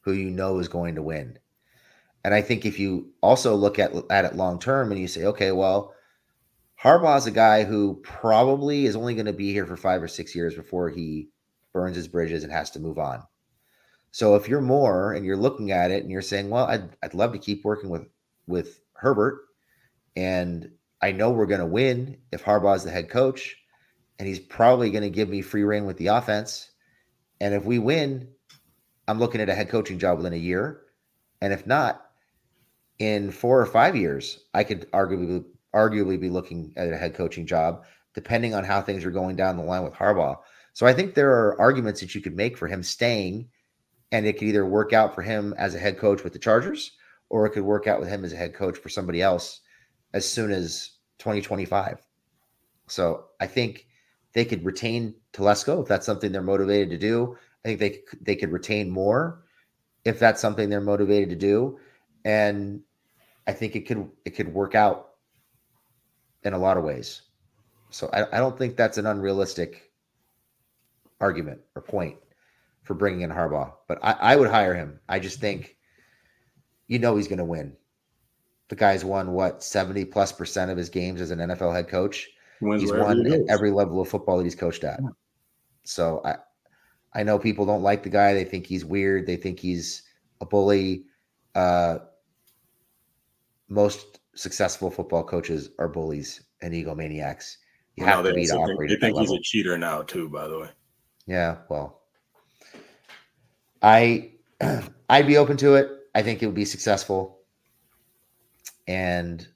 who 0.02 0.12
you 0.12 0.30
know 0.30 0.60
is 0.60 0.68
going 0.68 0.94
to 0.94 1.02
win. 1.02 1.36
And 2.24 2.34
I 2.34 2.42
think 2.42 2.66
if 2.66 2.78
you 2.78 3.12
also 3.22 3.54
look 3.54 3.78
at, 3.78 3.92
at 4.10 4.24
it 4.24 4.36
long 4.36 4.58
term 4.58 4.90
and 4.92 5.00
you 5.00 5.08
say, 5.08 5.24
okay, 5.24 5.52
well, 5.52 5.94
Harbaugh's 6.82 7.26
a 7.26 7.30
guy 7.30 7.64
who 7.64 8.00
probably 8.02 8.86
is 8.86 8.96
only 8.96 9.14
going 9.14 9.26
to 9.26 9.32
be 9.32 9.52
here 9.52 9.66
for 9.66 9.76
five 9.76 10.02
or 10.02 10.08
six 10.08 10.34
years 10.34 10.54
before 10.54 10.88
he 10.88 11.28
burns 11.72 11.96
his 11.96 12.08
bridges 12.08 12.42
and 12.42 12.52
has 12.52 12.70
to 12.70 12.80
move 12.80 12.98
on. 12.98 13.22
So 14.12 14.34
if 14.34 14.48
you're 14.48 14.60
Moore 14.60 15.12
and 15.12 15.24
you're 15.24 15.36
looking 15.36 15.70
at 15.70 15.90
it 15.90 16.02
and 16.02 16.10
you're 16.10 16.22
saying, 16.22 16.50
well, 16.50 16.66
I'd, 16.66 16.96
I'd 17.02 17.14
love 17.14 17.32
to 17.32 17.38
keep 17.38 17.64
working 17.64 17.90
with 17.90 18.08
with 18.46 18.80
Herbert, 18.94 19.42
and 20.16 20.72
I 21.00 21.12
know 21.12 21.30
we're 21.30 21.46
going 21.46 21.60
to 21.60 21.66
win 21.66 22.18
if 22.32 22.42
Harbaugh's 22.42 22.82
the 22.82 22.90
head 22.90 23.08
coach, 23.08 23.56
and 24.18 24.26
he's 24.26 24.40
probably 24.40 24.90
going 24.90 25.04
to 25.04 25.10
give 25.10 25.28
me 25.28 25.40
free 25.40 25.62
reign 25.62 25.86
with 25.86 25.96
the 25.98 26.08
offense. 26.08 26.70
And 27.40 27.54
if 27.54 27.64
we 27.64 27.78
win, 27.78 28.28
I'm 29.06 29.20
looking 29.20 29.40
at 29.40 29.48
a 29.48 29.54
head 29.54 29.68
coaching 29.68 30.00
job 30.00 30.16
within 30.16 30.32
a 30.32 30.36
year, 30.36 30.82
and 31.40 31.52
if 31.52 31.66
not, 31.66 32.09
in 33.00 33.30
four 33.32 33.60
or 33.60 33.66
five 33.66 33.96
years, 33.96 34.44
I 34.54 34.62
could 34.62 34.88
arguably 34.92 35.44
arguably 35.74 36.20
be 36.20 36.28
looking 36.28 36.72
at 36.76 36.92
a 36.92 36.96
head 36.96 37.14
coaching 37.14 37.46
job, 37.46 37.84
depending 38.14 38.54
on 38.54 38.62
how 38.64 38.80
things 38.80 39.04
are 39.04 39.10
going 39.10 39.36
down 39.36 39.56
the 39.56 39.62
line 39.62 39.82
with 39.82 39.94
Harbaugh. 39.94 40.36
So 40.74 40.86
I 40.86 40.92
think 40.92 41.14
there 41.14 41.30
are 41.30 41.60
arguments 41.60 42.00
that 42.00 42.14
you 42.14 42.20
could 42.20 42.36
make 42.36 42.56
for 42.56 42.68
him 42.68 42.82
staying 42.82 43.48
and 44.12 44.26
it 44.26 44.34
could 44.34 44.48
either 44.48 44.66
work 44.66 44.92
out 44.92 45.14
for 45.14 45.22
him 45.22 45.54
as 45.56 45.74
a 45.74 45.78
head 45.78 45.98
coach 45.98 46.22
with 46.22 46.32
the 46.32 46.38
Chargers 46.38 46.92
or 47.28 47.46
it 47.46 47.50
could 47.50 47.62
work 47.62 47.86
out 47.86 48.00
with 48.00 48.08
him 48.08 48.24
as 48.24 48.32
a 48.32 48.36
head 48.36 48.54
coach 48.54 48.76
for 48.76 48.88
somebody 48.88 49.22
else 49.22 49.60
as 50.12 50.28
soon 50.28 50.50
as 50.50 50.90
2025. 51.18 52.04
So 52.88 53.26
I 53.40 53.46
think 53.46 53.86
they 54.32 54.44
could 54.44 54.64
retain 54.64 55.14
Telesco 55.32 55.82
if 55.82 55.88
that's 55.88 56.06
something 56.06 56.32
they're 56.32 56.42
motivated 56.42 56.90
to 56.90 56.98
do. 56.98 57.38
I 57.64 57.68
think 57.68 57.80
they 57.80 58.00
they 58.22 58.36
could 58.36 58.52
retain 58.52 58.90
Moore 58.90 59.44
if 60.04 60.18
that's 60.18 60.40
something 60.40 60.68
they're 60.68 60.80
motivated 60.80 61.30
to 61.30 61.36
do, 61.36 61.78
and 62.24 62.82
I 63.46 63.52
think 63.52 63.76
it 63.76 63.86
could 63.86 64.10
it 64.24 64.30
could 64.30 64.52
work 64.52 64.74
out 64.74 65.10
in 66.42 66.52
a 66.52 66.58
lot 66.58 66.76
of 66.76 66.84
ways. 66.84 67.22
So 67.90 68.08
I, 68.12 68.36
I 68.36 68.38
don't 68.38 68.56
think 68.56 68.76
that's 68.76 68.98
an 68.98 69.06
unrealistic 69.06 69.90
argument 71.20 71.60
or 71.74 71.82
point 71.82 72.16
for 72.82 72.94
bringing 72.94 73.22
in 73.22 73.30
Harbaugh, 73.30 73.72
but 73.88 73.98
I, 74.02 74.12
I 74.12 74.36
would 74.36 74.50
hire 74.50 74.74
him. 74.74 75.00
I 75.08 75.18
just 75.18 75.40
think, 75.40 75.76
you 76.86 76.98
know, 76.98 77.16
he's 77.16 77.28
going 77.28 77.38
to 77.38 77.44
win. 77.44 77.76
The 78.68 78.76
guy's 78.76 79.04
won 79.04 79.32
what 79.32 79.64
seventy 79.64 80.04
plus 80.04 80.30
percent 80.30 80.70
of 80.70 80.78
his 80.78 80.88
games 80.88 81.20
as 81.20 81.32
an 81.32 81.40
NFL 81.40 81.74
head 81.74 81.88
coach. 81.88 82.28
Wins 82.60 82.82
he's 82.82 82.92
won 82.92 83.24
he 83.24 83.40
every 83.48 83.70
level 83.70 84.00
of 84.00 84.08
football 84.08 84.38
that 84.38 84.44
he's 84.44 84.54
coached 84.54 84.84
at. 84.84 85.00
Yeah. 85.02 85.08
So 85.82 86.22
I, 86.24 86.36
I 87.12 87.24
know 87.24 87.38
people 87.38 87.66
don't 87.66 87.82
like 87.82 88.04
the 88.04 88.10
guy. 88.10 88.32
They 88.32 88.44
think 88.44 88.66
he's 88.66 88.84
weird. 88.84 89.26
They 89.26 89.36
think 89.36 89.58
he's 89.58 90.04
a 90.40 90.46
bully. 90.46 91.06
Uh, 91.56 91.98
most 93.70 94.20
successful 94.34 94.90
football 94.90 95.24
coaches 95.24 95.70
are 95.78 95.88
bullies 95.88 96.42
and 96.60 96.74
egomaniacs. 96.74 97.56
You 97.96 98.04
have 98.04 98.24
to 98.24 98.32
be 98.34 98.46
to 98.46 98.56
operate. 98.56 98.90
They 98.90 98.96
think 98.96 99.18
he's 99.18 99.32
a 99.32 99.40
cheater 99.40 99.78
now, 99.78 100.02
too. 100.02 100.28
By 100.28 100.48
the 100.48 100.58
way. 100.58 100.68
Yeah, 101.26 101.58
well, 101.68 102.02
I 103.82 104.32
I'd 105.08 105.26
be 105.26 105.36
open 105.36 105.56
to 105.58 105.74
it. 105.74 105.90
I 106.14 106.22
think 106.22 106.42
it 106.42 106.46
would 106.46 106.54
be 106.54 106.64
successful, 106.64 107.40
and 108.86 109.46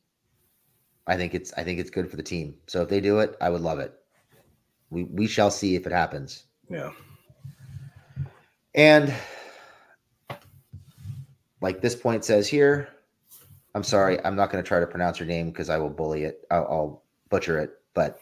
I 1.06 1.16
think 1.16 1.34
it's 1.34 1.52
I 1.54 1.64
think 1.64 1.80
it's 1.80 1.90
good 1.90 2.10
for 2.10 2.16
the 2.16 2.22
team. 2.22 2.54
So 2.66 2.82
if 2.82 2.88
they 2.88 3.00
do 3.00 3.18
it, 3.18 3.36
I 3.40 3.50
would 3.50 3.60
love 3.60 3.78
it. 3.78 3.94
We 4.90 5.04
we 5.04 5.26
shall 5.26 5.50
see 5.50 5.74
if 5.74 5.86
it 5.86 5.92
happens. 5.92 6.44
Yeah. 6.68 6.92
And 8.74 9.12
like 11.60 11.80
this 11.80 11.94
point 11.94 12.24
says 12.24 12.48
here, 12.48 12.88
I'm 13.74 13.82
sorry, 13.82 14.24
I'm 14.24 14.36
not 14.36 14.50
going 14.50 14.62
to 14.62 14.66
try 14.66 14.80
to 14.80 14.86
pronounce 14.86 15.18
your 15.18 15.26
name 15.26 15.50
because 15.50 15.68
I 15.68 15.78
will 15.78 15.90
bully 15.90 16.24
it. 16.24 16.46
I'll, 16.50 16.66
I'll 16.70 17.02
butcher 17.28 17.58
it. 17.58 17.70
But 17.92 18.20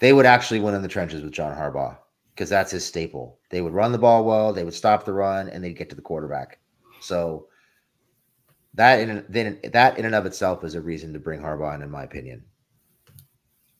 they 0.00 0.12
would 0.12 0.26
actually 0.26 0.60
win 0.60 0.74
in 0.74 0.82
the 0.82 0.88
trenches 0.88 1.22
with 1.22 1.32
John 1.32 1.56
Harbaugh. 1.56 1.96
because 2.38 2.48
that's 2.48 2.70
his 2.70 2.84
staple. 2.86 3.36
They 3.50 3.62
would 3.62 3.74
run 3.74 3.90
the 3.90 3.98
ball 3.98 4.24
well, 4.24 4.52
they 4.52 4.62
would 4.62 4.72
stop 4.72 5.04
the 5.04 5.12
run, 5.12 5.48
and 5.48 5.64
they'd 5.64 5.76
get 5.76 5.90
to 5.90 5.96
the 5.96 6.02
quarterback. 6.02 6.60
So 7.00 7.48
that 8.74 9.00
in 9.00 9.24
then 9.28 9.58
that 9.72 9.98
in 9.98 10.04
and 10.04 10.14
of 10.14 10.24
itself 10.24 10.62
is 10.62 10.76
a 10.76 10.80
reason 10.80 11.12
to 11.12 11.18
bring 11.18 11.40
Harbaugh 11.40 11.74
in, 11.74 11.82
in 11.82 11.90
my 11.90 12.04
opinion. 12.04 12.44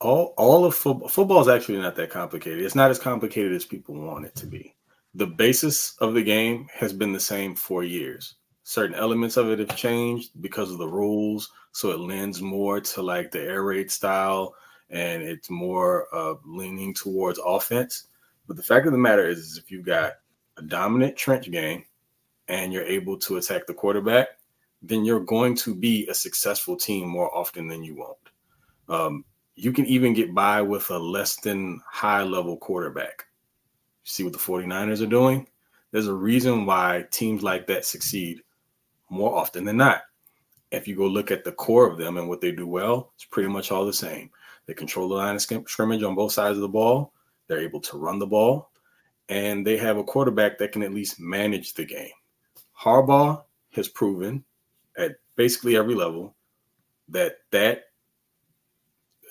All 0.00 0.34
all 0.36 0.64
of 0.64 0.74
football 0.74 1.08
football 1.08 1.40
is 1.40 1.46
actually 1.46 1.78
not 1.78 1.94
that 1.96 2.10
complicated. 2.10 2.64
It's 2.64 2.74
not 2.74 2.90
as 2.90 2.98
complicated 2.98 3.52
as 3.52 3.64
people 3.64 3.94
want 3.94 4.26
it 4.26 4.34
to 4.34 4.46
be. 4.46 4.74
The 5.14 5.28
basis 5.28 5.94
of 6.00 6.14
the 6.14 6.22
game 6.22 6.66
has 6.74 6.92
been 6.92 7.12
the 7.12 7.20
same 7.20 7.54
for 7.54 7.84
years. 7.84 8.34
Certain 8.68 8.94
elements 8.96 9.38
of 9.38 9.48
it 9.48 9.60
have 9.60 9.74
changed 9.74 10.32
because 10.42 10.70
of 10.70 10.76
the 10.76 10.86
rules, 10.86 11.52
so 11.72 11.90
it 11.90 12.00
lends 12.00 12.42
more 12.42 12.82
to 12.82 13.00
like 13.00 13.30
the 13.30 13.40
air 13.40 13.62
raid 13.62 13.90
style, 13.90 14.54
and 14.90 15.22
it's 15.22 15.48
more 15.48 16.06
uh, 16.14 16.34
leaning 16.44 16.92
towards 16.92 17.40
offense. 17.42 18.08
But 18.46 18.58
the 18.58 18.62
fact 18.62 18.84
of 18.84 18.92
the 18.92 18.98
matter 18.98 19.26
is, 19.26 19.38
is 19.38 19.56
if 19.56 19.70
you've 19.70 19.86
got 19.86 20.16
a 20.58 20.62
dominant 20.62 21.16
trench 21.16 21.50
game 21.50 21.82
and 22.48 22.70
you're 22.70 22.84
able 22.84 23.16
to 23.20 23.38
attack 23.38 23.66
the 23.66 23.72
quarterback, 23.72 24.28
then 24.82 25.02
you're 25.02 25.20
going 25.20 25.54
to 25.54 25.74
be 25.74 26.06
a 26.08 26.14
successful 26.14 26.76
team 26.76 27.08
more 27.08 27.34
often 27.34 27.68
than 27.68 27.82
you 27.82 27.94
won't. 27.94 28.18
Um, 28.90 29.24
you 29.54 29.72
can 29.72 29.86
even 29.86 30.12
get 30.12 30.34
by 30.34 30.60
with 30.60 30.90
a 30.90 30.98
less 30.98 31.36
than 31.36 31.80
high 31.90 32.22
level 32.22 32.58
quarterback. 32.58 33.24
See 34.04 34.24
what 34.24 34.34
the 34.34 34.38
49ers 34.38 35.00
are 35.00 35.06
doing? 35.06 35.48
There's 35.90 36.08
a 36.08 36.12
reason 36.12 36.66
why 36.66 37.06
teams 37.10 37.42
like 37.42 37.66
that 37.68 37.86
succeed 37.86 38.42
more 39.10 39.36
often 39.36 39.64
than 39.64 39.76
not. 39.76 40.02
If 40.70 40.86
you 40.86 40.96
go 40.96 41.06
look 41.06 41.30
at 41.30 41.44
the 41.44 41.52
core 41.52 41.90
of 41.90 41.98
them 41.98 42.18
and 42.18 42.28
what 42.28 42.40
they 42.40 42.52
do 42.52 42.66
well, 42.66 43.12
it's 43.14 43.24
pretty 43.24 43.48
much 43.48 43.72
all 43.72 43.86
the 43.86 43.92
same. 43.92 44.30
They 44.66 44.74
control 44.74 45.08
the 45.08 45.14
line 45.14 45.34
of 45.34 45.42
scrimmage 45.42 46.02
on 46.02 46.14
both 46.14 46.32
sides 46.32 46.56
of 46.56 46.62
the 46.62 46.68
ball. 46.68 47.14
They're 47.46 47.60
able 47.60 47.80
to 47.80 47.96
run 47.96 48.18
the 48.18 48.26
ball, 48.26 48.70
and 49.30 49.66
they 49.66 49.78
have 49.78 49.96
a 49.96 50.04
quarterback 50.04 50.58
that 50.58 50.72
can 50.72 50.82
at 50.82 50.92
least 50.92 51.18
manage 51.18 51.72
the 51.72 51.86
game. 51.86 52.10
Harbaugh 52.78 53.42
has 53.72 53.88
proven 53.88 54.44
at 54.98 55.16
basically 55.36 55.76
every 55.76 55.94
level 55.94 56.36
that 57.08 57.38
that 57.50 57.84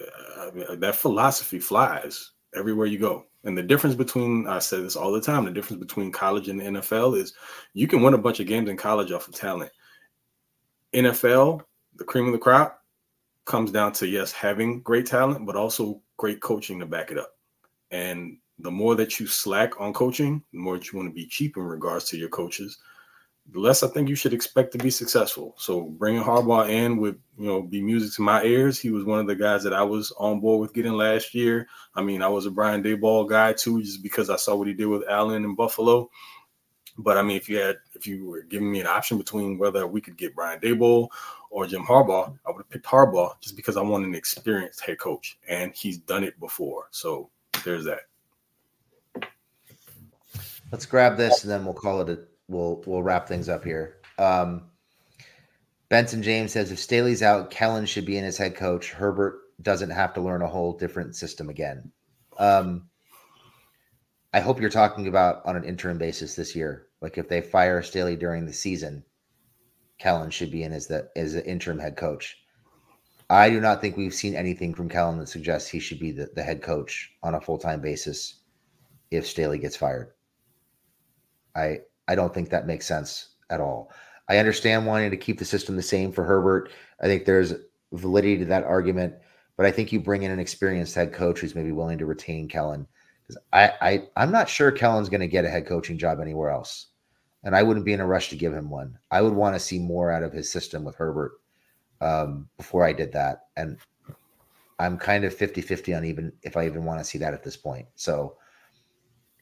uh, 0.02 0.76
that 0.76 0.96
philosophy 0.96 1.60
flies 1.60 2.32
everywhere 2.56 2.88
you 2.88 2.98
go. 2.98 3.26
And 3.48 3.58
the 3.58 3.64
difference 3.64 3.96
between 3.96 4.46
I 4.46 4.60
say 4.60 4.82
this 4.82 4.98
all 4.98 5.14
the 5.14 5.22
time, 5.22 5.46
the 5.46 5.52
difference 5.52 5.80
between 5.80 6.12
college 6.12 6.50
and 6.50 6.60
the 6.60 6.66
NFL 6.66 7.18
is 7.18 7.34
you 7.74 7.88
can 7.88 8.02
win 8.02 8.14
a 8.14 8.18
bunch 8.18 8.42
of 8.42 8.46
games 8.46 8.70
in 8.70 8.76
college 8.76 9.14
off 9.14 9.30
of 9.30 9.36
talent. 9.36 9.72
NFL, 10.94 11.62
the 11.96 12.04
cream 12.04 12.26
of 12.26 12.34
the 12.34 12.40
crop, 12.40 12.84
comes 13.46 13.72
down 13.72 13.94
to 13.94 14.06
yes, 14.06 14.34
having 14.34 14.82
great 14.82 15.06
talent, 15.06 15.46
but 15.46 15.56
also 15.56 16.02
great 16.18 16.42
coaching 16.42 16.78
to 16.80 16.86
back 16.86 17.10
it 17.10 17.18
up. 17.18 17.38
And 17.90 18.38
the 18.60 18.70
more 18.70 18.96
that 18.96 19.18
you 19.18 19.28
slack 19.28 19.80
on 19.80 19.94
coaching, 19.94 20.44
the 20.52 20.60
more 20.60 20.76
you 20.76 20.98
want 20.98 21.08
to 21.08 21.16
be 21.16 21.26
cheap 21.26 21.56
in 21.56 21.64
regards 21.64 22.04
to 22.10 22.18
your 22.18 22.28
coaches, 22.28 22.78
the 23.54 23.60
less 23.60 23.82
I 23.82 23.88
think 23.88 24.10
you 24.10 24.16
should 24.16 24.34
expect 24.34 24.72
to 24.74 24.78
be 24.78 24.90
successful. 24.90 25.56
So 25.58 25.82
bringing 25.82 26.22
Harbaugh 26.22 26.70
in 26.70 26.98
would, 26.98 27.20
you 27.38 27.48
know, 27.48 27.62
be 27.62 27.82
music 27.82 28.14
to 28.16 28.22
my 28.22 28.44
ears. 28.44 28.80
He 28.80 28.90
was 28.90 29.06
one 29.06 29.20
of 29.20 29.28
the 29.28 29.36
guys 29.36 29.64
that 29.64 29.74
I 29.74 29.84
was 29.84 30.12
on 30.18 30.42
board 30.42 30.60
with 30.60 30.74
getting 30.74 30.94
last 30.94 31.34
year. 31.34 31.68
I 31.96 32.02
mean, 32.02 32.22
I 32.22 32.28
was 32.28 32.46
a 32.46 32.52
Brian 32.52 32.84
Daboll 32.84 33.28
guy 33.28 33.54
too, 33.54 33.82
just 33.82 34.04
because 34.04 34.30
I 34.30 34.36
saw 34.36 34.56
what 34.56 34.68
he 34.68 34.74
did 34.74 34.88
with 34.88 35.08
Allen 35.10 35.46
in 35.46 35.56
Buffalo. 35.56 36.10
But 36.98 37.18
I 37.18 37.22
mean, 37.22 37.38
if 37.38 37.48
you 37.48 37.58
had, 37.58 37.78
if 37.94 38.06
you 38.06 38.26
were 38.26 38.42
giving 38.42 38.72
me 38.72 38.82
an 38.82 38.88
option 38.88 39.18
between 39.18 39.58
whether 39.58 39.88
we 39.88 40.02
could 40.02 40.18
get 40.18 40.36
Brian 40.36 40.60
Daboll 40.60 41.08
or 41.50 41.68
Jim 41.68 41.84
Harbaugh, 41.84 42.38
I 42.46 42.52
would 42.52 42.58
have 42.58 42.70
picked 42.70 42.86
Harbaugh 42.86 43.40
just 43.40 43.56
because 43.56 43.78
I 43.78 43.82
want 43.82 44.06
an 44.06 44.16
experienced 44.16 44.82
head 44.82 45.00
coach, 45.00 45.38
and 45.48 45.74
he's 45.74 46.00
done 46.00 46.24
it 46.24 46.38
before. 46.40 46.88
So 46.92 47.30
there's 47.64 47.86
that. 47.86 48.02
Let's 50.72 50.86
grab 50.86 51.16
this 51.16 51.44
and 51.44 51.52
then 51.52 51.64
we'll 51.64 51.74
call 51.74 52.02
it 52.02 52.10
a 52.10 52.20
we'll 52.48 52.84
we'll 52.86 53.04
wrap 53.04 53.28
things 53.28 53.50
up 53.50 53.64
here. 53.64 53.98
Um, 54.18 54.70
Benson 55.90 56.22
James 56.22 56.52
says 56.52 56.72
if 56.72 56.80
Staley's 56.80 57.24
out, 57.24 57.52
Kellen 57.52 57.86
should 57.86 58.06
be 58.06 58.18
in 58.18 58.26
as 58.26 58.38
head 58.38 58.56
coach. 58.56 58.92
Herbert 58.92 59.40
doesn't 59.62 59.90
have 59.90 60.14
to 60.14 60.22
learn 60.22 60.42
a 60.42 60.48
whole 60.48 60.74
different 60.74 61.16
system 61.16 61.50
again. 61.50 61.92
Um, 62.38 62.90
I 64.34 64.40
hope 64.40 64.60
you're 64.60 64.70
talking 64.70 65.08
about 65.08 65.46
on 65.46 65.56
an 65.56 65.64
interim 65.64 65.98
basis 65.98 66.36
this 66.36 66.56
year. 66.56 66.88
Like 67.02 67.18
if 67.18 67.30
they 67.30 67.42
fire 67.42 67.82
Staley 67.82 68.16
during 68.16 68.46
the 68.46 68.54
season, 68.54 69.04
Kellen 70.00 70.30
should 70.30 70.52
be 70.52 70.64
in 70.64 70.74
as 70.74 70.88
the 70.88 71.10
as 71.16 71.36
an 71.36 71.44
interim 71.44 71.80
head 71.80 71.96
coach. 71.96 72.38
I 73.30 73.50
do 73.50 73.60
not 73.60 73.82
think 73.82 73.98
we've 73.98 74.14
seen 74.14 74.36
anything 74.36 74.74
from 74.74 74.90
Kellen 74.90 75.20
that 75.20 75.28
suggests 75.28 75.70
he 75.70 75.80
should 75.80 76.00
be 76.00 76.12
the, 76.12 76.30
the 76.34 76.44
head 76.44 76.62
coach 76.62 77.12
on 77.24 77.36
a 77.36 77.42
full 77.42 77.58
time 77.58 77.82
basis 77.82 78.42
if 79.12 79.26
Staley 79.26 79.58
gets 79.58 79.76
fired. 79.76 80.12
I 81.56 81.80
I 82.08 82.16
don't 82.16 82.34
think 82.34 82.50
that 82.50 82.68
makes 82.68 82.86
sense 82.86 83.30
at 83.50 83.62
all. 83.62 83.92
I 84.30 84.38
understand 84.38 84.86
wanting 84.86 85.12
to 85.12 85.18
keep 85.18 85.40
the 85.40 85.46
system 85.46 85.76
the 85.76 85.82
same 85.82 86.12
for 86.12 86.24
Herbert. 86.24 86.72
I 87.02 87.06
think 87.06 87.26
there's 87.26 87.54
validity 87.94 88.38
to 88.40 88.46
that 88.46 88.66
argument, 88.66 89.16
but 89.56 89.66
I 89.66 89.72
think 89.72 89.92
you 89.92 90.00
bring 90.00 90.24
in 90.24 90.32
an 90.32 90.40
experienced 90.40 90.96
head 90.96 91.14
coach 91.14 91.40
who's 91.40 91.56
maybe 91.56 91.72
willing 91.72 91.98
to 92.00 92.06
retain 92.06 92.48
Kellen. 92.48 92.88
Because 93.22 93.42
I, 93.54 93.72
I 93.82 94.08
I'm 94.16 94.32
not 94.32 94.50
sure 94.50 94.72
Kellen's 94.72 95.10
going 95.10 95.22
to 95.22 95.28
get 95.28 95.46
a 95.46 95.50
head 95.50 95.66
coaching 95.66 95.98
job 95.98 96.20
anywhere 96.20 96.50
else. 96.50 96.88
And 97.44 97.56
I 97.56 97.64
wouldn't 97.64 97.86
be 97.86 97.94
in 97.94 98.02
a 98.02 98.06
rush 98.06 98.30
to 98.30 98.36
give 98.36 98.54
him 98.54 98.70
one. 98.70 98.98
I 99.12 99.22
would 99.22 99.34
want 99.34 99.56
to 99.56 99.60
see 99.60 99.80
more 99.80 100.12
out 100.12 100.24
of 100.24 100.34
his 100.34 100.52
system 100.52 100.84
with 100.84 100.96
Herbert 100.96 101.34
um, 102.02 102.50
before 102.58 102.84
I 102.84 102.94
did 102.94 103.14
that. 103.14 103.44
And 103.56 103.78
I'm 104.80 104.98
kind 104.98 105.24
of 105.24 105.34
50 105.34 105.62
50 105.62 105.94
on 105.94 106.06
even 106.06 106.34
if 106.44 106.58
I 106.58 106.66
even 106.66 106.84
want 106.84 107.00
to 107.00 107.06
see 107.06 107.18
that 107.20 107.34
at 107.34 107.44
this 107.44 107.58
point. 107.58 107.88
So, 107.96 108.36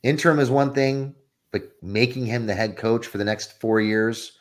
interim 0.03 0.39
is 0.39 0.49
one 0.49 0.73
thing 0.73 1.15
but 1.55 1.71
making 1.81 2.25
him 2.25 2.45
the 2.45 2.53
head 2.53 2.75
coach 2.75 3.07
for 3.07 3.17
the 3.17 3.23
next 3.23 3.61
four 3.61 3.79
years, 3.79 4.33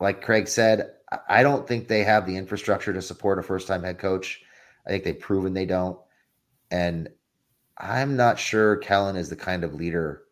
like 0.00 0.22
Craig 0.22 0.48
said, 0.48 0.92
I 1.28 1.42
don't 1.42 1.68
think 1.68 1.86
they 1.86 2.02
have 2.02 2.24
the 2.24 2.34
infrastructure 2.34 2.94
to 2.94 3.02
support 3.02 3.38
a 3.38 3.42
first 3.42 3.68
time 3.68 3.82
head 3.82 3.98
coach. 3.98 4.40
I 4.86 4.88
think 4.88 5.04
they've 5.04 5.20
proven 5.20 5.52
they 5.52 5.66
don't. 5.66 5.98
And 6.70 7.10
I'm 7.76 8.16
not 8.16 8.38
sure 8.38 8.76
Kellen 8.76 9.16
is 9.16 9.28
the 9.28 9.36
kind 9.36 9.64
of 9.64 9.74
leader 9.74 10.22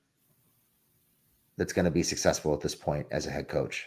that's 1.58 1.74
going 1.74 1.84
to 1.84 1.90
be 1.90 2.02
successful 2.02 2.54
at 2.54 2.62
this 2.62 2.74
point 2.74 3.06
as 3.10 3.26
a 3.26 3.30
head 3.30 3.48
coach. 3.48 3.86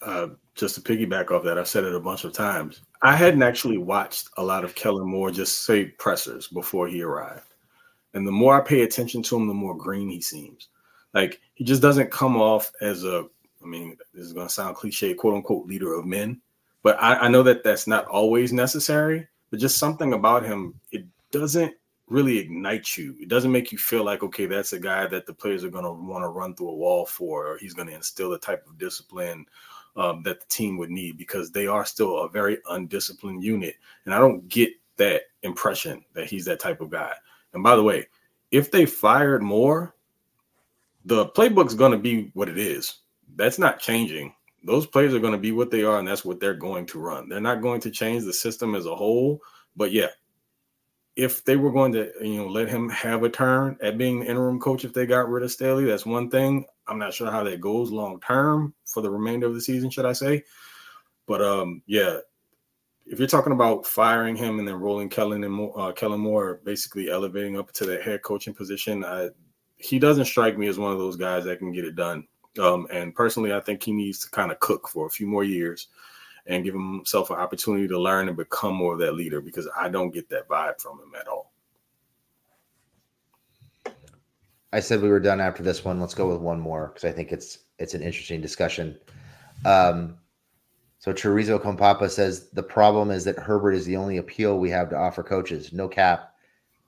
Uh, 0.00 0.28
just 0.54 0.76
to 0.76 0.80
piggyback 0.80 1.30
off 1.30 1.44
that, 1.44 1.58
I've 1.58 1.68
said 1.68 1.84
it 1.84 1.94
a 1.94 2.00
bunch 2.00 2.24
of 2.24 2.32
times. 2.32 2.80
I 3.02 3.14
hadn't 3.16 3.42
actually 3.42 3.76
watched 3.76 4.30
a 4.38 4.42
lot 4.42 4.64
of 4.64 4.74
Kellen 4.74 5.10
Moore 5.10 5.30
just 5.30 5.66
say 5.66 5.84
pressers 5.84 6.48
before 6.48 6.88
he 6.88 7.02
arrived. 7.02 7.49
And 8.14 8.26
the 8.26 8.32
more 8.32 8.60
I 8.60 8.64
pay 8.64 8.82
attention 8.82 9.22
to 9.24 9.36
him, 9.36 9.46
the 9.46 9.54
more 9.54 9.76
green 9.76 10.08
he 10.08 10.20
seems. 10.20 10.68
Like 11.14 11.40
he 11.54 11.64
just 11.64 11.82
doesn't 11.82 12.10
come 12.10 12.36
off 12.36 12.72
as 12.80 13.04
a, 13.04 13.26
I 13.62 13.66
mean, 13.66 13.96
this 14.14 14.26
is 14.26 14.32
going 14.32 14.46
to 14.46 14.52
sound 14.52 14.76
cliche, 14.76 15.14
quote 15.14 15.34
unquote, 15.34 15.66
leader 15.66 15.94
of 15.94 16.06
men. 16.06 16.40
But 16.82 17.00
I, 17.02 17.14
I 17.16 17.28
know 17.28 17.42
that 17.42 17.62
that's 17.62 17.86
not 17.86 18.06
always 18.06 18.52
necessary. 18.52 19.28
But 19.50 19.60
just 19.60 19.78
something 19.78 20.12
about 20.12 20.44
him, 20.44 20.74
it 20.92 21.04
doesn't 21.32 21.74
really 22.06 22.38
ignite 22.38 22.96
you. 22.96 23.16
It 23.20 23.28
doesn't 23.28 23.52
make 23.52 23.72
you 23.72 23.78
feel 23.78 24.04
like, 24.04 24.22
okay, 24.22 24.46
that's 24.46 24.72
a 24.72 24.80
guy 24.80 25.06
that 25.08 25.26
the 25.26 25.34
players 25.34 25.64
are 25.64 25.70
going 25.70 25.84
to 25.84 25.90
want 25.90 26.22
to 26.22 26.28
run 26.28 26.54
through 26.54 26.70
a 26.70 26.74
wall 26.74 27.06
for, 27.06 27.46
or 27.46 27.58
he's 27.58 27.74
going 27.74 27.88
to 27.88 27.94
instill 27.94 28.30
the 28.30 28.38
type 28.38 28.66
of 28.66 28.78
discipline 28.78 29.46
um, 29.96 30.22
that 30.22 30.40
the 30.40 30.46
team 30.46 30.76
would 30.78 30.90
need 30.90 31.18
because 31.18 31.50
they 31.50 31.66
are 31.66 31.84
still 31.84 32.18
a 32.18 32.28
very 32.28 32.58
undisciplined 32.68 33.42
unit. 33.42 33.74
And 34.04 34.14
I 34.14 34.18
don't 34.18 34.48
get 34.48 34.70
that 34.96 35.22
impression 35.42 36.04
that 36.14 36.26
he's 36.26 36.44
that 36.44 36.60
type 36.60 36.80
of 36.80 36.90
guy. 36.90 37.12
And 37.54 37.62
by 37.62 37.76
the 37.76 37.82
way, 37.82 38.06
if 38.50 38.70
they 38.70 38.86
fired 38.86 39.42
Moore, 39.42 39.94
the 41.04 41.26
playbook's 41.26 41.74
going 41.74 41.92
to 41.92 41.98
be 41.98 42.30
what 42.34 42.48
it 42.48 42.58
is. 42.58 42.98
That's 43.36 43.58
not 43.58 43.80
changing. 43.80 44.34
Those 44.64 44.86
plays 44.86 45.14
are 45.14 45.20
going 45.20 45.32
to 45.32 45.38
be 45.38 45.52
what 45.52 45.70
they 45.70 45.82
are, 45.82 45.98
and 45.98 46.06
that's 46.06 46.24
what 46.24 46.40
they're 46.40 46.54
going 46.54 46.86
to 46.86 46.98
run. 46.98 47.28
They're 47.28 47.40
not 47.40 47.62
going 47.62 47.80
to 47.82 47.90
change 47.90 48.24
the 48.24 48.32
system 48.32 48.74
as 48.74 48.86
a 48.86 48.94
whole. 48.94 49.40
But 49.76 49.92
yeah, 49.92 50.08
if 51.16 51.44
they 51.44 51.56
were 51.56 51.72
going 51.72 51.92
to, 51.92 52.12
you 52.20 52.36
know, 52.36 52.46
let 52.46 52.68
him 52.68 52.88
have 52.90 53.22
a 53.22 53.30
turn 53.30 53.78
at 53.82 53.98
being 53.98 54.20
the 54.20 54.26
interim 54.26 54.60
coach, 54.60 54.84
if 54.84 54.92
they 54.92 55.06
got 55.06 55.28
rid 55.28 55.42
of 55.42 55.50
Staley, 55.50 55.84
that's 55.84 56.04
one 56.04 56.28
thing. 56.28 56.66
I'm 56.86 56.98
not 56.98 57.14
sure 57.14 57.30
how 57.30 57.42
that 57.44 57.60
goes 57.60 57.90
long 57.90 58.20
term 58.20 58.74
for 58.84 59.00
the 59.00 59.10
remainder 59.10 59.46
of 59.46 59.54
the 59.54 59.60
season, 59.60 59.90
should 59.90 60.06
I 60.06 60.12
say? 60.12 60.44
But 61.26 61.40
um, 61.42 61.82
yeah, 61.86 62.18
if 63.10 63.18
you're 63.18 63.26
talking 63.26 63.52
about 63.52 63.84
firing 63.84 64.36
him 64.36 64.60
and 64.60 64.68
then 64.68 64.76
rolling 64.76 65.08
Kellen 65.08 65.42
and 65.42 65.70
uh, 65.76 65.90
Kellen 65.90 66.20
Moore, 66.20 66.60
basically 66.64 67.10
elevating 67.10 67.58
up 67.58 67.72
to 67.72 67.84
that 67.86 68.02
head 68.02 68.22
coaching 68.22 68.54
position, 68.54 69.04
I, 69.04 69.30
he 69.78 69.98
doesn't 69.98 70.26
strike 70.26 70.56
me 70.56 70.68
as 70.68 70.78
one 70.78 70.92
of 70.92 70.98
those 70.98 71.16
guys 71.16 71.44
that 71.44 71.58
can 71.58 71.72
get 71.72 71.84
it 71.84 71.96
done. 71.96 72.28
Um, 72.60 72.86
and 72.92 73.12
personally, 73.12 73.52
I 73.52 73.58
think 73.58 73.82
he 73.82 73.90
needs 73.90 74.20
to 74.20 74.30
kind 74.30 74.52
of 74.52 74.60
cook 74.60 74.88
for 74.88 75.06
a 75.06 75.10
few 75.10 75.26
more 75.26 75.42
years 75.42 75.88
and 76.46 76.62
give 76.62 76.74
himself 76.74 77.30
an 77.30 77.36
opportunity 77.36 77.88
to 77.88 77.98
learn 77.98 78.28
and 78.28 78.36
become 78.36 78.76
more 78.76 78.92
of 78.92 79.00
that 79.00 79.14
leader 79.14 79.40
because 79.40 79.68
I 79.76 79.88
don't 79.88 80.14
get 80.14 80.28
that 80.30 80.48
vibe 80.48 80.80
from 80.80 81.00
him 81.00 81.12
at 81.18 81.26
all. 81.26 81.52
I 84.72 84.78
said 84.78 85.02
we 85.02 85.08
were 85.08 85.18
done 85.18 85.40
after 85.40 85.64
this 85.64 85.84
one. 85.84 85.98
Let's 85.98 86.14
go 86.14 86.30
with 86.30 86.40
one 86.40 86.60
more 86.60 86.92
because 86.94 87.04
I 87.04 87.12
think 87.12 87.32
it's 87.32 87.58
it's 87.80 87.94
an 87.94 88.02
interesting 88.02 88.40
discussion. 88.40 88.96
Um, 89.64 90.18
so 91.00 91.14
Chorizo 91.14 91.58
Compapa 91.58 92.10
says 92.10 92.50
the 92.50 92.62
problem 92.62 93.10
is 93.10 93.24
that 93.24 93.38
Herbert 93.38 93.72
is 93.72 93.86
the 93.86 93.96
only 93.96 94.18
appeal 94.18 94.58
we 94.58 94.68
have 94.68 94.90
to 94.90 94.96
offer 94.96 95.22
coaches. 95.22 95.72
No 95.72 95.88
cap. 95.88 96.34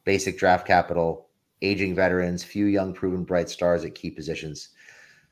basic 0.05 0.39
draft 0.39 0.67
capital, 0.67 1.29
aging 1.63 1.95
veterans, 1.95 2.45
few 2.45 2.67
young, 2.67 2.93
proven 2.93 3.25
bright 3.25 3.49
stars 3.49 3.85
at 3.85 3.95
key 3.95 4.11
positions. 4.11 4.69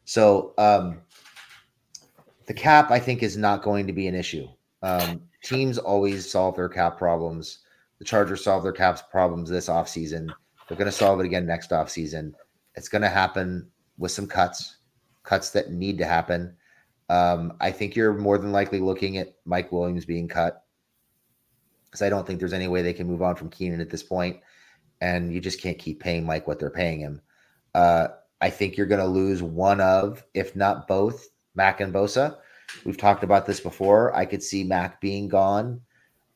So 0.06 0.54
um, 0.56 1.02
the 2.46 2.54
cap, 2.54 2.90
I 2.90 2.98
think, 2.98 3.22
is 3.22 3.36
not 3.36 3.62
going 3.62 3.86
to 3.86 3.92
be 3.92 4.06
an 4.06 4.14
issue. 4.14 4.48
Um, 4.82 5.22
teams 5.44 5.76
always 5.76 6.30
solve 6.30 6.56
their 6.56 6.68
cap 6.68 6.96
problems. 6.96 7.58
The 7.98 8.04
Chargers 8.06 8.42
solve 8.42 8.62
their 8.62 8.72
caps 8.72 9.02
problems 9.10 9.50
this 9.50 9.68
offseason. 9.68 10.30
They're 10.66 10.78
going 10.78 10.86
to 10.86 10.92
solve 10.92 11.20
it 11.20 11.26
again 11.26 11.46
next 11.46 11.70
offseason. 11.70 12.32
It's 12.76 12.88
going 12.88 13.02
to 13.02 13.10
happen 13.10 13.68
with 13.98 14.12
some 14.12 14.26
cuts, 14.26 14.78
cuts 15.22 15.50
that 15.50 15.70
need 15.70 15.98
to 15.98 16.06
happen. 16.06 16.56
Um, 17.10 17.54
I 17.60 17.72
think 17.72 17.96
you're 17.96 18.14
more 18.14 18.38
than 18.38 18.52
likely 18.52 18.78
looking 18.78 19.18
at 19.18 19.34
Mike 19.44 19.72
Williams 19.72 20.04
being 20.04 20.28
cut 20.28 20.64
because 21.86 22.02
I 22.02 22.08
don't 22.08 22.24
think 22.24 22.38
there's 22.38 22.52
any 22.52 22.68
way 22.68 22.82
they 22.82 22.92
can 22.92 23.08
move 23.08 23.20
on 23.20 23.34
from 23.34 23.50
Keenan 23.50 23.80
at 23.80 23.90
this 23.90 24.04
point, 24.04 24.38
and 25.00 25.34
you 25.34 25.40
just 25.40 25.60
can't 25.60 25.76
keep 25.78 25.98
paying 25.98 26.24
Mike 26.24 26.46
what 26.46 26.60
they're 26.60 26.70
paying 26.70 27.00
him. 27.00 27.20
Uh, 27.74 28.08
I 28.40 28.50
think 28.50 28.76
you're 28.76 28.86
going 28.86 29.00
to 29.00 29.06
lose 29.06 29.42
one 29.42 29.80
of, 29.80 30.24
if 30.34 30.54
not 30.54 30.86
both, 30.86 31.28
Mack 31.56 31.80
and 31.80 31.92
Bosa. 31.92 32.36
We've 32.84 32.96
talked 32.96 33.24
about 33.24 33.44
this 33.44 33.58
before. 33.58 34.14
I 34.14 34.24
could 34.24 34.42
see 34.42 34.62
Mack 34.62 35.00
being 35.00 35.26
gone 35.26 35.80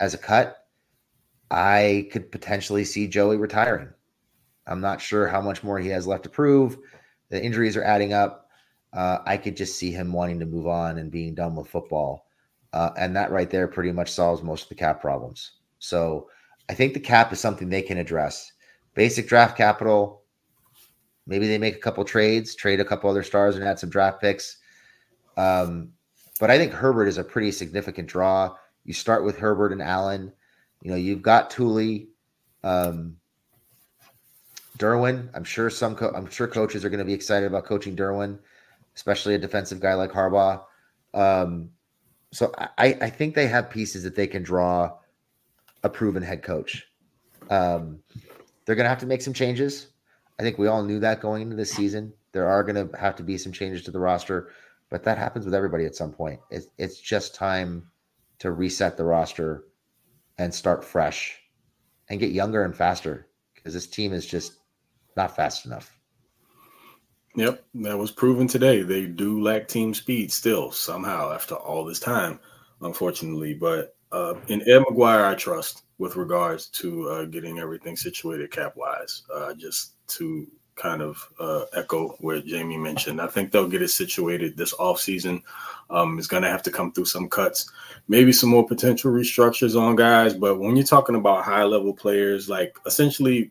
as 0.01 0.13
a 0.13 0.19
cut. 0.19 0.67
I 1.53 2.09
could 2.11 2.33
potentially 2.33 2.85
see 2.85 3.07
Joey 3.07 3.37
retiring. 3.37 3.91
I'm 4.67 4.81
not 4.81 5.01
sure 5.01 5.29
how 5.29 5.41
much 5.41 5.63
more 5.63 5.79
he 5.79 5.91
has 5.91 6.05
left 6.05 6.25
to 6.25 6.31
prove. 6.31 6.77
The 7.29 7.41
injuries 7.41 7.77
are 7.77 7.85
adding 7.85 8.13
up. 8.13 8.44
Uh, 8.95 9.19
I 9.27 9.37
could 9.37 9.57
just 9.57 9.77
see 9.77 9.91
him 9.91 10.13
wanting 10.13 10.39
to 10.41 10.47
move 10.47 10.67
on 10.67 10.99
and 10.99 11.11
being 11.11 11.35
done 11.35 11.57
with 11.57 11.69
football. 11.69 12.27
Uh, 12.73 12.91
and 12.97 13.15
that 13.17 13.31
right 13.31 13.51
there 13.51 13.69
pretty 13.69 13.93
much 13.93 14.11
solves 14.11 14.43
most 14.43 14.65
of 14.65 14.69
the 14.69 14.75
cap 14.75 15.01
problems. 15.01 15.53
So 15.79 16.29
I 16.69 16.75
think 16.75 16.95
the 16.95 17.01
cap 17.01 17.33
is 17.33 17.41
something 17.41 17.69
they 17.69 17.83
can 17.83 17.99
address. 17.99 18.53
Basic 18.95 19.29
draft 19.29 19.57
capital. 19.57 20.23
Maybe 21.27 21.47
they 21.47 21.59
make 21.59 21.77
a 21.77 21.81
couple 21.81 22.05
trades, 22.05 22.55
trade 22.55 22.81
a 22.81 22.85
couple 22.85 23.11
other 23.11 23.23
stars, 23.23 23.57
and 23.57 23.65
add 23.65 23.79
some 23.79 23.91
draft 23.91 24.21
picks. 24.21 24.59
Um, 25.37 25.93
but 26.41 26.51
I 26.51 26.59
think 26.59 26.73
Herbert 26.73 27.07
is 27.07 27.19
a 27.19 27.25
pretty 27.25 27.51
significant 27.51 28.09
draw. 28.09 28.55
You 28.85 28.93
start 28.93 29.25
with 29.25 29.39
Herbert 29.39 29.73
and 29.73 29.83
Allen. 29.83 30.33
You 30.83 30.91
know, 30.91 30.97
you've 30.97 31.23
got 31.23 31.51
Tuli, 31.51 32.09
um, 32.63 33.17
Derwin. 34.79 35.31
I'm 35.35 35.45
sure 35.45 35.71
some. 35.71 35.95
Co- 35.95 36.13
I'm 36.15 36.29
sure 36.29 36.47
coaches 36.47 36.85
are 36.85 36.91
going 36.91 36.99
to 36.99 37.05
be 37.05 37.15
excited 37.15 37.47
about 37.47 37.65
coaching 37.65 37.97
Derwin, 37.97 38.39
especially 38.97 39.35
a 39.35 39.39
defensive 39.39 39.81
guy 39.81 39.95
like 39.95 40.11
Harbaugh. 40.11 40.63
Um, 41.13 41.71
so 42.33 42.53
I, 42.59 42.97
I 43.01 43.11
think 43.11 43.35
they 43.35 43.47
have 43.47 43.71
pieces 43.71 44.03
that 44.03 44.17
they 44.17 44.27
can 44.27 44.43
draw 44.43 44.93
a 45.83 45.89
proven 45.89 46.23
head 46.23 46.43
coach. 46.43 46.87
Um, 47.51 48.01
they're 48.65 48.75
going 48.75 48.85
to 48.85 48.91
have 48.91 48.99
to 49.01 49.07
make 49.07 49.23
some 49.23 49.35
changes. 49.35 49.89
I 50.39 50.43
think 50.43 50.59
we 50.59 50.67
all 50.67 50.83
knew 50.83 50.99
that 51.01 51.21
going 51.21 51.43
into 51.43 51.57
this 51.57 51.71
season. 51.71 52.13
There 52.33 52.49
are 52.49 52.65
going 52.65 52.89
to 52.89 52.97
have 52.99 53.15
to 53.17 53.23
be 53.23 53.39
some 53.39 53.53
changes 53.53 53.83
to 53.85 53.93
the 53.93 54.01
roster, 54.01 54.51
but 54.91 55.05
that 55.05 55.19
happens 55.19 55.45
with 55.45 55.55
everybody 55.55 55.85
at 55.85 55.95
some 55.95 56.13
point. 56.13 56.41
It's, 56.51 56.67
it's 56.79 56.99
just 56.99 57.35
time 57.35 57.89
to 58.41 58.51
reset 58.51 58.97
the 58.97 59.05
roster 59.05 59.65
and 60.39 60.53
start 60.53 60.85
fresh 60.85 61.39
and 62.09 62.19
get 62.19 62.33
younger 62.33 62.65
and 62.65 62.75
faster 62.75 63.29
because 63.55 63.75
this 63.75 63.87
team 63.87 64.13
is 64.13 64.27
just 64.27 64.59
not 65.17 65.37
fast 65.37 65.67
enough. 65.67 65.97
Yep, 67.37 67.65
that 67.75 67.99
was 67.99 68.13
proven 68.13 68.47
today. 68.47 68.83
They 68.83 69.07
do 69.07 69.43
lack 69.43 69.67
team 69.67 69.93
speed 69.93 70.33
still 70.33 70.71
somehow 70.71 71.33
after 71.33 71.57
all 71.57 71.85
this 71.85 71.99
time, 71.99 72.39
unfortunately. 72.81 73.55
But 73.55 73.97
uh, 74.13 74.35
in 74.49 74.63
Ed 74.63 74.83
McGuire, 74.83 75.25
I 75.25 75.35
trust 75.35 75.83
with 75.99 76.15
regards 76.15 76.67
to 76.69 77.09
uh, 77.09 77.25
getting 77.25 77.59
everything 77.59 77.97
situated 77.97 78.53
cap 78.53 78.77
wise. 78.77 79.23
Uh, 79.33 79.53
just 79.55 79.95
to 80.09 80.47
kind 80.77 81.03
of 81.03 81.29
uh, 81.41 81.65
echo 81.75 82.11
what 82.21 82.47
Jamie 82.47 82.77
mentioned, 82.79 83.21
I 83.21 83.27
think 83.27 83.51
they'll 83.51 83.69
get 83.69 83.83
it 83.83 83.91
situated 83.91 84.57
this 84.57 84.75
offseason. 84.75 85.43
Um, 85.91 86.19
it's 86.19 86.29
going 86.29 86.43
to 86.45 86.49
have 86.49 86.63
to 86.65 86.71
come 86.71 86.93
through 86.93 87.07
some 87.07 87.29
cuts, 87.29 87.69
maybe 88.07 88.33
some 88.33 88.51
more 88.51 88.67
potential 88.67 89.11
restructures 89.13 89.81
on 89.81 89.97
guys. 89.97 90.35
But 90.35 90.61
when 90.61 90.77
you're 90.77 90.87
talking 90.87 91.17
about 91.17 91.45
high 91.45 91.65
level 91.65 91.93
players, 91.93 92.49
like 92.49 92.77
essentially, 92.87 93.51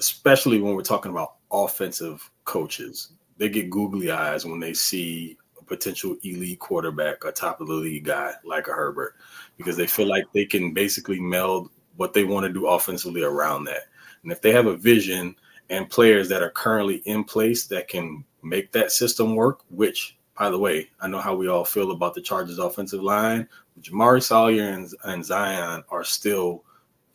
especially 0.00 0.60
when 0.60 0.74
we're 0.74 0.82
talking 0.82 1.12
about 1.12 1.34
offensive 1.50 2.28
coaches. 2.48 3.10
They 3.36 3.48
get 3.48 3.70
googly 3.70 4.10
eyes 4.10 4.46
when 4.46 4.58
they 4.58 4.72
see 4.72 5.36
a 5.60 5.62
potential 5.62 6.16
elite 6.24 6.58
quarterback, 6.58 7.24
a 7.24 7.30
top 7.30 7.60
of 7.60 7.68
the 7.68 7.74
league 7.74 8.06
guy 8.06 8.32
like 8.42 8.66
a 8.66 8.72
Herbert, 8.72 9.14
because 9.58 9.76
they 9.76 9.86
feel 9.86 10.08
like 10.08 10.24
they 10.32 10.46
can 10.46 10.72
basically 10.72 11.20
meld 11.20 11.70
what 11.96 12.14
they 12.14 12.24
want 12.24 12.46
to 12.46 12.52
do 12.52 12.66
offensively 12.66 13.22
around 13.22 13.64
that. 13.64 13.82
And 14.22 14.32
if 14.32 14.40
they 14.40 14.50
have 14.52 14.66
a 14.66 14.76
vision 14.76 15.36
and 15.68 15.90
players 15.90 16.28
that 16.30 16.42
are 16.42 16.50
currently 16.50 16.96
in 17.04 17.22
place 17.22 17.66
that 17.66 17.86
can 17.86 18.24
make 18.42 18.72
that 18.72 18.92
system 18.92 19.36
work, 19.36 19.60
which 19.68 20.16
by 20.38 20.48
the 20.48 20.58
way, 20.58 20.88
I 21.00 21.08
know 21.08 21.20
how 21.20 21.34
we 21.34 21.48
all 21.48 21.64
feel 21.64 21.90
about 21.90 22.14
the 22.14 22.22
Chargers 22.22 22.58
offensive 22.58 23.02
line. 23.02 23.48
Jamaree 23.80 24.22
Salyer 24.22 24.68
and, 24.68 24.88
and 25.04 25.24
Zion 25.24 25.82
are 25.90 26.04
still 26.04 26.64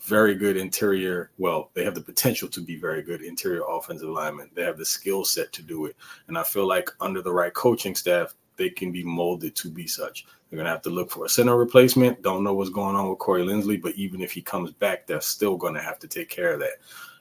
very 0.04 0.36
good 0.36 0.58
interior. 0.58 1.32
Well, 1.38 1.70
they 1.74 1.84
have 1.84 1.96
the 1.96 2.02
potential 2.02 2.50
to 2.50 2.62
be 2.62 2.76
very 2.76 3.02
good 3.02 3.22
interior 3.22 3.64
offensive 3.68 4.10
linemen. 4.10 4.50
They 4.54 4.64
have 4.64 4.78
the 4.78 4.86
skill 4.86 5.24
set 5.24 5.52
to 5.54 5.62
do 5.62 5.86
it. 5.86 5.96
And 6.28 6.38
I 6.38 6.44
feel 6.44 6.68
like 6.68 6.90
under 7.00 7.22
the 7.22 7.32
right 7.32 7.54
coaching 7.54 7.96
staff, 7.96 8.36
they 8.58 8.70
can 8.70 8.92
be 8.92 9.04
molded 9.04 9.56
to 9.58 9.70
be 9.70 9.88
such. 9.88 10.26
They're 10.50 10.58
going 10.58 10.66
to 10.66 10.72
have 10.72 10.82
to 10.84 10.90
look 10.90 11.10
for 11.10 11.26
a 11.26 11.30
center 11.30 11.56
replacement. 11.58 12.22
Don't 12.22 12.44
know 12.44 12.54
what's 12.54 12.70
going 12.70 12.96
on 12.96 13.10
with 13.10 13.20
Corey 13.20 13.44
Linsley, 13.44 13.82
but 13.82 13.96
even 13.96 14.22
if 14.22 14.32
he 14.32 14.42
comes 14.42 14.72
back, 14.72 15.08
they're 15.08 15.22
still 15.22 15.58
going 15.58 15.74
to 15.74 15.82
have 15.82 16.00
to 16.00 16.08
take 16.08 16.30
care 16.30 16.54
of 16.54 16.60
that. 16.60 16.78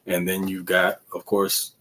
And 0.06 0.28
then 0.28 0.48
you've 0.48 0.66
got, 0.66 1.00
of 1.14 1.24
course, 1.24 1.76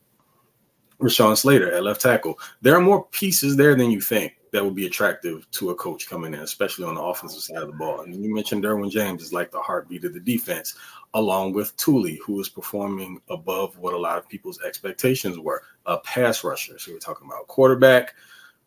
Rashawn 0.99 1.35
Slater 1.35 1.73
at 1.73 1.83
left 1.83 2.01
tackle. 2.01 2.39
There 2.61 2.75
are 2.75 2.81
more 2.81 3.05
pieces 3.07 3.57
there 3.57 3.75
than 3.75 3.91
you 3.91 4.01
think 4.01 4.37
that 4.51 4.63
would 4.63 4.75
be 4.75 4.85
attractive 4.85 5.49
to 5.51 5.69
a 5.69 5.75
coach 5.75 6.09
coming 6.09 6.33
in, 6.33 6.41
especially 6.41 6.85
on 6.85 6.95
the 6.95 7.01
offensive 7.01 7.41
side 7.41 7.57
of 7.57 7.67
the 7.67 7.73
ball. 7.73 8.01
And 8.01 8.13
you 8.13 8.33
mentioned 8.33 8.63
Derwin 8.63 8.91
James 8.91 9.23
is 9.23 9.33
like 9.33 9.49
the 9.49 9.61
heartbeat 9.61 10.03
of 10.03 10.13
the 10.13 10.19
defense, 10.19 10.75
along 11.13 11.53
with 11.53 11.75
Tuli, 11.77 12.19
who 12.25 12.39
is 12.41 12.49
performing 12.49 13.21
above 13.29 13.77
what 13.77 13.93
a 13.93 13.97
lot 13.97 14.17
of 14.17 14.27
people's 14.27 14.61
expectations 14.61 15.39
were. 15.39 15.63
A 15.85 15.97
pass 15.99 16.43
rusher. 16.43 16.77
So 16.77 16.91
we're 16.91 16.99
talking 16.99 17.27
about 17.27 17.47
quarterback, 17.47 18.13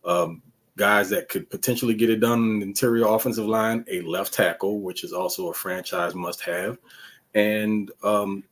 um, 0.05 0.43
guys 0.77 1.11
that 1.11 1.28
could 1.28 1.48
potentially 1.51 1.94
get 1.94 2.11
it 2.11 2.20
done 2.20 2.40
in 2.40 2.59
the 2.61 2.66
interior 2.66 3.06
offensive 3.06 3.47
line, 3.47 3.85
a 3.90 4.01
left 4.01 4.32
tackle, 4.32 4.81
which 4.81 5.05
is 5.05 5.12
also 5.12 5.48
a 5.48 5.55
franchise 5.55 6.15
must 6.15 6.40
have, 6.40 6.78
and 7.35 7.93
um, 8.02 8.43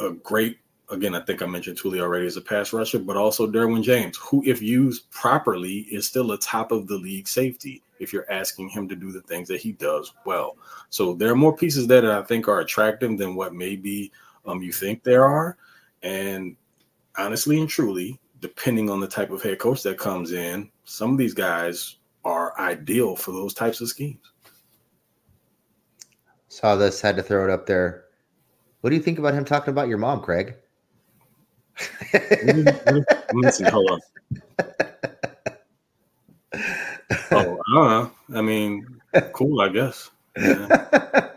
a 0.00 0.10
great 0.10 0.58
again, 0.90 1.14
I 1.14 1.20
think 1.20 1.42
I 1.42 1.46
mentioned 1.46 1.78
Tuli 1.78 2.00
already 2.00 2.26
as 2.26 2.36
a 2.36 2.40
pass 2.40 2.72
rusher, 2.72 2.98
but 2.98 3.16
also 3.16 3.46
Derwin 3.46 3.82
James, 3.82 4.16
who, 4.16 4.42
if 4.44 4.60
used 4.60 5.10
properly, 5.10 5.80
is 5.90 6.06
still 6.06 6.32
a 6.32 6.38
top 6.38 6.72
of 6.72 6.86
the 6.86 6.96
league 6.96 7.28
safety 7.28 7.82
if 8.00 8.12
you're 8.12 8.30
asking 8.30 8.68
him 8.68 8.88
to 8.88 8.96
do 8.96 9.12
the 9.12 9.22
things 9.22 9.48
that 9.48 9.60
he 9.60 9.72
does 9.72 10.12
well. 10.26 10.56
So 10.90 11.14
there 11.14 11.30
are 11.30 11.36
more 11.36 11.56
pieces 11.56 11.86
there 11.86 12.02
that 12.02 12.10
I 12.10 12.22
think 12.22 12.48
are 12.48 12.60
attractive 12.60 13.16
than 13.16 13.34
what 13.34 13.54
maybe 13.54 14.12
um, 14.46 14.62
you 14.62 14.72
think 14.72 15.02
there 15.02 15.24
are. 15.24 15.56
And 16.02 16.56
honestly 17.16 17.60
and 17.60 17.68
truly, 17.68 18.18
depending 18.40 18.90
on 18.90 19.00
the 19.00 19.08
type 19.08 19.30
of 19.30 19.42
head 19.42 19.58
coach 19.58 19.82
that 19.84 19.98
comes 19.98 20.32
in, 20.32 20.70
some 20.84 21.12
of 21.12 21.18
these 21.18 21.34
guys 21.34 21.96
are 22.24 22.58
ideal 22.60 23.16
for 23.16 23.32
those 23.32 23.54
types 23.54 23.80
of 23.80 23.88
schemes. 23.88 24.32
Saw 26.48 26.76
this, 26.76 27.00
had 27.00 27.16
to 27.16 27.22
throw 27.22 27.44
it 27.44 27.50
up 27.50 27.66
there. 27.66 28.04
What 28.80 28.90
do 28.90 28.96
you 28.96 29.02
think 29.02 29.18
about 29.18 29.34
him 29.34 29.44
talking 29.44 29.72
about 29.72 29.88
your 29.88 29.98
mom, 29.98 30.20
Craig? 30.20 30.56
Listen, 33.32 33.66
hold 33.66 33.90
on. 33.90 34.00
Oh, 37.30 37.58
I 37.66 37.74
don't 37.74 37.88
know. 37.88 38.12
I 38.38 38.42
mean, 38.42 39.00
cool, 39.32 39.60
I 39.60 39.68
guess. 39.68 40.10
Yeah. 40.36 41.30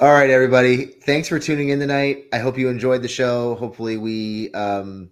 All 0.00 0.12
right, 0.12 0.30
everybody. 0.30 0.86
Thanks 0.86 1.28
for 1.28 1.38
tuning 1.38 1.70
in 1.70 1.80
tonight. 1.80 2.24
I 2.32 2.38
hope 2.38 2.58
you 2.58 2.68
enjoyed 2.68 3.02
the 3.02 3.08
show. 3.08 3.54
Hopefully, 3.56 3.96
we 3.96 4.52
um, 4.52 5.10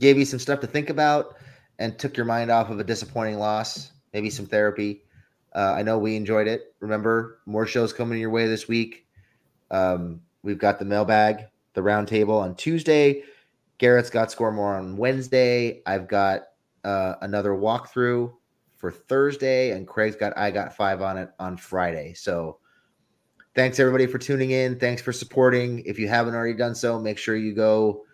gave 0.00 0.18
you 0.18 0.24
some 0.24 0.38
stuff 0.38 0.60
to 0.60 0.66
think 0.66 0.90
about 0.90 1.36
and 1.78 1.98
took 1.98 2.16
your 2.16 2.26
mind 2.26 2.50
off 2.50 2.70
of 2.70 2.80
a 2.80 2.84
disappointing 2.84 3.38
loss, 3.38 3.92
maybe 4.12 4.30
some 4.30 4.46
therapy. 4.46 5.02
Uh, 5.54 5.74
I 5.76 5.82
know 5.82 5.98
we 5.98 6.16
enjoyed 6.16 6.46
it. 6.46 6.74
Remember, 6.80 7.38
more 7.46 7.66
shows 7.66 7.92
coming 7.92 8.18
your 8.20 8.30
way 8.30 8.46
this 8.46 8.68
week. 8.68 9.06
Um, 9.70 10.20
we've 10.42 10.58
got 10.58 10.78
the 10.78 10.84
mailbag 10.84 11.46
the 11.74 11.80
roundtable 11.80 12.40
on 12.40 12.54
Tuesday. 12.54 13.22
Garrett's 13.78 14.10
got 14.10 14.30
score 14.30 14.52
more 14.52 14.74
on 14.74 14.96
Wednesday. 14.96 15.82
I've 15.86 16.08
got 16.08 16.42
uh, 16.84 17.14
another 17.20 17.50
walkthrough 17.50 18.32
for 18.76 18.90
Thursday, 18.90 19.70
and 19.70 19.86
Craig's 19.86 20.16
got 20.16 20.36
I 20.36 20.50
got 20.50 20.76
five 20.76 21.02
on 21.02 21.16
it 21.16 21.30
on 21.38 21.56
Friday. 21.56 22.14
So 22.14 22.58
thanks 23.54 23.78
everybody 23.78 24.06
for 24.06 24.18
tuning 24.18 24.50
in. 24.50 24.78
Thanks 24.78 25.02
for 25.02 25.12
supporting. 25.12 25.80
If 25.86 25.98
you 25.98 26.08
haven't 26.08 26.34
already 26.34 26.54
done 26.56 26.74
so, 26.74 26.98
make 26.98 27.18
sure 27.18 27.36
you 27.36 27.54
go 27.54 28.04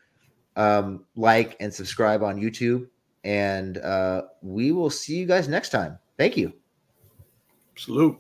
um, 0.57 1.05
like 1.17 1.57
and 1.61 1.73
subscribe 1.73 2.23
on 2.23 2.41
YouTube. 2.41 2.87
And 3.25 3.79
uh, 3.79 4.23
we 4.43 4.73
will 4.73 4.91
see 4.91 5.17
you 5.17 5.27
guys 5.27 5.49
next 5.49 5.71
time. 5.71 5.99
Thank 6.17 6.37
you. 6.37 6.53
Salute. 7.77 8.19